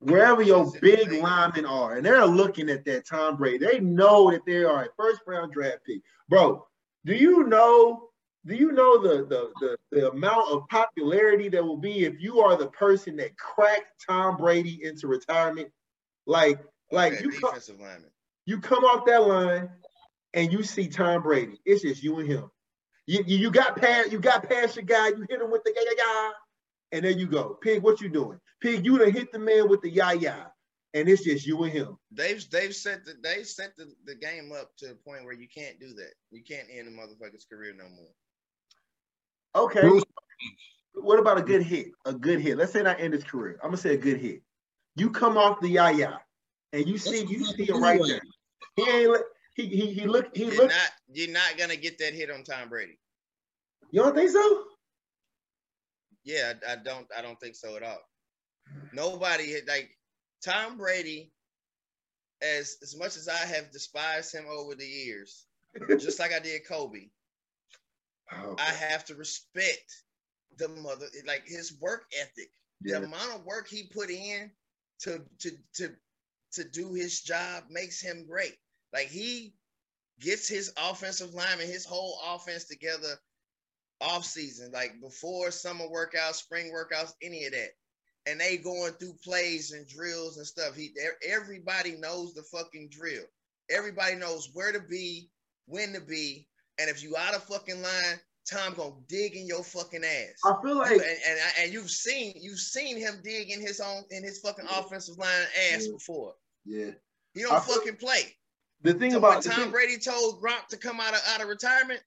wherever 0.00 0.42
your 0.42 0.70
big 0.80 1.12
linemen 1.12 1.64
are, 1.64 1.96
and 1.96 2.04
they're 2.04 2.26
looking 2.26 2.68
at 2.68 2.84
that 2.84 3.06
Tom 3.06 3.36
Brady. 3.36 3.64
They 3.64 3.80
know 3.80 4.30
that 4.30 4.44
they 4.46 4.64
are 4.64 4.84
a 4.84 4.88
first 4.96 5.20
round 5.26 5.52
draft 5.52 5.80
pick, 5.86 6.02
bro. 6.28 6.66
Do 7.04 7.14
you 7.14 7.44
know? 7.44 8.08
Do 8.44 8.56
you 8.56 8.72
know 8.72 9.00
the, 9.00 9.24
the 9.26 9.52
the 9.60 9.76
the 9.92 10.10
amount 10.10 10.50
of 10.50 10.68
popularity 10.68 11.48
that 11.50 11.64
will 11.64 11.76
be 11.76 12.04
if 12.04 12.20
you 12.20 12.40
are 12.40 12.56
the 12.56 12.68
person 12.68 13.16
that 13.16 13.36
cracked 13.36 14.04
Tom 14.06 14.36
Brady 14.36 14.80
into 14.82 15.06
retirement? 15.06 15.70
Like, 16.26 16.60
like 16.90 17.14
Okay, 17.14 17.22
you 17.22 17.30
defensive 17.30 17.78
lineman. 17.78 18.10
You 18.46 18.60
come 18.60 18.84
off 18.84 19.06
that 19.06 19.26
line 19.26 19.70
and 20.34 20.52
you 20.52 20.62
see 20.62 20.88
Tom 20.88 21.22
Brady. 21.22 21.60
It's 21.64 21.82
just 21.82 22.02
you 22.02 22.18
and 22.18 22.28
him. 22.28 22.50
You, 23.06 23.24
you, 23.26 23.36
you 23.38 23.50
got 23.50 23.76
past 23.76 24.12
you 24.12 24.18
got 24.18 24.48
past 24.48 24.76
your 24.76 24.84
guy. 24.84 25.08
You 25.08 25.26
hit 25.28 25.40
him 25.40 25.50
with 25.50 25.64
the 25.64 25.72
ya 25.74 25.82
ya 25.84 26.04
ya, 26.04 26.30
and 26.92 27.04
there 27.04 27.12
you 27.12 27.26
go. 27.26 27.58
Pig, 27.60 27.82
what 27.82 28.00
you 28.00 28.08
doing? 28.08 28.38
Pig, 28.60 28.84
you 28.84 28.98
done 28.98 29.12
hit 29.12 29.32
the 29.32 29.38
man 29.38 29.68
with 29.68 29.82
the 29.82 29.90
ya 29.90 30.10
ya, 30.12 30.34
and 30.94 31.08
it's 31.08 31.24
just 31.24 31.46
you 31.46 31.62
and 31.64 31.72
him. 31.72 31.96
They've 32.12 32.48
they've 32.50 32.74
set 32.74 33.04
the 33.04 33.14
they've 33.22 33.46
set 33.46 33.76
the, 33.76 33.92
the 34.04 34.14
game 34.14 34.52
up 34.52 34.70
to 34.78 34.92
a 34.92 34.94
point 34.94 35.24
where 35.24 35.34
you 35.34 35.48
can't 35.52 35.80
do 35.80 35.94
that. 35.94 36.12
You 36.30 36.42
can't 36.44 36.68
end 36.72 36.88
a 36.88 36.90
motherfucker's 36.92 37.44
career 37.44 37.74
no 37.76 37.88
more. 37.88 38.12
Okay. 39.64 40.00
What 40.94 41.18
about 41.18 41.38
a 41.38 41.42
good 41.42 41.62
hit? 41.62 41.88
A 42.04 42.12
good 42.12 42.40
hit. 42.40 42.56
Let's 42.56 42.72
say 42.72 42.82
not 42.82 43.00
end 43.00 43.14
his 43.14 43.24
career. 43.24 43.58
I'm 43.62 43.70
gonna 43.70 43.78
say 43.78 43.94
a 43.94 43.98
good 43.98 44.18
hit. 44.18 44.42
You 44.94 45.10
come 45.10 45.36
off 45.36 45.60
the 45.60 45.68
ya 45.68 45.88
ya, 45.88 46.18
and 46.72 46.86
you 46.88 46.98
see 46.98 47.24
you 47.26 47.44
see 47.44 47.64
him 47.64 47.82
right 47.82 48.00
there. 48.06 48.20
He 48.76 48.88
ain't 48.90 49.10
let- 49.10 49.22
he 49.54 49.66
he 49.66 49.92
he 49.92 50.06
look 50.06 50.34
he 50.34 50.44
You're 50.44 50.54
look. 50.56 50.70
not 50.70 50.90
you're 51.12 51.30
not 51.30 51.58
gonna 51.58 51.76
get 51.76 51.98
that 51.98 52.14
hit 52.14 52.30
on 52.30 52.42
Tom 52.42 52.68
Brady. 52.70 52.98
You 53.90 54.02
don't 54.02 54.14
think 54.14 54.30
so? 54.30 54.64
Yeah, 56.24 56.54
I, 56.66 56.72
I 56.72 56.76
don't 56.76 57.06
I 57.16 57.20
don't 57.20 57.38
think 57.38 57.54
so 57.56 57.76
at 57.76 57.82
all. 57.82 57.98
Nobody 58.92 59.56
like 59.68 59.90
Tom 60.42 60.78
Brady, 60.78 61.32
as 62.42 62.76
as 62.82 62.96
much 62.96 63.16
as 63.16 63.28
I 63.28 63.36
have 63.44 63.70
despised 63.72 64.34
him 64.34 64.46
over 64.48 64.74
the 64.74 64.86
years, 64.86 65.44
just 65.98 66.18
like 66.18 66.32
I 66.32 66.38
did 66.38 66.62
Kobe, 66.66 67.08
Oh, 68.32 68.56
I 68.58 68.70
have 68.72 69.04
to 69.06 69.14
respect 69.14 70.04
the 70.56 70.68
mother 70.68 71.06
like 71.26 71.42
his 71.46 71.78
work 71.80 72.04
ethic. 72.18 72.50
yeah. 72.82 73.00
The 73.00 73.04
amount 73.06 73.34
of 73.34 73.44
work 73.44 73.68
he 73.68 73.90
put 73.92 74.08
in 74.10 74.50
to 75.00 75.22
to 75.40 75.50
to 75.74 75.90
to 76.52 76.64
do 76.64 76.92
his 76.92 77.20
job 77.22 77.64
makes 77.70 78.00
him 78.00 78.26
great. 78.28 78.54
Like 78.92 79.08
he 79.08 79.54
gets 80.20 80.48
his 80.48 80.72
offensive 80.76 81.34
lineman, 81.34 81.66
his 81.66 81.84
whole 81.84 82.18
offense 82.26 82.64
together 82.64 83.14
off 84.00 84.24
season, 84.24 84.70
like 84.72 85.00
before 85.00 85.50
summer 85.50 85.86
workouts, 85.86 86.34
spring 86.34 86.72
workouts, 86.72 87.12
any 87.22 87.44
of 87.46 87.52
that. 87.52 87.70
And 88.26 88.38
they 88.40 88.56
going 88.56 88.92
through 88.94 89.14
plays 89.24 89.72
and 89.72 89.86
drills 89.88 90.36
and 90.36 90.46
stuff. 90.46 90.76
He 90.76 90.92
everybody 91.28 91.92
knows 91.96 92.34
the 92.34 92.42
fucking 92.42 92.90
drill. 92.90 93.24
Everybody 93.70 94.14
knows 94.16 94.50
where 94.52 94.70
to 94.72 94.80
be, 94.80 95.30
when 95.66 95.92
to 95.92 96.00
be, 96.00 96.46
and 96.78 96.88
if 96.90 97.02
you 97.02 97.16
out 97.16 97.34
of 97.34 97.42
fucking 97.44 97.80
line, 97.82 98.20
Tom 98.48 98.74
gonna 98.74 98.94
dig 99.08 99.34
in 99.36 99.46
your 99.46 99.62
fucking 99.64 100.04
ass. 100.04 100.34
I 100.44 100.54
feel 100.62 100.70
You- 100.74 100.78
like 100.80 100.92
and, 100.92 101.18
and 101.26 101.38
and 101.60 101.72
you've 101.72 101.90
seen 101.90 102.34
you've 102.40 102.58
seen 102.58 102.96
him 102.96 103.20
dig 103.24 103.50
in 103.50 103.60
his 103.60 103.80
own 103.80 104.04
in 104.10 104.22
his 104.22 104.38
fucking 104.40 104.66
offensive 104.66 105.16
line 105.18 105.46
ass 105.72 105.86
before. 105.86 106.34
Yeah. 106.64 106.90
He 107.34 107.42
don't 107.42 107.64
feel- 107.64 107.76
fucking 107.76 107.96
play. 107.96 108.36
The 108.82 108.94
thing 108.94 109.12
So 109.12 109.18
about 109.18 109.42
Tom 109.44 109.54
thing- 109.54 109.70
Brady 109.70 109.98
told 109.98 110.42
Gronk 110.42 110.66
to 110.68 110.76
come 110.76 110.98
out 111.00 111.14
of 111.14 111.20
out 111.28 111.40
of 111.40 111.48
retirement, 111.48 112.00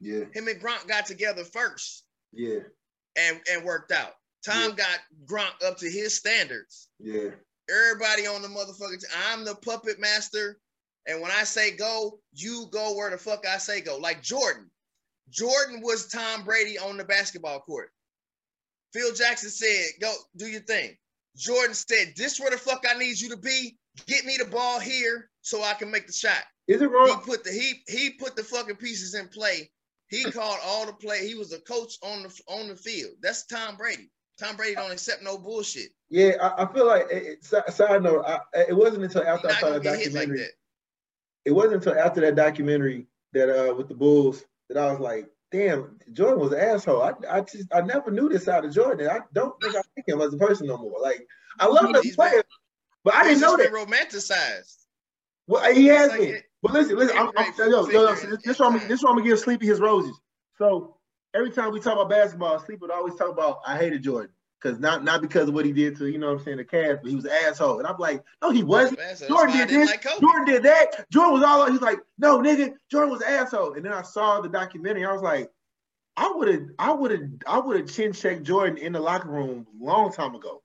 yeah, 0.00 0.24
him 0.34 0.48
and 0.48 0.60
Gronk 0.60 0.86
got 0.86 1.06
together 1.06 1.44
first 1.44 2.04
yeah, 2.32 2.60
and 3.16 3.40
and 3.50 3.64
worked 3.64 3.90
out. 3.92 4.12
Tom 4.44 4.74
got 4.74 4.98
Gronk 5.24 5.64
up 5.64 5.78
to 5.78 5.88
his 5.90 6.16
standards. 6.16 6.88
yeah. 6.98 7.30
Everybody 7.70 8.26
on 8.26 8.42
the 8.42 8.48
motherfucking 8.48 9.00
t- 9.00 9.06
I'm 9.30 9.44
the 9.44 9.54
puppet 9.54 10.00
master. 10.00 10.58
And 11.06 11.20
when 11.22 11.30
I 11.30 11.44
say 11.44 11.70
go, 11.76 12.20
you 12.32 12.66
go 12.72 12.94
where 12.96 13.08
the 13.10 13.16
fuck 13.16 13.46
I 13.46 13.58
say 13.58 13.80
go. 13.80 13.96
Like 13.96 14.20
Jordan. 14.22 14.68
Jordan 15.30 15.80
was 15.80 16.08
Tom 16.08 16.44
Brady 16.44 16.76
on 16.78 16.96
the 16.96 17.04
basketball 17.04 17.60
court. 17.60 17.90
Phil 18.92 19.14
Jackson 19.14 19.48
said, 19.48 19.86
go 20.00 20.12
do 20.36 20.46
your 20.48 20.60
thing. 20.62 20.96
Jordan 21.36 21.74
said, 21.74 22.12
this 22.16 22.38
where 22.38 22.50
the 22.50 22.58
fuck 22.58 22.84
I 22.88 22.98
need 22.98 23.18
you 23.20 23.28
to 23.30 23.36
be. 23.36 23.76
Get 24.06 24.24
me 24.24 24.36
the 24.38 24.46
ball 24.46 24.80
here 24.80 25.30
so 25.42 25.62
I 25.62 25.74
can 25.74 25.90
make 25.90 26.06
the 26.06 26.12
shot. 26.12 26.42
Is 26.68 26.80
it 26.80 26.90
wrong? 26.90 27.08
He 27.08 27.14
put 27.30 27.44
the 27.44 27.50
he 27.50 27.82
he 27.88 28.10
put 28.10 28.36
the 28.36 28.42
fucking 28.42 28.76
pieces 28.76 29.14
in 29.14 29.28
play. 29.28 29.70
He 30.08 30.24
called 30.30 30.58
all 30.64 30.86
the 30.86 30.92
play. 30.92 31.26
He 31.26 31.34
was 31.34 31.52
a 31.52 31.60
coach 31.60 31.94
on 32.02 32.22
the 32.22 32.40
on 32.46 32.68
the 32.68 32.76
field. 32.76 33.12
That's 33.20 33.46
Tom 33.46 33.76
Brady. 33.76 34.10
Tom 34.38 34.56
Brady 34.56 34.74
don't 34.74 34.92
accept 34.92 35.22
no 35.22 35.38
bullshit. 35.38 35.90
Yeah, 36.08 36.32
I, 36.40 36.64
I 36.64 36.72
feel 36.72 36.86
like. 36.86 37.06
It, 37.10 37.38
it, 37.42 37.72
side 37.72 38.02
note, 38.02 38.24
I, 38.26 38.38
it 38.68 38.76
wasn't 38.76 39.04
until 39.04 39.24
after 39.24 39.48
I 39.48 39.60
saw 39.60 39.70
the 39.70 39.80
get 39.80 39.90
like 39.92 40.04
documentary. 40.04 40.38
that. 40.38 40.50
it 41.44 41.52
wasn't 41.52 41.74
until 41.74 41.98
after 41.98 42.20
that 42.22 42.34
documentary 42.34 43.06
that 43.32 43.50
uh 43.50 43.74
with 43.74 43.88
the 43.88 43.94
Bulls 43.94 44.44
that 44.68 44.78
I 44.78 44.90
was 44.90 45.00
like, 45.00 45.28
damn, 45.52 45.98
Jordan 46.12 46.40
was 46.40 46.52
an 46.52 46.60
asshole. 46.60 47.02
I, 47.02 47.12
I 47.30 47.40
just 47.42 47.68
I 47.72 47.82
never 47.82 48.10
knew 48.10 48.28
this 48.28 48.44
side 48.44 48.64
of 48.64 48.72
Jordan. 48.74 49.08
I 49.08 49.20
don't 49.32 49.54
think 49.60 49.76
I 49.76 49.82
think 49.94 50.08
him 50.08 50.20
as 50.20 50.34
a 50.34 50.36
person 50.38 50.66
no 50.66 50.78
more. 50.78 51.00
Like 51.00 51.26
I 51.60 51.66
love 51.66 51.84
him 51.90 51.96
as 51.96 52.06
a 52.10 52.14
player, 52.14 52.42
but 53.04 53.14
I 53.14 53.24
didn't 53.24 53.40
know 53.40 53.56
that. 53.56 53.72
been 53.72 53.86
romanticized. 53.86 54.78
Well, 55.46 55.72
he 55.72 55.86
has 55.86 56.10
like 56.10 56.20
been. 56.20 56.34
it- 56.36 56.44
But 56.62 56.72
listen, 56.72 56.96
listen. 56.96 57.16
I'm, 57.18 57.30
I'm, 57.36 57.52
yo, 57.58 57.66
yo, 57.66 57.88
yo, 57.88 58.14
this, 58.14 58.42
this 58.44 58.60
I'm, 58.60 58.88
this 58.88 59.02
why 59.02 59.10
I'm 59.10 59.16
gonna 59.16 59.28
give 59.28 59.38
Sleepy 59.38 59.66
his 59.66 59.80
roses. 59.80 60.18
So 60.56 60.96
every 61.34 61.50
time 61.50 61.72
we 61.72 61.80
talk 61.80 61.94
about 61.94 62.08
basketball, 62.08 62.58
Sleepy 62.60 62.80
would 62.82 62.90
always 62.90 63.14
talk 63.16 63.30
about 63.30 63.58
I 63.66 63.76
hated 63.76 64.02
Jordan 64.02 64.32
because 64.62 64.78
not 64.78 65.02
not 65.04 65.20
because 65.22 65.48
of 65.48 65.54
what 65.54 65.64
he 65.64 65.72
did 65.72 65.96
to 65.98 66.06
you 66.08 66.18
know 66.18 66.28
what 66.32 66.38
I'm 66.40 66.44
saying 66.44 66.56
the 66.58 66.64
Cavs, 66.64 67.00
but 67.02 67.08
he 67.10 67.16
was 67.16 67.24
an 67.24 67.32
asshole. 67.44 67.78
And 67.78 67.86
I'm 67.86 67.98
like, 67.98 68.22
no, 68.40 68.50
he 68.50 68.62
wasn't. 68.62 68.98
That's 68.98 69.26
Jordan 69.26 69.56
did 69.56 69.68
this. 69.68 69.90
like 69.90 70.02
Jordan 70.20 70.44
did 70.44 70.62
that. 70.64 71.06
Jordan 71.10 71.34
was 71.34 71.42
all. 71.42 71.70
He's 71.70 71.80
like, 71.80 71.98
no, 72.18 72.38
nigga, 72.38 72.74
Jordan 72.90 73.10
was 73.10 73.22
an 73.22 73.28
asshole. 73.28 73.74
And 73.74 73.84
then 73.84 73.92
I 73.92 74.02
saw 74.02 74.40
the 74.40 74.48
documentary. 74.48 75.04
I 75.04 75.12
was 75.12 75.22
like, 75.22 75.50
I 76.16 76.30
would 76.30 76.48
have, 76.48 76.62
I 76.78 76.92
would 76.92 77.10
have, 77.10 77.22
I 77.46 77.58
would 77.58 77.76
have 77.78 77.90
chin 77.90 78.12
checked 78.12 78.42
Jordan 78.44 78.76
in 78.78 78.92
the 78.92 79.00
locker 79.00 79.28
room 79.30 79.66
a 79.80 79.84
long 79.84 80.12
time 80.12 80.34
ago. 80.34 80.62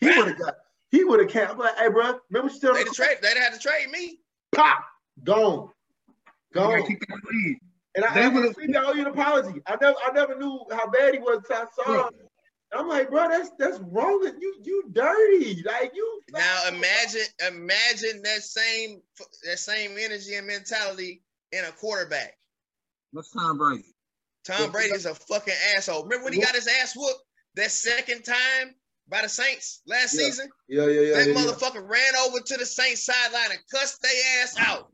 He 0.00 0.06
would 0.08 0.28
have 0.28 0.38
got. 0.38 0.54
He 0.90 1.04
would 1.04 1.20
have 1.20 1.28
came. 1.28 1.46
I'm 1.48 1.56
like, 1.58 1.76
hey, 1.76 1.88
bro, 1.88 2.18
remember 2.30 2.48
what 2.48 2.52
you 2.54 2.60
told 2.60 2.76
They'd 2.76 2.80
me? 2.80 2.84
have 2.86 2.94
trade. 2.94 3.16
They'd 3.22 3.36
have 3.36 3.52
to 3.52 3.58
trade 3.60 3.90
me. 3.90 4.18
Pop, 4.52 4.84
gone, 5.22 5.68
You 5.68 5.70
gotta 6.52 6.78
gone. 6.78 6.86
keep 6.88 6.98
that 7.00 7.18
lead. 7.32 7.58
And 7.94 8.04
I, 8.04 8.14
They 8.14 8.24
I, 8.24 8.28
would've- 8.28 8.56
I 8.58 8.84
owe 8.84 8.92
you 8.94 9.00
an 9.02 9.06
apology. 9.06 9.60
I 9.66 9.76
never, 9.80 9.96
I 10.06 10.12
never 10.12 10.36
knew 10.36 10.60
how 10.72 10.88
bad 10.90 11.14
he 11.14 11.20
was 11.20 11.38
until 11.48 11.56
I 11.56 11.84
saw 11.84 12.06
him. 12.08 12.14
I'm 12.72 12.88
like, 12.88 13.10
bro, 13.10 13.28
that's 13.28 13.50
that's 13.58 13.78
wrong. 13.80 14.22
You 14.40 14.54
you 14.62 14.84
dirty. 14.92 15.62
Like 15.62 15.92
you. 15.94 16.20
Now 16.30 16.68
imagine, 16.68 17.22
imagine 17.48 18.22
that 18.22 18.42
same 18.42 19.00
that 19.44 19.58
same 19.58 19.96
energy 19.98 20.34
and 20.36 20.46
mentality 20.46 21.22
in 21.52 21.64
a 21.64 21.72
quarterback. 21.72 22.36
That's 23.12 23.30
Tom 23.32 23.58
Brady. 23.58 23.84
Tom 24.44 24.70
Brady 24.70 24.94
is 24.94 25.06
a 25.06 25.14
fucking 25.14 25.54
asshole. 25.76 26.04
Remember 26.04 26.24
when 26.24 26.32
he 26.32 26.40
got 26.40 26.54
his 26.54 26.68
ass 26.68 26.94
whooped 26.96 27.22
that 27.56 27.70
second 27.72 28.22
time 28.22 28.74
by 29.08 29.22
the 29.22 29.28
Saints 29.28 29.82
last 29.86 30.14
Yeah. 30.14 30.26
season? 30.26 30.48
Yeah, 30.68 30.86
yeah, 30.86 31.00
yeah. 31.00 31.16
that 31.18 31.26
yeah, 31.28 31.32
yeah. 31.34 31.40
motherfucker 31.40 31.86
ran 31.88 32.16
over 32.24 32.38
to 32.40 32.56
the 32.56 32.64
Saints 32.64 33.04
sideline 33.04 33.50
and 33.50 33.60
cussed 33.72 34.00
their 34.00 34.42
ass 34.42 34.54
out. 34.58 34.92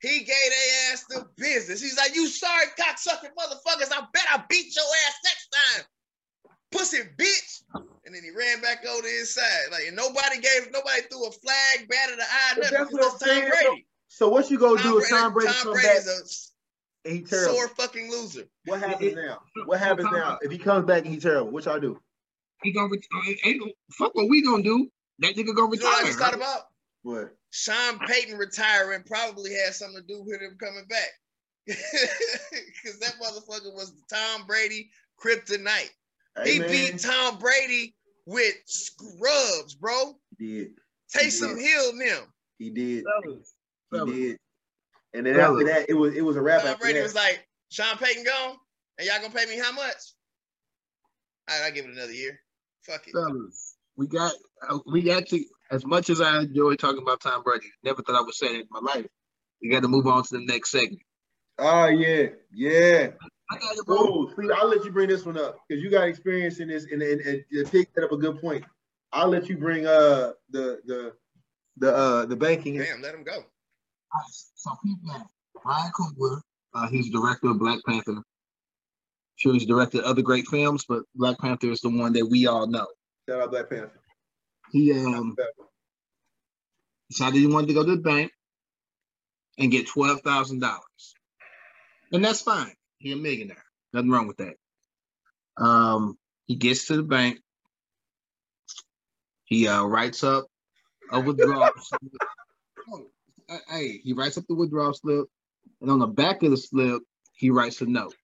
He 0.00 0.18
gave 0.20 0.26
their 0.26 0.92
ass 0.92 1.04
the 1.08 1.26
business. 1.36 1.80
He's 1.80 1.96
like, 1.96 2.14
"You 2.14 2.28
sorry 2.28 2.66
cocksucking 2.78 3.30
motherfuckers! 3.36 3.90
I 3.92 4.06
bet 4.12 4.26
I 4.30 4.44
beat 4.48 4.74
your 4.74 4.84
ass 5.06 5.14
next 5.24 5.48
time, 5.48 5.84
pussy 6.70 6.98
bitch." 7.16 7.62
And 7.74 8.14
then 8.14 8.22
he 8.22 8.30
ran 8.30 8.60
back 8.62 8.84
over 8.86 9.02
to 9.02 9.08
his 9.08 9.34
side. 9.34 9.44
Like 9.70 9.84
and 9.86 9.96
nobody 9.96 10.36
gave, 10.40 10.70
nobody 10.72 11.02
threw 11.10 11.26
a 11.26 11.30
flag, 11.30 11.88
batted 11.88 12.18
an 12.18 12.24
eye, 12.24 12.52
But 12.54 12.62
nothing. 12.72 12.78
that's 12.78 12.92
what 12.92 13.02
Tom 13.02 13.18
saying, 13.18 13.48
Brady. 13.50 13.86
So 14.08 14.28
what 14.30 14.50
you 14.50 14.58
gonna 14.58 14.80
Tom 14.80 14.92
do 14.92 14.98
if 14.98 15.10
Tom 15.10 15.32
Brady 15.34 15.52
Tom 15.52 15.62
come 15.64 15.72
Brady's 15.74 16.06
back 16.06 16.14
a 17.04 17.08
and 17.10 17.16
he 17.18 17.22
terrible? 17.24 17.54
sore 17.54 17.68
fucking 17.68 18.10
loser. 18.10 18.44
What 18.64 18.80
happens 18.80 19.14
now? 19.14 19.38
What 19.66 19.78
happens 19.80 20.08
now 20.10 20.38
if 20.40 20.50
he 20.50 20.56
comes 20.58 20.86
back 20.86 21.04
and 21.04 21.12
he's 21.12 21.22
terrible? 21.22 21.50
What 21.50 21.66
y'all 21.66 21.78
do? 21.80 22.00
He 22.62 22.72
gonna 22.72 22.88
retire. 22.88 23.34
Ain't 23.44 23.60
no, 23.60 23.70
fuck 23.92 24.14
what 24.14 24.28
we 24.30 24.42
gonna 24.42 24.62
do. 24.62 24.88
That 25.20 25.34
nigga 25.36 25.54
gonna 25.54 25.74
You 25.76 25.80
know 25.80 25.86
what 25.86 25.94
I 25.96 26.00
retire. 26.00 26.06
just 26.06 26.18
thought 26.18 26.34
about? 26.34 26.62
What? 27.02 27.34
Sean 27.50 27.98
Payton 28.00 28.36
retiring 28.38 29.02
probably 29.06 29.52
has 29.54 29.78
something 29.78 30.00
to 30.00 30.06
do 30.06 30.22
with 30.22 30.40
him 30.40 30.56
coming 30.58 30.84
back. 30.88 31.10
Because 32.82 32.98
that 33.00 33.14
motherfucker 33.22 33.74
was 33.74 33.92
Tom 34.12 34.46
Brady 34.46 34.90
kryptonite. 35.22 35.90
Hey, 36.44 36.52
he 36.54 36.58
man, 36.60 36.68
beat 36.70 36.98
Tom 37.00 37.38
Brady 37.38 37.94
with 38.26 38.54
scrubs, 38.66 39.74
bro. 39.74 40.14
he 40.38 40.46
did. 40.58 40.68
Taysom 41.14 41.58
Hill 41.60 41.90
and 41.90 42.00
them. 42.00 42.22
He 42.58 42.70
did. 42.70 43.04
Fellas, 43.24 43.54
He 43.90 43.96
fellas. 43.96 44.14
did. 44.14 44.36
And 45.14 45.26
then 45.26 45.34
Fellas. 45.36 45.62
after 45.62 45.72
that, 45.80 45.90
it 45.90 45.94
was 45.94 46.14
it 46.14 46.22
was 46.22 46.36
a 46.36 46.42
wrap 46.42 46.62
Tom 46.62 46.76
Brady 46.78 46.98
that. 46.98 47.02
was 47.04 47.14
like, 47.14 47.46
Sean 47.70 47.96
Payton 47.96 48.24
gone, 48.24 48.56
and 48.98 49.06
y'all 49.08 49.20
gonna 49.22 49.32
pay 49.34 49.46
me 49.46 49.58
how 49.58 49.72
much? 49.72 49.94
All 51.50 51.58
right, 51.58 51.66
I'll 51.66 51.72
give 51.72 51.86
it 51.86 51.92
another 51.92 52.12
year. 52.12 52.38
Fuck 52.84 53.06
it. 53.08 53.12
fellas, 53.12 53.76
we 53.96 54.06
got 54.06 54.32
uh, 54.68 54.78
we 54.86 55.10
actually 55.10 55.46
as 55.70 55.84
much 55.86 56.10
as 56.10 56.20
I 56.20 56.40
enjoy 56.40 56.74
talking 56.76 57.02
about 57.02 57.20
Tom 57.20 57.42
Brady, 57.42 57.66
never 57.82 58.02
thought 58.02 58.16
I 58.16 58.22
would 58.22 58.34
say 58.34 58.46
it 58.48 58.60
in 58.60 58.66
my 58.70 58.80
life. 58.80 59.06
We 59.62 59.70
got 59.70 59.82
to 59.82 59.88
move 59.88 60.06
on 60.06 60.22
to 60.24 60.38
the 60.38 60.44
next 60.44 60.70
segment. 60.70 61.02
Oh 61.58 61.86
yeah, 61.86 62.26
yeah. 62.52 63.08
I 63.50 63.58
got 63.58 63.76
it, 63.76 63.86
bro. 63.86 63.96
Oh, 63.98 64.32
see, 64.38 64.50
I'll 64.54 64.68
let 64.68 64.84
you 64.84 64.90
bring 64.90 65.08
this 65.08 65.24
one 65.24 65.38
up 65.38 65.60
because 65.66 65.82
you 65.82 65.90
got 65.90 66.06
experience 66.06 66.60
in 66.60 66.68
this, 66.68 66.84
and 66.90 67.00
and, 67.02 67.20
and 67.22 67.44
you 67.50 67.64
picked 67.64 67.94
that 67.94 68.04
up 68.04 68.12
a 68.12 68.16
good 68.16 68.40
point. 68.40 68.64
I'll 69.12 69.28
let 69.28 69.48
you 69.48 69.56
bring 69.56 69.86
uh 69.86 70.32
the 70.50 70.80
the 70.84 71.14
the 71.78 71.94
uh 71.94 72.26
the 72.26 72.36
banking. 72.36 72.78
Damn, 72.78 73.00
let 73.00 73.14
him 73.14 73.24
go. 73.24 73.44
So 74.30 74.70
people, 74.84 75.30
Ryan 75.64 75.92
Coogler, 75.98 76.40
uh, 76.74 76.88
he's 76.88 77.10
director 77.10 77.48
of 77.48 77.58
Black 77.58 77.78
Panther. 77.86 78.22
Sure, 79.36 79.52
he's 79.52 79.66
directed 79.66 80.02
other 80.02 80.22
great 80.22 80.46
films, 80.48 80.84
but 80.86 81.04
Black 81.14 81.38
Panther 81.38 81.70
is 81.70 81.80
the 81.80 81.90
one 81.90 82.12
that 82.14 82.26
we 82.26 82.46
all 82.46 82.66
know. 82.66 82.86
Shout 83.28 83.40
out 83.40 83.50
Black 83.50 83.70
Panther. 83.70 84.00
He 84.72 84.92
um 84.92 85.36
decided 87.08 87.38
he 87.38 87.46
wanted 87.46 87.68
to 87.68 87.74
go 87.74 87.84
to 87.84 87.96
the 87.96 88.02
bank 88.02 88.30
and 89.58 89.70
get 89.70 89.86
twelve 89.86 90.20
thousand 90.20 90.58
dollars, 90.60 91.14
and 92.12 92.22
that's 92.22 92.42
fine. 92.42 92.72
He 92.98 93.12
a 93.12 93.16
millionaire. 93.16 93.64
Nothing 93.92 94.10
wrong 94.10 94.26
with 94.26 94.38
that. 94.38 94.54
Um, 95.56 96.18
he 96.46 96.56
gets 96.56 96.86
to 96.86 96.96
the 96.96 97.02
bank. 97.02 97.40
He 99.44 99.66
uh, 99.66 99.84
writes 99.84 100.22
up 100.24 100.46
a 101.10 101.20
withdrawal. 101.20 101.70
slip. 101.80 102.12
Oh, 102.92 103.06
uh, 103.48 103.58
hey, 103.68 104.00
he 104.02 104.12
writes 104.12 104.36
up 104.36 104.44
the 104.48 104.54
withdrawal 104.54 104.94
slip, 104.94 105.26
and 105.80 105.90
on 105.90 105.98
the 105.98 106.06
back 106.06 106.42
of 106.42 106.50
the 106.50 106.56
slip, 106.56 107.02
he 107.34 107.50
writes 107.50 107.80
a 107.80 107.86
note. 107.86 108.14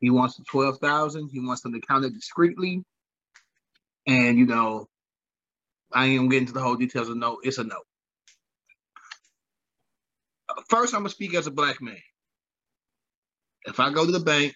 He 0.00 0.10
wants 0.10 0.36
the 0.36 0.44
twelve 0.44 0.78
thousand. 0.78 1.30
He 1.32 1.40
wants 1.40 1.62
them 1.62 1.72
to 1.72 1.80
count 1.80 2.04
it 2.04 2.14
discreetly, 2.14 2.84
and 4.06 4.38
you 4.38 4.46
know, 4.46 4.88
I 5.92 6.06
ain't 6.06 6.18
gonna 6.18 6.30
get 6.30 6.40
into 6.42 6.52
the 6.52 6.60
whole 6.60 6.76
details 6.76 7.08
of 7.08 7.16
no. 7.16 7.40
It's 7.42 7.58
a 7.58 7.64
no. 7.64 7.78
Uh, 10.48 10.62
First, 10.68 10.94
I'm 10.94 11.00
gonna 11.00 11.10
speak 11.10 11.34
as 11.34 11.46
a 11.46 11.50
black 11.50 11.80
man. 11.82 11.98
If 13.64 13.80
I 13.80 13.90
go 13.90 14.04
to 14.04 14.12
the 14.12 14.20
bank 14.20 14.54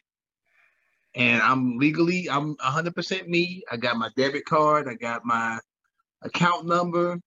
and 1.15 1.43
I'm 1.43 1.79
legally, 1.79 2.29
I'm 2.31 2.57
100% 2.57 3.29
me. 3.29 3.63
I 3.71 3.77
got 3.77 3.97
my 3.97 4.11
debit 4.17 4.45
card. 4.45 4.89
I 4.89 4.95
got 4.95 5.25
my 5.25 5.59
account 6.23 6.67
number. 6.67 7.19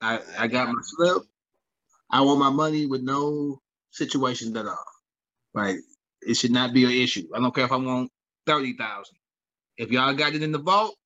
I, 0.00 0.20
I 0.38 0.46
got 0.48 0.68
my 0.68 0.80
slip. 0.82 1.22
I 2.10 2.22
want 2.22 2.40
my 2.40 2.50
money 2.50 2.86
with 2.86 3.02
no 3.02 3.60
situations 3.90 4.56
at 4.56 4.66
all. 4.66 4.84
Like 5.54 5.76
it 6.22 6.34
should 6.34 6.50
not 6.50 6.72
be 6.72 6.84
an 6.84 6.90
issue. 6.90 7.28
I 7.34 7.40
don't 7.40 7.54
care 7.54 7.64
if 7.64 7.72
I 7.72 7.76
want 7.76 8.10
thirty 8.46 8.76
thousand. 8.76 9.16
If 9.76 9.90
y'all 9.90 10.14
got 10.14 10.34
it 10.34 10.42
in 10.42 10.52
the 10.52 10.58
vault, 10.58 10.96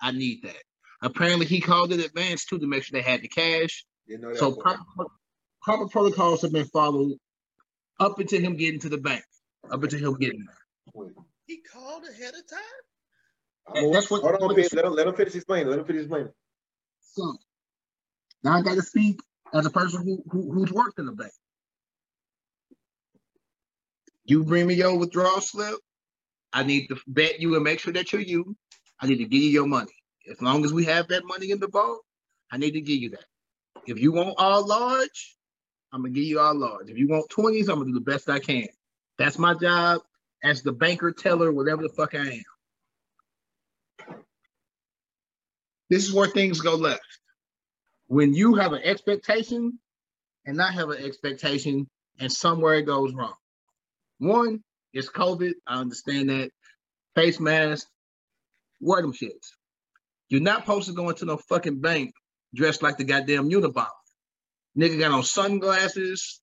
I 0.00 0.12
need 0.12 0.42
that. 0.42 0.62
Apparently, 1.02 1.46
he 1.46 1.60
called 1.60 1.92
it 1.92 2.04
advance 2.04 2.44
too 2.44 2.58
to 2.58 2.66
make 2.66 2.82
sure 2.84 2.98
they 2.98 3.08
had 3.08 3.22
the 3.22 3.28
cash. 3.28 3.84
Know 4.08 4.34
So 4.34 4.52
proper, 4.52 4.82
proper 5.62 5.88
protocols 5.88 6.42
have 6.42 6.52
been 6.52 6.66
followed 6.66 7.12
up 8.00 8.18
until 8.18 8.40
him 8.40 8.56
getting 8.56 8.80
to 8.80 8.88
the 8.88 8.98
bank. 8.98 9.24
Up 9.70 9.82
until 9.82 9.98
him 9.98 10.14
getting 10.18 10.44
there. 10.46 11.12
He 11.46 11.58
called 11.60 12.04
ahead 12.04 12.34
of 12.34 12.46
time. 12.48 12.60
I'm 13.84 13.92
that's 13.92 14.10
what- 14.10 14.22
Hold 14.22 14.50
on, 14.50 14.54
Pete. 14.54 14.72
let 14.74 14.84
him 14.84 14.92
let 14.92 15.06
him 15.06 15.14
finish 15.14 15.34
explaining. 15.34 15.68
Let 15.68 15.78
him 15.78 15.84
finish 15.86 16.02
explaining. 16.02 16.32
So 17.00 17.36
now 18.42 18.54
I 18.54 18.62
got 18.62 18.74
to 18.74 18.82
speak 18.82 19.18
as 19.52 19.66
a 19.66 19.70
person 19.70 20.02
who, 20.04 20.22
who 20.30 20.52
who's 20.52 20.72
worked 20.72 20.98
in 20.98 21.06
the 21.06 21.12
bank. 21.12 21.32
You 24.24 24.44
bring 24.44 24.66
me 24.66 24.74
your 24.74 24.96
withdrawal 24.98 25.40
slip. 25.40 25.76
I 26.52 26.62
need 26.62 26.88
to 26.88 26.96
vet 27.06 27.40
you 27.40 27.54
and 27.56 27.64
make 27.64 27.80
sure 27.80 27.92
that 27.92 28.12
you're 28.12 28.22
you. 28.22 28.56
I 29.00 29.06
need 29.06 29.16
to 29.18 29.24
give 29.24 29.42
you 29.42 29.50
your 29.50 29.66
money. 29.66 29.92
As 30.30 30.40
long 30.40 30.64
as 30.64 30.72
we 30.72 30.84
have 30.84 31.08
that 31.08 31.24
money 31.26 31.50
in 31.50 31.58
the 31.60 31.68
vault, 31.68 32.02
I 32.50 32.56
need 32.58 32.72
to 32.72 32.80
give 32.80 32.98
you 32.98 33.10
that. 33.10 33.24
If 33.86 33.98
you 33.98 34.12
want 34.12 34.34
all 34.38 34.66
large, 34.66 35.36
I'm 35.92 36.02
gonna 36.02 36.14
give 36.14 36.24
you 36.24 36.40
all 36.40 36.54
large. 36.54 36.88
If 36.90 36.96
you 36.96 37.08
want 37.08 37.28
20s, 37.30 37.68
I'm 37.68 37.78
gonna 37.78 37.86
do 37.86 37.94
the 37.94 38.00
best 38.00 38.30
I 38.30 38.38
can. 38.38 38.68
That's 39.18 39.38
my 39.38 39.54
job 39.54 40.02
as 40.42 40.62
the 40.62 40.72
banker, 40.72 41.12
teller, 41.12 41.52
whatever 41.52 41.82
the 41.82 41.88
fuck 41.88 42.14
I 42.14 42.42
am. 44.08 44.16
This 45.90 46.04
is 46.04 46.12
where 46.12 46.28
things 46.28 46.60
go 46.60 46.74
left. 46.74 47.02
When 48.06 48.34
you 48.34 48.54
have 48.56 48.72
an 48.72 48.82
expectation 48.82 49.78
and 50.46 50.56
not 50.56 50.74
have 50.74 50.90
an 50.90 51.04
expectation, 51.04 51.88
and 52.20 52.30
somewhere 52.30 52.74
it 52.74 52.86
goes 52.86 53.12
wrong. 53.14 53.34
One 54.18 54.62
is 54.92 55.08
COVID. 55.08 55.52
I 55.66 55.80
understand 55.80 56.28
that. 56.30 56.50
Face 57.14 57.38
mask, 57.38 57.86
wear 58.80 59.00
them 59.00 59.12
shits. 59.12 59.50
You're 60.28 60.40
not 60.40 60.62
supposed 60.62 60.88
to 60.88 60.94
go 60.94 61.10
into 61.10 61.24
no 61.26 61.36
fucking 61.36 61.80
bank 61.80 62.12
dressed 62.54 62.82
like 62.82 62.96
the 62.96 63.04
goddamn 63.04 63.50
Unabomber. 63.50 63.86
Nigga 64.76 64.98
got 64.98 65.12
on 65.12 65.22
sunglasses, 65.22 66.40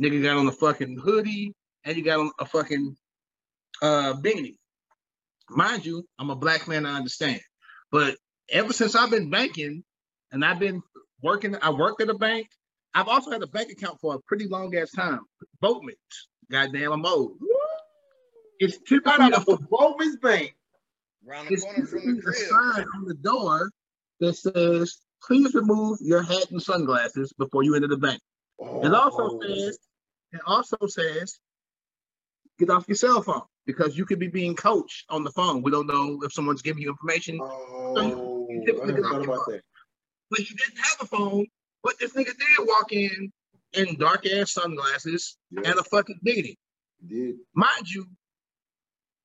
nigga 0.00 0.22
got 0.22 0.38
on 0.38 0.48
a 0.48 0.52
fucking 0.52 0.98
hoodie, 0.98 1.54
and 1.84 1.96
you 1.96 2.04
got 2.04 2.20
on 2.20 2.30
a 2.38 2.46
fucking 2.46 2.96
uh 3.82 4.14
beanie. 4.14 4.56
Mind 5.50 5.84
you, 5.84 6.06
I'm 6.18 6.30
a 6.30 6.36
black 6.36 6.68
man, 6.68 6.86
I 6.86 6.96
understand. 6.96 7.40
But 7.90 8.16
ever 8.50 8.72
since 8.72 8.94
I've 8.94 9.10
been 9.10 9.30
banking 9.30 9.84
and 10.30 10.44
I've 10.44 10.58
been 10.58 10.82
working, 11.22 11.56
I 11.60 11.70
worked 11.70 12.00
at 12.00 12.08
a 12.08 12.14
bank. 12.14 12.48
I've 12.94 13.08
also 13.08 13.30
had 13.30 13.42
a 13.42 13.46
bank 13.46 13.70
account 13.70 13.98
for 14.00 14.14
a 14.14 14.18
pretty 14.20 14.46
long 14.48 14.74
ass 14.76 14.90
time. 14.92 15.20
Boatmen's. 15.60 15.96
Goddamn, 16.50 16.92
I'm 16.92 17.06
old. 17.06 17.36
It's 18.58 18.74
Shout 18.74 18.86
typically 18.86 19.24
out 19.34 19.34
a, 19.34 19.40
for 19.40 19.58
Boatmen's 19.58 20.16
Bank. 20.16 20.54
Around 21.28 21.46
the 21.48 21.54
it's 21.54 21.64
corner 21.64 21.86
from 21.86 22.00
typically 22.00 22.12
the 22.14 22.18
a 22.20 22.22
crib. 22.22 22.48
sign 22.48 22.86
on 22.94 23.04
the 23.06 23.14
door 23.14 23.70
that 24.20 24.34
says, 24.34 24.98
please 25.22 25.54
remove 25.54 25.98
your 26.00 26.22
hat 26.22 26.50
and 26.50 26.62
sunglasses 26.62 27.32
before 27.38 27.62
you 27.62 27.74
enter 27.74 27.88
the 27.88 27.96
bank. 27.96 28.20
It 28.60 28.94
also 28.94 29.30
Oh. 29.30 29.42
says, 29.42 29.78
it 30.32 30.40
also 30.46 30.76
says, 30.86 31.38
get 32.66 32.70
off 32.74 32.84
your 32.88 32.96
cell 32.96 33.22
phone 33.22 33.42
because 33.66 33.96
you 33.96 34.04
could 34.04 34.18
be 34.18 34.28
being 34.28 34.54
coached 34.54 35.04
on 35.08 35.24
the 35.24 35.30
phone. 35.30 35.62
We 35.62 35.70
don't 35.70 35.86
know 35.86 36.20
if 36.22 36.32
someone's 36.32 36.62
giving 36.62 36.82
you 36.82 36.90
information, 36.90 37.38
Oh, 37.40 37.94
I 37.98 38.64
never 38.86 39.02
thought 39.02 39.24
about 39.24 39.46
that. 39.48 39.62
but 40.30 40.40
he 40.40 40.54
didn't 40.54 40.78
have 40.78 40.96
a 41.02 41.06
phone. 41.06 41.46
But 41.82 41.94
this 41.98 42.12
nigga 42.12 42.26
did 42.26 42.58
walk 42.60 42.92
in 42.92 43.32
in 43.72 43.96
dark 43.98 44.26
ass 44.26 44.52
sunglasses 44.52 45.36
Yeah, 45.50 45.70
and 45.70 45.78
a 45.80 45.84
fucking 45.84 46.20
beanie. 46.26 46.56
did. 47.06 47.36
Mind 47.54 47.88
you, 47.90 48.06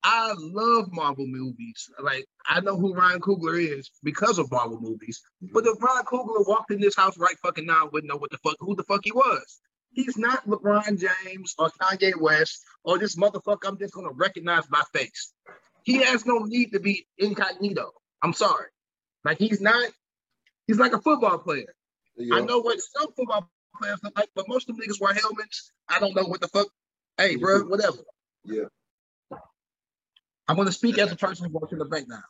I 0.02 0.32
love 0.38 0.88
Marvel 0.92 1.26
movies. 1.26 1.88
Like 2.02 2.24
I 2.46 2.60
know 2.60 2.76
who 2.76 2.94
Ryan 2.94 3.20
Coogler 3.20 3.58
is 3.78 3.90
because 4.02 4.38
of 4.38 4.50
Marvel 4.50 4.80
movies. 4.80 5.20
But 5.52 5.66
if 5.66 5.80
Ryan 5.82 6.04
Coogler 6.04 6.46
walked 6.48 6.70
in 6.72 6.80
this 6.80 6.96
house 6.96 7.16
right 7.18 7.36
fucking 7.42 7.66
now, 7.66 7.84
I 7.84 7.88
wouldn't 7.92 8.10
know 8.12 8.18
what 8.18 8.30
the 8.30 8.38
fuck 8.38 8.56
who 8.60 8.74
the 8.76 8.84
fuck 8.84 9.02
he 9.04 9.12
was. 9.12 9.60
He's 9.98 10.16
not 10.16 10.46
LeBron 10.46 10.96
James 10.96 11.56
or 11.58 11.70
Kanye 11.70 12.12
West 12.20 12.62
or 12.84 12.98
this 12.98 13.16
motherfucker. 13.16 13.66
I'm 13.66 13.76
just 13.78 13.92
gonna 13.92 14.12
recognize 14.12 14.62
my 14.70 14.84
face. 14.92 15.32
He 15.82 15.96
has 16.04 16.24
no 16.24 16.38
need 16.44 16.70
to 16.70 16.78
be 16.78 17.08
incognito. 17.18 17.90
I'm 18.22 18.32
sorry. 18.32 18.68
Like 19.24 19.38
he's 19.38 19.60
not. 19.60 19.90
He's 20.68 20.78
like 20.78 20.92
a 20.92 21.00
football 21.00 21.38
player. 21.38 21.74
You 22.14 22.36
I 22.36 22.42
know 22.42 22.60
what 22.60 22.78
some 22.80 23.12
football 23.12 23.50
players 23.76 23.98
look 24.04 24.16
like, 24.16 24.28
but 24.36 24.46
most 24.46 24.70
of 24.70 24.76
them 24.76 24.86
niggas 24.86 25.00
wear 25.00 25.14
helmets. 25.14 25.72
I 25.88 25.98
don't 25.98 26.14
know 26.14 26.26
what 26.26 26.40
the 26.42 26.48
fuck. 26.48 26.68
Hey, 27.16 27.34
bro, 27.34 27.62
whatever. 27.64 27.98
Yeah. 28.44 28.66
I'm 30.46 30.54
gonna 30.54 30.70
speak 30.70 30.98
as 30.98 31.10
a 31.10 31.16
person 31.16 31.46
who 31.46 31.58
works 31.58 31.72
in 31.72 31.78
the 31.80 31.84
bank 31.86 32.06
now. 32.08 32.22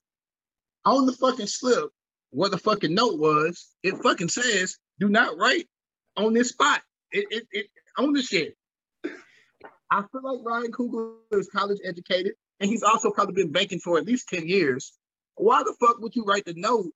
On 0.87 1.05
the 1.05 1.13
fucking 1.13 1.49
slip, 1.49 1.91
where 2.31 2.49
the 2.49 2.57
fucking 2.57 2.95
note 2.95 3.19
was, 3.19 3.69
it 3.83 4.03
fucking 4.03 4.31
says, 4.31 4.79
"Do 4.99 5.11
not 5.11 5.37
write 5.37 5.69
on 6.17 6.33
this 6.33 6.49
spot." 6.49 6.81
It 7.13 7.27
it, 7.31 7.49
it 7.53 7.67
on 7.97 8.13
the 8.13 8.23
shit. 8.23 8.57
I 9.91 10.03
feel 10.13 10.23
like 10.23 10.45
Ryan 10.45 10.73
Coogler 10.73 11.15
is 11.33 11.49
college 11.49 11.79
educated, 11.85 12.33
and 12.61 12.69
he's 12.69 12.83
also 12.83 13.11
probably 13.11 13.43
been 13.43 13.53
banking 13.53 13.81
for 13.81 13.99
at 13.99 14.05
least 14.07 14.29
ten 14.29 14.47
years. 14.47 14.93
Why 15.37 15.63
the 15.63 15.75
fuck 15.81 15.99
would 16.01 16.15
you 16.15 16.25
write 16.25 16.45
the 16.45 16.55
note 16.55 16.93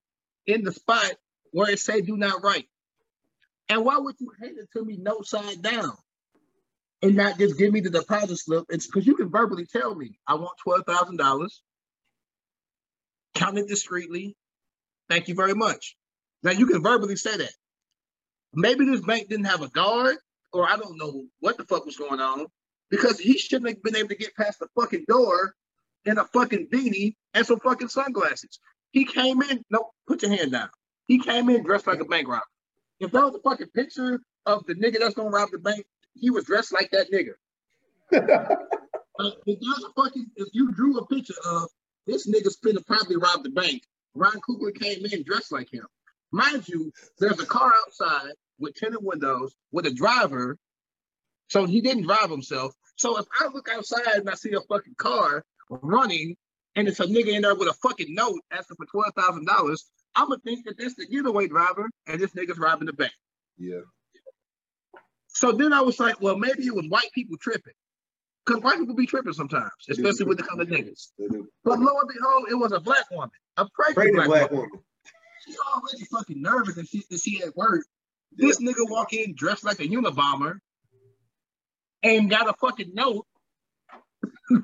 in 0.46 0.62
the 0.62 0.72
spot 0.72 1.12
where 1.52 1.70
it 1.70 1.78
say 1.78 2.00
"Do 2.00 2.16
not 2.16 2.42
write"? 2.42 2.68
And 3.68 3.84
why 3.84 3.98
would 3.98 4.16
you 4.18 4.30
hand 4.40 4.58
it 4.58 4.68
to 4.76 4.84
me 4.84 4.96
note 4.98 5.26
side 5.26 5.62
down? 5.62 5.92
and 7.02 7.16
not 7.16 7.36
just 7.38 7.58
give 7.58 7.72
me 7.72 7.80
the 7.80 7.90
deposit 7.90 8.36
slip. 8.36 8.64
It's 8.70 8.86
because 8.86 9.06
you 9.06 9.16
can 9.16 9.28
verbally 9.28 9.66
tell 9.66 9.94
me 9.94 10.18
I 10.26 10.34
want 10.34 10.56
twelve 10.62 10.86
thousand 10.86 11.16
dollars. 11.16 11.62
Count 13.34 13.58
it 13.58 13.68
discreetly. 13.68 14.36
Thank 15.08 15.28
you 15.28 15.34
very 15.34 15.54
much. 15.54 15.96
Now 16.42 16.52
you 16.52 16.66
can 16.66 16.82
verbally 16.82 17.16
say 17.16 17.36
that. 17.36 17.52
Maybe 18.54 18.84
this 18.84 19.00
bank 19.00 19.28
didn't 19.28 19.46
have 19.46 19.62
a 19.62 19.68
guard, 19.68 20.16
or 20.52 20.68
I 20.68 20.76
don't 20.76 20.98
know 20.98 21.24
what 21.40 21.56
the 21.56 21.64
fuck 21.64 21.86
was 21.86 21.96
going 21.96 22.20
on, 22.20 22.46
because 22.90 23.18
he 23.18 23.38
shouldn't 23.38 23.68
have 23.68 23.82
been 23.82 23.96
able 23.96 24.08
to 24.10 24.16
get 24.16 24.36
past 24.36 24.58
the 24.58 24.68
fucking 24.78 25.04
door 25.08 25.54
in 26.04 26.18
a 26.18 26.24
fucking 26.24 26.68
beanie 26.68 27.14
and 27.34 27.46
some 27.46 27.60
fucking 27.60 27.88
sunglasses. 27.88 28.58
He 28.90 29.04
came 29.04 29.40
in. 29.42 29.64
No, 29.70 29.90
put 30.06 30.22
your 30.22 30.30
hand 30.32 30.52
down. 30.52 30.68
He 31.06 31.18
came 31.18 31.48
in 31.48 31.62
dressed 31.64 31.86
like 31.86 32.00
a 32.00 32.04
bank 32.04 32.28
robber. 32.28 32.44
if 33.00 33.10
that 33.12 33.24
was 33.24 33.34
a 33.34 33.40
fucking 33.40 33.68
picture 33.68 34.20
of 34.46 34.64
the 34.66 34.74
nigga 34.74 34.98
that's 34.98 35.14
gonna 35.14 35.30
rob 35.30 35.50
the 35.50 35.58
bank, 35.58 35.84
he 36.14 36.30
was 36.30 36.44
dressed 36.44 36.72
like 36.72 36.90
that 36.90 37.10
nigga. 37.10 37.34
If 39.46 39.60
there's 39.60 39.84
a 39.84 39.92
fucking, 40.02 40.26
if 40.36 40.48
you 40.52 40.72
drew 40.72 40.98
a 40.98 41.06
picture 41.06 41.34
of 41.44 41.68
this 42.06 42.28
nigga 42.28 42.48
finna 42.64 42.84
probably 42.86 43.16
rob 43.16 43.44
the 43.44 43.50
bank, 43.50 43.82
Ron 44.14 44.40
Cooper 44.40 44.72
came 44.72 45.04
in 45.04 45.22
dressed 45.22 45.52
like 45.52 45.72
him. 45.72 45.86
Mind 46.32 46.68
you, 46.68 46.92
there's 47.18 47.38
a 47.40 47.46
car 47.46 47.70
outside 47.86 48.32
with 48.58 48.74
tinted 48.74 49.00
windows 49.02 49.54
with 49.70 49.86
a 49.86 49.90
driver, 49.92 50.56
so 51.50 51.66
he 51.66 51.80
didn't 51.80 52.04
drive 52.04 52.30
himself. 52.30 52.74
So 52.96 53.18
if 53.18 53.26
I 53.40 53.48
look 53.52 53.68
outside 53.70 54.06
and 54.16 54.30
I 54.30 54.34
see 54.34 54.52
a 54.54 54.60
fucking 54.60 54.94
car 54.96 55.44
running 55.68 56.36
and 56.74 56.88
it's 56.88 57.00
a 57.00 57.04
nigga 57.04 57.28
in 57.34 57.42
there 57.42 57.54
with 57.54 57.68
a 57.68 57.74
fucking 57.74 58.14
note 58.14 58.40
asking 58.50 58.76
for 58.76 58.86
twelve 58.86 59.12
thousand 59.14 59.46
dollars, 59.46 59.84
I'm 60.14 60.28
gonna 60.28 60.40
think 60.44 60.64
that 60.66 60.76
that's 60.78 60.94
the 60.94 61.06
getaway 61.06 61.48
driver 61.48 61.88
and 62.06 62.20
this 62.20 62.30
nigga's 62.32 62.58
robbing 62.58 62.86
the 62.86 62.92
bank. 62.92 63.12
Yeah. 63.58 63.80
So 65.28 65.52
then 65.52 65.72
I 65.72 65.80
was 65.80 65.98
like, 65.98 66.20
well, 66.20 66.36
maybe 66.36 66.64
it 66.66 66.74
was 66.74 66.86
white 66.88 67.10
people 67.14 67.36
tripping. 67.40 67.72
Because 68.44 68.62
white 68.62 68.78
people 68.78 68.94
be 68.94 69.06
tripping 69.06 69.32
sometimes, 69.34 69.70
especially 69.88 70.26
with 70.26 70.36
the 70.38 70.42
color 70.44 70.64
niggas. 70.64 71.08
But 71.64 71.78
lo 71.78 71.92
and 72.00 72.10
behold, 72.12 72.46
it 72.50 72.54
was 72.54 72.72
a 72.72 72.80
black 72.80 73.08
woman, 73.10 73.30
a 73.56 73.66
pregnant, 73.72 73.94
Pregnant 73.94 74.26
black, 74.26 74.40
black 74.40 74.50
woman. 74.50 74.70
woman. 74.70 74.84
She's 75.44 75.56
already 75.74 76.04
fucking 76.04 76.40
nervous 76.40 76.76
and 76.76 76.88
she, 76.88 77.04
that 77.10 77.20
she 77.20 77.42
at 77.42 77.56
work. 77.56 77.84
This 78.34 78.60
nigga 78.60 78.88
walk 78.88 79.12
in 79.12 79.34
dressed 79.34 79.64
like 79.64 79.80
a 79.80 79.88
Unabomber 79.88 80.58
and 82.02 82.30
got 82.30 82.48
a 82.48 82.54
fucking 82.54 82.94
note. 82.94 83.26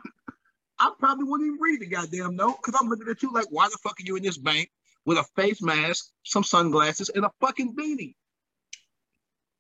I 0.79 0.93
probably 0.99 1.25
wouldn't 1.25 1.49
even 1.49 1.61
read 1.61 1.81
the 1.81 1.87
goddamn 1.87 2.37
note 2.37 2.59
because 2.63 2.81
I'm 2.81 2.89
looking 2.89 3.09
at 3.09 3.23
you 3.23 3.33
like, 3.33 3.47
why 3.51 3.67
the 3.69 3.79
fuck 3.83 3.99
are 3.99 4.05
you 4.05 4.17
in 4.17 4.23
this 4.23 4.39
bank 4.39 4.71
with 5.05 5.19
a 5.19 5.25
face 5.37 5.61
mask, 5.61 6.11
some 6.25 6.45
sunglasses, 6.45 7.09
and 7.09 7.25
a 7.25 7.31
fucking 7.41 7.75
beanie? 7.75 8.15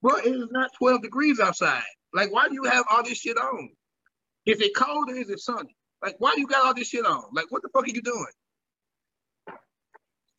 Bro, 0.01 0.17
it 0.19 0.27
is 0.27 0.49
not 0.53 0.71
12 0.79 1.03
degrees 1.03 1.41
outside. 1.41 1.83
Like, 2.15 2.33
why 2.33 2.49
do 2.49 2.55
you 2.55 2.65
have 2.65 2.85
all 2.91 3.03
this 3.03 3.19
shit 3.19 3.37
on? 3.37 3.71
Is 4.47 4.61
it 4.61 4.75
cold 4.77 5.11
or 5.11 5.15
is 5.15 5.29
it 5.29 5.41
sunny? 5.41 5.77
Like, 6.03 6.15
why 6.19 6.35
do 6.35 6.41
you 6.41 6.47
got 6.47 6.65
all 6.65 6.75
this 6.75 6.89
shit 6.89 7.05
on? 7.05 7.25
Like, 7.33 7.47
what 7.51 7.63
the 7.63 7.69
fuck 7.73 7.85
are 7.85 7.91
you 7.91 8.01
doing? 8.01 8.27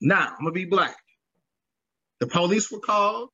Now, 0.01 0.35
I'm 0.37 0.43
gonna 0.43 0.51
be 0.51 0.65
black. 0.65 0.97
The 2.19 2.27
police 2.27 2.71
were 2.71 2.79
called. 2.79 3.29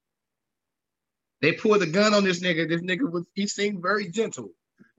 They 1.41 1.53
pulled 1.53 1.81
a 1.83 1.87
gun 1.87 2.13
on 2.13 2.23
this 2.23 2.41
nigga. 2.41 2.67
This 2.67 2.81
nigga 2.81 3.11
was, 3.11 3.25
he 3.33 3.47
seemed 3.47 3.81
very 3.81 4.09
gentle. 4.09 4.49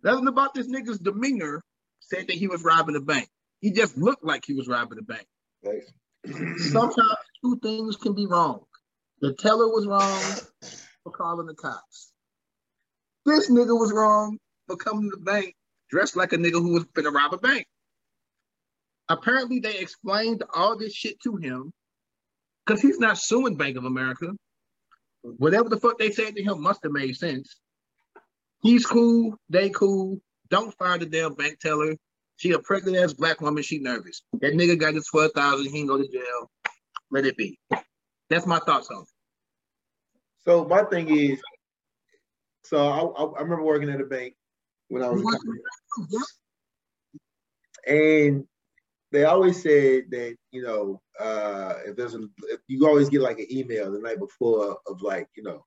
Nothing 0.02 0.28
about 0.28 0.54
this 0.54 0.68
nigga's 0.68 0.98
demeanor 0.98 1.62
said 2.00 2.28
that 2.28 2.36
he 2.36 2.46
was 2.46 2.62
robbing 2.62 2.96
a 2.96 3.00
bank. 3.00 3.28
He 3.60 3.72
just 3.72 3.96
looked 3.96 4.24
like 4.24 4.44
he 4.44 4.54
was 4.54 4.68
robbing 4.68 4.98
a 4.98 5.02
bank. 5.02 5.26
Thanks. 5.64 5.92
Sometimes 6.70 7.16
two 7.42 7.58
things 7.62 7.96
can 7.96 8.14
be 8.14 8.26
wrong. 8.26 8.64
The 9.20 9.32
teller 9.34 9.68
was 9.68 9.86
wrong 9.86 10.22
for 11.02 11.12
calling 11.12 11.46
the 11.46 11.54
cops. 11.54 12.12
This 13.24 13.50
nigga 13.50 13.78
was 13.78 13.92
wrong 13.92 14.38
for 14.66 14.76
coming 14.76 15.10
to 15.10 15.16
the 15.16 15.22
bank 15.24 15.54
dressed 15.90 16.16
like 16.16 16.32
a 16.32 16.36
nigga 16.36 16.52
who 16.52 16.72
was 16.72 16.84
gonna 16.94 17.10
rob 17.10 17.32
a 17.32 17.38
bank. 17.38 17.66
Apparently, 19.08 19.60
they 19.60 19.78
explained 19.78 20.42
all 20.54 20.76
this 20.76 20.94
shit 20.94 21.20
to 21.20 21.36
him 21.36 21.72
because 22.64 22.80
he's 22.80 22.98
not 22.98 23.18
suing 23.18 23.56
Bank 23.56 23.76
of 23.76 23.84
America. 23.84 24.32
Whatever 25.22 25.68
the 25.68 25.78
fuck 25.78 25.98
they 25.98 26.10
said 26.10 26.36
to 26.36 26.42
him 26.42 26.60
must 26.60 26.82
have 26.82 26.92
made 26.92 27.16
sense. 27.16 27.56
He's 28.62 28.86
cool, 28.86 29.36
they 29.48 29.70
cool. 29.70 30.20
Don't 30.50 30.76
fire 30.76 30.98
the 30.98 31.06
damn 31.06 31.34
bank 31.34 31.60
teller. 31.60 31.96
She 32.36 32.52
a 32.52 32.58
pregnant 32.58 32.96
ass 32.96 33.12
black 33.12 33.40
woman, 33.40 33.62
she 33.62 33.78
nervous. 33.78 34.22
That 34.40 34.54
nigga 34.54 34.78
got 34.78 34.94
his 34.94 35.06
12,000, 35.06 35.64
he 35.66 35.78
can 35.78 35.86
go 35.86 35.98
to 35.98 36.08
jail. 36.08 36.50
Let 37.10 37.26
it 37.26 37.36
be. 37.36 37.58
That's 38.28 38.46
my 38.46 38.58
thoughts 38.58 38.88
on 38.90 39.02
it. 39.02 39.08
So 40.44 40.64
my 40.64 40.84
thing 40.84 41.08
is, 41.16 41.40
so 42.64 42.78
I, 42.78 43.22
I, 43.22 43.42
remember 43.42 43.62
working 43.62 43.90
at 43.90 44.00
a 44.00 44.04
bank 44.04 44.34
when 44.88 45.02
I 45.02 45.08
was 45.08 45.22
college, 45.22 46.10
and 47.86 48.44
they 49.16 49.24
always 49.24 49.62
say 49.62 50.02
that 50.02 50.36
you 50.52 50.62
know 50.62 51.00
uh, 51.18 51.76
if 51.86 51.96
there's 51.96 52.14
a 52.14 52.20
if 52.50 52.60
you 52.68 52.86
always 52.86 53.08
get 53.08 53.22
like 53.22 53.38
an 53.38 53.46
email 53.50 53.90
the 53.90 53.98
night 53.98 54.18
before 54.18 54.76
of 54.86 55.00
like 55.00 55.26
you 55.34 55.42
know 55.42 55.64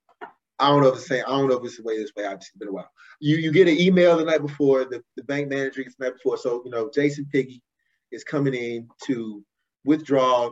I 0.59 0.69
don't 0.69 0.83
know 0.83 0.89
if 0.89 0.97
it's 0.97 1.09
the 1.09 1.25
I 1.25 1.31
don't 1.31 1.49
know 1.49 1.57
if 1.57 1.65
it's 1.65 1.77
the 1.77 1.83
way 1.83 1.97
this 1.97 2.11
way 2.15 2.27
I've 2.27 2.39
been 2.59 2.67
a 2.67 2.71
while. 2.71 2.91
You 3.19 3.37
you 3.37 3.51
get 3.51 3.67
an 3.67 3.79
email 3.79 4.17
the 4.17 4.25
night 4.25 4.43
before 4.43 4.85
the, 4.85 5.01
the 5.17 5.23
bank 5.23 5.49
manager 5.49 5.81
gets 5.81 5.95
the 5.95 6.05
night 6.05 6.13
before. 6.13 6.37
So 6.37 6.61
you 6.63 6.69
know 6.69 6.91
Jason 6.93 7.27
Piggy 7.31 7.63
is 8.11 8.23
coming 8.23 8.53
in 8.53 8.87
to 9.07 9.43
withdraw 9.83 10.51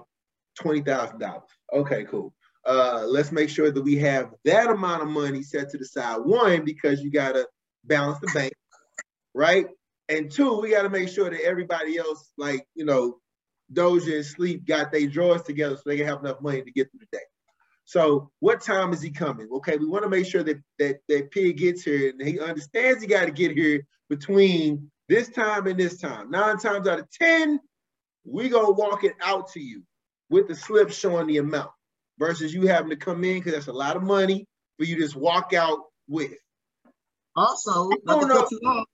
twenty 0.60 0.82
thousand 0.82 1.20
dollars. 1.20 1.50
Okay 1.72 2.04
cool. 2.06 2.34
Uh, 2.66 3.06
let's 3.08 3.32
make 3.32 3.50
sure 3.50 3.70
that 3.70 3.84
we 3.84 3.96
have 3.98 4.34
that 4.44 4.72
amount 4.72 5.04
of 5.04 5.08
money 5.08 5.44
set 5.44 5.70
to 5.70 5.78
the 5.78 5.86
side. 5.86 6.18
One 6.18 6.66
because 6.66 7.02
you 7.02 7.12
got 7.12 7.34
to 7.34 7.48
balance 7.86 8.20
the 8.22 8.32
bank 8.34 8.54
right 9.36 9.68
and 10.10 10.32
two, 10.32 10.60
we 10.60 10.72
got 10.72 10.84
to 10.84 10.90
make 10.90 11.10
sure 11.10 11.30
that 11.30 11.42
everybody 11.44 11.98
else, 11.98 12.32
like, 12.38 12.66
you 12.76 12.86
know, 12.86 13.18
Doja 13.74 14.16
and 14.16 14.26
Sleep 14.26 14.66
got 14.66 14.92
their 14.92 15.08
drawers 15.08 15.44
together 15.44 15.76
so 15.76 15.84
they 15.86 15.98
can 15.98 16.08
have 16.08 16.22
enough 16.22 16.42
money 16.42 16.62
to 16.62 16.72
get 16.72 16.90
through 16.90 17.02
the 17.12 17.18
day. 17.18 17.24
So 17.84 18.32
what 18.40 18.62
time 18.62 18.92
is 18.92 19.02
he 19.02 19.12
coming? 19.12 19.48
Okay, 19.58 19.78
we 19.78 19.86
want 19.86 20.04
to 20.04 20.10
make 20.10 20.26
sure 20.26 20.44
that 20.44 20.58
that 20.80 20.98
that 21.08 21.32
pig 21.32 21.58
gets 21.58 21.84
here 21.84 22.10
and 22.10 22.22
he 22.22 22.40
understands 22.40 23.02
he 23.02 23.08
got 23.08 23.26
to 23.26 23.32
get 23.32 23.52
here 23.52 23.86
between 24.10 24.92
this 25.08 25.30
time 25.30 25.68
and 25.68 25.80
this 25.80 25.98
time. 25.98 26.30
Nine 26.30 26.58
times 26.58 26.88
out 26.88 27.00
of 27.00 27.10
ten, 27.12 27.62
we 28.26 28.50
gonna 28.50 28.72
walk 28.72 29.06
it 29.06 29.14
out 29.22 29.52
to 29.54 29.62
you 29.62 29.84
with 30.30 30.50
the 30.50 30.56
slip 30.56 30.92
showing 30.92 31.28
the 31.28 31.38
amount 31.38 31.72
versus 32.20 32.54
you 32.54 32.68
having 32.68 32.90
to 32.90 32.98
come 32.98 33.24
in 33.24 33.36
because 33.36 33.54
that's 33.54 33.68
a 33.68 33.74
lot 33.74 33.96
of 33.96 34.04
money 34.04 34.46
for 34.78 34.84
you 34.84 34.96
to 34.96 35.02
just 35.02 35.16
walk 35.16 35.54
out 35.54 35.80
with. 36.10 36.34
Also, 37.38 37.88
not 38.04 38.20
don't 38.20 38.22
to 38.22 38.28
know. 38.28 38.42
cut 38.42 38.52
you 38.52 38.60
off, 38.66 38.88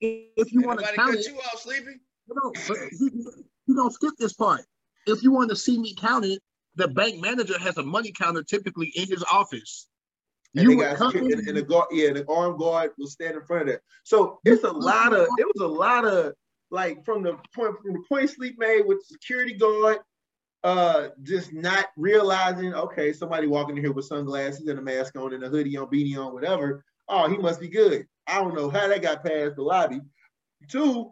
if 0.00 0.52
you 0.52 0.62
want 0.62 0.80
to 0.80 0.86
count 0.86 1.12
cut 1.12 1.18
it, 1.18 1.26
you 1.26 1.36
off, 1.38 1.60
Sleepy? 1.60 2.00
no, 2.28 2.52
but 2.68 2.78
you, 2.98 3.32
you 3.66 3.74
don't 3.74 3.92
skip 3.92 4.14
this 4.18 4.32
part. 4.32 4.62
If 5.06 5.22
you 5.22 5.32
want 5.32 5.50
to 5.50 5.56
see 5.56 5.78
me 5.78 5.94
count 5.94 6.24
it, 6.24 6.40
the 6.76 6.88
bank 6.88 7.20
manager 7.20 7.58
has 7.58 7.76
a 7.78 7.82
money 7.82 8.12
counter 8.12 8.42
typically 8.42 8.92
in 8.96 9.08
his 9.08 9.24
office. 9.30 9.88
And 10.54 10.64
You 10.64 10.70
they 10.70 10.76
would 10.76 10.84
got 10.84 10.96
come 10.96 11.16
and, 11.16 11.32
in, 11.32 11.48
and 11.48 11.56
the 11.56 11.62
guard, 11.62 11.88
yeah, 11.92 12.12
the 12.12 12.24
armed 12.28 12.58
guard 12.58 12.90
will 12.98 13.06
stand 13.06 13.36
in 13.36 13.42
front 13.42 13.62
of 13.62 13.68
that. 13.68 13.80
So 14.04 14.40
it's 14.44 14.64
a 14.64 14.72
lot 14.72 15.12
of 15.12 15.28
it 15.38 15.46
was 15.54 15.62
a 15.62 15.66
lot 15.66 16.04
of 16.04 16.34
like 16.70 17.04
from 17.04 17.22
the 17.22 17.34
point 17.54 17.76
from 17.82 17.92
the 17.92 18.02
point 18.08 18.30
sleep 18.30 18.58
made 18.58 18.82
with 18.86 18.98
the 18.98 19.14
security 19.14 19.54
guard, 19.54 19.98
uh, 20.64 21.08
just 21.22 21.52
not 21.52 21.86
realizing 21.96 22.74
okay, 22.74 23.12
somebody 23.12 23.46
walking 23.46 23.76
in 23.76 23.84
here 23.84 23.92
with 23.92 24.06
sunglasses 24.06 24.66
and 24.66 24.78
a 24.78 24.82
mask 24.82 25.16
on 25.16 25.34
and 25.34 25.44
a 25.44 25.48
hoodie 25.48 25.76
on, 25.76 25.86
beanie 25.86 26.18
on, 26.18 26.32
whatever. 26.32 26.84
Oh, 27.10 27.28
he 27.28 27.36
must 27.36 27.60
be 27.60 27.68
good. 27.68 28.06
I 28.26 28.40
don't 28.40 28.54
know 28.54 28.70
how 28.70 28.86
that 28.88 29.02
got 29.02 29.24
past 29.24 29.56
the 29.56 29.62
lobby. 29.62 30.00
Two, 30.68 31.10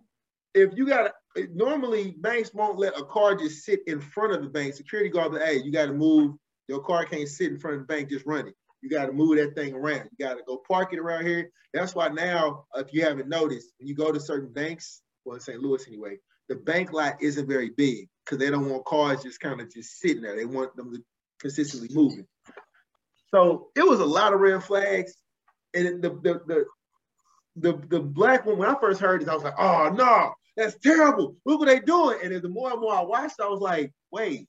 if 0.54 0.70
you 0.76 0.86
got 0.86 1.12
normally 1.52 2.14
banks 2.18 2.52
won't 2.54 2.78
let 2.78 2.98
a 2.98 3.04
car 3.04 3.34
just 3.34 3.64
sit 3.64 3.80
in 3.86 4.00
front 4.00 4.32
of 4.32 4.42
the 4.42 4.48
bank. 4.48 4.74
Security 4.74 5.10
guard, 5.10 5.32
but 5.32 5.42
hey, 5.42 5.56
you 5.62 5.72
got 5.72 5.86
to 5.86 5.92
move. 5.92 6.36
Your 6.68 6.80
car 6.80 7.04
can't 7.04 7.28
sit 7.28 7.50
in 7.50 7.58
front 7.58 7.76
of 7.76 7.82
the 7.82 7.86
bank 7.86 8.10
just 8.10 8.26
running. 8.26 8.52
You 8.80 8.88
got 8.88 9.06
to 9.06 9.12
move 9.12 9.36
that 9.38 9.54
thing 9.56 9.74
around. 9.74 10.08
You 10.16 10.26
got 10.26 10.34
to 10.34 10.42
go 10.46 10.62
park 10.68 10.92
it 10.92 10.98
around 10.98 11.26
here. 11.26 11.50
That's 11.74 11.94
why 11.94 12.08
now, 12.08 12.64
if 12.76 12.92
you 12.92 13.02
haven't 13.02 13.28
noticed, 13.28 13.72
when 13.78 13.88
you 13.88 13.94
go 13.94 14.12
to 14.12 14.20
certain 14.20 14.52
banks, 14.52 15.02
well, 15.24 15.34
in 15.34 15.40
St. 15.40 15.60
Louis 15.60 15.86
anyway, 15.88 16.18
the 16.48 16.56
bank 16.56 16.92
lot 16.92 17.20
isn't 17.20 17.48
very 17.48 17.70
big 17.70 18.08
because 18.24 18.38
they 18.38 18.50
don't 18.50 18.70
want 18.70 18.84
cars 18.84 19.22
just 19.22 19.40
kind 19.40 19.60
of 19.60 19.72
just 19.72 19.98
sitting 19.98 20.22
there. 20.22 20.36
They 20.36 20.44
want 20.44 20.76
them 20.76 20.92
to 20.92 21.02
consistently 21.40 21.88
moving. 21.92 22.26
So 23.34 23.68
it 23.76 23.86
was 23.86 24.00
a 24.00 24.06
lot 24.06 24.32
of 24.32 24.40
red 24.40 24.62
flags, 24.62 25.14
and 25.74 26.02
the 26.02 26.10
the 26.10 26.40
the 26.46 26.64
the, 27.56 27.80
the 27.88 28.00
black 28.00 28.46
one. 28.46 28.58
When 28.58 28.68
I 28.68 28.78
first 28.80 29.00
heard 29.00 29.20
this, 29.20 29.28
I 29.28 29.34
was 29.34 29.44
like, 29.44 29.58
oh 29.58 29.90
no, 29.94 30.32
that's 30.56 30.78
terrible. 30.78 31.36
Look 31.44 31.60
what 31.60 31.66
they 31.66 31.80
doing. 31.80 32.18
And 32.22 32.32
then 32.32 32.42
the 32.42 32.48
more 32.48 32.70
and 32.72 32.80
more 32.80 32.94
I 32.94 33.02
watched, 33.02 33.40
I 33.40 33.48
was 33.48 33.60
like, 33.60 33.92
wait, 34.10 34.46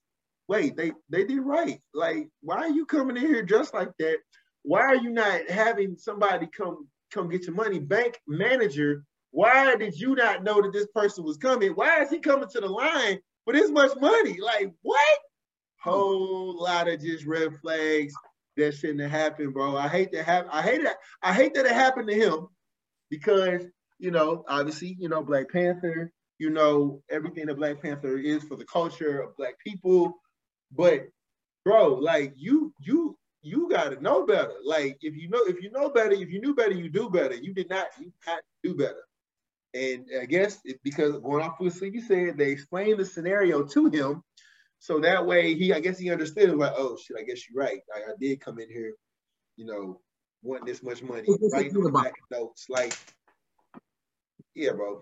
wait, 0.48 0.76
they 0.76 0.92
they 1.10 1.24
did 1.24 1.40
right. 1.40 1.80
Like, 1.94 2.28
why 2.42 2.58
are 2.58 2.70
you 2.70 2.86
coming 2.86 3.18
in 3.18 3.24
here 3.24 3.44
dressed 3.44 3.74
like 3.74 3.92
that? 4.00 4.18
Why 4.64 4.82
are 4.82 4.96
you 4.96 5.10
not 5.10 5.50
having 5.50 5.96
somebody 5.98 6.48
come 6.56 6.88
come 7.12 7.30
get 7.30 7.46
your 7.46 7.56
money? 7.56 7.80
Bank 7.80 8.20
manager, 8.28 9.04
why 9.32 9.76
did 9.76 10.00
you 10.00 10.16
not 10.16 10.44
know 10.44 10.62
that 10.62 10.74
this 10.74 10.88
person 10.94 11.24
was 11.24 11.38
coming? 11.38 11.72
Why 11.72 12.02
is 12.02 12.10
he 12.10 12.20
coming 12.20 12.50
to 12.50 12.60
the 12.60 12.68
line 12.68 13.20
for 13.46 13.54
this 13.54 13.72
much 13.72 13.92
money? 14.00 14.40
Like, 14.40 14.72
what? 14.82 15.20
Whole 15.82 16.62
lot 16.62 16.90
of 16.90 17.00
just 17.00 17.26
red 17.26 17.56
flags 17.62 18.14
that 18.60 18.76
shouldn't 18.76 19.02
have 19.02 19.12
happened, 19.12 19.54
bro. 19.54 19.76
I 19.78 19.88
hate 19.88 20.12
that 20.14 20.26
happen. 20.26 20.50
I 20.54 20.62
hate 20.62 20.84
that. 20.84 20.98
I 21.22 21.34
hate 21.34 21.54
that 21.56 21.66
it 21.66 21.72
happened 21.72 22.10
to 22.10 22.16
him 22.16 22.48
because 23.10 23.66
you 24.00 24.12
know, 24.12 24.44
obviously, 24.48 24.96
you 24.98 25.10
know, 25.10 25.22
Black 25.22 25.52
Panther, 25.52 26.12
you 26.40 26.50
know, 26.50 27.04
everything 27.12 27.46
that 27.46 27.56
Black 27.56 27.82
Panther 27.82 28.18
is 28.18 28.44
for 28.44 28.56
the 28.56 28.66
culture 28.66 29.22
of 29.22 29.36
Black 29.38 29.60
people. 29.60 30.14
But 30.72 31.10
bro, 31.66 31.96
like 31.96 32.34
you, 32.38 32.74
you, 32.80 33.18
you 33.42 33.70
gotta 33.70 34.02
know 34.02 34.26
better. 34.26 34.54
Like 34.66 34.98
if 35.02 35.16
you 35.16 35.30
know, 35.30 35.42
if 35.44 35.62
you 35.62 35.70
know 35.72 35.90
better, 35.90 36.14
if 36.14 36.30
you 36.30 36.42
knew 36.42 36.56
better, 36.56 36.74
you 36.74 36.90
do 36.90 37.10
better. 37.10 37.36
You 37.36 37.54
did 37.54 37.70
not, 37.70 37.88
you 38.00 38.12
not 38.26 38.40
do 38.64 38.74
better. 38.74 39.04
And 39.74 40.06
I 40.20 40.26
guess 40.26 40.60
it, 40.66 40.80
because 40.84 41.18
going 41.20 41.44
off 41.44 41.60
what 41.60 41.74
Sleepy 41.74 42.02
said, 42.02 42.38
they 42.38 42.50
explained 42.50 43.00
the 43.00 43.06
scenario 43.06 43.64
to 43.64 43.90
him. 43.90 44.24
So 44.80 45.00
that 45.02 45.26
way, 45.26 45.54
he 45.56 45.74
I 45.74 45.80
guess 45.80 46.00
he 46.00 46.12
understood. 46.12 46.56
Like, 46.56 46.74
oh 46.76 46.98
shit, 46.98 47.18
I 47.20 47.24
guess 47.24 47.44
you're 47.50 47.62
right. 47.62 47.80
Like, 47.94 48.04
I 48.08 48.14
did 48.20 48.40
come 48.40 48.60
in 48.60 48.70
here, 48.70 48.94
you 49.58 49.66
know, 49.66 50.00
wanting 50.42 50.66
this 50.66 50.84
much 50.84 51.04
money, 51.04 51.24
What's 51.26 51.42
this 51.42 51.54
writing 51.54 51.78
on 51.78 51.84
the 51.84 51.92
back 51.92 52.14
notes. 52.32 52.66
Like, 52.70 52.98
yeah, 54.56 54.72
bro. 54.72 55.02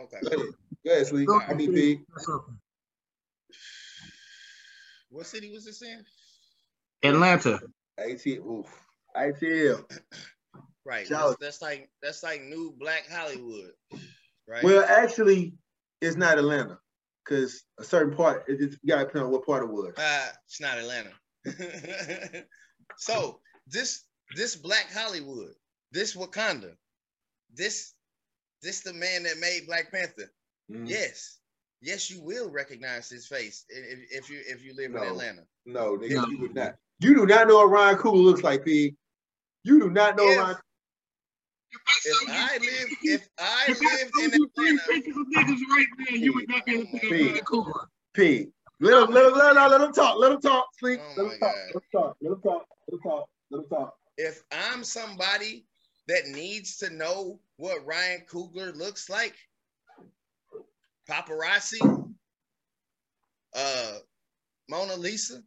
Okay. 0.00 0.16
Go 0.22 0.28
ahead, 0.28 0.46
go 0.84 0.92
ahead, 0.92 1.06
Sleep. 1.06 1.28
I 1.48 1.54
mean, 1.54 1.72
big. 1.72 2.00
What 5.10 5.26
city 5.26 5.50
was 5.50 5.64
this 5.64 5.82
in? 5.82 6.04
Atlanta. 7.02 7.60
ATL. 7.98 8.46
Oof. 8.46 8.66
ATL. 9.16 9.84
Right. 10.84 11.06
Shout 11.06 11.38
That's, 11.40 11.40
that's 11.40 11.62
like 11.62 11.90
that's 12.02 12.22
like 12.22 12.42
new 12.42 12.74
Black 12.78 13.08
Hollywood. 13.10 13.72
Right. 14.46 14.62
Well, 14.62 14.84
actually, 14.88 15.54
it's 16.00 16.16
not 16.16 16.38
Atlanta, 16.38 16.78
because 17.26 17.64
a 17.78 17.84
certain 17.84 18.14
part, 18.16 18.44
it 18.48 18.58
just 18.58 18.78
got 18.86 18.98
to 18.98 19.04
depend 19.06 19.24
on 19.24 19.30
what 19.30 19.44
part 19.46 19.64
it 19.64 19.70
was. 19.70 19.92
Uh, 19.96 20.28
it's 20.46 20.60
not 20.60 20.78
Atlanta. 20.78 21.10
so 22.96 23.40
this 23.66 24.04
this 24.36 24.56
Black 24.56 24.86
Hollywood, 24.92 25.52
this 25.92 26.14
Wakanda, 26.16 26.72
this 27.54 27.94
this 28.62 28.80
the 28.80 28.92
man 28.92 29.22
that 29.24 29.38
made 29.40 29.66
Black 29.66 29.90
Panther. 29.92 30.32
Mhm. 30.70 30.88
Yes, 30.88 31.38
yes, 31.80 32.10
you 32.10 32.20
will 32.22 32.50
recognize 32.50 33.08
his 33.08 33.26
face 33.26 33.64
if, 33.68 33.98
if 34.24 34.30
you 34.30 34.40
if 34.46 34.64
you 34.64 34.74
live 34.74 34.92
No. 34.92 35.02
in 35.02 35.08
Atlanta. 35.08 35.42
No, 35.66 35.96
nigga, 35.96 36.14
No. 36.14 36.26
you 36.28 36.38
would 36.40 36.54
not. 36.54 36.76
You 37.00 37.14
do 37.14 37.26
not 37.26 37.48
know 37.48 37.56
what 37.56 37.70
Ryan 37.70 37.96
Coogler 37.98 38.24
looks 38.24 38.42
like, 38.42 38.64
Pig. 38.64 38.96
You 39.64 39.80
do 39.80 39.90
not 39.90 40.16
know 40.16 40.28
If- 40.28 40.38
Ryan. 40.38 40.56
If 42.04 42.28
I 42.28 42.58
live 42.58 42.88
if 43.02 43.28
I 43.38 43.64
If 43.68 43.78
I 43.82 44.02
lived 44.02 44.34
in 44.34 44.40
you 44.40 44.50
three 44.56 44.70
Atlanta, 44.70 44.92
pictures 44.92 45.16
of 45.16 45.26
niggas 45.36 45.60
right 45.70 45.86
now, 45.98 46.16
you 46.16 46.34
would 46.34 46.48
not 46.48 46.64
be 46.64 46.74
able 46.74 46.84
to 46.84 46.90
think 46.98 47.10
Big. 47.10 47.32
Ryan 47.32 47.44
Coogler. 47.44 47.86
Pig. 48.14 48.50
Let 48.78 49.02
him, 49.02 49.14
let 49.14 49.26
him, 49.26 49.32
let 49.38 49.56
him, 49.56 49.70
let 49.70 49.80
him 49.80 49.92
talk. 49.92 50.18
Let 50.18 50.32
him 50.32 50.40
talk. 50.40 50.68
Sleep. 50.78 51.00
Oh 51.02 51.22
let 51.22 51.32
him 51.32 51.38
talk. 51.40 51.56
Let 51.72 51.74
him 51.74 51.90
talk. 51.92 52.16
Let 52.20 52.32
him 52.32 52.40
talk. 52.42 52.66
Let 52.88 52.94
him 52.94 53.00
talk. 53.02 53.28
Let 53.50 53.58
him 53.58 53.68
talk. 53.68 53.94
if 54.18 54.42
I'm 54.52 54.84
somebody 54.84 55.66
that 56.08 56.26
needs 56.28 56.76
to 56.78 56.90
know 56.90 57.40
what 57.56 57.84
Ryan 57.86 58.22
Coogler 58.30 58.76
looks 58.76 59.08
like, 59.08 59.34
paparazzi, 61.08 62.12
uh, 63.56 63.92
Mona 64.68 64.96
Lisa, 64.96 65.40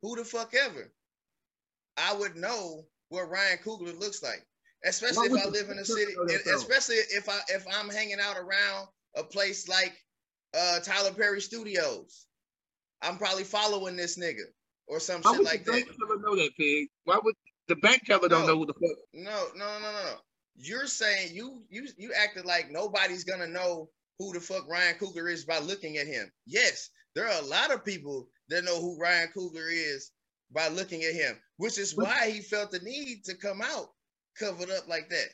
who 0.00 0.16
the 0.16 0.24
fuck 0.24 0.54
ever, 0.54 0.92
I 1.96 2.14
would 2.14 2.36
know 2.36 2.84
what 3.10 3.30
Ryan 3.30 3.58
Coogler 3.58 3.98
looks 3.98 4.22
like. 4.22 4.44
Especially 4.84 5.28
if 5.28 5.46
I 5.46 5.48
live 5.48 5.70
in 5.70 5.78
a 5.78 5.84
city, 5.84 6.12
of 6.18 6.28
that, 6.28 6.44
though? 6.44 6.56
especially 6.56 6.96
if 6.96 7.28
I 7.28 7.38
if 7.48 7.64
I'm 7.72 7.88
hanging 7.88 8.18
out 8.20 8.36
around 8.36 8.88
a 9.16 9.22
place 9.22 9.68
like 9.68 9.96
uh 10.58 10.80
Tyler 10.80 11.12
Perry 11.12 11.40
Studios. 11.40 12.26
I'm 13.02 13.18
probably 13.18 13.44
following 13.44 13.96
this 13.96 14.18
nigga 14.18 14.44
or 14.86 15.00
some 15.00 15.22
Why 15.22 15.34
shit 15.34 15.44
like 15.44 15.64
the 15.64 15.72
that. 15.72 15.86
bank 15.86 15.96
teller 15.98 16.20
know 16.20 16.36
that, 16.36 16.50
pig? 16.56 16.88
Why 17.04 17.18
would 17.22 17.34
the 17.68 17.76
bank 17.76 18.04
teller 18.04 18.28
don't 18.28 18.46
know 18.46 18.58
who 18.58 18.66
the 18.66 18.74
fuck? 18.74 18.96
No, 19.12 19.46
no, 19.56 19.66
no, 19.80 19.80
no, 19.80 19.92
no. 20.04 20.14
You're 20.56 20.86
saying 20.86 21.34
you 21.34 21.62
you 21.68 21.88
you 21.96 22.12
acted 22.12 22.44
like 22.44 22.70
nobody's 22.70 23.24
gonna 23.24 23.46
know 23.46 23.88
who 24.18 24.32
the 24.32 24.40
fuck 24.40 24.68
Ryan 24.68 24.96
Coogler 24.96 25.30
is 25.30 25.44
by 25.44 25.58
looking 25.58 25.96
at 25.96 26.06
him. 26.06 26.30
Yes, 26.46 26.90
there 27.14 27.26
are 27.28 27.40
a 27.40 27.46
lot 27.46 27.72
of 27.72 27.84
people 27.84 28.28
that 28.48 28.64
know 28.64 28.80
who 28.80 28.98
Ryan 28.98 29.28
Coogler 29.34 29.70
is 29.72 30.10
by 30.52 30.68
looking 30.68 31.02
at 31.02 31.14
him, 31.14 31.38
which 31.56 31.78
is 31.78 31.96
why 31.96 32.30
he 32.30 32.40
felt 32.40 32.70
the 32.70 32.80
need 32.80 33.24
to 33.24 33.34
come 33.34 33.62
out 33.62 33.88
covered 34.38 34.70
up 34.70 34.88
like 34.88 35.08
that. 35.10 35.28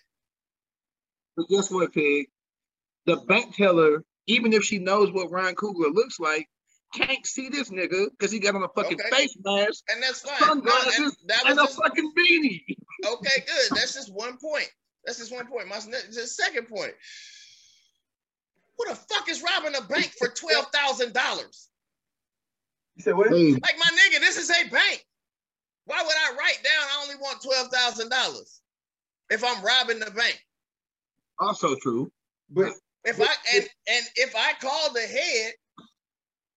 But 1.37 1.49
guess 1.49 1.71
what, 1.71 1.93
pig? 1.93 2.27
The 3.07 3.17
bank 3.17 3.55
teller, 3.57 4.05
even 4.27 4.53
if 4.53 4.65
she 4.65 4.79
knows 4.79 5.13
what 5.13 5.31
Ryan 5.31 5.55
Coogler 5.55 5.95
looks 5.95 6.19
like, 6.21 6.49
can't 6.95 7.25
see 7.27 7.49
this 7.49 7.71
nigga 7.71 8.07
because 8.11 8.33
he 8.33 8.39
got 8.39 8.55
on 8.55 8.63
a 8.63 8.69
fucking 8.69 8.99
Okay. 9.01 9.11
face 9.11 9.37
mask 9.45 9.85
And 9.91 10.03
that's 10.03 10.21
fine. 10.23 10.41
No, 10.41 10.47
Sunglasses 10.47 10.99
and 10.99 11.13
that 11.27 11.47
and 11.47 11.57
was 11.57 11.65
a 11.65 11.67
just, 11.69 11.83
fucking 11.83 12.13
beanie. 12.19 12.65
okay, 13.07 13.45
good. 13.47 13.77
That's 13.77 13.95
just 13.95 14.13
one 14.13 14.39
point. 14.39 14.69
That's 15.05 15.19
just 15.19 15.33
one 15.33 15.47
point. 15.47 15.69
My 15.69 15.77
the 15.79 16.27
second 16.27 16.67
point. 16.67 16.93
Who 18.79 18.89
the 18.89 18.95
fuck 18.95 19.29
is 19.29 19.43
robbing 19.43 19.75
a 19.77 19.83
bank 19.87 20.13
for 20.19 20.29
twelve 20.29 20.67
thousand 20.73 21.13
dollars? 21.13 21.69
You 22.97 23.03
said 23.03 23.17
what? 23.17 23.31
Like 23.31 23.77
my 23.79 23.91
nigga, 23.91 24.21
this 24.21 24.39
is 24.39 24.51
a 24.51 24.69
bank. 24.71 25.05
Why 25.85 26.03
would 26.03 26.17
I 26.17 26.37
write 26.37 26.59
down 26.65 26.87
I 26.99 27.03
only 27.03 27.17
want 27.17 27.43
twelve 27.43 27.69
thousand 27.69 28.09
dollars 28.11 28.61
if 29.31 29.45
I'm 29.45 29.63
robbing 29.63 29.99
the 29.99 30.11
bank? 30.11 30.43
also 31.41 31.75
true. 31.77 32.11
But 32.51 32.73
If 33.05 33.21
I 33.21 33.27
and 33.55 33.69
and 33.89 34.07
if 34.17 34.35
I 34.37 34.53
call 34.61 34.93
the 34.93 35.01
head, 35.01 35.53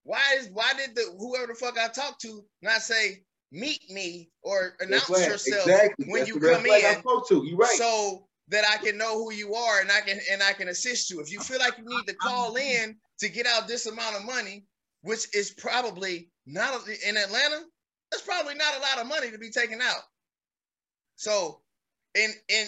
why 0.03 0.21
is 0.37 0.49
why 0.51 0.73
did 0.73 0.95
the 0.95 1.13
whoever 1.19 1.47
the 1.47 1.55
fuck 1.55 1.77
I 1.77 1.87
talked 1.89 2.21
to 2.21 2.43
not 2.61 2.81
say 2.81 3.23
meet 3.51 3.89
me 3.89 4.29
or 4.41 4.75
announce 4.79 5.09
right. 5.09 5.27
yourself 5.27 5.67
exactly. 5.67 6.05
when 6.07 6.21
That's 6.21 6.29
you 6.29 6.39
come 6.39 6.65
in? 6.65 6.71
I 6.71 6.95
spoke 6.99 7.27
to. 7.29 7.45
You 7.45 7.57
right. 7.57 7.69
so 7.69 8.27
that 8.47 8.65
I 8.69 8.83
can 8.83 8.97
know 8.97 9.23
who 9.23 9.31
you 9.33 9.53
are 9.53 9.81
and 9.81 9.91
I 9.91 10.01
can 10.01 10.19
and 10.31 10.41
I 10.41 10.53
can 10.53 10.69
assist 10.69 11.09
you. 11.09 11.21
If 11.21 11.31
you 11.31 11.39
feel 11.39 11.59
like 11.59 11.77
you 11.77 11.85
need 11.85 12.07
to 12.07 12.15
call 12.15 12.55
in 12.55 12.95
to 13.19 13.29
get 13.29 13.45
out 13.45 13.67
this 13.67 13.85
amount 13.85 14.15
of 14.15 14.25
money, 14.25 14.65
which 15.03 15.33
is 15.35 15.51
probably 15.51 16.29
not 16.45 16.73
in 17.07 17.17
Atlanta, 17.17 17.61
that's 18.11 18.23
probably 18.23 18.55
not 18.55 18.75
a 18.77 18.81
lot 18.81 18.99
of 18.99 19.07
money 19.07 19.31
to 19.31 19.37
be 19.37 19.51
taken 19.51 19.79
out. 19.81 20.01
So 21.15 21.60
in 22.15 22.31
in 22.49 22.67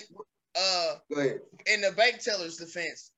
uh 0.56 0.96
in 1.66 1.82
the 1.82 1.92
bank 1.94 2.20
teller's 2.20 2.58
defense, 2.58 3.12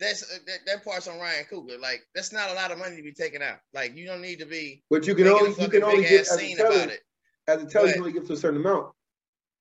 that's 0.00 0.22
uh, 0.22 0.38
that, 0.46 0.58
that 0.66 0.84
part's 0.84 1.06
on 1.08 1.18
Ryan 1.18 1.44
Coogler. 1.50 1.80
Like 1.80 2.00
that's 2.14 2.32
not 2.32 2.50
a 2.50 2.54
lot 2.54 2.70
of 2.70 2.78
money 2.78 2.96
to 2.96 3.02
be 3.02 3.12
taken 3.12 3.42
out. 3.42 3.58
Like 3.74 3.96
you 3.96 4.06
don't 4.06 4.22
need 4.22 4.38
to 4.40 4.46
be 4.46 4.82
But 4.90 5.06
you 5.06 5.14
can 5.14 5.26
only 5.28 5.54
you 5.62 5.68
can 5.68 5.82
only 5.82 6.02
get 6.02 6.20
as 6.22 6.36
a 6.40 6.54
teller. 6.54 6.68
about 6.68 6.88
it. 6.90 7.00
As 7.46 7.62
a 7.62 7.66
teller, 7.66 7.88
you 7.88 7.96
only 7.98 8.12
get 8.12 8.26
to 8.26 8.34
a 8.34 8.36
certain 8.36 8.60
amount. 8.60 8.92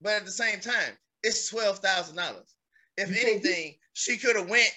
But 0.02 0.14
at 0.14 0.26
the 0.26 0.32
same 0.32 0.60
time, 0.60 0.98
it's 1.24 1.50
twelve 1.50 1.80
thousand 1.80 2.16
dollars. 2.18 2.54
If 2.98 3.10
You 3.10 3.30
anything, 3.30 3.76
she 3.94 4.18
could 4.18 4.36
have 4.36 4.50
went 4.50 4.72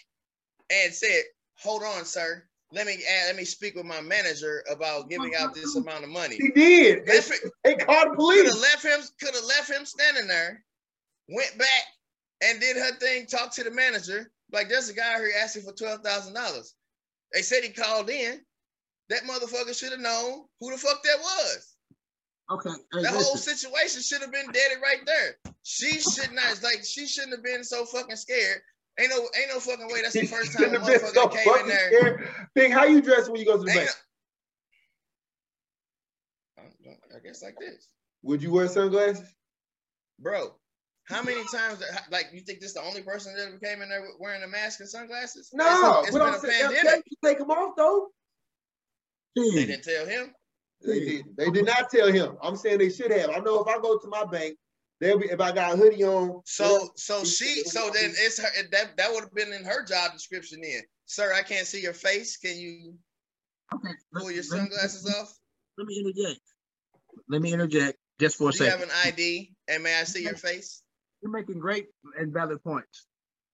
and 0.70 0.92
said, 0.92 1.22
"Hold 1.58 1.82
on, 1.82 2.04
sir. 2.04 2.44
Let 2.72 2.86
me 2.86 2.92
add, 2.94 3.26
let 3.26 3.36
me 3.36 3.44
speak 3.44 3.74
with 3.74 3.84
my 3.86 4.00
manager 4.00 4.62
about 4.70 5.10
giving 5.10 5.34
out 5.34 5.54
this 5.54 5.74
amount 5.74 6.04
of 6.04 6.10
money." 6.10 6.36
He 6.36 6.50
did. 6.52 7.04
They, 7.06 7.14
it- 7.16 7.52
they 7.64 7.74
called 7.74 8.06
the 8.06 8.10
Could 8.10 8.16
police. 8.16 8.52
have 8.52 8.60
left 8.60 8.84
him. 8.84 9.00
Could 9.20 9.34
have 9.34 9.44
left 9.44 9.70
him 9.70 9.84
standing 9.84 10.26
there. 10.28 10.64
Went 11.30 11.56
back 11.58 11.84
and 12.42 12.60
did 12.60 12.76
her 12.76 12.96
thing. 12.98 13.26
Talked 13.26 13.54
to 13.54 13.64
the 13.64 13.70
manager. 13.70 14.30
Like, 14.52 14.68
there's 14.68 14.88
a 14.88 14.94
guy 14.94 15.16
here 15.18 15.32
asking 15.42 15.62
for 15.62 15.72
twelve 15.72 16.00
thousand 16.02 16.34
dollars. 16.34 16.74
They 17.32 17.42
said 17.42 17.62
he 17.62 17.70
called 17.70 18.10
in. 18.10 18.40
That 19.10 19.22
motherfucker 19.24 19.76
should 19.76 19.90
have 19.90 20.00
known 20.00 20.44
who 20.60 20.70
the 20.70 20.78
fuck 20.78 21.02
that 21.02 21.18
was. 21.20 21.76
Okay. 22.52 22.70
Hey, 22.92 23.02
The 23.02 23.10
whole 23.10 23.36
situation 23.36 24.02
should 24.02 24.20
have 24.22 24.32
been 24.32 24.50
dead 24.52 24.72
right 24.82 25.00
there. 25.06 25.36
She 25.62 26.00
should 26.00 26.32
not 26.32 26.60
like 26.62 26.84
she 26.84 27.06
shouldn't 27.06 27.32
have 27.34 27.44
been 27.44 27.62
so 27.64 27.84
fucking 27.84 28.16
scared. 28.16 28.60
Ain't 28.98 29.10
no 29.10 29.16
ain't 29.16 29.48
no 29.52 29.60
fucking 29.60 29.86
way. 29.88 30.02
That's 30.02 30.14
the 30.14 30.26
first 30.26 30.56
time 30.56 30.74
a 30.74 30.78
been 30.80 30.84
so 31.00 31.12
motherfucker 31.12 31.44
came 31.44 31.60
in 31.62 31.68
there. 31.68 32.28
scared. 32.54 32.72
How 32.72 32.84
you 32.84 33.00
dress 33.00 33.28
when 33.28 33.38
you 33.40 33.46
go 33.46 33.56
to 33.56 33.62
the 33.62 33.66
bank? 33.66 33.90
no- 36.84 36.92
I 37.14 37.18
guess 37.24 37.42
like 37.42 37.56
this, 37.58 37.88
Would 38.22 38.42
you 38.42 38.52
wear 38.52 38.68
sunglasses? 38.68 39.26
bro. 40.18 40.54
How 41.04 41.22
many 41.22 41.42
times 41.52 41.82
like 42.10 42.30
you 42.32 42.40
think 42.40 42.60
this 42.60 42.68
is 42.70 42.74
the 42.74 42.82
only 42.82 43.02
person 43.02 43.34
that 43.34 43.48
ever 43.48 43.58
came 43.58 43.82
in 43.82 43.88
there 43.88 44.06
wearing 44.18 44.42
a 44.42 44.48
mask 44.48 44.80
and 44.80 44.88
sunglasses? 44.88 45.50
No, 45.52 46.00
it's, 46.00 46.08
it's 46.08 46.16
but 46.16 46.24
been 46.24 46.28
I'm 46.28 46.34
a 46.34 46.40
saying 46.40 46.74
pandemic. 46.76 47.04
you 47.10 47.16
take 47.24 47.38
them 47.38 47.50
off 47.50 47.74
though. 47.76 48.08
They 49.34 49.66
didn't 49.66 49.82
tell 49.82 50.06
him. 50.06 50.32
They 50.82 51.00
did. 51.00 51.24
They 51.36 51.50
did 51.50 51.66
not 51.66 51.90
tell 51.90 52.12
him. 52.12 52.36
I'm 52.42 52.56
saying 52.56 52.78
they 52.78 52.90
should 52.90 53.10
have. 53.10 53.30
I 53.30 53.38
know 53.38 53.60
if 53.60 53.68
I 53.68 53.78
go 53.80 53.98
to 53.98 54.08
my 54.08 54.24
bank, 54.24 54.56
they'll 55.00 55.18
be 55.18 55.26
if 55.26 55.40
I 55.40 55.52
got 55.52 55.74
a 55.74 55.76
hoodie 55.76 56.04
on. 56.04 56.42
So 56.44 56.90
so 56.96 57.24
she 57.24 57.62
so 57.64 57.90
then 57.90 58.12
it's 58.16 58.40
her 58.40 58.48
that 58.70 58.96
that 58.96 59.12
would 59.12 59.24
have 59.24 59.34
been 59.34 59.52
in 59.52 59.64
her 59.64 59.84
job 59.84 60.12
description 60.12 60.60
then. 60.62 60.82
Sir, 61.06 61.32
I 61.34 61.42
can't 61.42 61.66
see 61.66 61.80
your 61.82 61.92
face. 61.92 62.36
Can 62.36 62.56
you 62.56 62.94
okay, 63.74 63.94
pull 64.14 64.30
your 64.30 64.42
let- 64.44 64.50
let 64.52 64.62
me- 64.62 64.68
sunglasses 64.70 65.14
off? 65.18 65.34
Let 65.76 65.86
me 65.86 65.98
interject. 66.00 66.40
Let 67.28 67.42
me 67.42 67.52
interject 67.52 67.98
just 68.20 68.36
for 68.36 68.50
a 68.50 68.52
Do 68.52 68.64
you 68.64 68.70
have 68.70 68.82
an 68.82 68.90
ID? 69.04 69.52
And 69.68 69.82
may 69.82 69.98
I 69.98 70.04
see 70.04 70.22
your 70.22 70.34
face? 70.36 70.82
You're 71.22 71.32
making 71.32 71.58
great 71.58 71.86
and 72.18 72.32
valid 72.32 72.62
points. 72.62 73.06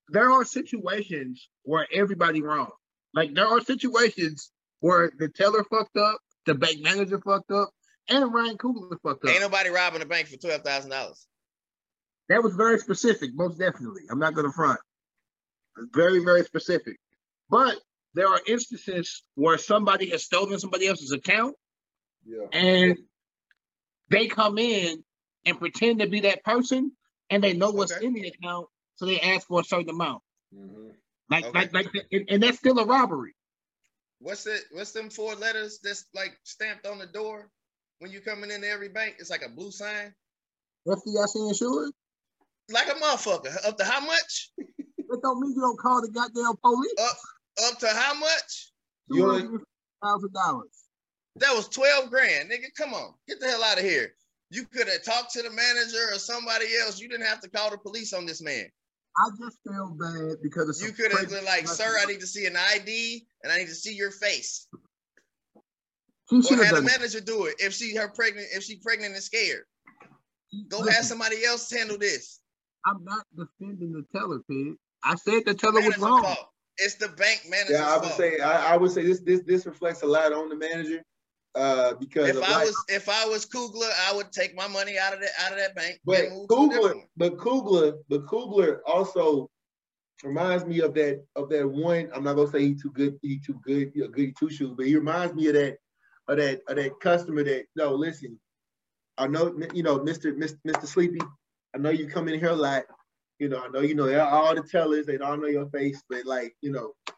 There 0.08 0.30
are 0.30 0.44
situations 0.44 1.48
where 1.62 1.86
everybody 1.92 2.42
wrong. 2.42 2.70
Like 3.14 3.34
there 3.34 3.46
are 3.46 3.60
situations 3.60 4.52
where 4.80 5.10
the 5.18 5.28
teller 5.28 5.64
fucked 5.64 5.96
up, 5.96 6.18
the 6.44 6.54
bank 6.54 6.80
manager 6.80 7.20
fucked 7.20 7.50
up, 7.50 7.70
and 8.08 8.32
Ryan 8.32 8.56
Coogler 8.56 8.96
fucked 9.02 9.24
up. 9.24 9.30
Ain't 9.30 9.40
nobody 9.40 9.70
robbing 9.70 10.02
a 10.02 10.06
bank 10.06 10.28
for 10.28 10.36
twelve 10.36 10.62
thousand 10.62 10.90
dollars. 10.90 11.26
That 12.28 12.42
was 12.42 12.54
very 12.54 12.78
specific, 12.78 13.30
most 13.34 13.58
definitely. 13.58 14.02
I'm 14.10 14.18
not 14.18 14.34
gonna 14.34 14.52
front. 14.52 14.78
Very, 15.92 16.24
very 16.24 16.42
specific. 16.44 16.98
But 17.50 17.76
there 18.14 18.28
are 18.28 18.40
instances 18.46 19.22
where 19.34 19.58
somebody 19.58 20.10
has 20.10 20.24
stolen 20.24 20.58
somebody 20.58 20.86
else's 20.86 21.12
account 21.12 21.54
Yeah. 22.24 22.46
and 22.52 22.98
they 24.08 24.26
come 24.26 24.58
in 24.58 25.04
and 25.44 25.58
pretend 25.58 26.00
to 26.00 26.08
be 26.08 26.20
that 26.20 26.42
person 26.44 26.92
and 27.30 27.42
they 27.42 27.52
know 27.52 27.70
what's 27.70 27.92
Okay. 27.92 28.06
in 28.06 28.12
the 28.14 28.28
account, 28.28 28.68
so 28.96 29.06
they 29.06 29.20
ask 29.20 29.46
for 29.46 29.60
a 29.60 29.64
certain 29.64 29.90
amount. 29.90 30.22
Mhm. 30.54 30.94
Like, 31.30 31.44
Okay. 31.46 31.58
like, 31.58 31.72
like, 31.72 32.06
and, 32.12 32.24
and 32.28 32.42
that's 32.42 32.58
still 32.58 32.78
a 32.78 32.84
robbery. 32.86 33.34
what's 34.20 34.46
it? 34.46 34.64
What's 34.72 34.92
them 34.92 35.10
four 35.10 35.34
letters 35.34 35.78
that's 35.82 36.06
like 36.14 36.38
stamped 36.44 36.86
on 36.86 36.98
the 36.98 37.06
door 37.06 37.50
when 37.98 38.10
you 38.10 38.20
coming 38.20 38.50
into 38.50 38.68
every 38.68 38.88
bank? 38.88 39.16
It's 39.18 39.28
like 39.30 39.42
a 39.44 39.48
blue 39.48 39.70
sign, 39.70 40.14
FDIC 40.86 41.48
insured? 41.48 41.92
like 42.70 42.88
a 42.88 42.94
motherfucker. 42.94 43.54
Up 43.66 43.76
to 43.78 43.84
how 43.84 44.00
much? 44.00 44.50
That 45.08 45.20
don't 45.22 45.38
mean 45.40 45.52
you 45.54 45.60
don't 45.60 45.78
call 45.78 46.02
the 46.02 46.08
goddamn 46.08 46.56
police. 46.56 46.92
Up 46.98 47.16
up 47.72 47.78
to 47.78 47.88
how 47.88 48.14
much? 48.14 48.72
You 49.08 49.24
only- 49.30 49.42
Two 49.42 49.64
thousand 50.02 50.32
dollars. 50.32 50.72
That 51.36 51.54
was 51.54 51.68
twelve 51.68 52.10
grand, 52.10 52.50
nigga. 52.50 52.74
Come 52.76 52.92
on, 52.92 53.14
get 53.28 53.38
the 53.38 53.46
hell 53.46 53.62
out 53.62 53.78
of 53.78 53.84
here. 53.84 54.16
You 54.50 54.64
could 54.66 54.88
have 54.88 55.02
talked 55.02 55.32
to 55.32 55.42
the 55.42 55.50
manager 55.50 56.12
or 56.12 56.18
somebody 56.18 56.66
else. 56.82 57.00
You 57.00 57.08
didn't 57.08 57.26
have 57.26 57.40
to 57.40 57.50
call 57.50 57.70
the 57.70 57.78
police 57.78 58.12
on 58.12 58.26
this 58.26 58.40
man. 58.40 58.66
I 59.16 59.30
just 59.42 59.58
feel 59.66 59.96
bad 59.98 60.36
because 60.42 60.68
it's 60.68 60.82
You 60.82 60.92
could 60.92 61.10
have 61.12 61.28
been 61.30 61.44
like, 61.44 61.66
sir, 61.66 61.96
I 62.00 62.04
need 62.04 62.20
to 62.20 62.26
see 62.26 62.46
an 62.46 62.54
ID 62.56 63.26
and 63.42 63.52
I 63.52 63.58
need 63.58 63.68
to 63.68 63.74
see 63.74 63.94
your 63.94 64.10
face. 64.10 64.68
She 66.30 66.36
Or 66.36 66.42
should 66.42 66.58
have 66.58 66.66
have 66.66 66.74
the 66.76 66.80
done 66.82 66.90
it. 66.90 66.98
manager 66.98 67.20
do 67.20 67.46
it 67.46 67.54
if 67.58 67.72
she 67.72 67.94
her 67.96 68.08
pregnant, 68.08 68.48
if 68.52 68.62
she 68.62 68.76
pregnant 68.76 69.14
and 69.14 69.22
scared. 69.22 69.62
Go 70.68 70.78
Listen, 70.78 70.92
have 70.94 71.04
somebody 71.04 71.44
else 71.44 71.70
handle 71.70 71.98
this. 71.98 72.40
I'm 72.84 73.02
not 73.04 73.24
defending 73.36 73.92
the 73.92 74.04
teller, 74.16 74.40
pig. 74.48 74.74
I 75.02 75.14
said 75.16 75.42
the 75.46 75.54
teller 75.54 75.80
was 75.80 75.98
wrong. 75.98 76.22
fault. 76.22 76.50
It's 76.78 76.96
the 76.96 77.08
bank 77.08 77.42
manager. 77.48 77.72
Yeah, 77.74 77.88
I 77.88 77.94
would 77.94 78.04
fault. 78.04 78.16
say 78.16 78.38
I, 78.40 78.74
I 78.74 78.76
would 78.76 78.90
say 78.90 79.02
this 79.02 79.20
this 79.20 79.40
this 79.46 79.66
reflects 79.66 80.02
a 80.02 80.06
lot 80.06 80.32
on 80.32 80.48
the 80.48 80.56
manager. 80.56 81.02
Uh 81.56 81.94
because 81.94 82.28
if 82.28 82.36
I 82.36 82.52
like- 82.52 82.66
was 82.66 82.84
if 82.88 83.08
I 83.08 83.24
was 83.26 83.46
Coogler, 83.46 83.90
I 84.08 84.14
would 84.14 84.30
take 84.30 84.54
my 84.54 84.68
money 84.68 84.98
out 84.98 85.14
of 85.14 85.20
that 85.20 85.30
out 85.40 85.52
of 85.52 85.58
that 85.58 85.74
bank 85.74 86.00
But 86.04 86.24
and 86.26 86.36
move 86.36 86.48
to 86.48 86.54
a 86.54 86.58
Coogler, 86.58 87.02
but 87.16 87.36
Coogler, 87.38 87.98
but 88.10 88.26
Coogler 88.26 88.80
also 88.86 89.50
reminds 90.22 90.66
me 90.66 90.80
of 90.80 90.92
that 90.94 91.24
of 91.34 91.48
that 91.48 91.66
one. 91.66 92.10
I'm 92.14 92.24
not 92.24 92.34
gonna 92.34 92.50
say 92.50 92.60
he 92.60 92.74
too 92.74 92.90
good, 92.90 93.18
he 93.22 93.38
too 93.38 93.58
good, 93.64 93.92
you 93.94 94.02
know, 94.04 94.08
goody 94.08 94.34
two 94.38 94.50
shoes, 94.50 94.74
but 94.76 94.86
he 94.86 94.96
reminds 94.96 95.34
me 95.34 95.46
of 95.48 95.54
that 95.54 95.78
of 96.28 96.36
that 96.36 96.60
of 96.68 96.76
that 96.76 97.00
customer 97.00 97.42
that 97.44 97.64
no, 97.74 97.94
listen, 97.94 98.38
I 99.16 99.26
know 99.26 99.58
you 99.72 99.82
know, 99.82 99.98
Mr. 99.98 100.36
Mr. 100.36 100.58
Mr. 100.66 100.86
Sleepy, 100.86 101.20
I 101.74 101.78
know 101.78 101.90
you 101.90 102.06
come 102.06 102.28
in 102.28 102.38
here 102.38 102.50
a 102.50 102.56
lot. 102.56 102.84
You 103.38 103.48
know, 103.48 103.62
I 103.64 103.68
know 103.68 103.80
you 103.80 103.94
know 103.94 104.18
all 104.20 104.54
the 104.54 104.62
tellers, 104.62 105.06
they 105.06 105.18
don't 105.18 105.40
know 105.40 105.48
your 105.48 105.70
face, 105.70 106.02
but 106.08 106.26
like, 106.26 106.54
you 106.60 106.72
know, 106.72 106.92
I 107.08 107.12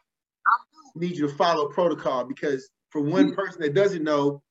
need 0.95 1.17
you 1.17 1.27
to 1.27 1.35
follow 1.35 1.69
protocol 1.69 2.25
because 2.25 2.69
for 2.89 3.01
one 3.01 3.33
person 3.33 3.61
that 3.61 3.73
doesn't 3.73 4.03
know, 4.03 4.41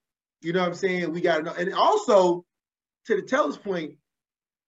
you 0.40 0.52
know 0.52 0.60
what 0.60 0.68
I'm 0.68 0.74
saying, 0.74 1.12
we 1.12 1.20
gotta 1.20 1.42
know. 1.42 1.54
And 1.54 1.72
also 1.74 2.44
to 3.06 3.16
the 3.16 3.22
teller's 3.22 3.56
point, 3.56 3.94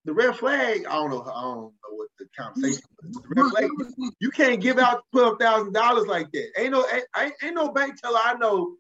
the 0.04 0.12
red 0.12 0.36
flag, 0.36 0.86
I 0.86 0.94
don't 0.94 1.10
know, 1.10 1.22
I 1.22 1.42
don't 1.42 1.56
know 1.56 1.72
what 1.90 2.08
the 2.18 2.26
conversation 2.36 2.82
was. 3.02 3.12
The 3.12 3.42
red 3.42 3.50
flag, 3.50 3.70
you 4.18 4.30
can't 4.30 4.60
give 4.60 4.78
out 4.78 5.04
twelve 5.12 5.38
thousand 5.38 5.72
dollars 5.72 6.06
like 6.06 6.30
that. 6.32 6.48
Ain't 6.58 6.72
no 6.72 6.84
ain't, 7.16 7.34
ain't 7.42 7.54
no 7.54 7.70
bank 7.70 8.00
teller 8.00 8.18
I 8.22 8.34
know 8.34 8.76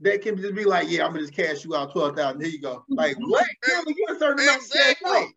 that 0.00 0.22
can 0.22 0.36
just 0.36 0.54
be 0.54 0.64
like, 0.64 0.90
yeah, 0.90 1.04
I'm 1.04 1.12
gonna 1.12 1.20
just 1.20 1.34
cash 1.34 1.64
you 1.64 1.74
out 1.74 1.92
twelve 1.92 2.16
thousand. 2.16 2.40
Here 2.42 2.50
you 2.50 2.60
go. 2.60 2.84
Like 2.88 3.16
what? 3.18 3.46
You 3.66 3.94
get 3.94 4.16
a 4.16 4.18
certain 4.18 4.42
amount 4.44 4.62
to 4.62 4.78
cash 4.78 4.96
out. 5.06 5.28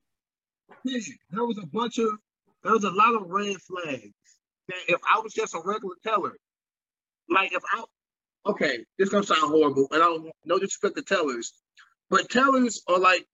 There 0.83 1.45
was 1.45 1.57
a 1.59 1.67
bunch 1.67 1.99
of 1.99 2.09
there 2.63 2.73
was 2.73 2.83
a 2.83 2.91
lot 2.91 3.15
of 3.15 3.29
red 3.29 3.55
flags 3.61 4.11
that 4.67 4.77
if 4.89 4.99
I 5.09 5.19
was 5.19 5.33
just 5.33 5.53
a 5.53 5.61
regular 5.63 5.95
teller, 6.03 6.35
like 7.29 7.53
if 7.53 7.63
I 7.73 7.83
okay, 8.47 8.85
this 8.97 9.09
gonna 9.09 9.23
sound 9.23 9.51
horrible, 9.51 9.87
and 9.91 10.01
I 10.01 10.05
don't 10.05 10.31
no 10.45 10.59
disrespect 10.59 10.95
to 10.97 11.03
tellers, 11.03 11.53
but 12.09 12.29
tellers 12.29 12.81
are 12.87 12.99
like 12.99 13.25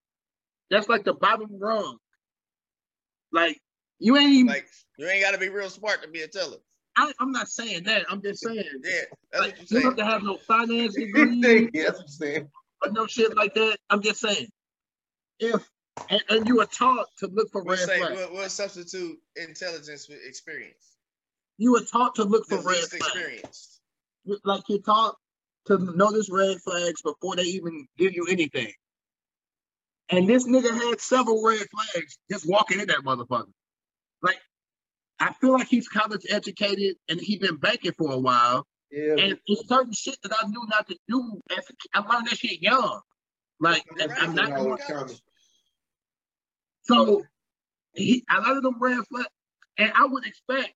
that's 0.70 0.90
like 0.90 1.04
the 1.04 1.14
bottom 1.14 1.50
rung. 1.60 1.98
Like 3.32 3.60
you 4.00 4.18
ain't 4.18 4.32
even 4.32 4.48
Like 4.48 4.68
you 4.98 5.08
ain't 5.08 5.24
gotta 5.24 5.38
be 5.38 5.50
real 5.50 5.70
smart 5.70 6.02
to 6.04 6.10
be 6.10 6.22
a 6.22 6.28
teller. 6.28 6.58
I, 6.96 7.12
I'm 7.20 7.32
not 7.32 7.48
saying 7.50 7.84
that. 7.86 8.06
I'm 8.10 8.22
just 8.22 8.44
saying 8.44 8.64
Yeah, 8.84 8.92
that's 9.32 9.42
like, 9.42 9.58
what 9.58 9.72
you're 9.72 9.82
you 9.82 9.90
don't 9.90 9.98
have 9.98 9.98
to 9.98 10.06
have 10.06 10.24
no 10.24 10.38
finance 10.38 10.96
degree 10.96 11.70
yeah, 11.74 11.84
that's 11.86 11.98
what 11.98 12.02
I'm 12.02 12.08
saying. 12.08 12.50
or 12.86 12.92
no 12.92 13.08
shit 13.08 13.36
like 13.36 13.54
that. 13.56 13.78
I'm 13.90 14.02
just 14.02 14.20
saying. 14.20 14.48
If 15.40 15.68
and, 16.10 16.22
and 16.30 16.48
you 16.48 16.60
are 16.62 16.66
taught 16.66 17.08
to 17.20 17.28
look 17.28 17.52
for 17.52 17.64
We'll 17.64 17.76
red 17.76 17.88
say 17.88 17.98
flags. 17.98 18.16
we'll, 18.16 18.34
we'll 18.34 18.50
substitute 18.50 19.18
intelligence 19.36 20.08
with 20.08 20.20
experience. 20.26 20.98
You 21.58 21.76
are 21.78 21.84
taught 21.84 22.16
to 22.16 22.24
look 22.24 22.48
for 22.48 22.58
red 22.58 22.78
flags. 22.78 22.94
experienced. 22.94 23.73
Like 24.44 24.64
you're 24.68 24.80
taught 24.80 25.16
to 25.66 25.78
notice 25.96 26.30
red 26.30 26.58
flags 26.62 27.02
before 27.02 27.36
they 27.36 27.44
even 27.44 27.88
give 27.98 28.14
you 28.14 28.28
anything. 28.30 28.72
And 30.10 30.28
this 30.28 30.48
nigga 30.48 30.74
had 30.74 31.00
several 31.00 31.44
red 31.44 31.66
flags 31.72 32.18
just 32.30 32.48
walking 32.48 32.80
in 32.80 32.88
that 32.88 33.00
motherfucker. 33.00 33.52
Like, 34.22 34.40
I 35.20 35.34
feel 35.34 35.54
like 35.54 35.68
he's 35.68 35.88
college 35.88 36.26
educated 36.30 36.98
and 37.10 37.20
he 37.20 37.38
been 37.38 37.58
banking 37.58 37.94
for 37.94 38.12
a 38.12 38.20
while. 38.20 38.68
Yeah. 38.92 39.16
And 39.18 39.40
it's 39.48 39.68
certain 39.68 39.94
shit 39.94 40.18
that 40.24 40.34
I 40.34 40.48
knew 40.48 40.66
not 40.70 40.88
to 40.90 40.98
do. 41.08 41.42
As 41.58 41.70
a. 41.70 41.74
I 41.98 42.00
learned 42.14 42.28
that 42.28 42.38
shit 42.38 42.62
young. 42.62 43.00
Like, 43.60 43.84
and 44.00 44.12
I'm 44.12 44.36
not 44.36 44.56
doing 44.56 44.78
College. 44.88 45.22
so. 46.84 47.24
He, 47.96 48.26
a 48.28 48.42
lot 48.42 48.58
of 48.58 48.64
them 48.64 48.82
red 48.82 49.06
flags, 49.08 49.28
and 49.78 49.92
I 49.96 50.08
would 50.08 50.26
expect 50.26 50.74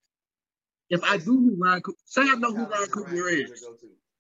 if 0.90 1.04
I 1.04 1.18
do 1.18 1.26
who 1.26 1.56
Ryan, 1.60 1.82
say 2.06 2.22
I 2.22 2.36
know 2.36 2.54
who 2.54 2.66
Ryan 2.66 2.90
Coogler 2.90 3.34
is. 3.34 3.66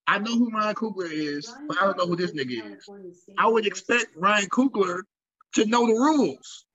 I 0.08 0.20
know 0.20 0.38
who 0.38 0.50
Ryan 0.52 0.76
Coogler 0.76 1.12
is, 1.12 1.54
but 1.68 1.78
I 1.82 1.86
don't 1.86 1.98
know 1.98 2.08
who 2.08 2.16
this 2.16 2.32
nigga 2.32 2.78
is. 2.78 2.90
I 3.38 3.48
would 3.48 3.66
expect 3.66 4.08
Ryan 4.16 4.50
Coogler 4.50 5.02
to 5.56 5.66
know 5.66 5.86
the 5.88 5.94
rules. 5.94 6.66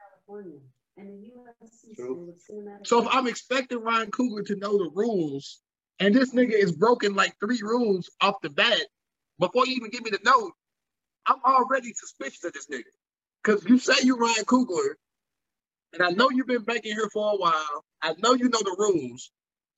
True. 1.97 2.35
So 2.85 3.03
if 3.03 3.09
I'm 3.11 3.27
expecting 3.27 3.81
Ryan 3.83 4.11
Coogler 4.11 4.47
to 4.47 4.57
know 4.57 4.79
the 4.79 4.91
rules, 4.95 5.61
and 6.01 6.15
this 6.15 6.35
nigga 6.35 6.53
is 6.53 6.73
broken 6.73 7.15
like 7.15 7.35
three 7.41 7.61
rules 7.63 8.11
off 8.21 8.41
the 8.43 8.51
bat 8.51 8.83
before 9.39 9.67
you 9.67 9.75
even 9.77 9.91
give 9.91 10.03
me 10.03 10.11
the 10.11 10.21
note, 10.25 10.53
I'm 11.27 11.41
already 11.45 11.93
suspicious 11.95 12.45
of 12.45 12.53
this 12.53 12.67
nigga. 12.67 12.85
Because 13.43 13.65
you 13.65 13.79
say 13.79 13.95
you 14.03 14.17
Ryan 14.17 14.45
Coogler, 14.45 14.95
and 15.93 16.03
I 16.03 16.11
know 16.11 16.31
you've 16.31 16.47
been 16.47 16.65
banking 16.65 16.93
here 16.93 17.09
for 17.13 17.35
a 17.35 17.37
while. 17.37 17.85
I 18.01 18.15
know 18.19 18.35
you 18.35 18.49
know 18.49 18.61
the 18.63 18.77
rules. 18.79 19.31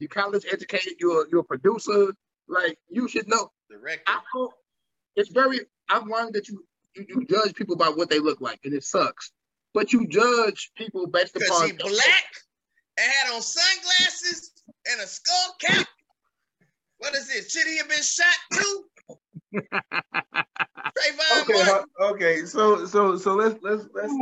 You 0.05 0.09
college 0.09 0.45
educated. 0.53 0.97
You're 1.01 1.27
you're 1.33 1.41
a 1.41 1.45
producer. 1.45 2.13
Like 2.47 2.79
you 2.91 3.09
should 3.09 3.27
know. 3.27 3.51
Director. 3.71 4.03
I 4.07 4.21
don't, 4.35 4.53
it's 5.17 5.31
very 5.31 5.61
I've 5.89 6.07
learned 6.07 6.35
that 6.35 6.47
you, 6.47 6.63
you 6.95 7.07
you 7.09 7.25
judge 7.25 7.55
people 7.55 7.75
by 7.75 7.89
what 7.89 8.11
they 8.11 8.19
look 8.19 8.39
like, 8.43 8.61
and 8.65 8.75
it 8.75 8.85
sucks. 8.85 9.33
But 9.73 9.95
you 9.95 10.07
judge 10.07 10.73
people 10.77 11.07
based 11.07 11.33
Because 11.33 11.49
upon 11.49 11.67
he 11.69 11.73
black 11.73 12.27
and 12.99 13.11
had 13.11 13.35
on 13.35 13.41
sunglasses 13.41 14.53
and 14.93 15.01
a 15.01 15.07
skull 15.07 15.57
cap. 15.59 15.87
What 16.99 17.15
is 17.15 17.27
this? 17.29 17.51
Should 17.51 17.67
he 17.67 17.79
have 17.79 17.89
been 17.89 18.03
shot 18.03 18.37
too? 18.53 18.85
Trayvon 19.55 21.43
Okay, 21.45 21.65
Martin. 21.65 21.89
huh, 21.99 22.09
okay. 22.11 22.45
So 22.45 22.85
so 22.85 23.17
so 23.17 23.35
let's 23.37 23.59
let's 23.63 23.87
let's 23.95 24.13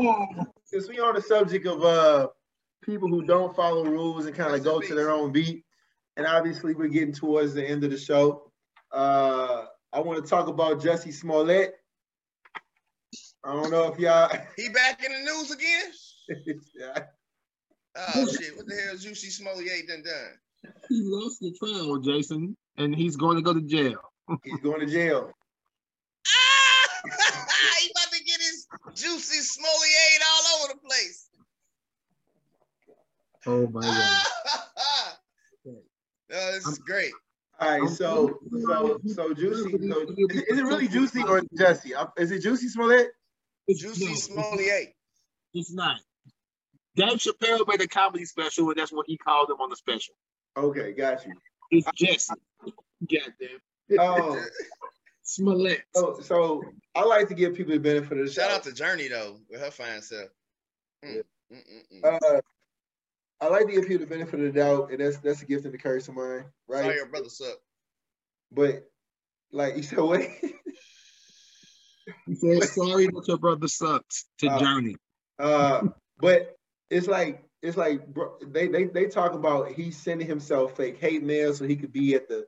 since 0.62 0.88
we 0.88 1.00
on 1.00 1.16
the 1.16 1.22
subject 1.22 1.66
of 1.66 1.82
uh 1.82 2.28
people 2.82 3.08
who 3.08 3.24
don't 3.24 3.54
follow 3.56 3.84
rules 3.84 4.26
and 4.26 4.36
kind 4.36 4.54
of 4.54 4.62
go 4.62 4.80
to 4.80 4.94
their 4.94 5.10
own 5.10 5.32
beat, 5.32 5.64
and 6.16 6.26
obviously 6.26 6.74
we're 6.74 6.88
getting 6.88 7.14
towards 7.14 7.54
the 7.54 7.64
end 7.64 7.84
of 7.84 7.90
the 7.90 7.98
show. 7.98 8.50
Uh 8.90 9.64
I 9.92 10.00
want 10.00 10.24
to 10.24 10.28
talk 10.28 10.48
about 10.48 10.82
Jesse 10.82 11.12
Smollett. 11.12 11.74
I 13.44 13.52
don't 13.52 13.70
know 13.70 13.92
if 13.92 13.98
y'all 13.98 14.30
He 14.56 14.68
back 14.68 15.04
in 15.04 15.12
the 15.12 15.32
news 15.32 15.50
again? 15.50 15.92
Yeah. 16.74 17.04
Oh 17.94 18.26
shit! 18.26 18.56
What 18.56 18.66
the 18.66 18.74
hell, 18.74 18.96
Juicy 18.96 19.28
Smollett 19.28 19.86
done 19.86 20.02
done? 20.02 20.72
he 20.88 21.02
lost 21.04 21.40
the 21.40 21.52
trial, 21.58 21.98
Jason, 21.98 22.56
and 22.76 22.94
he's 22.94 23.16
going 23.16 23.36
to 23.36 23.42
go 23.42 23.52
to 23.52 23.60
jail. 23.60 23.98
he's 24.44 24.60
going 24.60 24.80
to 24.80 24.86
jail. 24.86 25.30
Ah! 26.26 27.00
he 27.80 27.90
about 27.90 28.12
to 28.12 28.24
get 28.24 28.38
his 28.38 28.66
Juicy 28.94 29.40
Smollett 29.40 30.22
all 30.30 30.64
over 30.64 30.74
the 30.74 30.88
place. 30.88 31.28
Oh 33.46 33.66
my 33.68 33.80
god. 33.80 34.26
No, 36.32 36.52
this 36.52 36.66
is 36.66 36.78
great. 36.78 37.12
All 37.60 37.80
right, 37.80 37.88
so 37.90 38.38
so 38.66 38.98
so 39.06 39.34
juicy. 39.34 39.70
So 39.70 40.00
is, 40.00 40.08
it- 40.18 40.48
is 40.48 40.58
it 40.58 40.64
really 40.64 40.88
juicy 40.88 41.22
or 41.22 41.42
Jesse? 41.56 41.94
Uh, 41.94 42.06
Is 42.16 42.30
it 42.32 42.40
Juicy 42.40 42.68
Smollett? 42.68 43.08
It's 43.68 43.80
Juicy 43.80 44.06
No, 44.06 44.14
Smollett. 44.14 44.94
It's 45.54 45.72
not. 45.72 46.00
Dave 46.96 47.18
Chappelle 47.18 47.66
made 47.68 47.80
a 47.82 47.86
comedy 47.86 48.24
special, 48.24 48.68
and 48.70 48.76
that's 48.78 48.92
what 48.92 49.06
he 49.06 49.16
called 49.18 49.50
him 49.50 49.56
on 49.60 49.68
the 49.70 49.76
special. 49.76 50.14
Okay, 50.56 50.92
got 50.92 51.24
you. 51.26 51.34
It's 51.70 51.88
Jesse. 51.94 52.34
Goddamn. 53.00 54.00
Oh, 54.00 54.42
Smollett. 55.22 55.82
so, 55.94 56.18
so 56.20 56.62
I 56.94 57.04
like 57.04 57.28
to 57.28 57.34
give 57.34 57.54
people 57.54 57.72
the 57.74 57.78
benefit 57.78 58.18
of 58.18 58.26
the 58.26 58.32
Shout 58.32 58.48
doubt. 58.48 58.56
out 58.58 58.62
to 58.64 58.70
Jurnee 58.82 59.08
though 59.10 59.38
with 59.50 59.60
her 59.60 59.70
fine 59.70 60.02
self. 60.02 60.28
Mm, 61.04 61.22
mm, 61.52 61.56
mm, 61.56 62.00
mm. 62.02 62.36
Uh, 62.36 62.40
I 63.42 63.48
like 63.48 63.66
to 63.66 63.72
give 63.72 63.88
people 63.88 64.06
the 64.06 64.10
benefit 64.10 64.38
of 64.38 64.54
the 64.54 64.60
doubt, 64.60 64.92
and 64.92 65.00
that's 65.00 65.18
that's 65.18 65.42
a 65.42 65.46
gift 65.46 65.64
and 65.64 65.74
a 65.74 65.78
curse 65.78 66.06
of 66.06 66.14
mine, 66.14 66.44
right? 66.68 66.82
Sorry, 66.84 66.94
your 66.94 67.06
brother 67.06 67.28
suck. 67.28 67.58
But 68.52 68.88
like 69.50 69.76
you 69.76 69.82
said, 69.82 69.98
what? 69.98 70.22
He 72.26 72.34
said, 72.34 72.64
sorry 72.64 73.06
that 73.06 73.24
your 73.28 73.38
brother 73.38 73.68
sucks 73.68 74.26
to 74.38 74.48
Uh, 74.48 74.58
Johnny. 74.58 74.96
uh, 75.38 75.82
but 76.18 76.56
it's 76.90 77.06
like 77.06 77.44
it's 77.62 77.76
like 77.76 78.06
bro, 78.08 78.38
they 78.44 78.66
they 78.66 78.84
they 78.84 79.06
talk 79.06 79.34
about 79.34 79.70
he's 79.70 79.96
sending 79.96 80.26
himself 80.26 80.76
fake 80.76 80.98
hate 80.98 81.22
mail 81.22 81.54
so 81.54 81.64
he 81.64 81.76
could 81.76 81.92
be 81.92 82.14
at 82.14 82.28
the 82.28 82.44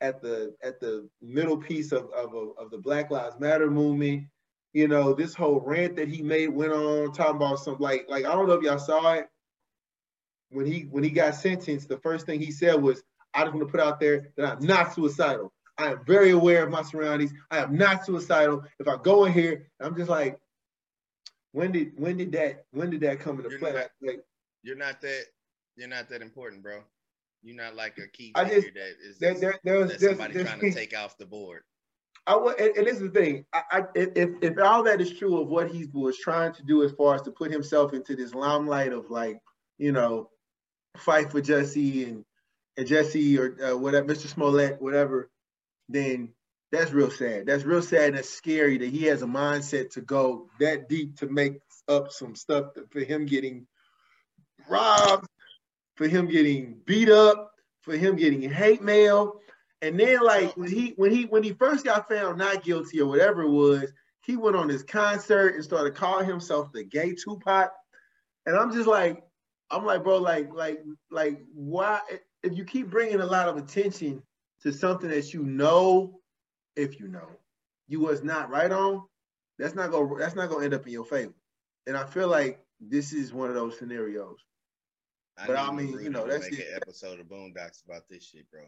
at 0.00 0.22
the 0.22 0.54
at 0.62 0.80
the 0.80 1.08
middle 1.20 1.58
piece 1.58 1.92
of 1.92 2.10
of, 2.12 2.34
of 2.58 2.70
the 2.70 2.78
Black 2.78 3.10
Lives 3.10 3.38
Matter 3.38 3.70
movement. 3.70 4.24
You 4.72 4.88
know, 4.88 5.12
this 5.12 5.34
whole 5.34 5.60
rant 5.60 5.96
that 5.96 6.08
he 6.08 6.22
made 6.22 6.48
went 6.48 6.72
on 6.72 7.12
talking 7.12 7.36
about 7.36 7.58
some 7.60 7.76
like 7.78 8.06
like 8.08 8.24
I 8.24 8.32
don't 8.34 8.46
know 8.46 8.54
if 8.54 8.62
y'all 8.62 8.78
saw 8.78 9.12
it 9.14 9.28
when 10.50 10.66
he 10.66 10.82
when 10.90 11.02
he 11.04 11.10
got 11.10 11.34
sentenced. 11.34 11.88
The 11.88 11.98
first 11.98 12.26
thing 12.26 12.40
he 12.40 12.50
said 12.50 12.80
was, 12.80 13.02
"I 13.34 13.42
just 13.42 13.54
want 13.54 13.66
to 13.66 13.70
put 13.70 13.80
out 13.80 14.00
there 14.00 14.28
that 14.36 14.46
I'm 14.46 14.64
not 14.66 14.94
suicidal. 14.94 15.52
I 15.78 15.92
am 15.92 16.04
very 16.06 16.30
aware 16.30 16.62
of 16.64 16.70
my 16.70 16.82
surroundings. 16.82 17.32
I 17.50 17.58
am 17.58 17.76
not 17.76 18.04
suicidal. 18.06 18.62
If 18.78 18.86
I 18.86 18.96
go 19.02 19.24
in 19.24 19.32
here, 19.32 19.68
I'm 19.80 19.96
just 19.96 20.08
like, 20.10 20.38
when 21.52 21.72
did 21.72 21.92
when 21.98 22.16
did 22.16 22.32
that 22.32 22.64
when 22.70 22.90
did 22.90 23.00
that 23.00 23.20
come 23.20 23.38
into 23.38 23.50
You're 23.50 23.58
play? 23.58 23.72
not- 23.72 23.90
Like, 24.00 24.20
You're 24.62 24.76
not 24.76 25.00
that. 25.00 25.26
You're 25.76 25.88
not 25.88 26.08
that 26.10 26.22
important, 26.22 26.62
bro. 26.62 26.82
You're 27.42 27.56
not 27.56 27.74
like 27.74 27.98
a 27.98 28.06
key 28.08 28.32
I 28.34 28.44
figure 28.44 28.60
just- 28.60 28.74
that 28.74 29.08
is 29.08 29.18
there, 29.18 29.34
there, 29.34 29.60
there 29.64 29.78
was 29.78 29.90
that 29.90 30.00
there's, 30.00 30.12
somebody 30.12 30.34
there's, 30.34 30.48
trying 30.48 30.60
to 30.60 30.72
take 30.72 30.96
off 30.96 31.18
the 31.18 31.26
board. 31.26 31.62
I 32.26 32.36
wa- 32.36 32.54
and, 32.58 32.74
and 32.76 32.86
this 32.86 32.94
is 32.94 33.02
the 33.02 33.10
thing. 33.10 33.44
I, 33.52 33.62
I 33.70 33.82
if 33.94 34.30
if 34.42 34.58
all 34.58 34.82
that 34.84 35.00
is 35.00 35.12
true 35.18 35.40
of 35.42 35.48
what 35.48 35.70
he 35.70 35.86
was 35.92 36.16
trying 36.18 36.54
to 36.54 36.62
do 36.62 36.82
as 36.84 36.92
far 36.92 37.16
as 37.16 37.22
to 37.22 37.30
put 37.32 37.50
himself 37.50 37.92
into 37.92 38.16
this 38.16 38.32
limelight 38.32 38.92
of 38.94 39.10
like, 39.10 39.38
you 39.76 39.92
know, 39.92 40.30
fight 40.96 41.30
for 41.30 41.40
Jesse 41.40 42.04
and 42.04 42.24
and 42.76 42.86
Jesse 42.86 43.38
or 43.38 43.56
uh, 43.62 43.76
whatever, 43.76 44.06
Mr. 44.06 44.26
Smollett, 44.26 44.82
whatever, 44.82 45.30
then 45.88 46.30
that's 46.72 46.90
real 46.90 47.10
sad. 47.10 47.46
That's 47.46 47.64
real 47.64 47.82
sad 47.82 48.08
and 48.08 48.16
that's 48.16 48.30
scary 48.30 48.78
that 48.78 48.90
he 48.90 49.04
has 49.04 49.22
a 49.22 49.26
mindset 49.26 49.90
to 49.92 50.00
go 50.00 50.48
that 50.58 50.88
deep 50.88 51.18
to 51.18 51.28
make 51.28 51.58
up 51.88 52.10
some 52.10 52.34
stuff 52.34 52.66
for 52.90 53.00
him 53.00 53.26
getting 53.26 53.66
robbed, 54.68 55.28
for 55.96 56.08
him 56.08 56.26
getting 56.26 56.80
beat 56.84 57.10
up, 57.10 57.52
for 57.82 57.96
him 57.96 58.16
getting 58.16 58.50
hate 58.50 58.82
mail. 58.82 59.40
And 59.82 60.00
then 60.00 60.20
like 60.20 60.56
when 60.56 60.70
he 60.70 60.94
when 60.96 61.12
he 61.12 61.24
when 61.24 61.42
he 61.42 61.52
first 61.52 61.84
got 61.84 62.08
found 62.08 62.38
not 62.38 62.64
guilty 62.64 63.00
or 63.00 63.08
whatever 63.08 63.42
it 63.42 63.50
was, 63.50 63.92
he 64.22 64.36
went 64.36 64.56
on 64.56 64.68
his 64.68 64.82
concert 64.82 65.54
and 65.54 65.62
started 65.62 65.94
calling 65.94 66.26
himself 66.26 66.72
the 66.72 66.82
gay 66.82 67.14
Tupac. 67.14 67.70
And 68.46 68.56
I'm 68.56 68.72
just 68.72 68.88
like, 68.88 69.22
I'm 69.70 69.84
like, 69.84 70.04
bro, 70.04 70.18
like, 70.18 70.52
like, 70.52 70.80
like, 71.10 71.40
why? 71.54 72.00
If 72.42 72.56
you 72.56 72.64
keep 72.64 72.90
bringing 72.90 73.20
a 73.20 73.26
lot 73.26 73.48
of 73.48 73.56
attention 73.56 74.22
to 74.62 74.72
something 74.72 75.08
that 75.08 75.32
you 75.32 75.42
know, 75.42 76.20
if 76.76 77.00
you 77.00 77.08
know, 77.08 77.28
you 77.88 78.00
was 78.00 78.22
not 78.22 78.50
right 78.50 78.70
on, 78.70 79.02
that's 79.58 79.74
not 79.74 79.90
gonna 79.90 80.18
that's 80.18 80.34
not 80.34 80.48
gonna 80.48 80.64
end 80.64 80.74
up 80.74 80.86
in 80.86 80.92
your 80.92 81.04
favor. 81.04 81.34
And 81.86 81.96
I 81.96 82.04
feel 82.04 82.28
like 82.28 82.60
this 82.80 83.12
is 83.12 83.32
one 83.32 83.48
of 83.48 83.54
those 83.54 83.78
scenarios. 83.78 84.38
I 85.38 85.46
But 85.46 85.56
I 85.56 85.70
mean, 85.72 85.98
you 86.00 86.10
know, 86.10 86.26
that's 86.26 86.50
make 86.50 86.60
it. 86.60 86.68
an 86.68 86.76
episode 86.76 87.20
of 87.20 87.26
Boondocks 87.26 87.84
about 87.84 88.08
this 88.08 88.24
shit, 88.24 88.50
bro. 88.50 88.62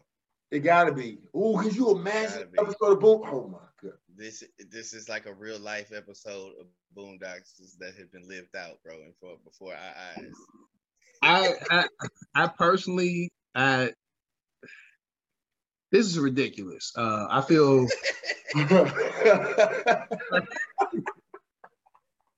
It 0.51 0.59
gotta 0.59 0.93
be. 0.93 1.19
Ooh, 1.35 1.59
could 1.61 1.75
you 1.75 1.91
imagine 1.91 2.47
episode 2.57 2.93
of 2.93 2.99
Boom? 2.99 3.21
Oh 3.25 3.47
my 3.47 3.57
god. 3.81 3.97
This 4.15 4.43
this 4.71 4.93
is 4.93 5.09
like 5.09 5.25
a 5.25 5.33
real 5.33 5.59
life 5.59 5.91
episode 5.93 6.53
of 6.59 6.67
Boondocks 6.95 7.77
that 7.79 7.95
has 7.95 8.07
been 8.07 8.27
lived 8.27 8.55
out, 8.55 8.81
bro, 8.83 8.95
and 8.95 9.13
for 9.19 9.37
before 9.43 9.73
our 9.73 9.95
eyes. 10.17 10.33
I, 11.21 11.53
I 11.69 11.85
I 12.35 12.47
personally 12.47 13.31
I 13.55 13.91
this 15.91 16.05
is 16.05 16.19
ridiculous. 16.19 16.93
Uh 16.95 17.27
I 17.29 17.41
feel 17.41 17.87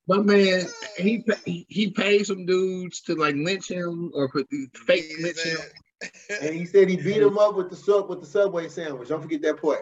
my 0.08 0.18
man 0.18 0.66
he 0.98 1.24
he- 1.46 1.66
he 1.70 1.92
paid 1.92 2.26
some 2.26 2.46
dudes 2.46 3.02
to 3.02 3.16
like 3.16 3.36
lynch 3.36 3.70
him 3.70 4.12
or 4.14 4.30
put 4.30 4.48
fake 4.86 5.06
He's 5.06 5.24
lynch 5.24 5.44
him. 5.44 5.60
and 6.42 6.56
he 6.56 6.66
said 6.66 6.90
he 6.90 6.96
beat 6.98 7.22
him 7.22 7.38
up 7.38 7.56
with 7.56 7.70
the 7.70 7.76
sub 7.76 8.10
with 8.10 8.22
the 8.22 8.28
subway 8.28 8.68
sandwich. 8.70 9.10
Don't 9.10 9.22
forget 9.22 9.42
that 9.44 9.62
part. 9.62 9.82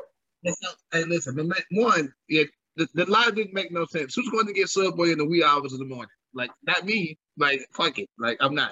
Hey, 0.92 1.04
listen, 1.06 1.36
the 1.36 1.44
ma- 1.44 1.56
one, 1.72 2.14
yeah, 2.30 2.44
the, 2.78 2.88
the 2.94 3.06
lie 3.06 3.32
didn't 3.32 3.54
make 3.54 3.72
no 3.72 3.86
sense. 3.86 4.16
Who's 4.16 4.30
going 4.30 4.48
to 4.48 4.54
get 4.54 4.70
Subway 4.70 5.12
in 5.12 5.18
the 5.18 5.26
wee 5.26 5.44
hours 5.44 5.74
of 5.74 5.80
the 5.80 5.86
morning? 5.86 6.10
Like, 6.34 6.52
not 6.66 6.86
me. 6.86 7.18
Like, 7.38 7.68
fuck 7.74 8.00
it. 8.00 8.10
Like, 8.18 8.38
I'm 8.40 8.56
not. 8.56 8.72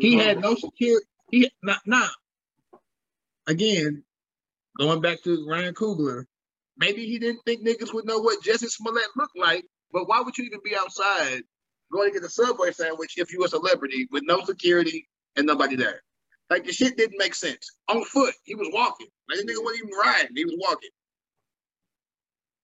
He 0.00 0.16
had 0.16 0.40
no 0.40 0.54
security. 0.54 1.06
He 1.30 1.50
not 1.62 1.80
now. 1.86 2.08
Again, 3.46 4.04
going 4.78 5.00
back 5.00 5.22
to 5.24 5.46
Ryan 5.48 5.74
Coogler, 5.74 6.24
maybe 6.76 7.06
he 7.06 7.18
didn't 7.18 7.40
think 7.46 7.66
niggas 7.66 7.94
would 7.94 8.06
know 8.06 8.18
what 8.18 8.42
Jesse 8.42 8.68
Smollett 8.68 9.04
looked 9.16 9.36
like. 9.36 9.64
But 9.92 10.08
why 10.08 10.20
would 10.20 10.36
you 10.36 10.44
even 10.44 10.60
be 10.62 10.76
outside 10.76 11.42
going 11.90 12.12
to 12.12 12.18
get 12.20 12.26
a 12.26 12.30
Subway 12.30 12.72
sandwich 12.72 13.14
if 13.16 13.32
you 13.32 13.40
were 13.40 13.46
a 13.46 13.48
celebrity 13.48 14.06
with 14.10 14.22
no 14.26 14.44
security 14.44 15.08
and 15.36 15.46
nobody 15.46 15.76
there? 15.76 16.02
Like 16.50 16.64
the 16.64 16.72
shit 16.72 16.96
didn't 16.96 17.18
make 17.18 17.34
sense. 17.34 17.70
On 17.88 18.04
foot, 18.04 18.34
he 18.44 18.54
was 18.54 18.68
walking. 18.72 19.08
Like 19.28 19.38
the 19.38 19.44
nigga 19.44 19.62
wasn't 19.62 19.84
even 19.84 19.98
riding; 19.98 20.36
he 20.36 20.44
was 20.44 20.56
walking. 20.58 20.90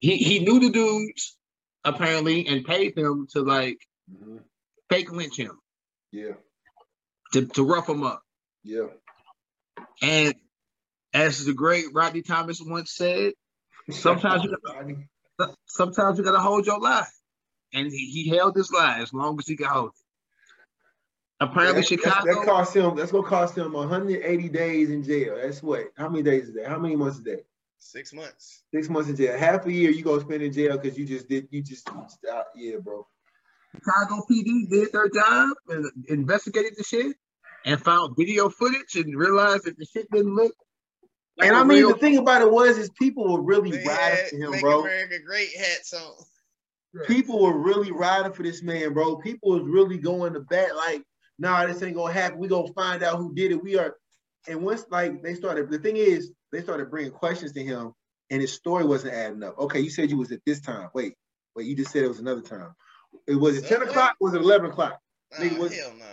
He 0.00 0.16
he 0.16 0.38
knew 0.40 0.60
the 0.60 0.70
dudes 0.70 1.36
apparently 1.84 2.46
and 2.46 2.64
paid 2.64 2.94
them 2.96 3.26
to 3.32 3.42
like 3.42 3.78
Mhm. 4.10 4.42
fake 4.90 5.10
lynch 5.10 5.36
him 5.36 5.58
Yeah, 6.12 6.34
to, 7.34 7.46
to 7.46 7.64
rough 7.64 7.88
him 7.88 8.02
up. 8.02 8.22
yeah. 8.62 8.86
And 10.02 10.34
as 11.12 11.44
the 11.44 11.52
great 11.52 11.86
Rodney 11.92 12.22
Thomas 12.22 12.60
once 12.60 12.94
said, 12.94 13.32
sometimes 13.90 14.44
you 14.44 14.56
gotta, 14.66 15.54
sometimes 15.66 16.18
you 16.18 16.24
gotta 16.24 16.38
hold 16.40 16.66
your 16.66 16.78
lie. 16.80 17.06
And 17.72 17.86
he, 17.88 18.10
he 18.10 18.28
held 18.28 18.54
his 18.56 18.70
lie 18.72 19.00
as 19.00 19.12
long 19.12 19.38
as 19.38 19.46
he 19.48 19.56
could 19.56 19.66
hold 19.66 19.90
it. 19.90 21.44
Apparently, 21.44 21.82
That- 21.82 21.88
that- 21.88 22.04
Chicago. 22.04 22.34
That 22.34 22.46
cost 22.46 22.76
him. 22.76 22.96
That's 22.96 23.12
gonna 23.12 23.26
cost 23.28 23.58
him 23.58 23.72
180 23.72 24.48
days 24.48 24.90
in 24.90 25.02
jail. 25.02 25.36
That's 25.40 25.62
what? 25.62 25.86
How 25.96 26.08
many 26.08 26.22
days 26.22 26.48
is 26.48 26.54
that? 26.54 26.66
How 26.66 26.78
many 26.78 26.96
months 26.96 27.18
is 27.18 27.24
that? 27.24 27.44
Six 27.78 28.12
months. 28.12 28.62
Six 28.72 28.88
months 28.88 29.10
in 29.10 29.16
jail. 29.16 29.36
Half 29.36 29.66
a 29.66 29.72
year 29.72 29.90
you 29.90 30.02
gonna 30.04 30.20
spend 30.20 30.42
in 30.42 30.52
jail 30.52 30.78
because 30.78 30.96
you 30.96 31.04
just 31.04 31.28
did. 31.28 31.48
You 31.50 31.62
just 31.62 31.88
uh, 31.88 32.42
yeah, 32.54 32.76
bro. 32.82 33.06
Chicago 33.74 34.24
PD 34.30 34.70
did 34.70 34.92
their 34.92 35.08
job 35.08 35.50
and 35.68 35.84
investigated 36.08 36.74
the 36.76 36.84
shit 36.84 37.16
and 37.64 37.80
found 37.82 38.16
video 38.16 38.48
footage 38.48 38.94
and 38.96 39.16
realized 39.16 39.64
that 39.64 39.78
the 39.78 39.84
shit 39.86 40.06
didn't 40.10 40.34
look. 40.34 40.52
like 41.38 41.48
And 41.48 41.56
I 41.56 41.64
mean, 41.64 41.78
real- 41.78 41.88
the 41.92 41.98
thing 41.98 42.18
about 42.18 42.42
it 42.42 42.50
was, 42.50 42.78
is 42.78 42.90
people 42.90 43.32
were 43.32 43.42
really 43.42 43.70
They 43.70 43.84
riding 43.84 44.16
had 44.16 44.28
for 44.28 44.36
him, 44.36 44.50
Make 44.52 44.60
bro. 44.60 44.80
America 44.82 45.18
Great 45.24 45.56
hats 45.56 45.92
on. 45.94 46.12
People 47.06 47.42
were 47.42 47.58
really 47.58 47.90
riding 47.90 48.32
for 48.32 48.44
this 48.44 48.62
man, 48.62 48.92
bro. 48.94 49.16
People 49.16 49.50
was 49.58 49.62
really 49.64 49.98
going 49.98 50.32
to 50.34 50.40
bat 50.40 50.76
like, 50.76 51.02
nah, 51.40 51.66
this 51.66 51.82
ain't 51.82 51.96
gonna 51.96 52.12
happen. 52.12 52.38
We 52.38 52.46
gonna 52.46 52.72
find 52.72 53.02
out 53.02 53.18
who 53.18 53.34
did 53.34 53.50
it. 53.50 53.60
We 53.60 53.76
are, 53.76 53.96
and 54.46 54.62
once 54.62 54.84
like 54.90 55.20
they 55.20 55.34
started, 55.34 55.70
the 55.70 55.78
thing 55.80 55.96
is, 55.96 56.30
they 56.52 56.62
started 56.62 56.90
bringing 56.92 57.10
questions 57.10 57.50
to 57.54 57.64
him, 57.64 57.92
and 58.30 58.40
his 58.40 58.52
story 58.52 58.84
wasn't 58.84 59.12
adding 59.14 59.42
up. 59.42 59.58
Okay, 59.58 59.80
you 59.80 59.90
said 59.90 60.08
you 60.08 60.16
was 60.18 60.30
at 60.30 60.38
this 60.46 60.60
time. 60.60 60.88
Wait, 60.94 61.14
wait, 61.56 61.66
you 61.66 61.74
just 61.74 61.90
said 61.90 62.04
it 62.04 62.08
was 62.08 62.20
another 62.20 62.42
time. 62.42 62.72
It 63.26 63.34
was 63.34 63.56
it 63.56 63.62
ten 63.62 63.78
Subway? 63.78 63.88
o'clock? 63.88 64.14
Was 64.20 64.34
it 64.34 64.40
eleven 64.42 64.70
o'clock? 64.70 65.00
Nah, 65.32 65.44
Nigga, 65.46 65.58
what- 65.58 65.72
hell 65.72 65.92
no. 65.98 66.04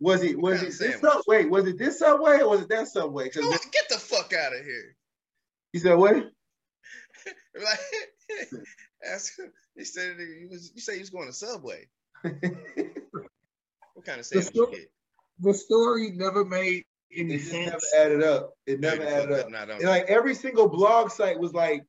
Was 0.00 0.22
it 0.22 0.38
was 0.38 0.62
it 0.62 0.68
of 0.68 0.78
this 0.78 0.78
sandwich? 0.78 1.00
subway? 1.00 1.44
Was 1.46 1.66
it 1.66 1.78
this 1.78 1.98
subway 1.98 2.40
or 2.40 2.48
was 2.50 2.60
it 2.62 2.68
that 2.68 2.88
subway? 2.88 3.28
Go, 3.30 3.40
Because 3.42 3.66
get 3.72 3.88
the 3.88 3.98
fuck 3.98 4.32
out 4.32 4.54
of 4.54 4.64
here. 4.64 4.96
he 5.72 5.78
said 5.78 5.94
what? 5.94 6.16
Like, 7.60 7.80
ask 9.04 9.36
him. 9.38 9.52
He 9.76 9.84
said 9.84 10.16
he 10.18 10.46
was. 10.46 10.70
You 10.74 10.80
say 10.80 10.94
he 10.94 11.00
was 11.00 11.10
going 11.10 11.26
to 11.26 11.32
Subway. 11.32 11.88
What 13.94 14.04
kind 14.06 14.20
of 14.20 14.28
The 14.28 14.42
sandwich 14.42 14.54
you 14.54 14.62
sto- 14.64 14.70
get? 14.70 14.90
the 15.40 15.54
story 15.54 16.10
never 16.14 16.44
made 16.44 16.84
any 17.16 17.34
it 17.34 17.40
sense. 17.42 17.66
never 17.66 18.04
added 18.04 18.22
up. 18.22 18.52
It 18.66 18.80
never 18.80 18.96
Dirty 18.98 19.08
added 19.12 19.28
fuck 19.30 19.44
up. 19.46 19.50
Not. 19.50 19.70
And 19.70 19.82
like 19.82 20.04
every 20.08 20.34
single 20.34 20.68
blog 20.68 21.10
site 21.10 21.38
was 21.38 21.52
like, 21.52 21.82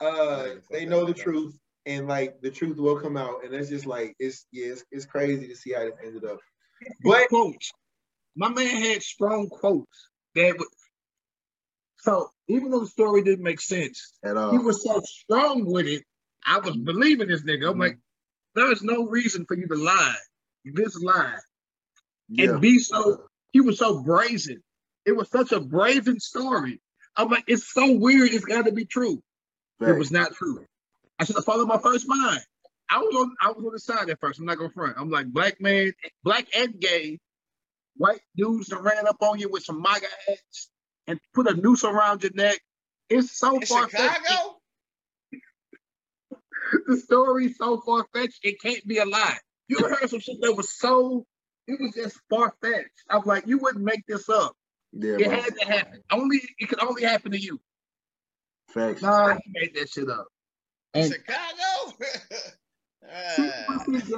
uh, 0.00 0.44
Dirty 0.44 0.60
they 0.70 0.86
know 0.86 1.04
the 1.04 1.14
truth, 1.14 1.58
and 1.84 2.08
like 2.08 2.40
the 2.40 2.50
truth 2.50 2.78
will 2.78 2.98
come 3.00 3.16
out, 3.16 3.44
and 3.44 3.54
it's 3.54 3.68
just 3.68 3.86
like 3.86 4.14
it's 4.18 4.46
yeah, 4.52 4.68
it's, 4.72 4.84
it's 4.90 5.04
crazy 5.06 5.46
to 5.48 5.54
see 5.56 5.72
how 5.72 5.82
it 5.82 5.94
ended 6.04 6.24
up. 6.24 6.38
But 7.02 7.28
quotes. 7.28 7.72
My 8.36 8.48
man 8.48 8.82
had 8.82 9.02
strong 9.02 9.48
quotes 9.48 10.08
that 10.34 10.56
would. 10.58 10.68
So 11.98 12.30
even 12.48 12.70
though 12.70 12.80
the 12.80 12.86
story 12.86 13.22
didn't 13.22 13.44
make 13.44 13.60
sense, 13.60 14.14
at 14.24 14.30
he 14.30 14.36
all, 14.36 14.62
was 14.62 14.82
so 14.82 15.00
strong 15.00 15.64
with 15.64 15.86
it. 15.86 16.04
I 16.44 16.58
was 16.58 16.76
believing 16.76 17.28
this 17.28 17.42
nigga. 17.42 17.70
I'm 17.70 17.76
Mhm. 17.76 17.80
like, 17.80 17.98
there 18.54 18.72
is 18.72 18.82
no 18.82 19.06
reason 19.06 19.44
for 19.46 19.56
you 19.56 19.68
to 19.68 19.76
lie. 19.76 20.16
This 20.64 20.96
lie 20.96 21.38
yeah, 22.28 22.52
and 22.52 22.60
be 22.60 22.78
so. 22.78 23.26
He 23.52 23.60
was 23.60 23.78
so 23.78 24.00
brazen. 24.02 24.62
It 25.04 25.12
was 25.12 25.28
such 25.28 25.52
a 25.52 25.60
brazen 25.60 26.18
story. 26.20 26.80
I'm 27.16 27.28
like, 27.28 27.44
it's 27.46 27.70
so 27.72 27.92
weird. 27.92 28.32
It's 28.32 28.44
got 28.44 28.64
to 28.64 28.72
be 28.72 28.86
true. 28.86 29.22
It 29.80 29.98
was 29.98 30.10
not 30.10 30.32
true. 30.34 30.64
I 31.18 31.24
should 31.24 31.36
have 31.36 31.44
followed 31.44 31.68
my 31.68 31.78
first 31.78 32.08
mind. 32.08 32.40
I 32.92 32.98
was 32.98 33.14
on 33.16 33.34
I 33.40 33.48
was 33.52 33.64
on 33.64 33.72
the 33.72 33.78
side 33.78 34.10
at 34.10 34.20
first. 34.20 34.38
I'm 34.38 34.44
not 34.46 34.58
gonna 34.58 34.70
front. 34.70 34.96
I'm 34.98 35.10
like 35.10 35.26
black 35.26 35.60
man, 35.60 35.92
black 36.22 36.46
and 36.56 36.78
gay, 36.80 37.18
white 37.96 38.20
dudes 38.36 38.66
that 38.68 38.82
ran 38.82 39.06
up 39.06 39.16
on 39.20 39.38
you 39.38 39.48
with 39.50 39.62
some 39.64 39.80
MAGA 39.80 40.06
hats 40.28 40.68
and 41.06 41.18
put 41.34 41.46
a 41.50 41.54
noose 41.54 41.84
around 41.84 42.22
your 42.22 42.32
neck. 42.34 42.60
It's 43.08 43.36
so 43.38 43.56
In 43.56 43.62
far 43.66 43.88
fetched. 43.88 44.14
Chicago? 44.26 44.56
The 46.86 46.96
story's 46.96 47.56
so 47.58 47.80
far 47.80 48.06
fetched. 48.14 48.40
It 48.44 48.60
can't 48.60 48.86
be 48.86 48.98
a 48.98 49.04
lie. 49.04 49.36
You 49.68 49.78
heard 49.80 50.08
some 50.08 50.20
shit 50.20 50.36
that 50.40 50.54
was 50.56 50.70
so? 50.72 51.26
It 51.66 51.78
was 51.80 51.94
just 51.94 52.18
far 52.30 52.54
fetched. 52.62 52.88
I'm 53.10 53.22
like, 53.24 53.46
you 53.46 53.58
wouldn't 53.58 53.84
make 53.84 54.06
this 54.06 54.28
up. 54.28 54.54
Yeah, 54.92 55.16
It 55.18 55.24
bro. 55.28 55.30
had 55.40 55.54
to 55.58 55.66
happen. 55.66 56.02
Only 56.10 56.40
it 56.58 56.68
could 56.68 56.82
only 56.82 57.02
happen 57.02 57.32
to 57.32 57.38
you. 57.38 57.60
Facts. 58.70 59.02
Nah, 59.02 59.34
he 59.34 59.40
made 59.48 59.74
that 59.74 59.88
shit 59.90 60.08
up. 60.08 60.28
And 60.94 61.12
Chicago. 61.12 61.96
Six 63.36 63.52
months, 63.68 64.12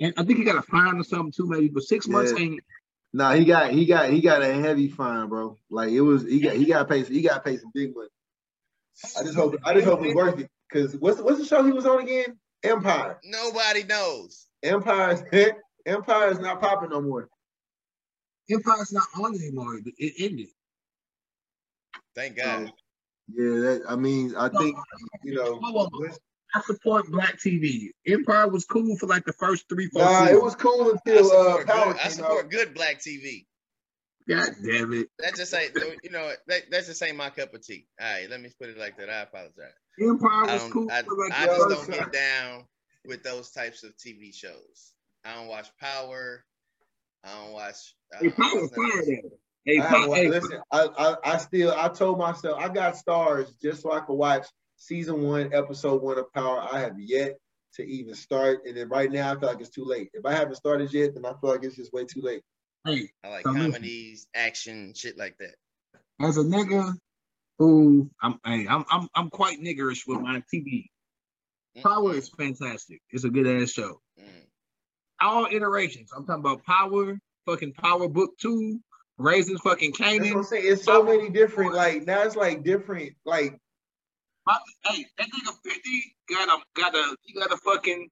and 0.00 0.14
I 0.16 0.24
think 0.24 0.38
he 0.38 0.44
got 0.44 0.56
a 0.56 0.62
fine 0.62 0.96
or 0.98 1.04
something 1.04 1.32
too, 1.32 1.46
maybe. 1.46 1.68
But 1.68 1.82
six 1.82 2.06
months 2.06 2.32
Yeah. 2.32 2.38
ain't. 2.38 2.64
Nah, 3.12 3.32
he 3.32 3.44
got 3.44 3.70
he 3.70 3.86
got 3.86 4.10
he 4.10 4.20
got 4.20 4.42
a 4.42 4.52
heavy 4.54 4.88
fine, 4.88 5.28
bro. 5.28 5.56
Like 5.70 5.90
it 5.90 6.00
was 6.02 6.24
he 6.24 6.40
got 6.40 6.54
he 6.56 6.66
got 6.66 6.88
paid 6.88 7.08
he 7.08 7.22
got 7.22 7.44
paid 7.44 7.60
some 7.60 7.70
big 7.74 7.94
money. 7.94 8.08
I 9.18 9.22
just 9.22 9.34
hope 9.36 9.56
I 9.64 9.74
just 9.74 9.86
hope 9.86 10.04
it's 10.04 10.14
worth 10.14 10.38
it. 10.38 10.50
Cause 10.72 10.94
what's 10.98 11.20
what's 11.20 11.38
the 11.38 11.46
show 11.46 11.64
he 11.64 11.72
was 11.72 11.86
on 11.86 12.00
again? 12.02 12.38
Empire. 12.62 13.18
Nobody 13.24 13.84
knows. 13.84 14.46
Empire 14.62 15.26
Empire 15.86 16.30
is 16.30 16.38
not 16.40 16.60
popping 16.60 16.90
no 16.90 17.00
more. 17.00 17.28
Empire's 18.50 18.92
not 18.92 19.06
on 19.16 19.34
anymore. 19.34 19.76
It- 19.76 19.94
It 19.98 20.14
ended. 20.30 20.48
Thank 22.14 22.36
God. 22.36 22.72
Yeah, 23.28 23.60
that 23.60 23.82
I 23.88 23.96
mean 23.96 24.34
I 24.36 24.48
think 24.48 24.76
you 25.22 25.34
know. 25.34 25.60
I 26.54 26.62
support 26.62 27.10
Black 27.10 27.38
TV. 27.38 27.90
Empire 28.06 28.48
was 28.48 28.64
cool 28.64 28.96
for 28.96 29.06
like 29.06 29.24
the 29.24 29.32
first 29.34 29.68
three, 29.68 29.88
four 29.88 30.02
Nah, 30.02 30.26
it 30.26 30.42
was 30.42 30.56
cool 30.56 30.86
I 30.86 30.90
until 30.92 31.32
uh 31.32 31.64
Power 31.64 31.64
good, 31.64 31.68
I 31.68 31.92
came 31.92 31.94
out. 31.94 32.10
support 32.10 32.50
good 32.50 32.74
black 32.74 32.98
TV. 33.00 33.46
God 34.28 34.50
damn 34.62 34.92
it. 34.92 35.08
That 35.18 35.36
just 35.36 35.54
ain't, 35.54 35.72
you 36.02 36.10
know, 36.10 36.30
that, 36.48 36.70
that 36.70 36.84
just 36.84 37.02
ain't 37.02 37.16
my 37.16 37.30
cup 37.30 37.54
of 37.54 37.64
tea. 37.64 37.86
All 38.00 38.10
right, 38.12 38.28
let 38.28 38.40
me 38.40 38.50
put 38.60 38.68
it 38.68 38.78
like 38.78 38.96
that. 38.98 39.08
I 39.08 39.22
apologize. 39.22 39.72
Empire 40.00 40.42
was 40.42 40.62
don't, 40.62 40.72
cool 40.72 40.90
I, 40.90 41.02
for 41.02 41.16
like 41.16 41.32
I 41.32 41.46
just 41.46 41.68
don't 41.68 41.90
get 41.90 42.12
down 42.12 42.64
with 43.06 43.22
those 43.22 43.50
types 43.50 43.84
of 43.84 43.94
TV 43.96 44.34
shows. 44.34 44.92
I 45.24 45.34
don't 45.34 45.48
watch 45.48 45.68
Power. 45.80 46.44
I 47.24 47.42
don't 47.42 47.52
watch. 47.52 47.94
I 48.12 48.18
Hey, 48.18 48.28
don't 48.28 48.36
Power 48.36 48.60
watch 48.62 48.70
none 48.76 48.84
of 48.86 48.92
fire 48.92 48.96
that 48.96 49.04
shit. 49.06 49.22
though. 49.22 49.38
Hey, 49.64 49.80
I, 49.80 49.86
Power, 49.86 50.14
hey, 50.14 50.28
listen, 50.28 50.60
I, 50.72 50.88
I 50.98 51.16
I 51.34 51.36
still 51.38 51.74
I 51.76 51.88
told 51.88 52.18
myself 52.18 52.58
I 52.60 52.68
got 52.68 52.96
stars 52.96 53.52
just 53.62 53.82
so 53.82 53.92
I 53.92 54.00
could 54.00 54.14
watch 54.14 54.46
season 54.78 55.22
one, 55.22 55.52
episode 55.52 56.00
one 56.02 56.18
of 56.18 56.32
Power. 56.32 56.66
I 56.72 56.80
have 56.80 56.98
yet 56.98 57.36
to 57.74 57.82
even 57.84 58.14
start, 58.14 58.60
and 58.66 58.76
then 58.76 58.88
right 58.88 59.10
now 59.12 59.30
I 59.32 59.38
feel 59.38 59.48
like 59.50 59.60
it's 59.60 59.68
too 59.70 59.84
late. 59.84 60.08
If 60.14 60.24
I 60.24 60.32
haven't 60.32 60.54
started 60.56 60.92
yet, 60.92 61.14
then 61.14 61.26
I 61.26 61.32
feel 61.40 61.50
like 61.50 61.62
it's 61.64 61.76
just 61.76 61.92
way 61.92 62.04
too 62.06 62.22
late. 62.22 62.42
hey, 62.84 63.10
I 63.22 63.28
like 63.28 63.44
So 63.44 63.50
listen. 63.50 63.72
comedies, 63.72 64.26
action, 64.34 64.94
shit 64.94 65.18
like 65.18 65.36
that. 65.38 65.54
as 66.26 66.38
a 66.38 66.42
nigga 66.42 66.94
who 67.58 68.08
I'm, 68.22 68.38
hey, 68.44 68.66
I'm, 68.68 68.84
I'm, 68.90 69.08
I'm 69.14 69.30
quite 69.30 69.60
niggerish 69.60 70.06
with 70.06 70.20
my 70.20 70.42
TV. 70.52 70.86
Power 71.82 72.14
is 72.14 72.28
fantastic. 72.30 73.00
It's 73.10 73.24
a 73.24 73.28
good 73.30 73.46
ass 73.62 73.70
show. 73.70 74.00
Mm. 74.18 74.24
All 75.20 75.46
iterations. 75.46 76.10
I'm 76.16 76.24
talking 76.26 76.40
about 76.40 76.64
Power, 76.64 77.18
fucking 77.46 77.74
Power 77.74 78.08
Book 78.08 78.30
Two, 78.40 78.80
Raising 79.18 79.58
fucking 79.58 79.92
That's 79.98 80.20
what 80.20 80.36
I'm 80.36 80.42
saying. 80.44 80.64
It's 80.66 80.84
so 80.84 81.02
many 81.02 81.28
different. 81.30 81.74
Like 81.74 82.06
now, 82.06 82.22
it's 82.22 82.36
like 82.36 82.62
different. 82.62 83.12
Like 83.24 83.58
My- 84.48 84.58
Hey, 84.84 85.04
that 85.18 85.28
nigga 85.28 85.52
50 85.62 86.16
got 86.30 86.48
a 86.48 86.62
got 86.74 86.94
a 86.94 87.16
he 87.22 87.34
got 87.38 87.52
a 87.52 87.56
fucking 87.58 88.08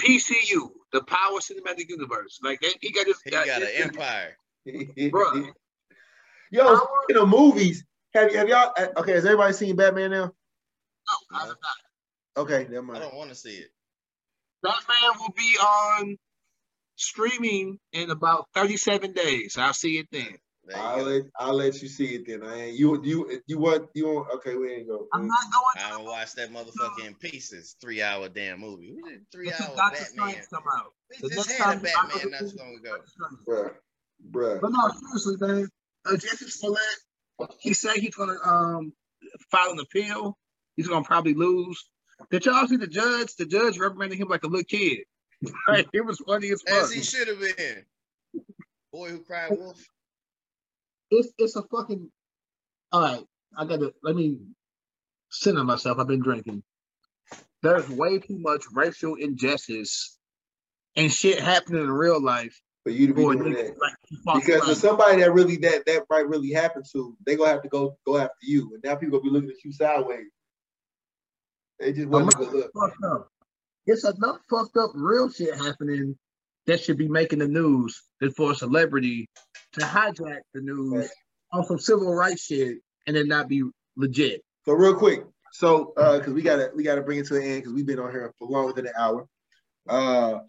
PCU, 0.00 0.70
the 0.92 1.02
Power 1.02 1.40
Cinematic 1.40 1.88
Universe. 1.88 2.38
Like 2.42 2.60
that, 2.60 2.74
he 2.80 2.92
got 2.92 3.06
his 3.06 3.20
He 3.24 3.30
got 3.30 3.48
an 3.48 3.62
his- 3.66 3.80
empire. 3.86 4.36
Bruh. 4.66 5.52
yo, 6.52 6.76
speaking 6.76 7.22
of 7.22 7.28
movies, 7.28 7.84
have 8.14 8.30
you 8.30 8.38
have 8.38 8.48
y'all? 8.48 8.72
Okay, 8.96 9.12
has 9.12 9.24
everybody 9.26 9.52
seen 9.52 9.76
Batman 9.76 10.12
now? 10.12 10.32
I 11.32 11.40
have 11.40 11.48
not. 11.48 11.56
Okay, 12.36 12.66
never 12.70 12.94
I 12.94 12.98
don't 13.00 13.14
want 13.14 13.30
to 13.30 13.34
see 13.36 13.56
it. 13.56 13.70
Batman 14.62 15.18
will 15.20 15.32
be 15.36 15.56
on 15.60 16.16
streaming 16.96 17.78
in 17.92 18.10
about 18.10 18.48
37 18.54 19.12
days. 19.12 19.56
I'll 19.58 19.74
see 19.74 19.98
it 19.98 20.08
then. 20.10 20.36
There 20.66 20.76
you 20.76 20.82
I'll 20.82 21.04
go. 21.04 21.10
let 21.10 21.22
I'll 21.38 21.54
let 21.54 21.82
you 21.82 21.88
see 21.88 22.14
it 22.14 22.26
then. 22.26 22.42
I 22.42 22.62
ain't 22.62 22.78
you 22.78 23.02
you 23.04 23.40
you 23.46 23.58
want 23.58 23.88
you 23.94 24.06
want 24.06 24.30
okay 24.36 24.54
we 24.54 24.72
ain't 24.72 24.88
go. 24.88 25.06
I'm 25.12 25.26
not 25.26 25.38
going 25.52 25.92
I 25.92 25.96
will 25.98 26.06
watch 26.06 26.34
that 26.34 26.52
mother 26.52 26.70
in 27.04 27.14
pieces. 27.14 27.76
Three 27.80 28.00
hour 28.02 28.28
damn 28.28 28.60
movie. 28.60 28.94
We 28.94 29.10
did 29.10 29.26
three 29.30 29.50
until 29.50 29.66
hour 29.66 29.76
Dr. 29.76 30.04
Batman. 30.16 30.42
Come 30.50 30.62
out. 30.74 30.92
We 31.10 31.28
The 31.28 31.34
just 31.34 31.48
next 31.48 31.62
had 31.62 31.76
a 31.76 31.80
time 31.80 31.96
I 31.98 32.12
go 32.12 32.14
Batman 32.14 32.30
not 32.30 32.50
too 32.50 32.56
long 32.58 32.74
ago. 32.76 32.96
Dr. 33.18 33.44
Bruh, 33.46 33.74
bruh. 34.30 34.60
But 34.60 34.70
no, 34.72 34.88
seriously, 34.88 35.36
man. 35.40 35.68
Uh, 36.06 36.16
Jesse 36.16 36.48
Smollett, 36.48 36.80
he 37.58 37.72
said 37.74 37.96
he's 37.96 38.14
gonna 38.14 38.36
um 38.44 38.92
file 39.50 39.72
an 39.72 39.80
appeal. 39.80 40.38
He's 40.76 40.88
gonna 40.88 41.04
probably 41.04 41.34
lose. 41.34 41.82
Did 42.30 42.46
y'all 42.46 42.66
see 42.66 42.76
the 42.76 42.86
judge? 42.86 43.34
The 43.36 43.46
judge 43.46 43.78
reprimanded 43.78 44.18
him 44.18 44.28
like 44.28 44.44
a 44.44 44.48
little 44.48 44.64
kid. 44.64 45.00
Like, 45.68 45.88
it 45.92 46.00
was 46.00 46.18
funny 46.26 46.50
as 46.52 46.62
fuck. 46.62 46.84
As 46.84 46.92
he 46.92 47.02
should 47.02 47.28
have 47.28 47.38
been. 47.38 47.84
Boy 48.90 49.10
who 49.10 49.18
cried 49.18 49.50
wolf. 49.50 49.84
It's 51.14 51.32
it's 51.38 51.56
a 51.56 51.62
fucking. 51.62 52.10
All 52.92 53.02
right, 53.02 53.24
I 53.56 53.64
gotta 53.64 53.92
let 54.02 54.16
me 54.16 54.38
center 55.30 55.64
myself. 55.64 55.98
I've 55.98 56.08
been 56.08 56.22
drinking. 56.22 56.62
There's 57.62 57.88
way 57.88 58.18
too 58.18 58.38
much 58.38 58.64
racial 58.72 59.14
injustice 59.14 60.18
and 60.96 61.10
shit 61.10 61.40
happening 61.40 61.82
in 61.82 61.90
real 61.90 62.22
life. 62.22 62.60
For 62.82 62.90
you 62.90 63.06
to 63.06 63.14
be 63.14 63.22
doing 63.22 63.38
that. 63.54 63.74
like 63.80 63.94
Because 64.34 64.66
around. 64.66 64.76
somebody 64.76 65.22
that 65.22 65.32
really 65.32 65.56
that 65.58 65.86
that 65.86 66.04
might 66.10 66.28
really 66.28 66.50
happen 66.52 66.82
to, 66.92 67.16
they 67.24 67.36
gonna 67.36 67.50
have 67.50 67.62
to 67.62 67.68
go 67.68 67.96
go 68.06 68.18
after 68.18 68.34
you, 68.42 68.70
and 68.74 68.82
now 68.84 68.94
people 68.96 69.18
gonna 69.18 69.30
be 69.30 69.34
looking 69.34 69.50
at 69.50 69.64
you 69.64 69.72
sideways. 69.72 70.26
They 71.80 71.92
just 71.92 72.08
wasn't 72.08 72.34
a 72.34 72.38
good 72.38 72.52
look. 72.52 72.70
fucked 72.74 73.04
up. 73.04 73.28
It's 73.86 74.04
enough 74.04 74.38
fucked 74.50 74.76
up 74.76 74.90
real 74.94 75.30
shit 75.30 75.54
happening 75.54 76.16
that 76.66 76.80
should 76.80 76.96
be 76.98 77.08
making 77.08 77.38
the 77.40 77.48
news 77.48 78.02
than 78.20 78.30
for 78.32 78.52
a 78.52 78.54
celebrity 78.54 79.28
to 79.74 79.80
hijack 79.80 80.40
the 80.52 80.60
news 80.60 81.10
on 81.52 81.64
some 81.64 81.78
civil 81.78 82.14
rights 82.14 82.44
shit 82.46 82.78
and 83.06 83.16
then 83.16 83.28
not 83.28 83.48
be 83.48 83.62
legit. 83.96 84.42
So 84.64 84.72
real 84.72 84.94
quick, 84.94 85.24
so 85.52 85.92
uh, 85.96 86.18
because 86.18 86.32
we 86.32 86.42
gotta 86.42 86.70
we 86.74 86.82
gotta 86.82 87.02
bring 87.02 87.18
it 87.18 87.26
to 87.26 87.36
an 87.36 87.42
end 87.42 87.62
because 87.62 87.72
we've 87.72 87.86
been 87.86 87.98
on 87.98 88.10
here 88.10 88.32
for 88.38 88.48
longer 88.48 88.72
than 88.72 88.86
an 88.86 88.92
hour. 88.98 89.26
Uh, 89.88 90.40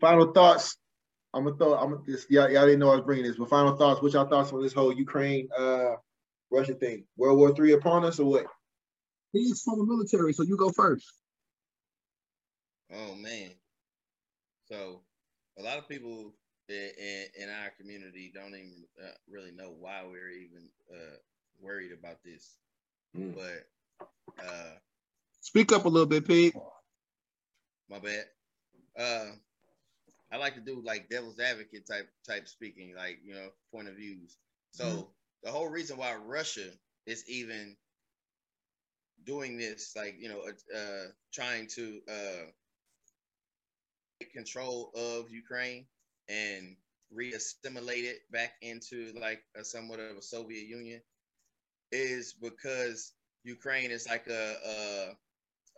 final 0.00 0.32
thoughts. 0.32 0.76
I'm 1.34 1.44
gonna 1.44 1.56
throw. 1.56 1.74
I'm 1.74 1.90
gonna 1.90 2.02
this. 2.06 2.26
Y'all, 2.28 2.50
y'all 2.50 2.66
didn't 2.66 2.80
know 2.80 2.90
I 2.90 2.96
was 2.96 3.04
bringing 3.04 3.24
this, 3.24 3.36
but 3.36 3.48
final 3.48 3.76
thoughts. 3.76 4.02
What's 4.02 4.14
your 4.14 4.28
thoughts 4.28 4.52
on 4.52 4.62
this 4.62 4.72
whole 4.72 4.92
Ukraine 4.92 5.48
uh 5.56 5.94
Russia 6.50 6.74
thing? 6.74 7.04
World 7.16 7.38
War 7.38 7.54
Three 7.54 7.72
upon 7.72 8.04
us 8.04 8.20
or 8.20 8.30
what? 8.30 8.46
He's 9.32 9.62
from 9.62 9.78
the 9.78 9.86
military, 9.86 10.34
so 10.34 10.42
you 10.42 10.56
go 10.56 10.70
first. 10.70 11.10
Oh 12.92 13.14
man. 13.14 13.50
So 14.66 15.00
a 15.58 15.62
lot 15.62 15.78
of 15.78 15.88
people 15.88 16.34
in, 16.68 17.26
in, 17.42 17.48
our 17.48 17.70
community 17.78 18.32
don't 18.34 18.54
even 18.54 18.84
uh, 19.02 19.10
really 19.28 19.52
know 19.52 19.74
why 19.78 20.02
we're 20.04 20.30
even 20.30 20.68
uh, 20.90 21.16
worried 21.60 21.92
about 21.92 22.18
this. 22.24 22.56
Mm. 23.16 23.34
But 23.34 24.44
uh, 24.44 24.76
Speak 25.40 25.72
up 25.72 25.84
a 25.84 25.88
little 25.88 26.06
bit, 26.06 26.26
Pete. 26.26 26.54
my 27.90 27.98
bad. 27.98 28.24
Uh, 28.98 29.32
I 30.30 30.36
like 30.36 30.54
to 30.54 30.60
do 30.60 30.82
like 30.84 31.08
devil's 31.10 31.40
advocate 31.40 31.86
type 31.86 32.08
type 32.26 32.48
speaking, 32.48 32.94
like 32.96 33.18
you 33.24 33.34
know, 33.34 33.48
point 33.72 33.88
of 33.88 33.96
views. 33.96 34.36
So 34.70 35.10
the 35.42 35.50
whole 35.50 35.68
reason 35.68 35.98
why 35.98 36.14
Russia 36.14 36.70
is 37.06 37.28
even 37.28 37.76
doing 39.24 39.58
this, 39.58 39.92
like 39.96 40.16
you 40.18 40.28
know, 40.28 40.40
uh, 40.74 41.08
trying 41.32 41.66
to 41.74 42.00
uh, 42.08 42.44
take 44.20 44.32
control 44.32 44.90
of 44.94 45.30
Ukraine 45.30 45.84
and 46.28 46.76
re-assimilate 47.10 48.04
it 48.04 48.20
back 48.30 48.54
into 48.62 49.12
like 49.20 49.42
a 49.56 49.64
somewhat 49.64 50.00
of 50.00 50.16
a 50.16 50.22
Soviet 50.22 50.66
Union, 50.66 51.00
is 51.92 52.32
because 52.32 53.12
Ukraine 53.44 53.90
is 53.90 54.08
like 54.08 54.26
a 54.28 54.56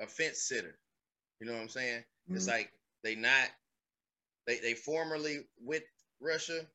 a, 0.01 0.05
a 0.05 0.07
fence 0.07 0.41
sitter. 0.43 0.79
You 1.41 1.47
know 1.47 1.53
what 1.55 1.63
I'm 1.63 1.69
saying? 1.69 2.05
It's 2.33 2.49
like 2.49 2.73
they 3.03 3.15
not 3.15 3.49
they 4.47 4.59
they 4.59 4.75
formerly 4.75 5.47
with 5.61 5.85
Russia, 6.21 6.67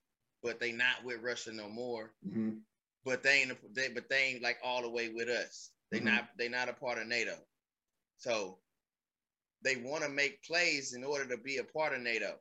but 0.43 0.59
they 0.59 0.71
not 0.71 1.03
with 1.03 1.21
Russia 1.21 1.51
no 1.53 1.69
more. 1.69 2.11
Mm-hmm. 2.27 2.57
But 3.05 3.23
they 3.23 3.41
ain't 3.41 3.75
they 3.75 3.89
but 3.89 4.09
they 4.09 4.23
ain't 4.33 4.43
like 4.43 4.57
all 4.63 4.81
the 4.81 4.89
way 4.89 5.09
with 5.09 5.29
us. 5.29 5.71
They 5.91 5.99
Mhm. 5.99 6.05
not 6.05 6.37
they 6.37 6.49
not 6.49 6.69
a 6.69 6.73
part 6.73 6.97
of 6.99 7.07
NATO. 7.07 7.35
So 8.17 8.59
they 9.63 9.75
want 9.77 10.03
to 10.03 10.09
make 10.09 10.43
plays 10.43 10.93
in 10.93 11.03
order 11.03 11.25
to 11.27 11.37
be 11.37 11.57
a 11.57 11.63
part 11.63 11.93
of 11.93 12.01
NATO. 12.01 12.39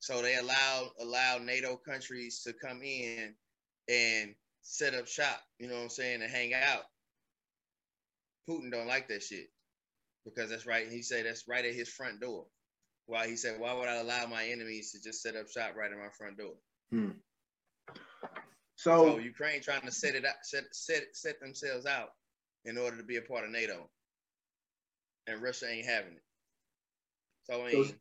So 0.00 0.22
they 0.22 0.36
allow 0.36 0.90
allow 1.00 1.38
NATO 1.38 1.76
countries 1.76 2.42
to 2.42 2.52
come 2.52 2.82
in 2.82 3.34
and 3.88 4.34
set 4.62 4.94
up 4.94 5.06
shop, 5.08 5.40
you 5.58 5.68
know 5.68 5.74
what 5.76 5.82
I'm 5.82 5.88
saying, 5.88 6.22
and 6.22 6.30
hang 6.30 6.54
out. 6.54 6.82
Putin 8.48 8.70
don't 8.70 8.86
like 8.86 9.08
that 9.08 9.22
shit 9.22 9.48
because 10.24 10.50
that's 10.50 10.66
right. 10.66 10.88
He 10.88 11.02
said 11.02 11.26
that's 11.26 11.48
right 11.48 11.64
at 11.64 11.74
his 11.74 11.88
front 11.88 12.20
door. 12.20 12.46
Why 13.06 13.26
he 13.28 13.36
said, 13.36 13.60
why 13.60 13.72
would 13.72 13.88
I 13.88 13.96
allow 13.96 14.26
my 14.26 14.44
enemies 14.46 14.92
to 14.92 15.00
just 15.00 15.22
set 15.22 15.36
up 15.36 15.48
shop 15.48 15.74
right 15.76 15.90
at 15.90 15.96
my 15.98 16.08
front 16.18 16.38
door? 16.38 16.54
Hmm. 16.90 17.10
So, 18.76 19.12
So 19.14 19.18
Ukraine 19.18 19.62
trying 19.62 19.82
to 19.82 19.90
set 19.92 20.14
it 20.14 20.24
up, 20.24 20.36
set 20.42 20.64
set 20.72 21.04
set 21.14 21.40
themselves 21.40 21.86
out 21.86 22.10
in 22.64 22.76
order 22.76 22.96
to 22.96 23.02
be 23.04 23.16
a 23.16 23.22
part 23.22 23.44
of 23.44 23.50
NATO, 23.50 23.88
and 25.26 25.40
Russia 25.42 25.68
ain't 25.70 25.86
having 25.86 26.12
it. 26.14 26.22
So 27.44 27.62
I 27.64 27.72
mean, 27.72 27.84
So- 27.84 27.94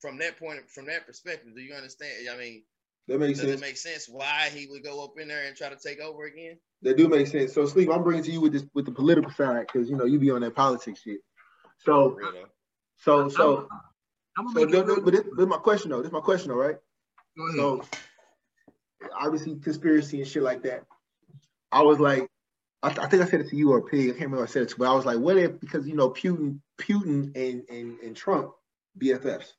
from 0.00 0.18
that 0.18 0.38
point, 0.38 0.68
from 0.70 0.86
that 0.86 1.06
perspective, 1.06 1.54
do 1.54 1.60
you 1.60 1.74
understand? 1.74 2.12
I 2.32 2.36
mean, 2.36 2.62
That 3.08 3.18
makes 3.18 3.38
Does 3.40 3.48
it 3.48 3.50
sense. 3.52 3.60
make 3.60 3.76
sense 3.76 4.08
why 4.08 4.48
he 4.54 4.66
would 4.66 4.82
go 4.84 5.04
up 5.04 5.18
in 5.18 5.28
there 5.28 5.46
and 5.46 5.56
try 5.56 5.68
to 5.68 5.76
take 5.76 6.00
over 6.00 6.24
again? 6.24 6.58
That 6.82 6.96
do 6.96 7.08
make 7.08 7.26
sense. 7.26 7.52
So, 7.52 7.66
sleep. 7.66 7.90
I'm 7.90 8.02
bringing 8.02 8.24
to 8.24 8.30
you 8.32 8.40
with 8.40 8.52
this 8.52 8.64
with 8.74 8.86
the 8.86 8.92
political 8.92 9.30
side 9.32 9.66
because 9.72 9.88
you 9.90 9.96
know 9.96 10.04
you 10.04 10.18
be 10.18 10.30
on 10.30 10.40
that 10.42 10.54
politics 10.54 11.02
shit. 11.02 11.20
So, 11.78 12.18
For 12.20 12.32
so, 12.98 13.28
so, 13.28 13.68
I'm 14.38 14.52
gonna 14.52 14.60
so. 14.70 14.80
no, 14.80 14.94
no, 14.94 15.00
but 15.00 15.12
this, 15.12 15.22
this 15.22 15.32
is 15.38 15.46
my 15.46 15.56
question 15.56 15.90
though. 15.90 15.98
This 15.98 16.08
is 16.08 16.12
my 16.12 16.20
question 16.20 16.50
though, 16.50 16.56
right? 16.56 16.76
Go 17.36 17.44
ahead. 17.46 17.56
So, 17.56 17.82
obviously, 19.18 19.56
conspiracy 19.56 20.20
and 20.20 20.28
shit 20.28 20.42
like 20.42 20.62
that. 20.62 20.84
I 21.72 21.82
was 21.82 21.98
like, 22.00 22.28
I, 22.82 22.88
I 22.88 23.06
think 23.06 23.22
I 23.22 23.26
said 23.26 23.40
it 23.40 23.48
to 23.50 23.56
you 23.56 23.72
or 23.72 23.82
Pig. 23.82 24.00
I 24.00 24.12
can't 24.12 24.24
remember 24.24 24.44
if 24.44 24.50
I 24.50 24.52
said 24.52 24.62
it 24.62 24.68
to, 24.70 24.76
but 24.78 24.90
I 24.90 24.94
was 24.94 25.04
like, 25.06 25.18
what 25.18 25.36
if 25.36 25.58
because 25.60 25.86
you 25.86 25.94
know 25.94 26.10
Putin, 26.10 26.60
Putin 26.80 27.34
and 27.36 27.62
and, 27.68 27.98
and 28.00 28.16
Trump 28.16 28.52
BFFs. 29.00 29.52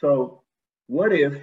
So, 0.00 0.42
what 0.86 1.12
if 1.12 1.40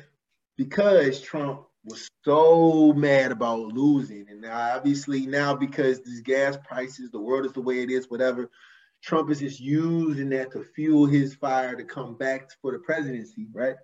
because 0.57 1.21
Trump 1.21 1.63
was 1.83 2.07
so 2.23 2.93
mad 2.93 3.31
about 3.31 3.59
losing, 3.59 4.27
and 4.29 4.45
obviously 4.45 5.25
now 5.25 5.55
because 5.55 6.01
these 6.01 6.21
gas 6.21 6.57
prices, 6.63 7.09
the 7.11 7.19
world 7.19 7.45
is 7.45 7.53
the 7.53 7.61
way 7.61 7.79
it 7.81 7.89
is, 7.89 8.09
whatever. 8.09 8.49
Trump 9.01 9.31
is 9.31 9.39
just 9.39 9.59
using 9.59 10.29
that 10.29 10.51
to 10.51 10.63
fuel 10.63 11.07
his 11.07 11.33
fire 11.33 11.75
to 11.75 11.83
come 11.83 12.15
back 12.15 12.49
for 12.61 12.71
the 12.71 12.79
presidency, 12.79 13.47
right? 13.51 13.75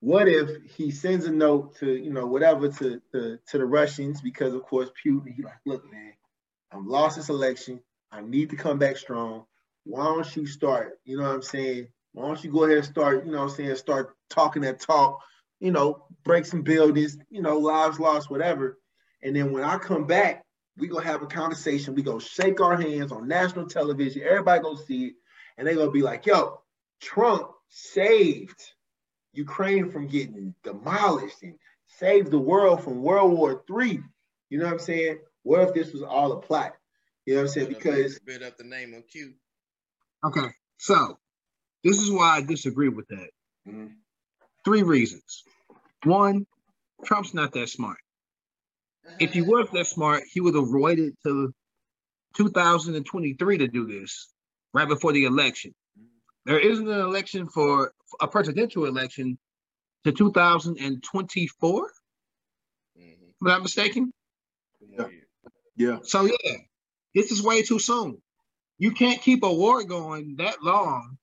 What 0.00 0.26
if 0.26 0.50
he 0.64 0.90
sends 0.90 1.26
a 1.26 1.30
note 1.30 1.76
to, 1.76 1.94
you 1.96 2.12
know, 2.12 2.26
whatever 2.26 2.68
to, 2.68 3.00
to, 3.12 3.38
to 3.46 3.58
the 3.58 3.64
Russians 3.64 4.20
because 4.20 4.52
of 4.52 4.64
course 4.64 4.90
Putin, 5.06 5.32
he 5.32 5.44
like, 5.44 5.60
look, 5.64 5.84
man, 5.92 6.12
I'm 6.72 6.88
lost 6.88 7.16
this 7.16 7.28
election. 7.28 7.80
I 8.10 8.20
need 8.20 8.50
to 8.50 8.56
come 8.56 8.80
back 8.80 8.96
strong. 8.96 9.44
Why 9.84 10.04
don't 10.06 10.36
you 10.36 10.46
start? 10.46 10.98
You 11.04 11.18
know 11.18 11.22
what 11.22 11.34
I'm 11.34 11.42
saying? 11.42 11.86
Why 12.12 12.26
don't 12.26 12.44
you 12.44 12.50
go 12.52 12.64
ahead 12.64 12.78
and 12.78 12.86
start, 12.86 13.24
you 13.24 13.32
know 13.32 13.38
what 13.38 13.50
I'm 13.50 13.56
saying, 13.56 13.76
start 13.76 14.14
talking 14.28 14.62
that 14.62 14.80
talk, 14.80 15.18
you 15.60 15.70
know, 15.70 16.06
break 16.24 16.44
some 16.44 16.62
buildings, 16.62 17.16
you 17.30 17.42
know, 17.42 17.58
lives 17.58 17.98
lost, 17.98 18.30
whatever. 18.30 18.78
And 19.22 19.34
then 19.34 19.52
when 19.52 19.64
I 19.64 19.78
come 19.78 20.06
back, 20.06 20.44
we 20.76 20.88
gonna 20.88 21.04
have 21.04 21.22
a 21.22 21.26
conversation. 21.26 21.94
We 21.94 22.02
gonna 22.02 22.20
shake 22.20 22.60
our 22.60 22.76
hands 22.76 23.12
on 23.12 23.28
national 23.28 23.66
television. 23.66 24.22
Everybody 24.22 24.62
gonna 24.62 24.78
see 24.78 25.06
it, 25.06 25.14
and 25.56 25.66
they 25.66 25.74
gonna 25.74 25.90
be 25.90 26.02
like, 26.02 26.26
"Yo, 26.26 26.62
Trump 27.00 27.50
saved 27.68 28.60
Ukraine 29.32 29.90
from 29.90 30.06
getting 30.06 30.54
demolished 30.62 31.42
and 31.42 31.58
saved 31.86 32.30
the 32.30 32.38
world 32.38 32.82
from 32.82 33.02
World 33.02 33.32
War 33.32 33.62
Three. 33.66 34.00
You 34.48 34.58
know 34.58 34.64
what 34.64 34.74
I'm 34.74 34.78
saying? 34.78 35.18
What 35.42 35.60
if 35.68 35.74
this 35.74 35.92
was 35.92 36.02
all 36.02 36.32
a 36.32 36.40
plot? 36.40 36.74
You 37.26 37.34
know 37.34 37.40
what 37.42 37.48
I'm 37.48 37.52
saying? 37.52 37.68
Because 37.68 38.18
bit 38.20 38.42
up 38.42 38.56
the 38.56 38.64
name 38.64 38.94
of 38.94 39.06
Q. 39.08 39.34
Okay, 40.24 40.48
so 40.78 41.18
this 41.84 42.00
is 42.00 42.10
why 42.10 42.36
I 42.36 42.42
disagree 42.42 42.88
with 42.88 43.06
that. 43.08 43.30
Mhm. 43.66 43.96
Three 44.64 44.82
reasons. 44.82 45.44
One, 46.04 46.46
Trump's 47.04 47.34
not 47.34 47.52
that 47.52 47.68
smart. 47.68 47.98
If 49.18 49.32
he 49.32 49.42
was 49.42 49.68
that 49.72 49.86
smart, 49.86 50.22
he 50.30 50.40
would 50.40 50.54
have 50.54 50.68
waited 50.70 51.16
till 51.22 51.52
2023 52.34 53.58
to 53.58 53.68
do 53.68 53.86
this, 53.86 54.32
right 54.72 54.88
before 54.88 55.12
the 55.12 55.24
election. 55.24 55.74
There 56.44 56.58
isn't 56.58 56.88
an 56.88 57.00
election 57.00 57.48
for 57.48 57.92
a 58.20 58.26
presidential 58.28 58.84
election 58.86 59.38
to 60.04 60.12
2024, 60.12 61.92
Mhm. 62.96 63.28
if 63.30 63.48
I'm 63.48 63.62
mistaken. 63.62 64.12
Two 64.78 64.86
more 64.86 65.10
years. 65.10 65.28
yeah, 65.76 65.98
So 66.02 66.24
yeah, 66.24 66.58
this 67.14 67.30
is 67.30 67.42
way 67.42 67.62
too 67.62 67.78
soon. 67.78 68.22
You 68.78 68.92
can't 68.92 69.20
keep 69.22 69.42
a 69.42 69.52
war 69.52 69.84
going 69.84 70.36
that 70.36 70.62
long 70.62 71.18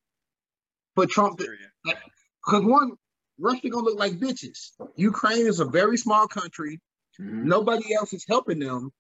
for 1.04 1.08
Trump 1.08 1.38
Because 1.40 2.66
one, 2.66 2.92
Russia 3.40 3.70
gonna 3.70 3.86
look 3.86 3.98
like 4.00 4.14
bitches. 4.14 4.72
Ukraine 4.96 5.48
is 5.48 5.60
a 5.60 5.66
very 5.66 5.98
small 5.98 6.28
country. 6.28 6.80
Mhm. 7.20 7.44
Nobody 7.46 7.94
else 7.94 8.14
is 8.14 8.26
helping 8.28 8.60
them. 8.60 8.92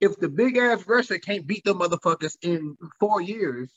If 0.00 0.16
the 0.18 0.28
big 0.28 0.56
ass 0.58 0.86
Russia 0.86 1.18
can't 1.18 1.46
beat 1.46 1.64
them 1.64 1.78
motherfuckers 1.78 2.36
in 2.42 2.76
four 3.00 3.20
years, 3.20 3.70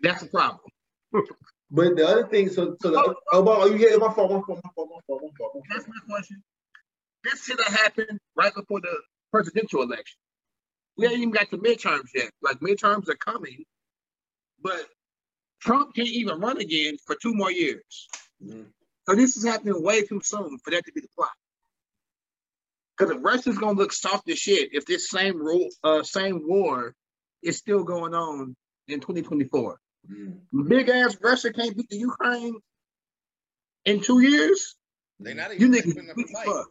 that's 0.00 0.22
a 0.22 0.26
problem. 0.28 0.60
But 1.68 1.96
the 1.96 2.06
other 2.06 2.28
thing, 2.28 2.48
so 2.48 2.76
so 2.80 2.90
the, 2.92 3.16
oh, 3.32 3.42
but- 3.42 3.58
oh, 3.58 3.74
yeah, 3.74 3.96
my 3.96 4.12
fault, 4.14 4.30
my 4.30 4.40
fault, 4.40 4.60
my 4.62 4.70
fault, 4.76 4.88
my 4.88 5.00
fault, 5.04 5.22
my 5.24 5.30
fault. 5.36 5.50
my 5.50 5.50
fault. 5.50 5.64
That's 5.68 5.88
my 5.88 5.98
question. 6.08 6.40
This 7.24 7.44
should 7.44 7.58
have 7.66 7.74
happened 7.74 8.20
right 8.36 8.54
before 8.54 8.80
the 8.80 8.96
presidential 9.32 9.82
election. 9.82 10.16
We 10.96 11.06
ain't 11.06 11.16
even 11.16 11.32
got 11.32 11.50
the 11.50 11.58
midterms 11.58 12.10
yet. 12.14 12.30
Like 12.40 12.60
midterms 12.60 13.08
are 13.08 13.16
coming, 13.16 13.64
but 14.62 14.80
Trump 15.66 15.94
can't 15.94 16.08
even 16.08 16.38
run 16.40 16.58
again 16.58 16.96
for 17.04 17.16
two 17.20 17.34
more 17.34 17.50
years. 17.50 18.08
Mhm. 18.42 18.72
So 19.08 19.14
this 19.14 19.36
is 19.36 19.44
happening 19.44 19.82
way 19.82 20.02
too 20.06 20.20
soon 20.22 20.58
for 20.58 20.70
that 20.70 20.84
to 20.86 20.92
be 20.92 21.00
the 21.00 21.08
plot. 21.08 21.36
Because 22.96 23.12
the 23.12 23.18
Russia's 23.20 23.58
gonna 23.58 23.76
look 23.76 23.92
soft 23.92 24.28
as 24.30 24.38
shit 24.38 24.72
if 24.72 24.86
this 24.86 25.10
same 25.10 25.36
rule, 25.36 25.68
uh, 25.82 26.02
same 26.02 26.46
war 26.46 26.94
is 27.42 27.58
still 27.58 27.82
going 27.84 28.14
on 28.14 28.56
in 28.86 29.00
2024. 29.00 29.80
Mhm. 30.08 30.68
Big 30.68 30.88
ass 30.88 31.16
Russia 31.20 31.52
can't 31.52 31.76
beat 31.76 31.88
the 31.88 31.98
Ukraine 31.98 32.60
in 33.84 34.00
two 34.00 34.20
years. 34.20 34.76
They 35.18 35.34
not 35.34 35.58
You 35.58 35.66
even 35.66 35.72
niggas 35.72 36.16
weak 36.16 36.30
as 36.30 36.44
fuck. 36.44 36.70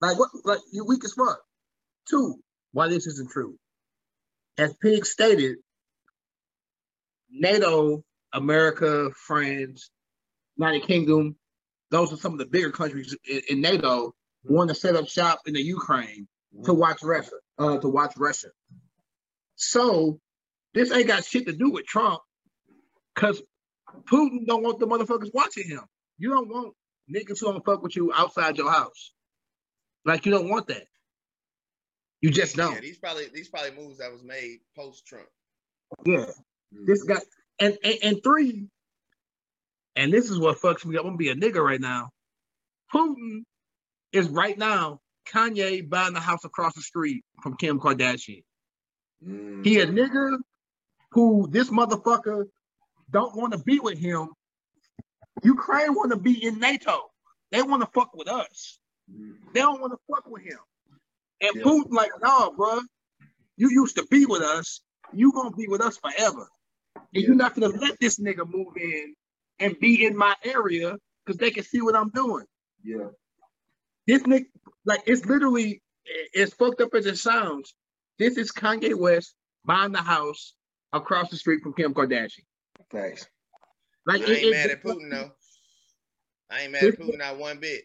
Like 0.00 0.18
what? 0.18 0.30
Like 0.44 0.60
you 0.72 0.84
weak 0.84 1.04
as 1.04 1.12
fuck. 1.12 1.44
Two. 2.08 2.42
Why 2.72 2.88
this 2.88 3.06
isn't 3.06 3.30
true? 3.30 3.58
As 4.56 4.74
Pig 4.78 5.04
stated, 5.06 5.58
NATO, 7.32 8.04
America, 8.32 9.10
France, 9.16 9.90
United 10.56 10.86
Kingdom, 10.86 11.36
those 11.90 12.12
are 12.12 12.16
some 12.16 12.32
of 12.32 12.38
the 12.38 12.46
bigger 12.46 12.70
countries 12.70 13.16
in, 13.28 13.40
in 13.48 13.60
NATO 13.60 14.14
want 14.44 14.68
to 14.68 14.74
set 14.74 14.96
up 14.96 15.08
shop 15.08 15.40
in 15.46 15.54
the 15.54 15.62
Ukraine 15.62 16.26
to 16.64 16.74
watch 16.74 17.02
Russia, 17.02 17.36
uh, 17.58 17.78
to 17.78 17.88
watch 17.88 18.14
Russia. 18.16 18.48
So 19.56 20.20
this 20.74 20.92
ain't 20.92 21.06
got 21.06 21.24
shit 21.24 21.46
to 21.46 21.52
do 21.52 21.70
with 21.70 21.86
Trump, 21.86 22.20
cause 23.14 23.42
Putin 24.10 24.46
don't 24.46 24.62
want 24.62 24.78
the 24.78 24.86
motherfuckers 24.86 25.30
watching 25.32 25.68
him. 25.68 25.82
You 26.18 26.30
don't 26.30 26.48
want 26.48 26.74
niggas 27.12 27.40
who 27.40 27.52
don't 27.52 27.64
fuck 27.64 27.82
with 27.82 27.96
you 27.96 28.12
outside 28.14 28.56
your 28.56 28.70
house. 28.70 29.12
Like 30.04 30.26
you 30.26 30.32
don't 30.32 30.48
want 30.48 30.66
that. 30.68 30.86
You 32.20 32.30
just 32.30 32.56
don't. 32.56 32.74
Yeah, 32.74 32.80
these 32.80 32.98
probably 32.98 33.28
these 33.32 33.48
probably 33.48 33.72
moves 33.72 33.98
that 33.98 34.12
was 34.12 34.22
made 34.22 34.58
post 34.76 35.06
Trump. 35.06 35.26
Yeah. 36.06 36.26
This 36.84 37.02
guy 37.04 37.20
and, 37.58 37.76
and 37.84 37.98
and 38.02 38.22
three, 38.22 38.66
and 39.96 40.12
this 40.12 40.30
is 40.30 40.38
what 40.38 40.58
fucks 40.58 40.84
me 40.84 40.96
up. 40.96 41.02
I'm 41.04 41.10
gonna 41.10 41.16
be 41.18 41.30
a 41.30 41.34
nigga 41.34 41.62
right 41.62 41.80
now. 41.80 42.10
Putin 42.92 43.42
is 44.12 44.28
right 44.28 44.56
now 44.58 45.00
Kanye 45.28 45.88
buying 45.88 46.14
the 46.14 46.20
house 46.20 46.44
across 46.44 46.74
the 46.74 46.82
street 46.82 47.24
from 47.42 47.56
Kim 47.56 47.78
Kardashian. 47.78 48.44
Mhm. 49.24 49.64
He 49.64 49.80
a 49.80 49.86
nigga 49.86 50.38
who 51.12 51.46
this 51.50 51.70
motherfucker 51.70 52.46
don't 53.10 53.36
want 53.36 53.52
to 53.52 53.58
be 53.58 53.78
with 53.78 53.98
him. 53.98 54.28
Ukraine 55.42 55.94
want 55.94 56.10
to 56.12 56.18
be 56.18 56.44
in 56.44 56.58
NATO. 56.58 57.10
They 57.50 57.62
want 57.62 57.82
to 57.82 57.88
fuck 57.92 58.14
with 58.14 58.28
us. 58.28 58.78
Mhm. 59.10 59.52
They 59.52 59.60
don't 59.60 59.80
want 59.80 59.92
to 59.92 59.98
fuck 60.10 60.26
with 60.26 60.42
him. 60.42 60.58
And 61.40 61.54
Yeah. 61.56 61.62
Putin 61.62 61.90
like, 61.92 62.10
nah, 62.20 62.50
bro, 62.50 62.80
you 63.56 63.70
used 63.70 63.96
to 63.96 64.06
be 64.06 64.26
with 64.26 64.42
us. 64.42 64.80
You 65.12 65.32
gonna 65.32 65.50
be 65.50 65.68
with 65.68 65.80
us 65.82 65.98
forever. 65.98 66.48
And 67.14 67.22
Yeah. 67.22 67.26
you're 67.28 67.36
not 67.36 67.54
gonna 67.54 67.68
let 67.68 67.98
this 68.00 68.18
nigga 68.18 68.48
move 68.48 68.76
in 68.76 69.14
and 69.58 69.78
be 69.80 70.04
in 70.06 70.16
my 70.16 70.34
area 70.44 70.96
because 71.24 71.38
they 71.38 71.50
can 71.50 71.64
see 71.64 71.80
what 71.82 71.94
I'm 71.94 72.10
doing. 72.10 72.46
Yeah. 72.82 73.10
This 74.06 74.22
nigga, 74.22 74.46
like, 74.84 75.02
it's 75.06 75.24
literally 75.26 75.82
as 76.34 76.52
fucked 76.54 76.80
up 76.80 76.94
as 76.94 77.06
it 77.06 77.18
sounds. 77.18 77.74
This 78.18 78.36
is 78.36 78.50
Kanye 78.50 78.94
West 78.98 79.34
buying 79.64 79.92
the 79.92 80.02
house 80.02 80.54
across 80.92 81.30
the 81.30 81.36
street 81.36 81.62
from 81.62 81.74
Kim 81.74 81.94
Kardashian. 81.94 82.44
Facts. 82.90 83.26
Like, 84.06 84.22
I 84.22 84.24
it- 84.24 84.30
ain't 84.30 84.44
it- 84.46 84.50
mad 84.50 84.70
at 84.70 84.82
Putin 84.82 85.10
though. 85.10 85.32
I 86.50 86.62
ain't 86.62 86.72
mad 86.72 86.84
at 86.84 86.98
Putin 86.98 87.18
not 87.18 87.38
one 87.38 87.60
bit. 87.60 87.84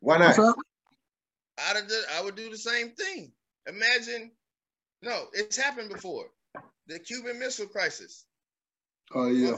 Why 0.00 0.18
not? 0.18 0.38
up? 0.38 0.56
I'd 1.58 1.76
have 1.76 1.90
I 2.12 2.20
would 2.22 2.36
do 2.36 2.50
the 2.50 2.58
same 2.58 2.92
thing. 2.94 3.32
Imagine, 3.66 4.30
no, 5.02 5.28
it's 5.32 5.56
happened 5.56 5.88
before. 5.90 6.30
The 6.86 6.98
Cuban 7.00 7.38
Missile 7.38 7.66
Crisis. 7.66 8.24
Oh 9.14 9.28
yeah. 9.28 9.56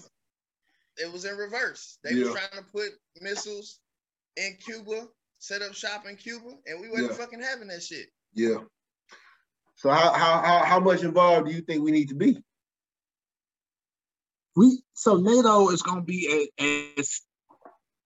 It 0.98 1.12
was 1.12 1.24
in 1.24 1.36
reverse. 1.36 1.98
They 2.02 2.14
was 2.14 2.28
Yeah. 2.28 2.32
trying 2.32 2.64
to 2.64 2.70
put 2.70 2.88
missiles 3.20 3.78
in 4.36 4.56
Cuba, 4.64 5.06
set 5.38 5.62
up 5.62 5.74
shop 5.74 6.06
in 6.06 6.16
Cuba, 6.16 6.50
and 6.66 6.80
we 6.80 6.88
wasn't 6.90 7.10
Yeah. 7.12 7.16
fucking 7.16 7.40
having 7.40 7.68
that 7.68 7.82
shit. 7.82 8.08
Yeah. 8.34 8.58
So 9.76 9.90
how, 9.90 10.12
how 10.12 10.42
how 10.42 10.64
how 10.64 10.80
much 10.80 11.02
involved 11.02 11.46
do 11.48 11.54
you 11.54 11.60
think 11.62 11.82
we 11.82 11.92
need 11.92 12.08
to 12.08 12.14
be? 12.16 12.42
we 14.56 14.82
so 14.94 15.16
NATO 15.16 15.68
is 15.70 15.82
going 15.82 15.98
to 16.00 16.04
be 16.04 16.50
a- 16.58 16.98
as 16.98 17.20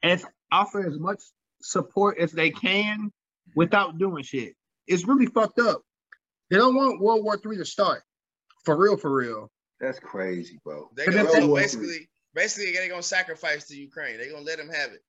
as 0.03 0.25
offer 0.51 0.87
as 0.87 0.99
much 0.99 1.23
support 1.63 2.19
as 2.19 2.33
they 2.33 2.51
can 2.51 3.11
without 3.55 3.99
doing 3.99 4.23
shit. 4.25 4.55
It's 4.87 5.07
really 5.07 5.27
fucked 5.27 5.59
up. 5.61 5.83
They 6.51 6.57
don't 6.59 6.75
want 6.75 7.01
World 7.01 7.25
War 7.25 7.39
Three 7.39 7.57
to 7.59 7.65
start 7.65 8.03
for 8.65 8.77
real, 8.77 8.97
for 8.97 9.13
real. 9.13 9.51
That's 9.83 9.99
crazy, 9.99 10.61
bro. 10.65 10.89
They 10.97 11.07
But 11.07 11.15
gonna 11.15 11.31
so 11.33 11.55
basically, 11.57 12.09
basically 12.35 12.73
they're 12.73 12.89
gonna 12.89 13.03
sacrifice 13.03 13.67
to 13.67 13.77
Ukraine. 13.77 14.17
They're 14.17 14.31
gonna 14.31 14.45
let 14.45 14.57
them 14.59 14.71
have 14.71 14.93
it. 14.93 15.03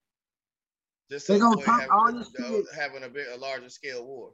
Just 1.11 1.27
they're 1.27 1.37
gonna 1.39 1.53
avoid 1.57 1.65
talk 1.65 1.81
having, 1.81 1.91
all 1.91 2.09
a- 2.09 2.17
this 2.19 2.29
the- 2.31 2.43
shit. 2.43 2.65
having 2.75 3.03
a 3.03 3.09
bit 3.09 3.27
a 3.31 3.37
larger 3.37 3.69
scale 3.69 4.03
war. 4.05 4.31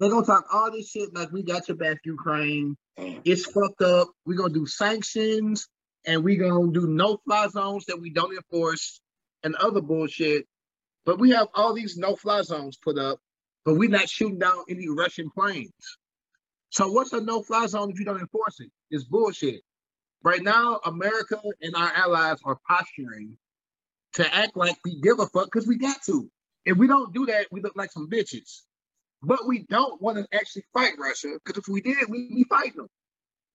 They're 0.00 0.10
gonna 0.10 0.26
talk 0.26 0.46
all 0.52 0.72
this 0.72 0.90
shit 0.90 1.14
like 1.14 1.30
we 1.30 1.42
got 1.44 1.68
your 1.68 1.76
back, 1.76 1.98
Ukraine. 2.04 2.76
It's 3.24 3.46
fucked 3.46 3.82
up. 3.82 4.08
We're 4.26 4.36
gonna 4.36 4.52
do 4.52 4.66
sanctions 4.66 5.68
and 6.04 6.24
we're 6.24 6.40
gonna 6.42 6.72
do 6.72 6.88
no 6.88 7.18
fly 7.24 7.46
zones 7.48 7.84
that 7.86 8.00
we 8.00 8.10
don't 8.10 8.34
enforce 8.34 9.00
and 9.44 9.54
other 9.56 9.80
bullshit. 9.80 10.46
But 11.04 11.20
we 11.20 11.30
have 11.30 11.48
all 11.54 11.72
these 11.72 11.96
no 11.96 12.16
fly 12.16 12.42
zones 12.42 12.76
put 12.76 12.98
up, 12.98 13.20
but 13.64 13.74
we're 13.74 13.88
not 13.90 14.08
shooting 14.08 14.38
down 14.40 14.64
any 14.68 14.88
Russian 14.88 15.30
planes. 15.30 15.70
So 16.72 16.90
what's 16.90 17.12
a 17.12 17.20
no 17.20 17.42
fly 17.42 17.66
zone 17.66 17.90
if 17.90 17.98
you 17.98 18.06
don't 18.06 18.20
enforce 18.20 18.58
it? 18.60 18.70
It's 18.90 19.04
bullshit. 19.04 19.60
Right 20.24 20.42
now, 20.42 20.80
America 20.86 21.38
and 21.60 21.76
our 21.76 21.92
allies 21.92 22.38
are 22.44 22.58
posturing 22.66 23.36
to 24.14 24.34
act 24.34 24.56
like 24.56 24.76
we 24.82 24.98
give 25.00 25.20
a 25.20 25.26
fuck 25.26 25.46
because 25.46 25.66
we 25.66 25.76
got 25.76 26.02
to. 26.06 26.30
If 26.64 26.78
we 26.78 26.86
don't 26.86 27.12
do 27.12 27.26
that, 27.26 27.48
we 27.50 27.60
look 27.60 27.76
like 27.76 27.92
some 27.92 28.08
bitches. 28.08 28.62
But 29.22 29.46
we 29.46 29.66
don't 29.68 30.00
want 30.00 30.16
to 30.16 30.26
actually 30.34 30.64
fight 30.72 30.94
Russia 30.98 31.38
because 31.44 31.58
if 31.58 31.68
we 31.68 31.82
did, 31.82 32.08
we'd 32.08 32.34
be 32.34 32.44
fighting 32.44 32.76
them. 32.76 32.88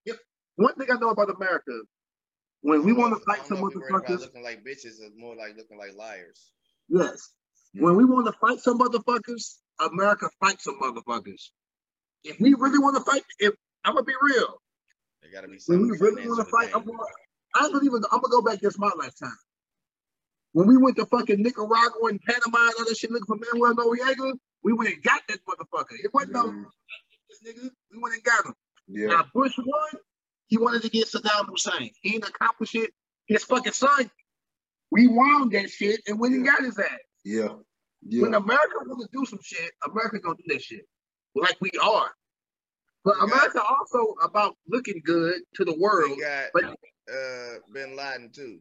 If, 0.06 0.18
one 0.56 0.76
thing 0.76 0.88
I 0.92 1.00
know 1.00 1.10
about 1.10 1.32
America, 1.36 1.72
when 2.62 2.84
we 2.84 2.94
want 2.94 3.18
to 3.18 3.26
fight 3.26 3.48
some 3.48 3.60
know 3.60 3.68
if 3.68 3.74
you're 3.74 3.82
worried 3.82 4.06
about 4.06 4.12
motherfuckers, 4.12 4.22
looking 4.22 4.44
like 4.44 4.64
bitches, 4.64 4.86
is 4.86 5.12
more 5.18 5.36
like 5.36 5.58
looking 5.58 5.80
like 5.80 5.96
liars. 5.98 6.52
yes. 6.88 7.32
When 7.74 7.96
we 7.96 8.06
want 8.06 8.28
to 8.28 8.34
fight 8.34 8.60
some 8.60 8.80
motherfuckers, 8.80 9.56
America 9.80 10.30
fights 10.40 10.66
some 10.66 10.80
motherfuckers. 10.80 11.50
If 12.24 12.40
we 12.40 12.54
really 12.54 12.80
want 12.80 12.98
to 12.98 13.04
fight, 13.10 13.24
if 13.40 13.54
I'm 13.86 13.94
gonna 13.94 14.04
be 14.06 14.14
real, 14.22 14.62
There 15.22 15.32
gotta 15.32 15.48
be 15.48 15.60
when 15.68 15.82
we 15.90 15.98
really 15.98 16.28
want 16.28 16.46
to 16.46 16.52
fight, 16.52 16.72
I'm 16.76 16.84
gonna, 16.84 17.04
I 17.56 17.70
don't 17.70 17.84
even. 17.86 18.04
I'm 18.12 18.20
gonna 18.22 18.32
go 18.32 18.42
back 18.42 18.62
just 18.62 18.80
my 18.80 18.92
lifetime. 18.98 19.38
When 20.54 20.68
we 20.68 20.78
went 20.78 20.96
to 20.98 21.06
fucking 21.06 21.42
Nicaragua 21.42 22.10
and 22.10 22.20
Panama 22.22 22.58
and 22.66 22.74
all 22.80 22.86
that 22.86 22.98
shit 22.98 23.12
looking 23.12 23.26
for 23.26 23.38
Manuel 23.38 23.76
Noriega, 23.76 24.34
we 24.64 24.74
went 24.74 24.94
and 24.94 25.04
got 25.04 25.22
that 25.30 25.40
motherfucker. 25.46 25.96
It 26.04 26.14
wasn't 26.14 26.34
no 26.34 26.44
Mhm. 26.46 26.66
this 27.30 27.42
nigga. 27.44 27.70
We 27.92 28.00
went 28.00 28.16
and 28.16 28.24
got 28.24 28.46
him. 28.46 28.54
Yeah. 28.88 29.08
Now 29.08 29.26
Bush 29.34 29.54
won. 29.58 29.90
He 30.48 30.58
wanted 30.58 30.82
to 30.84 30.90
get 30.90 31.08
Saddam 31.08 31.48
Hussein. 31.50 31.92
He 32.02 32.12
didn't 32.12 32.30
accomplish 32.30 32.74
it. 32.76 32.94
His 33.28 33.44
fucking 33.44 33.74
son 33.74 34.10
rewound 34.92 35.52
that 35.52 35.70
shit 35.70 36.02
and 36.08 36.18
we 36.20 36.30
went 36.30 36.36
and 36.36 36.46
got 36.46 36.64
his 36.64 36.80
ass. 36.80 36.90
Yeah. 37.26 37.50
When 38.02 38.32
Yeah. 38.32 38.38
America 38.38 38.76
want 38.86 39.02
to 39.02 39.10
do 39.18 39.26
some 39.26 39.40
shit, 39.42 39.74
America 39.86 40.20
gonna 40.20 40.38
do 40.38 40.54
that 40.54 40.62
shit, 40.64 40.88
like 41.42 41.58
we 41.62 41.72
are. 41.82 42.12
But 43.04 43.16
We 43.22 43.30
got- 43.30 43.38
America 43.38 43.62
also 43.64 44.16
about 44.24 44.56
looking 44.68 45.02
good 45.06 45.42
to 45.56 45.66
the 45.66 45.74
world. 45.78 46.12
We 46.18 46.22
got 46.22 46.46
But 46.54 46.64
uh 46.66 47.60
Bin 47.74 47.96
Laden 47.96 48.32
too, 48.34 48.60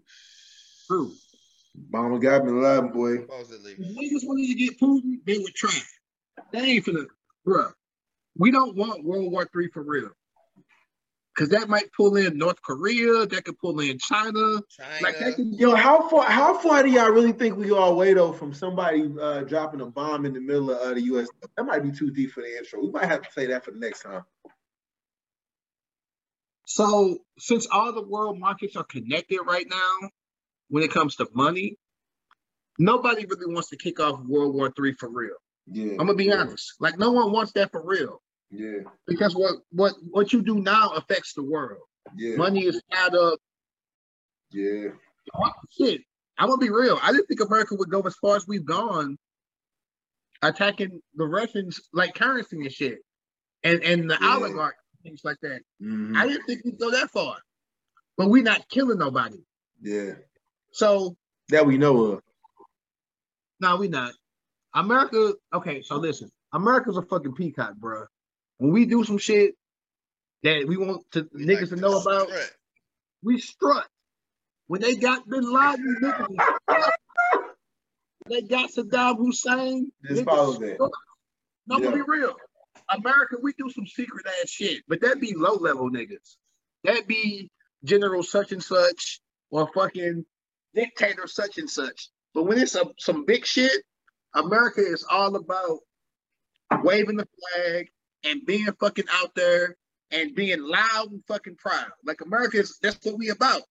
true. 0.86 1.12
Obama 1.90 2.20
got 2.20 2.44
me 2.44 2.53
alive, 2.53 2.93
boy. 2.93 3.16
supposedly. 3.20 3.73
If 3.73 3.78
niggas 3.78 4.27
wanted 4.27 4.47
to 4.47 4.55
get 4.55 4.78
Putin, 4.81 5.19
they 5.27 5.39
would 5.39 5.55
try. 5.55 5.78
They 6.53 6.61
ain't 6.61 6.85
finna, 6.86 7.07
bruh. 7.47 7.73
We 8.39 8.51
don't 8.51 8.77
want 8.77 9.05
World 9.05 9.31
War 9.32 9.47
Three 9.53 9.69
for 9.69 9.82
real. 9.82 10.11
Cause 11.37 11.51
that 11.51 11.69
might 11.69 11.93
pull 11.93 12.17
in 12.17 12.39
North 12.39 12.63
Korea, 12.63 13.27
that 13.27 13.45
could 13.45 13.59
pull 13.59 13.79
in 13.81 13.99
China. 13.99 14.33
China. 14.71 15.03
Like 15.03 15.19
that 15.19 15.37
could 15.37 15.53
Yo, 15.53 15.75
how 15.75 16.09
far 16.09 16.25
how 16.25 16.57
far 16.57 16.83
do 16.83 16.91
y'all 16.91 17.11
really 17.11 17.33
think 17.33 17.59
we 17.59 17.71
all 17.73 17.93
away 17.93 18.15
though 18.15 18.33
from 18.33 18.55
somebody 18.55 19.13
uh, 19.21 19.43
dropping 19.43 19.83
a 19.83 19.87
bomb 19.87 20.25
in 20.25 20.33
the 20.33 20.41
middle 20.41 20.71
of 20.71 20.79
uh, 20.79 20.95
the 20.95 21.03
U.S.? 21.03 21.29
That 21.59 21.65
might 21.65 21.83
be 21.83 21.93
too 21.93 22.11
deep 22.11 22.33
for 22.33 22.43
the 22.43 22.57
intro. 22.57 22.81
We 22.81 22.91
might 22.91 23.05
have 23.05 23.21
to 23.21 23.31
say 23.33 23.47
that 23.47 23.67
for 23.67 23.71
the 23.71 23.79
next 23.79 24.03
time. 24.03 24.23
So 26.65 27.19
since 27.39 27.67
all 27.71 27.93
the 27.93 28.03
world 28.03 28.39
markets 28.39 28.75
are 28.75 28.85
connected 28.85 29.41
right 29.47 29.67
now, 29.69 30.09
when 30.69 30.85
it 30.85 30.91
comes 30.91 31.17
to 31.17 31.29
money, 31.35 31.77
nobody 32.79 33.27
really 33.27 33.53
wants 33.53 33.69
to 33.71 33.77
kick 33.77 34.01
off 34.01 34.21
World 34.25 34.55
War 34.55 34.73
Three 34.75 34.95
for 34.95 35.11
real. 35.11 35.37
Yeah. 35.71 35.93
I'm 35.93 36.07
gonna 36.07 36.15
be 36.15 36.33
honest. 36.33 36.77
Like 36.81 36.99
no 36.99 37.13
one 37.13 37.31
wants 37.31 37.53
that 37.53 37.73
for 37.73 37.85
real. 37.85 38.23
Yeah. 38.51 38.78
Because 39.06 39.35
what 39.35 39.56
what 39.70 39.94
what 40.10 40.32
you 40.32 40.43
do 40.43 40.60
now 40.60 40.90
affects 40.90 41.32
the 41.35 41.43
world. 41.43 41.82
Yeah. 42.16 42.36
Money 42.36 42.64
is 42.64 42.81
tied 42.93 43.14
up. 43.14 43.39
Yeah. 44.51 44.90
Shit. 45.70 46.02
I'm 46.39 46.48
gonna 46.48 46.59
be 46.60 46.70
real. 46.70 46.98
I 47.02 47.12
didn't 47.12 47.27
think 47.27 47.40
America 47.40 47.74
would 47.74 47.90
go 47.90 48.01
as 48.02 48.14
far 48.16 48.36
as 48.36 48.47
we've 48.47 48.64
gone 48.64 49.16
attacking 50.43 51.01
the 51.14 51.24
Russians 51.27 51.81
like 51.93 52.14
currency 52.14 52.56
and 52.60 52.73
shit. 52.73 52.98
And 53.64 53.82
and 53.82 54.09
the 54.10 54.18
Yeah. 54.20 54.36
oligarchs, 54.36 54.82
things 55.02 55.23
like 55.24 55.39
that. 55.43 55.62
Mhm. 55.82 56.16
I 56.16 56.28
didn't 56.28 56.44
think 56.47 56.64
we'd 56.64 56.78
go 56.78 56.90
that 56.90 57.10
far. 57.10 57.39
But 58.16 58.28
we're 58.28 58.43
not 58.43 58.68
killing 58.68 58.98
nobody. 58.98 59.44
Yeah. 59.81 60.14
So 60.73 61.16
That 61.48 61.66
we 61.66 61.78
know 61.78 62.05
of. 62.12 62.23
no, 63.60 63.77
we 63.77 63.89
not. 63.89 64.14
America, 64.74 65.35
okay, 65.55 65.81
so 65.82 65.97
listen, 65.97 66.31
America's 66.52 66.97
a 66.98 67.02
fucking 67.02 67.35
peacock, 67.35 67.74
bro. 67.77 68.06
When 68.59 68.73
we 68.73 68.87
do 68.87 69.05
some 69.05 69.19
shit 69.19 69.55
that 70.43 70.66
we 70.66 70.77
want 70.77 71.11
to 71.12 71.24
niggas 71.24 71.61
like 71.61 71.69
to 71.70 71.77
know 71.77 72.01
about, 72.01 72.28
strut. 72.28 72.51
we 73.23 73.39
strut. 73.41 73.87
When 74.69 74.81
they 74.81 74.97
got 74.97 75.28
Bin 75.28 75.53
Laden, 75.53 75.97
niggas 76.03 76.91
they 78.28 78.43
got 78.43 78.70
Saddam 78.70 79.19
Hussein. 79.19 79.93
Just 80.09 80.24
follow 80.24 80.53
that. 80.55 80.91
No, 81.69 81.78
Yeah. 81.78 81.91
to 81.91 81.97
be 81.97 82.03
real. 82.07 82.35
America, 82.91 83.37
we 83.43 83.53
do 83.53 83.70
some 83.70 83.87
secret 83.87 84.27
ass 84.43 84.49
shit, 84.51 84.83
but 84.89 85.01
that 85.03 85.20
be 85.20 85.35
low 85.35 85.55
level 85.55 85.91
niggas. 85.91 86.37
That 86.85 87.07
be 87.07 87.51
General 87.85 88.23
such 88.23 88.53
and 88.53 88.62
such 88.62 89.20
or 89.51 89.70
fucking 89.73 90.24
dictator 90.74 91.27
such 91.27 91.59
and 91.59 91.70
such. 91.70 92.11
But 92.35 92.45
when 92.45 92.59
it's 92.59 92.74
a, 92.74 92.85
some 92.99 93.24
big 93.24 93.47
shit, 93.47 93.83
America 94.35 94.81
is 94.81 95.05
all 95.09 95.35
about 95.37 95.78
waving 96.83 97.16
the 97.16 97.27
flag 97.55 97.89
and 98.27 98.44
being 98.44 98.66
fucking 98.81 99.07
out 99.12 99.35
there 99.35 99.77
and 100.11 100.35
being 100.35 100.62
loud 100.62 101.11
and 101.11 101.23
fucking 101.27 101.57
proud. 101.57 101.89
Like 102.05 102.20
America 102.20 102.59
is 102.59 102.78
that's 102.82 103.05
what 103.05 103.19
we 103.19 103.31
about. 103.31 103.62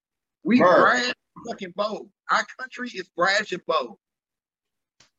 We 0.44 0.62
Right. 0.62 0.80
brash 0.80 1.14
fucking 1.48 1.74
bold. 1.76 2.10
Our 2.32 2.46
country 2.60 2.90
is 2.90 3.10
brash 3.10 3.52
and 3.52 3.66
bold. 3.66 3.98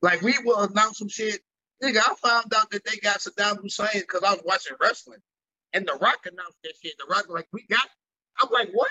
Like 0.02 0.22
we 0.22 0.34
will 0.44 0.60
announce 0.60 0.98
some 0.98 1.08
shit. 1.08 1.40
Nigga, 1.82 1.98
I 1.98 2.14
found 2.14 2.52
out 2.54 2.70
that 2.70 2.84
they 2.84 2.96
got 2.96 3.18
Saddam 3.18 3.60
Hussein 3.60 4.00
because 4.00 4.22
I 4.22 4.32
was 4.32 4.42
watching 4.44 4.76
wrestling. 4.80 5.18
And 5.72 5.86
The 5.86 5.94
Rock 5.94 6.24
announced 6.24 6.56
that 6.64 6.72
shit. 6.82 6.94
The 6.98 7.06
Rock 7.10 7.26
like, 7.28 7.48
we 7.52 7.66
got 7.68 7.86
I'm 8.40 8.48
like, 8.50 8.70
what? 8.72 8.88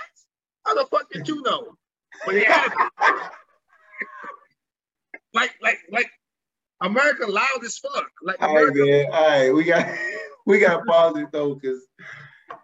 How 0.65 0.75
the 0.75 0.85
fuck 0.85 1.09
did 1.11 1.27
you 1.27 1.41
know? 1.43 1.75
But 2.25 2.35
yeah, 2.35 2.67
like, 5.33 5.53
like, 5.61 5.79
like 5.91 6.09
America 6.81 7.25
loud 7.27 7.63
as 7.63 7.77
fuck. 7.77 8.09
Like 8.23 8.41
All 8.41 8.55
right, 8.55 8.73
man. 8.73 9.05
All 9.11 9.27
right, 9.27 9.51
we 9.53 9.63
got 9.63 9.87
we 10.45 10.59
got 10.59 10.77
to 10.77 10.85
pause 10.85 11.17
it 11.17 11.31
though, 11.31 11.55
because 11.55 11.85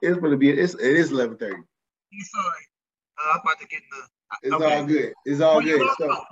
it's 0.02 0.20
gonna 0.20 0.38
be 0.38 0.50
it's 0.50 0.74
it 0.76 0.82
is 0.82 1.12
eleven 1.12 1.38
thirty. 1.38 1.56
I'm 1.56 2.22
sorry. 2.34 2.66
Uh, 3.18 3.34
I'm 3.34 3.40
about 3.42 3.60
to 3.60 3.68
get 3.68 3.82
in 3.82 3.90
the. 3.92 4.08
It's 4.44 4.54
Okay. 4.56 4.78
all 4.80 4.86
good. 4.86 5.14
It's 5.26 5.42
all 5.42 5.56
Well, 5.56 5.66
good. 5.66 5.80
know, 5.80 5.94
So, 6.00 6.26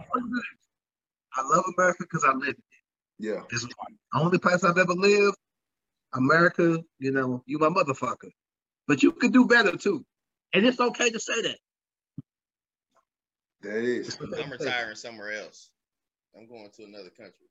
I 1.36 1.42
love 1.44 1.66
America 1.78 2.04
because 2.04 2.24
I 2.24 2.32
live. 2.34 2.50
In 2.50 2.54
it. 2.56 2.64
Yeah. 3.20 3.42
It's 3.50 3.64
the 3.64 3.74
only 4.14 4.40
place 4.40 4.64
I've 4.64 4.78
ever 4.78 4.94
lived. 4.94 5.36
America, 6.14 6.84
you 6.98 7.12
know, 7.12 7.44
you 7.46 7.60
my 7.60 7.70
motherfucker. 7.70 8.32
But 8.88 9.04
you 9.04 9.12
could 9.12 9.34
do 9.34 9.46
better 9.46 9.78
too. 9.78 10.06
And 10.54 10.66
it's 10.66 10.80
okay 10.80 11.10
to 11.12 11.20
say 11.20 11.42
that. 11.44 11.58
That 13.62 13.84
is. 13.84 14.18
I'm 14.20 14.30
to 14.30 14.36
say 14.36 14.44
that. 14.44 14.52
retiring 14.52 14.96
somewhere 14.96 15.34
else. 15.34 15.70
I'm 16.36 16.48
going 16.48 16.70
to 16.78 16.84
another 16.84 17.10
country. 17.10 17.48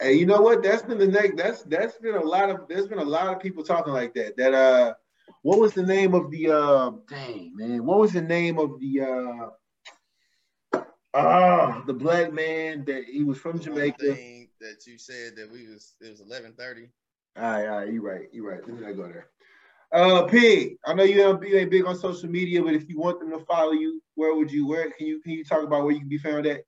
Hey, 0.00 0.14
you 0.14 0.26
know 0.26 0.40
what? 0.40 0.62
That's 0.62 0.82
been 0.82 0.98
the 0.98 1.06
next. 1.06 1.36
That's 1.36 1.62
that's 1.62 1.96
been 1.98 2.16
a 2.16 2.24
lot 2.24 2.50
of. 2.50 2.68
There's 2.68 2.88
been 2.88 2.98
a 2.98 3.04
lot 3.04 3.28
of 3.28 3.40
people 3.40 3.62
talking 3.62 3.92
like 3.92 4.14
that. 4.14 4.36
That 4.36 4.54
uh, 4.54 4.94
what 5.42 5.58
was 5.58 5.74
the 5.74 5.82
name 5.82 6.14
of 6.14 6.30
the 6.30 6.50
uh? 6.50 6.90
Dang 7.08 7.52
man, 7.54 7.84
what 7.84 7.98
was 7.98 8.12
the 8.12 8.22
name 8.22 8.58
of 8.58 8.80
the 8.80 9.00
uh? 10.74 10.82
Ah, 11.14 11.82
the 11.86 11.92
black 11.92 12.32
man 12.32 12.84
that 12.86 13.04
he 13.04 13.22
was 13.22 13.38
from 13.38 13.60
Jamaica. 13.60 14.16
that 14.60 14.86
you 14.86 14.96
said 14.96 15.36
that 15.36 15.50
we 15.50 15.68
was 15.68 15.94
it 16.00 16.10
was 16.10 16.22
11:30. 16.22 16.88
All 17.36 17.42
right, 17.42 17.66
all 17.66 17.76
right, 17.78 17.92
you're 17.92 18.02
right, 18.02 18.28
you're 18.32 18.48
right. 18.48 18.60
Let 18.66 18.78
me 18.78 18.86
not 18.86 18.96
go 18.96 19.02
there. 19.04 19.28
Uh, 19.92 20.24
Pig, 20.24 20.76
I 20.86 20.94
know 20.94 21.02
you 21.02 21.22
ain't, 21.22 21.46
you 21.46 21.58
ain't 21.58 21.70
big 21.70 21.84
on 21.84 21.96
social 21.96 22.30
media, 22.30 22.62
but 22.62 22.72
if 22.72 22.88
you 22.88 22.98
want 22.98 23.20
them 23.20 23.30
to 23.30 23.44
follow 23.44 23.72
you, 23.72 24.02
where 24.14 24.34
would 24.34 24.50
you? 24.50 24.66
Where 24.66 24.90
can 24.90 25.06
you 25.06 25.20
can 25.20 25.32
you 25.32 25.44
talk 25.44 25.62
about 25.62 25.84
where 25.84 25.92
you 25.92 26.00
can 26.00 26.08
be 26.08 26.18
found 26.18 26.46
at? 26.46 26.62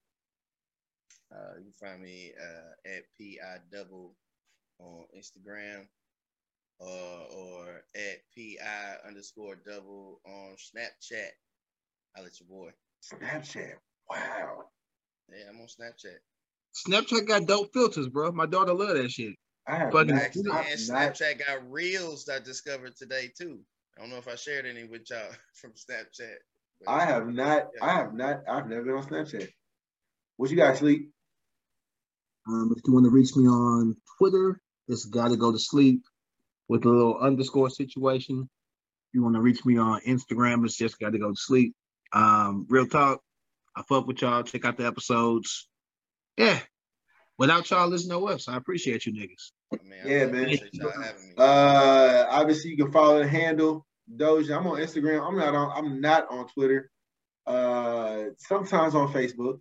Uh, 1.35 1.59
you 1.59 1.65
can 1.65 1.89
find 1.89 2.02
me 2.02 2.32
uh, 2.40 2.90
at 2.97 3.02
pi 3.19 3.56
double 3.73 4.15
on 4.78 5.05
Instagram, 5.16 5.86
uh, 6.81 7.24
or 7.35 7.82
at 7.97 8.19
pi 8.36 8.97
underscore 9.09 9.56
double 9.66 10.20
on 10.27 10.55
Snapchat. 10.56 11.31
I'll 12.16 12.23
let 12.23 12.39
your 12.40 12.48
boy. 12.48 12.70
Snapchat. 13.12 13.74
Wow. 14.09 14.65
Yeah, 15.31 15.44
I'm 15.51 15.61
on 15.61 15.66
Snapchat. 15.66 16.19
Snapchat 16.86 17.27
got 17.27 17.47
dope 17.47 17.73
filters, 17.73 18.09
bro. 18.09 18.31
My 18.32 18.47
daughter 18.47 18.74
love 18.74 18.97
that 18.97 19.11
shit. 19.11 19.35
I 19.66 19.77
have 19.77 19.93
Fucking- 19.93 20.15
not, 20.15 20.23
Actually, 20.23 20.51
I've 20.52 20.89
not- 20.89 21.15
Snapchat 21.15 21.47
got 21.47 21.70
reels 21.70 22.24
that 22.27 22.43
I 22.43 22.44
discovered 22.44 22.97
today 22.97 23.32
too. 23.36 23.61
I 23.97 24.01
don't 24.02 24.11
know 24.11 24.19
if 24.19 24.28
I 24.28 24.35
shared 24.35 24.66
any 24.66 24.85
with 24.85 25.09
y'all 25.11 25.31
from 25.55 25.73
Snapchat. 25.73 26.36
I 26.86 27.05
have 27.06 27.28
not. 27.28 27.69
I 27.81 27.93
have 27.94 28.12
not. 28.15 28.43
I've 28.48 28.69
never 28.69 28.82
been 28.82 28.94
on 28.94 29.06
Snapchat. 29.06 29.48
What 30.36 30.51
you 30.51 30.56
got, 30.56 30.77
sleep? 30.77 31.14
Um, 32.47 32.75
if 32.77 32.83
you 32.87 32.93
want 32.93 33.05
to 33.07 33.11
reach 33.11 33.35
me 33.37 33.47
on 33.47 33.97
Twitter, 34.19 34.61
it's 34.89 35.07
gotta 35.07 35.37
go 35.37 35.53
to 35.53 35.59
sleep 35.59 36.03
with 36.69 36.85
a 36.85 36.89
little 36.89 37.19
underscore 37.19 37.71
situation. 37.71 38.41
If 38.43 39.15
you 39.15 39.23
want 39.23 39.35
to 39.37 39.41
reach 39.41 39.65
me 39.65 39.79
on 39.79 40.01
Instagram, 40.07 40.65
it's 40.65 40.77
just 40.77 40.99
gotta 40.99 41.19
go 41.19 41.31
to 41.31 41.37
sleep. 41.37 41.75
Um, 42.12 42.66
real 42.69 42.87
talk. 42.87 43.21
I 43.77 43.83
fuck 43.89 44.07
with 44.07 44.23
y'all. 44.23 44.43
Check 44.43 44.65
out 44.65 44.77
the 44.77 44.87
episodes. 44.87 45.69
Yeah. 46.37 46.61
Without 47.39 47.69
y'all, 47.71 47.91
there's 47.91 48.07
no 48.07 48.29
us. 48.29 48.47
I 48.47 48.57
appreciate 48.57 49.07
you 49.07 49.12
niggas. 49.12 49.83
Man, 49.85 50.07
Yeah, 50.07 50.27
man. 50.27 50.43
appreciate 50.45 50.75
y'all 50.75 50.91
having 50.93 51.29
me. 51.29 51.35
Uh, 51.37 52.27
obviously 52.31 52.71
you 52.71 52.77
can 52.77 52.93
follow 52.93 53.19
the 53.19 53.27
handle 53.27 53.85
Doja. 54.16 54.57
I'm 54.59 54.66
on 54.66 54.79
Instagram. 54.79 55.27
I'm 55.27 55.37
not 55.37 55.55
on. 55.55 55.73
I'm 55.77 56.01
not 56.01 56.27
on 56.31 56.47
Twitter. 56.49 56.91
Uh, 57.47 58.27
sometimes 58.39 58.95
on 58.95 59.12
Facebook. 59.12 59.61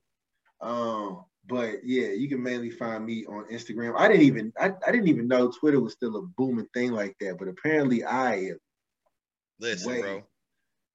Um, 0.62 1.26
but 1.46 1.84
yeah, 1.84 2.08
you 2.08 2.30
can 2.30 2.42
mainly 2.42 2.70
find 2.70 3.06
me 3.06 3.26
on 3.26 3.46
Instagram. 3.52 3.96
I 3.98 4.08
didn't 4.08 4.24
even. 4.24 4.54
I, 4.60 4.72
I 4.88 4.92
didn't 4.92 5.08
even 5.10 5.28
know 5.28 5.52
Twitter 5.52 5.80
was 5.80 5.94
still 5.94 6.16
a 6.18 6.22
booming 6.22 6.68
thing 6.74 6.92
like 6.92 7.16
that. 7.20 7.38
But 7.38 7.48
apparently, 7.50 8.04
I 8.04 8.36
am. 8.36 8.60
Listen, 9.60 9.92
Wait. 9.92 10.02
bro. 10.02 10.24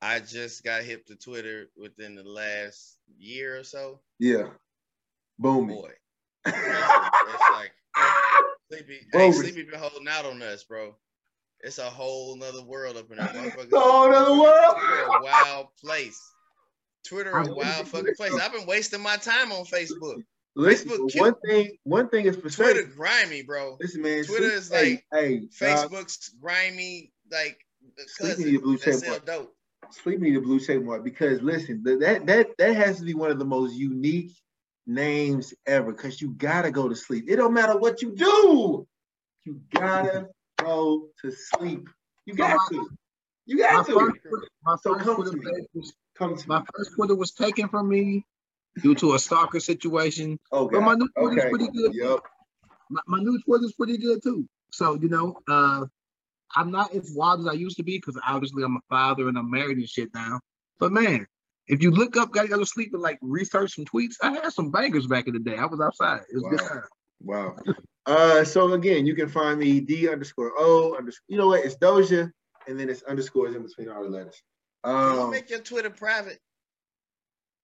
I 0.01 0.21
just 0.21 0.63
got 0.63 0.83
hip 0.85 1.07
to 1.07 1.17
Twitter 1.17 1.71
within 1.77 2.15
the 2.15 2.23
last 2.23 2.99
year 3.19 3.59
or 3.59 3.65
so. 3.65 4.01
Yeah, 4.19 4.49
booming. 5.39 5.77
Boy, 5.77 5.91
it's, 6.47 6.57
it's 6.57 7.51
like 7.53 7.73
Sleepy. 8.69 9.01
Hey, 9.13 9.33
Sleepy 9.33 9.65
been 9.65 9.79
holding 9.81 10.07
out 10.09 10.25
on 10.25 10.41
us, 10.43 10.65
bro. 10.65 10.95
It's 11.61 11.79
a 11.79 11.83
whole 11.91 12.37
nother 12.37 12.63
world 12.63 12.97
up 12.97 13.11
in 13.11 13.17
there. 13.17 13.27
Motherfuckers- 13.29 13.71
The 13.71 13.81
whole 13.81 14.11
nother 14.11 14.39
world. 14.41 14.77
Twitter 14.79 15.03
a 15.03 15.23
wild 15.23 15.67
place. 15.83 16.21
Twitter 17.07 17.33
a 17.33 17.43
wild 17.55 17.89
fucking 17.89 18.15
place. 18.17 18.35
I've 18.41 18.53
been 18.53 18.67
wasting 18.67 19.01
my 19.01 19.17
time 19.17 19.51
on 19.51 19.65
Facebook. 19.65 20.23
Listen, 20.59 20.91
Facebook 20.91 21.21
one 21.21 21.35
thing. 21.47 21.77
One 21.85 22.09
thing 22.09 22.27
is 22.27 22.37
for 22.37 22.51
Twitter 22.51 22.81
certain. 22.81 22.93
grimy, 22.97 23.43
bro. 23.43 23.77
Listen, 23.81 24.03
man. 24.03 24.25
Twitter 24.25 24.43
sleep- 24.51 24.53
is 24.53 24.71
like 24.71 25.07
hey, 25.13 25.39
dog, 25.39 25.51
Facebook's 25.51 26.29
grimy, 26.41 27.13
like 27.31 27.59
Sleepy 28.07 28.29
cousin 28.35 28.53
need 28.53 28.63
blue 28.63 28.77
that 28.77 28.85
check 28.85 28.95
sell 28.95 29.11
mark. 29.11 29.25
dope. 29.27 29.55
Sleep 29.91 30.21
need 30.21 30.43
blue 30.43 30.61
check 30.61 30.83
mark 30.83 31.05
because 31.05 31.41
listen, 31.43 31.83
that 31.85 32.27
that 32.27 32.49
that 32.59 32.75
has 32.77 32.99
to 32.99 33.05
be 33.05 33.15
one 33.15 33.31
of 33.31 33.39
the 33.39 33.45
most 33.45 33.75
unique 33.75 34.33
names 34.87 35.55
ever. 35.67 35.93
Because 35.93 36.21
you 36.21 36.31
gotta 36.31 36.71
go 36.71 36.89
to 36.89 36.97
sleep. 36.97 37.27
It 37.29 37.37
don't 37.37 37.55
matter 37.55 37.79
what 37.79 38.03
you 38.03 38.15
do, 38.15 38.87
you 39.45 39.61
gotta 39.73 40.29
go 40.59 41.09
to 41.23 41.31
sleep. 41.31 41.89
You 42.27 42.35
got 42.35 42.59
to. 42.71 42.91
You 43.47 43.59
got 43.59 43.87
first, 43.87 43.89
to. 43.97 44.29
Twitter- 44.29 44.49
my 44.65 44.77
So 44.83 44.93
first 44.95 45.05
come 45.05 45.17
Twitter 45.17 45.31
to 45.31 45.37
me. 45.37 45.67
was 45.73 45.93
Come 46.17 46.37
to 46.37 46.49
my 46.49 46.59
me. 46.59 46.67
first 46.77 46.91
Twitter 46.97 47.15
was 47.15 47.31
taken 47.33 47.69
from 47.69 47.89
me 47.89 48.27
due 48.83 48.95
to 48.97 49.15
a 49.15 49.19
stalker 49.19 49.61
situation. 49.61 50.39
Oh 50.53 50.69
But 50.69 50.81
my 50.81 50.95
new 50.95 51.09
Twitter's 51.17 51.45
Okay. 51.45 51.51
pretty 51.51 51.69
good. 51.71 51.95
Yep. 51.95 52.21
My, 52.91 53.01
my 53.07 53.19
new 53.19 53.39
Twitter's 53.45 53.73
pretty 53.75 53.99
good 53.99 54.23
too. 54.23 54.47
So 54.73 54.95
you 54.95 55.09
know, 55.09 55.39
uh, 55.49 55.87
I'm 56.57 56.71
not 56.71 56.95
as 56.95 57.13
wild 57.15 57.41
as 57.41 57.47
I 57.47 57.53
used 57.53 57.77
to 57.77 57.83
be 57.83 57.99
because 57.99 58.19
obviously 58.27 58.63
I'm 58.63 58.77
a 58.77 58.81
father 58.89 59.29
and 59.29 59.37
I'm 59.39 59.51
married 59.51 59.79
and 59.79 59.89
shit 59.89 60.11
now. 60.15 60.41
But 60.79 60.93
man, 60.93 61.27
if 61.67 61.83
you 61.83 61.91
look 61.91 62.17
up, 62.17 62.33
gotta 62.33 62.49
go 62.49 62.59
to 62.59 62.67
sleep 62.67 62.95
and 62.95 63.03
like 63.03 63.19
research 63.21 63.75
some 63.75 63.85
tweets. 63.85 64.15
I 64.23 64.33
had 64.33 64.53
some 64.53 64.71
bangers 64.71 65.07
back 65.07 65.27
in 65.27 65.35
the 65.35 65.41
day. 65.41 65.57
I 65.57 65.67
was 65.67 65.81
outside. 65.81 66.21
It 66.33 66.37
was 66.37 66.45
a 66.45 66.49
good 66.49 66.61
Wow. 66.61 66.69
time. 66.69 66.83
Wow. 67.21 67.57
Uh, 68.07 68.45
so 68.45 68.73
again, 68.73 69.05
you 69.05 69.15
can 69.15 69.29
find 69.29 69.59
me 69.61 69.81
D 69.81 70.09
underscore 70.09 70.53
O 70.57 70.97
underscore. 70.97 71.25
You 71.29 71.37
know 71.37 71.49
what? 71.49 71.65
It's 71.65 71.77
Doja, 71.77 72.31
and 72.67 72.81
then 72.81 72.89
it's 72.89 73.03
underscores 73.03 73.55
in 73.55 73.63
between 73.63 73.91
all 73.91 74.03
the 74.03 74.09
letters. 74.09 74.41
Can 74.85 75.13
you 75.15 75.21
Um, 75.21 75.31
make 75.31 75.51
your 75.51 75.59
Twitter 75.59 75.91
private? 75.91 76.39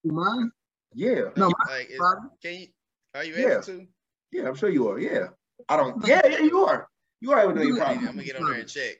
You 0.02 0.12
mind? 0.12 0.50
Yeah, 0.94 1.30
No, 1.36 1.50
Like, 1.68 1.90
is, 1.90 2.00
can 2.42 2.54
you? 2.54 2.66
Are 3.14 3.24
you 3.24 3.34
Yeah. 3.34 3.52
able 3.54 3.62
to? 3.62 3.86
yeah, 4.32 4.48
I'm 4.48 4.54
sure 4.54 4.68
you 4.68 4.88
are. 4.88 4.98
Yeah, 4.98 5.28
I 5.68 5.76
don't. 5.76 6.04
Yeah, 6.06 6.22
yeah, 6.26 6.38
you 6.38 6.64
are. 6.64 6.88
You 7.20 7.32
are 7.32 7.40
able 7.40 7.52
to 7.54 7.58
make 7.60 7.68
You 7.68 7.76
it 7.76 7.82
I'm 7.82 8.04
gonna 8.04 8.24
get 8.24 8.36
on 8.36 8.50
there 8.50 8.60
and 8.60 8.68
check. 8.68 8.96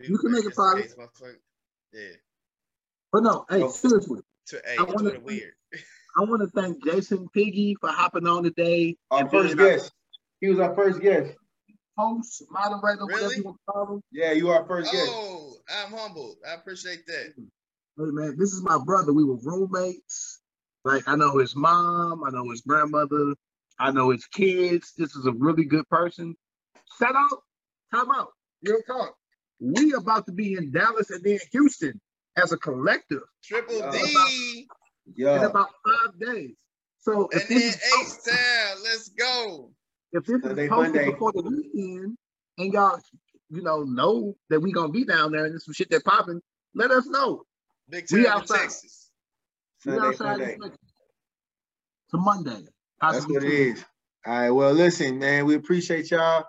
You 0.00 0.18
can 0.18 0.32
make 0.32 0.40
it 0.44 0.54
Just 0.54 0.58
in 0.58 1.08
private. 1.14 1.38
Yeah. 1.92 2.08
But 3.12 3.22
no, 3.22 3.44
hey, 3.50 3.62
Oh. 3.62 3.68
seriously, 3.70 4.20
Tw- 4.48 4.54
hey, 4.64 4.76
I 4.78 4.82
wanna- 4.82 4.98
Twitter 5.10 5.20
weird. 5.20 5.54
I 6.16 6.24
want 6.24 6.42
to 6.42 6.48
thank 6.48 6.84
Jason 6.84 7.28
Piggy 7.30 7.74
for 7.80 7.88
hopping 7.88 8.26
on 8.26 8.42
today. 8.42 8.96
Our 9.10 9.20
and 9.20 9.30
first 9.30 9.56
being 9.56 9.60
our 9.60 9.76
guest. 9.78 9.92
He 10.40 10.48
was 10.50 10.58
our 10.58 10.74
first 10.74 11.00
guest. 11.00 11.36
host, 11.96 12.42
moderator, 12.50 13.04
whatever 13.06 13.34
you 13.34 13.42
want 13.44 13.56
to 13.66 13.72
call 13.72 13.94
him. 13.96 14.02
Yeah, 14.10 14.32
you 14.32 14.48
are 14.50 14.60
our 14.62 14.66
first 14.66 14.90
guest. 14.92 15.10
Oh, 15.10 15.56
I'm 15.70 15.92
humbled. 15.92 16.36
I 16.46 16.54
appreciate 16.54 17.06
that. 17.06 17.34
Hey 17.36 17.44
man, 17.96 18.36
this 18.38 18.52
is 18.52 18.62
my 18.62 18.78
brother. 18.84 19.12
We 19.12 19.24
were 19.24 19.36
roommates. 19.36 20.31
Like 20.84 21.06
I 21.06 21.16
know 21.16 21.38
his 21.38 21.54
mom, 21.54 22.24
I 22.24 22.30
know 22.30 22.50
his 22.50 22.60
grandmother, 22.62 23.34
I 23.78 23.90
know 23.92 24.10
his 24.10 24.26
kids. 24.26 24.92
This 24.96 25.14
is 25.14 25.26
a 25.26 25.32
really 25.32 25.64
good 25.64 25.88
person. 25.88 26.36
Shout 26.98 27.14
out, 27.14 27.42
time 27.94 28.10
out, 28.10 28.32
real 28.64 28.78
talk. 28.86 29.14
We 29.60 29.92
about 29.92 30.26
to 30.26 30.32
be 30.32 30.54
in 30.54 30.72
Dallas 30.72 31.10
and 31.10 31.22
then 31.22 31.38
Houston 31.52 32.00
as 32.36 32.50
a 32.52 32.56
collective 32.56 33.22
Triple 33.44 33.76
Yeah. 33.78 33.90
D 33.92 34.68
in 35.06 35.12
Yeah. 35.14 35.44
about 35.46 35.70
five 35.84 36.18
days. 36.18 36.54
So 36.98 37.28
if 37.32 37.42
and 37.48 37.50
this, 37.56 37.76
then 37.76 38.02
is, 38.04 38.26
H 38.28 38.34
Town. 38.34 38.82
Let's 38.82 39.08
go. 39.10 39.72
if 40.12 40.24
this 40.26 40.42
Sunday, 40.42 40.64
is 40.64 40.68
posted 40.68 40.94
Monday. 40.94 41.10
before 41.12 41.32
the 41.32 41.42
weekend 41.42 42.16
and 42.58 42.72
y'all, 42.72 43.00
you 43.50 43.62
know, 43.62 43.82
know 43.84 44.36
that 44.50 44.60
we 44.60 44.72
gonna 44.72 44.92
be 44.92 45.04
down 45.04 45.30
there 45.32 45.44
and 45.44 45.52
there's 45.52 45.64
some 45.64 45.74
shit 45.74 45.90
that 45.90 46.04
popping, 46.04 46.40
let 46.74 46.90
us 46.90 47.06
know. 47.06 47.44
Big 47.88 48.06
We 48.10 48.24
time 48.24 48.32
from 48.32 48.40
outside. 48.42 48.58
Texas. 48.62 49.01
Sunday, 49.82 50.16
Sunday. 50.16 50.58
to 52.10 52.18
Monday. 52.18 52.64
That's 53.00 53.26
what 53.26 53.42
it 53.42 53.50
is. 53.50 53.84
All 54.24 54.32
right. 54.32 54.50
Well, 54.50 54.72
listen, 54.72 55.18
man. 55.18 55.44
We 55.46 55.56
appreciate 55.56 56.10
y'all. 56.10 56.44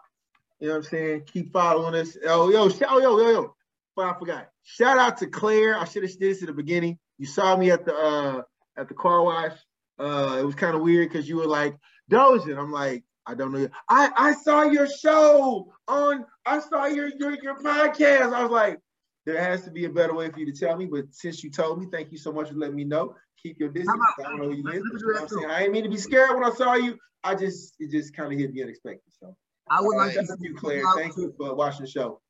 You 0.60 0.68
know 0.68 0.76
what 0.76 0.86
I'm 0.86 0.90
saying? 0.90 1.24
Keep 1.26 1.52
following 1.52 1.96
us. 1.96 2.16
Oh, 2.26 2.50
yo, 2.52 2.70
oh, 2.90 3.00
yo, 3.00 3.18
yo, 3.18 3.32
yo. 3.32 3.56
But 3.96 4.06
I 4.06 4.20
forgot. 4.20 4.50
Shout 4.64 4.98
out 4.98 5.18
to 5.18 5.28
Claire. 5.28 5.78
I 5.78 5.86
should 5.86 6.04
have 6.04 6.12
did 6.12 6.20
this 6.20 6.42
at 6.42 6.48
the 6.48 6.54
beginning. 6.54 7.00
You 7.18 7.26
saw 7.26 7.58
me 7.58 7.72
at 7.72 7.86
the 7.86 7.96
uh 7.96 8.42
at 8.78 8.88
the 8.88 8.94
car 8.94 9.24
wash. 9.24 9.54
Uh, 10.00 10.38
it 10.40 10.46
was 10.46 10.56
kind 10.56 10.76
of 10.76 10.82
weird 10.82 11.10
because 11.10 11.28
you 11.28 11.38
were 11.38 11.48
like 11.48 11.76
Doja. 12.12 12.58
I'm 12.58 12.72
like, 12.72 13.04
I 13.26 13.36
don't 13.36 13.52
know. 13.52 13.60
you. 13.60 13.70
I 13.90 14.10
I 14.16 14.34
saw 14.34 14.64
your 14.64 14.88
show 14.88 15.74
on. 15.88 16.26
I 16.46 16.60
saw 16.60 16.86
your 16.86 17.10
your 17.20 17.38
your 17.42 17.56
podcast. 17.62 18.34
I 18.34 18.42
was 18.42 18.52
like, 18.52 18.80
there 19.26 19.42
has 19.42 19.64
to 19.64 19.72
be 19.72 19.86
a 19.86 19.90
better 19.90 20.14
way 20.14 20.30
for 20.30 20.40
you 20.40 20.46
to 20.52 20.58
tell 20.58 20.76
me. 20.78 20.86
But 20.86 21.06
since 21.14 21.44
you 21.44 21.50
told 21.50 21.80
me, 21.80 21.88
thank 21.92 22.12
you 22.12 22.18
so 22.18 22.32
much 22.32 22.50
for 22.50 22.56
letting 22.56 22.76
me 22.76 22.84
know. 22.84 23.16
Keep 23.42 23.60
your 23.60 23.70
distance. 23.70 24.02
I 24.20 24.24
don't 24.24 24.38
know 24.38 24.50
who 24.50 24.56
you 24.56 24.68
is. 24.70 24.76
you 24.76 25.14
know 25.14 25.20
I'm 25.22 25.28
saying? 25.28 25.50
I 25.50 25.60
didn't 25.60 25.74
mean 25.74 25.84
to 25.84 25.90
be 25.90 25.98
scared 25.98 26.34
when 26.34 26.44
I 26.44 26.52
saw 26.54 26.74
you. 26.76 26.98
I 27.24 27.36
just 27.36 27.76
it 27.80 27.90
just 27.92 28.16
kind 28.16 28.32
of 28.34 28.38
hit 28.40 28.54
me 28.54 28.64
unexpected. 28.64 29.12
So 29.20 29.36
I 29.70 29.82
would 29.82 29.96
like 29.96 30.16
Right. 30.16 30.22
to 30.22 30.28
thank 30.28 30.42
you, 30.42 30.56
Claire. 30.56 30.84
Thank 30.98 31.18
you 31.18 31.34
for 31.38 31.56
watching 31.56 31.86
the 31.86 31.92
show. 31.92 32.22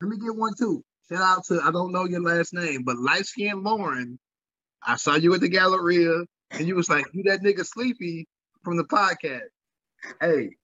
Let 0.00 0.08
me 0.10 0.16
get 0.18 0.34
one 0.34 0.54
too. 0.58 0.82
Shout 1.08 1.20
out 1.22 1.44
to 1.46 1.60
I 1.62 1.70
don't 1.70 1.92
know 1.92 2.04
your 2.04 2.20
last 2.22 2.52
name, 2.54 2.82
but 2.84 2.98
light 2.98 3.26
skinned 3.26 3.62
Lauren. 3.62 4.18
I 4.84 4.96
saw 4.96 5.14
you 5.14 5.32
at 5.34 5.40
the 5.40 5.48
Galleria, 5.48 6.24
and 6.50 6.66
you 6.66 6.74
was 6.74 6.88
like, 6.88 7.06
"You 7.12 7.22
that 7.24 7.40
nigga 7.42 7.64
sleepy 7.64 8.26
from 8.64 8.76
the 8.76 8.84
podcast." 8.84 9.42
Hey, 10.20 10.56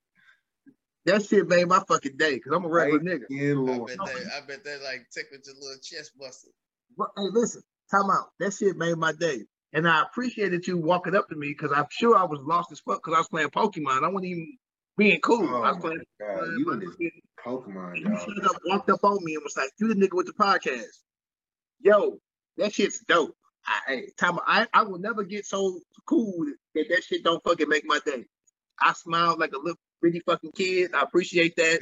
that 1.06 1.24
shit 1.24 1.48
made 1.48 1.66
my 1.68 1.82
fucking 1.88 2.16
day 2.16 2.34
because 2.34 2.52
I'm 2.52 2.64
a 2.64 2.68
regular 2.68 3.00
nigga. 3.00 3.24
Yeah, 3.30 3.50
I 3.52 3.54
Lord. 3.54 3.86
bet 3.88 3.96
that. 3.98 4.32
I 4.42 4.46
bet 4.46 4.64
that 4.64 4.82
like 4.82 5.06
tickled 5.12 5.40
your 5.46 5.54
little 5.56 5.78
chest 5.82 6.12
buster. 6.18 6.48
But 6.96 7.08
hey, 7.16 7.24
listen, 7.32 7.62
time 7.90 8.10
out. 8.10 8.28
That 8.40 8.52
shit 8.52 8.76
made 8.76 8.96
my 8.96 9.12
day, 9.12 9.44
and 9.72 9.88
I 9.88 10.02
appreciated 10.02 10.66
you 10.66 10.78
walking 10.78 11.14
up 11.14 11.28
to 11.28 11.36
me 11.36 11.48
because 11.48 11.72
I'm 11.74 11.86
sure 11.90 12.16
I 12.16 12.24
was 12.24 12.40
lost 12.42 12.72
as 12.72 12.80
fuck 12.80 13.02
because 13.02 13.14
I 13.16 13.20
was 13.20 13.28
playing 13.28 13.48
Pokemon. 13.50 14.04
I 14.04 14.08
wasn't 14.08 14.26
even 14.26 14.58
being 14.96 15.20
cool. 15.20 15.48
Oh 15.48 15.62
I 15.62 15.68
was 15.72 15.78
playing. 15.78 16.00
God, 16.20 16.46
you 16.58 16.72
in 16.72 16.80
this 16.80 16.96
Pokemon, 17.46 17.96
You 17.98 18.04
dog. 18.08 18.20
straight 18.20 18.44
up 18.44 18.56
walked 18.66 18.90
up 18.90 19.04
on 19.04 19.24
me 19.24 19.34
and 19.34 19.44
was 19.44 19.56
like, 19.56 19.70
"You 19.78 19.88
the 19.88 19.94
nigga 19.94 20.14
with 20.16 20.26
the 20.26 20.32
podcast." 20.32 20.82
Yo, 21.80 22.18
that 22.56 22.74
shit's 22.74 23.00
dope. 23.00 23.34
I, 23.66 23.78
hey, 23.86 24.08
time 24.18 24.38
I, 24.46 24.66
I 24.72 24.82
will 24.82 24.98
never 24.98 25.22
get 25.24 25.46
so 25.46 25.78
cool 26.06 26.46
that 26.74 26.86
that 26.88 27.04
shit 27.04 27.22
don't 27.22 27.42
fucking 27.44 27.68
make 27.68 27.84
my 27.86 28.00
day. 28.04 28.24
I 28.80 28.92
smiled 28.94 29.38
like 29.38 29.52
a 29.52 29.58
little 29.58 29.78
pretty 30.00 30.20
fucking 30.20 30.52
kid. 30.52 30.94
I 30.94 31.02
appreciate 31.02 31.56
that. 31.56 31.80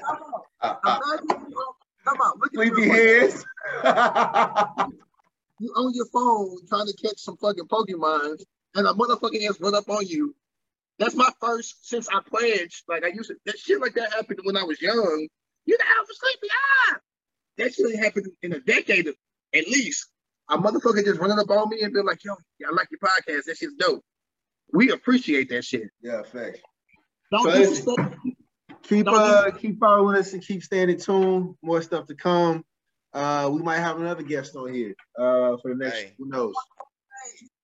Come 0.00 0.18
on, 0.18 0.42
Uh, 0.62 0.74
uh, 0.82 0.98
come 2.04 2.20
on, 2.20 2.38
look 2.38 2.52
at 2.54 2.54
Sleepy 2.54 2.88
heads. 2.88 3.44
You 5.58 5.70
on 5.70 5.94
your 5.94 6.04
phone 6.06 6.58
trying 6.68 6.86
to 6.86 6.92
catch 7.02 7.18
some 7.18 7.38
fucking 7.38 7.64
Pokemon, 7.64 8.42
and 8.74 8.86
a 8.86 8.92
motherfucking 8.92 9.48
ass 9.48 9.58
run 9.58 9.74
up 9.74 9.88
on 9.88 10.06
you. 10.06 10.34
That's 10.98 11.14
my 11.14 11.30
first 11.40 11.88
since 11.88 12.08
I 12.10 12.20
pledged. 12.26 12.82
Like 12.88 13.04
I 13.04 13.08
used 13.08 13.30
to, 13.30 13.36
that 13.46 13.58
shit 13.58 13.80
like 13.80 13.94
that 13.94 14.12
happened 14.12 14.40
when 14.44 14.56
I 14.56 14.64
was 14.64 14.82
young. 14.82 15.28
You're 15.64 15.78
the 15.78 15.84
alpha 15.98 16.12
sleepy, 16.12 16.48
ah! 16.90 16.96
That 17.58 17.74
shit 17.74 17.98
happened 17.98 18.26
in 18.42 18.52
a 18.52 18.60
decade 18.60 19.08
at 19.08 19.66
least. 19.66 20.08
A 20.48 20.58
motherfucker 20.58 21.04
just 21.04 21.18
running 21.20 21.38
up 21.38 21.50
on 21.50 21.68
me 21.70 21.80
and 21.82 21.92
be 21.92 22.00
like, 22.02 22.22
yo, 22.24 22.32
I 22.34 22.72
like 22.74 22.88
your 22.90 23.00
podcast. 23.00 23.44
That 23.46 23.56
shit's 23.56 23.74
dope. 23.78 24.02
We 24.72 24.90
appreciate 24.90 25.48
that 25.50 25.64
shit. 25.64 25.88
yeah, 26.02 26.22
facts. 26.22 26.60
Don't 27.32 27.42
So 27.44 27.52
disrespect. 27.52 28.16
Keep 28.84 29.06
Don't 29.06 29.14
uh 29.16 29.50
keep 29.50 29.80
following 29.80 30.16
us 30.16 30.32
and 30.32 30.42
keep 30.46 30.62
staying 30.62 30.90
in 30.90 30.98
tune. 31.00 31.56
More 31.62 31.82
stuff 31.82 32.06
to 32.06 32.14
come. 32.14 32.64
Uh, 33.12 33.48
we 33.52 33.60
might 33.62 33.78
have 33.78 33.98
another 33.98 34.22
guest 34.22 34.54
on 34.54 34.72
here. 34.72 34.94
Uh, 35.18 35.56
for 35.62 35.70
the 35.70 35.74
next. 35.76 35.96
Hey. 35.96 36.12
Who 36.18 36.28
knows? 36.28 36.54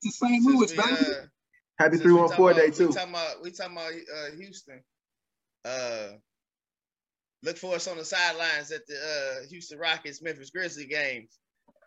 to 0.02 0.10
St. 0.10 0.42
Since 0.42 0.46
Louis, 0.46 0.70
we, 0.72 0.76
baby. 0.76 0.90
uh, 0.90 1.26
Happy 1.78 1.92
since 1.92 2.02
three 2.02 2.12
we 2.12 2.18
one 2.18 2.28
talking 2.28 2.36
four 2.36 2.50
about- 2.50 2.60
day 2.62 2.70
too. 2.70 2.88
We 2.88 2.94
talking 2.94 3.10
about 3.10 3.42
we 3.42 3.50
talking 3.52 3.76
about 3.76 3.92
uh, 3.92 4.36
Houston. 4.36 4.80
Uh, 5.64 6.08
look 7.44 7.56
for 7.58 7.74
us 7.76 7.86
on 7.86 7.96
the 7.98 8.04
sidelines 8.04 8.72
at 8.72 8.84
the 8.88 8.94
uh, 8.96 9.46
Houston 9.48 9.78
Rockets 9.78 10.22
Memphis 10.22 10.50
Grizzly 10.50 10.86
games. 10.86 11.38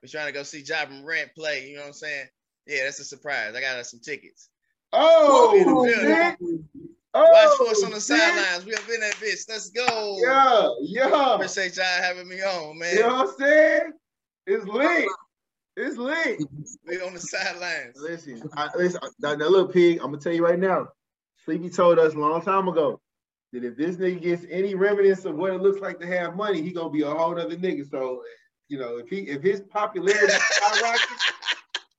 We're 0.01 0.09
trying 0.09 0.27
to 0.27 0.31
go 0.31 0.43
see 0.43 0.61
Ja 0.61 0.85
Morant 0.89 1.31
play. 1.35 1.67
You 1.67 1.76
know 1.76 1.81
what 1.81 1.88
I'm 1.88 1.93
saying? 1.93 2.27
Yeah, 2.67 2.84
that's 2.84 2.99
a 2.99 3.03
surprise. 3.03 3.53
I 3.55 3.61
got 3.61 3.77
us 3.77 3.91
some 3.91 3.99
tickets. 3.99 4.49
Oh, 4.93 5.55
in 5.55 5.65
the 5.65 6.07
shit. 6.07 6.39
building. 6.39 6.69
Oh, 7.17 7.31
Watch 7.31 7.57
for 7.57 7.72
us 7.72 7.84
on 7.84 7.91
the 7.91 8.01
sidelines. 8.01 8.65
We 8.65 8.73
up 8.73 8.89
in 8.93 8.99
that 8.99 9.13
bitch. 9.13 9.47
Let's 9.47 9.69
go. 9.69 10.17
Yeah, 10.22 10.67
yeah. 10.81 11.35
Appreciate 11.35 11.77
y'all 11.77 11.85
having 11.85 12.27
me 12.27 12.41
on, 12.41 12.77
man. 12.77 12.93
You 12.93 13.01
know 13.03 13.07
what 13.07 13.30
I'm 13.30 13.35
saying? 13.39 13.93
It's 14.47 14.65
lit. 14.65 15.07
It's 15.77 15.97
lit. 15.97 16.41
We 16.85 17.01
on 17.01 17.13
the 17.13 17.19
sidelines. 17.19 17.95
Listen, 17.95 18.41
I, 18.57 18.69
listen. 18.76 18.99
That, 19.19 19.39
that 19.39 19.49
little 19.49 19.67
pig. 19.67 19.99
I'm 19.99 20.07
gonna 20.07 20.17
tell 20.17 20.34
you 20.34 20.45
right 20.45 20.59
now. 20.59 20.89
Sleepy 21.45 21.69
told 21.69 21.99
us 21.99 22.15
a 22.15 22.19
long 22.19 22.41
time 22.41 22.67
ago 22.67 22.99
that 23.53 23.63
if 23.63 23.77
this 23.77 23.95
nigga 23.95 24.22
gets 24.22 24.45
any 24.49 24.76
remnants 24.76 25.23
of 25.23 25.35
what 25.35 25.53
it 25.53 25.61
looks 25.61 25.80
like 25.80 25.99
to 26.01 26.07
have 26.07 26.35
money, 26.35 26.61
he 26.61 26.72
gonna 26.73 26.89
be 26.89 27.03
a 27.03 27.09
whole 27.09 27.39
other 27.39 27.55
nigga. 27.55 27.89
So, 27.89 28.22
you 28.67 28.79
know, 28.79 28.97
if 28.97 29.09
he 29.09 29.19
if 29.29 29.41
his 29.41 29.61
popularity 29.61 30.33
skyrockets, 30.33 31.23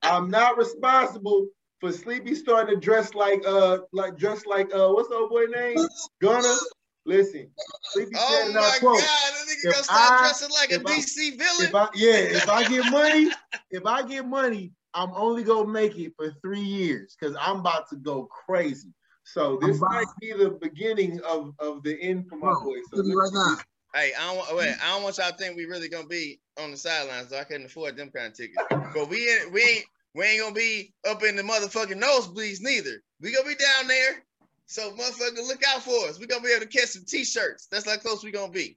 I'm 0.03 0.31
not 0.31 0.57
responsible 0.59 1.47
for 1.81 1.93
Sleepy 1.93 2.35
starting 2.35 2.75
to 2.75 2.81
dress 2.81 3.15
like 3.15 3.47
uh 3.47 3.79
like 3.93 4.17
dress 4.17 4.47
like 4.47 4.75
uh 4.75 4.89
what's 4.89 5.09
the 5.09 5.17
old 5.17 5.31
boy 5.31 5.45
name? 5.47 5.87
Gunna. 6.21 6.57
Listen, 7.05 7.49
Sleepy 7.93 8.15
said 8.15 8.23
Oh 8.25 8.47
in 8.49 8.55
my 8.55 8.61
God, 8.61 8.81
quote. 8.81 9.01
that 9.01 9.33
nigga 9.49 9.73
gonna 9.73 9.85
start 9.85 10.13
I- 10.13 10.23
dressing 10.23 10.51
like 10.53 10.73
a 10.73 10.81
DC 10.85 11.39
villain. 11.39 11.69
If 11.69 11.75
I 11.75 11.89
yeah, 11.95 12.15
if 12.17 12.49
I 12.49 12.65
get 12.69 12.87
money, 12.87 13.31
if 13.71 13.87
I 13.87 14.03
get 14.03 14.27
money, 14.27 14.73
I'm 14.95 15.11
only 15.15 15.45
gonna 15.45 15.69
make 15.69 15.97
it 15.99 16.15
for 16.17 16.33
three 16.43 16.61
years 16.61 17.17
because 17.19 17.37
I'm 17.41 17.61
about 17.61 17.89
to 17.91 17.97
go 17.97 18.25
crazy. 18.25 18.93
So 19.25 19.59
this 19.61 19.81
might 19.81 20.07
be 20.21 20.33
the 20.33 20.51
beginning 20.51 21.21
of, 21.29 21.53
of 21.59 21.83
the 21.83 22.01
end 22.01 22.29
for 22.29 22.37
my 22.37 22.53
Bro, 22.53 22.63
boy. 22.63 22.77
So 22.93 23.03
tell 23.03 23.17
right 23.17 23.33
now. 23.33 23.57
Hey, 23.95 24.13
I 24.19 24.27
don't 24.27 24.37
want 24.37 24.57
wait, 24.57 24.75
I 24.83 24.93
don't 24.93 25.03
want 25.03 25.19
y'all 25.19 25.31
to 25.31 25.37
think 25.37 25.57
we 25.57 25.65
really 25.65 25.89
gonna 25.89 26.07
be 26.07 26.41
on 26.61 26.71
the 26.71 26.77
sidelines, 26.77 27.31
so 27.31 27.39
I 27.39 27.45
couldn't 27.45 27.67
afford 27.67 27.97
them 27.97 28.11
kind 28.11 28.27
of 28.27 28.35
tickets. 28.35 28.63
But 28.95 29.09
we 29.09 29.29
ain't 29.29 29.53
we 29.53 29.63
ain't 29.63 29.85
we 30.15 30.25
ain't 30.25 30.43
gonna 30.43 30.55
be 30.55 30.93
up 31.09 31.23
in 31.23 31.37
the 31.37 31.43
motherfucking 31.43 32.03
nosebleeds 32.03 32.61
neither. 32.61 33.03
We 33.21 33.35
gonna 33.35 33.49
be 33.49 33.55
down 33.55 33.89
there. 33.89 34.23
So 34.67 34.91
motherfucker, 34.93 35.47
look 35.47 35.63
out 35.69 35.83
for 35.83 36.09
us. 36.09 36.19
We 36.19 36.27
gonna 36.27 36.43
be 36.43 36.51
able 36.51 36.67
to 36.67 36.79
catch 36.79 36.91
some 36.91 37.05
t-shirts. 37.07 37.69
That's 37.71 37.89
how 37.89 37.97
close 37.97 38.25
we 38.25 38.33
gonna 38.33 38.53
be. 38.53 38.77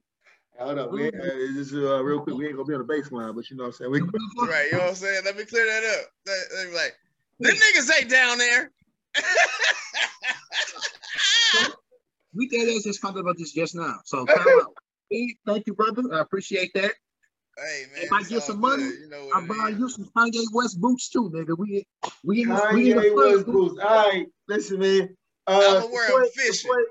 Hold 0.58 0.78
up, 0.78 0.92
we, 0.92 1.08
uh, 1.08 1.10
this 1.10 1.72
is 1.72 1.74
uh, 1.74 2.02
real 2.04 2.20
quick. 2.20 2.36
We 2.36 2.46
ain't 2.46 2.56
gonna 2.56 2.66
be 2.66 2.74
on 2.74 2.86
the 2.86 2.92
baseline, 2.92 3.34
but 3.34 3.50
you 3.50 3.56
know 3.56 3.64
what 3.64 3.68
I'm 3.68 3.72
saying. 3.72 3.90
We, 3.90 4.00
Right, 4.46 4.66
you 4.66 4.76
know 4.76 4.82
what 4.82 4.90
I'm 4.90 4.94
saying? 4.94 5.22
Let 5.24 5.36
me 5.36 5.44
clear 5.44 5.66
that 5.66 5.84
up. 5.84 6.06
Let, 6.26 6.38
let 6.56 6.68
me 6.68 6.74
like, 6.74 6.96
them 7.40 7.54
niggas 7.54 8.00
ain't 8.00 8.10
down 8.10 8.38
there. 8.38 8.70
We 12.34 12.46
did 12.46 12.68
us 12.68 12.84
just 12.84 13.00
found 13.00 13.18
about 13.18 13.36
this 13.38 13.52
just 13.52 13.74
now. 13.74 13.96
So 14.04 14.24
time 14.34 14.46
out. 14.46 14.74
Hey, 15.10 15.36
Thank 15.46 15.66
you, 15.66 15.74
brother. 15.74 16.02
I 16.12 16.20
appreciate 16.20 16.70
that. 16.74 16.92
Hey 17.58 17.84
man, 17.92 18.04
If 18.04 18.12
I 18.12 18.22
get 18.22 18.42
some 18.42 18.60
money, 18.60 18.84
you 18.84 19.08
know 19.10 19.28
I'm 19.34 19.50
it 19.50 19.78
you 19.78 19.88
some 19.88 20.08
Kanye 20.16 20.44
West 20.52 20.80
boots 20.80 21.10
too, 21.10 21.30
nigga. 21.34 21.58
We 21.58 21.84
we 22.24 22.42
in 22.42 22.48
the, 22.48 22.68
we 22.72 22.90
in 22.92 22.96
the 22.96 23.02
Kanye 23.02 23.16
West 23.16 23.44
club. 23.44 23.54
boots. 23.54 23.80
All 23.82 24.08
right, 24.08 24.26
listen, 24.48 24.78
man. 24.78 25.16
Uh, 25.46 25.60
I'ma 25.82 25.86
wear 25.92 26.04
'em 26.04 26.10
support, 26.10 26.32
fishing. 26.34 26.54
support, 26.54 26.84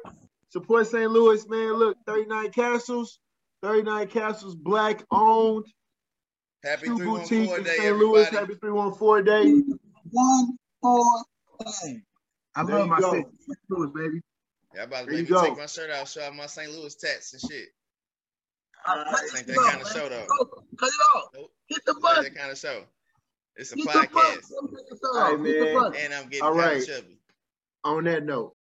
support 0.49 0.87
St. 0.87 1.09
Louis, 1.09 1.47
man. 1.47 1.73
Look, 1.73 1.97
39 2.05 2.51
Castles, 2.51 3.19
39 3.63 4.07
Castles, 4.09 4.55
black 4.55 5.03
owned. 5.11 5.65
Happy 6.63 6.87
Shoe 6.87 6.97
314 6.97 7.45
boutique 7.45 7.57
in 7.57 7.63
day, 7.63 7.77
St. 7.77 7.97
Louis. 7.97 8.29
Happy 8.29 8.53
314 8.55 9.25
day. 9.25 9.75
One 10.11 10.57
more 10.83 11.23
thing. 11.81 12.03
I 12.55 12.63
There 12.65 12.75
love 12.79 12.89
my 12.89 12.99
go. 12.99 13.11
St. 13.11 13.27
Louis, 13.69 13.91
baby. 13.95 14.21
Y'all 14.75 14.83
about 14.83 15.05
to 15.07 15.11
you 15.11 15.17
make 15.19 15.29
me 15.29 15.35
go. 15.35 15.41
take 15.45 15.57
my 15.57 15.65
shirt 15.65 15.89
off, 15.89 16.11
show 16.11 16.21
off 16.21 16.33
my 16.33 16.45
St. 16.45 16.71
Louis 16.71 16.93
tats 16.95 17.33
and 17.33 17.41
shit. 17.41 17.69
Uh, 18.89 19.03
cut 19.11 19.21
Ain't 19.37 19.47
that 19.47 19.57
off, 19.57 19.65
kind 19.71 19.81
of 19.81 19.87
man. 19.87 19.93
show 19.95 20.09
though. 20.09 20.27
Cut 20.77 20.89
it 20.89 21.17
off. 21.17 21.23
Nope. 21.35 21.51
Hit 21.67 21.85
the 21.85 21.93
Not 21.93 22.01
button. 22.01 22.23
that 22.23 22.35
kind 22.35 22.51
of 22.51 22.57
show. 22.57 22.83
It's 23.55 23.71
a 23.73 23.75
Hit 23.75 23.85
podcast, 23.87 24.33
Hit 24.35 24.99
the 25.01 25.09
All 25.13 25.19
right, 25.21 25.31
button. 25.37 25.45
Hit 25.45 25.59
the 25.59 25.73
man. 25.73 25.93
and 26.03 26.13
I'm 26.13 26.29
getting 26.29 26.43
All 26.43 26.55
kind 26.55 26.77
of 26.77 26.87
chubby. 26.87 27.17
On 27.83 28.03
that 28.05 28.23
note, 28.25 28.55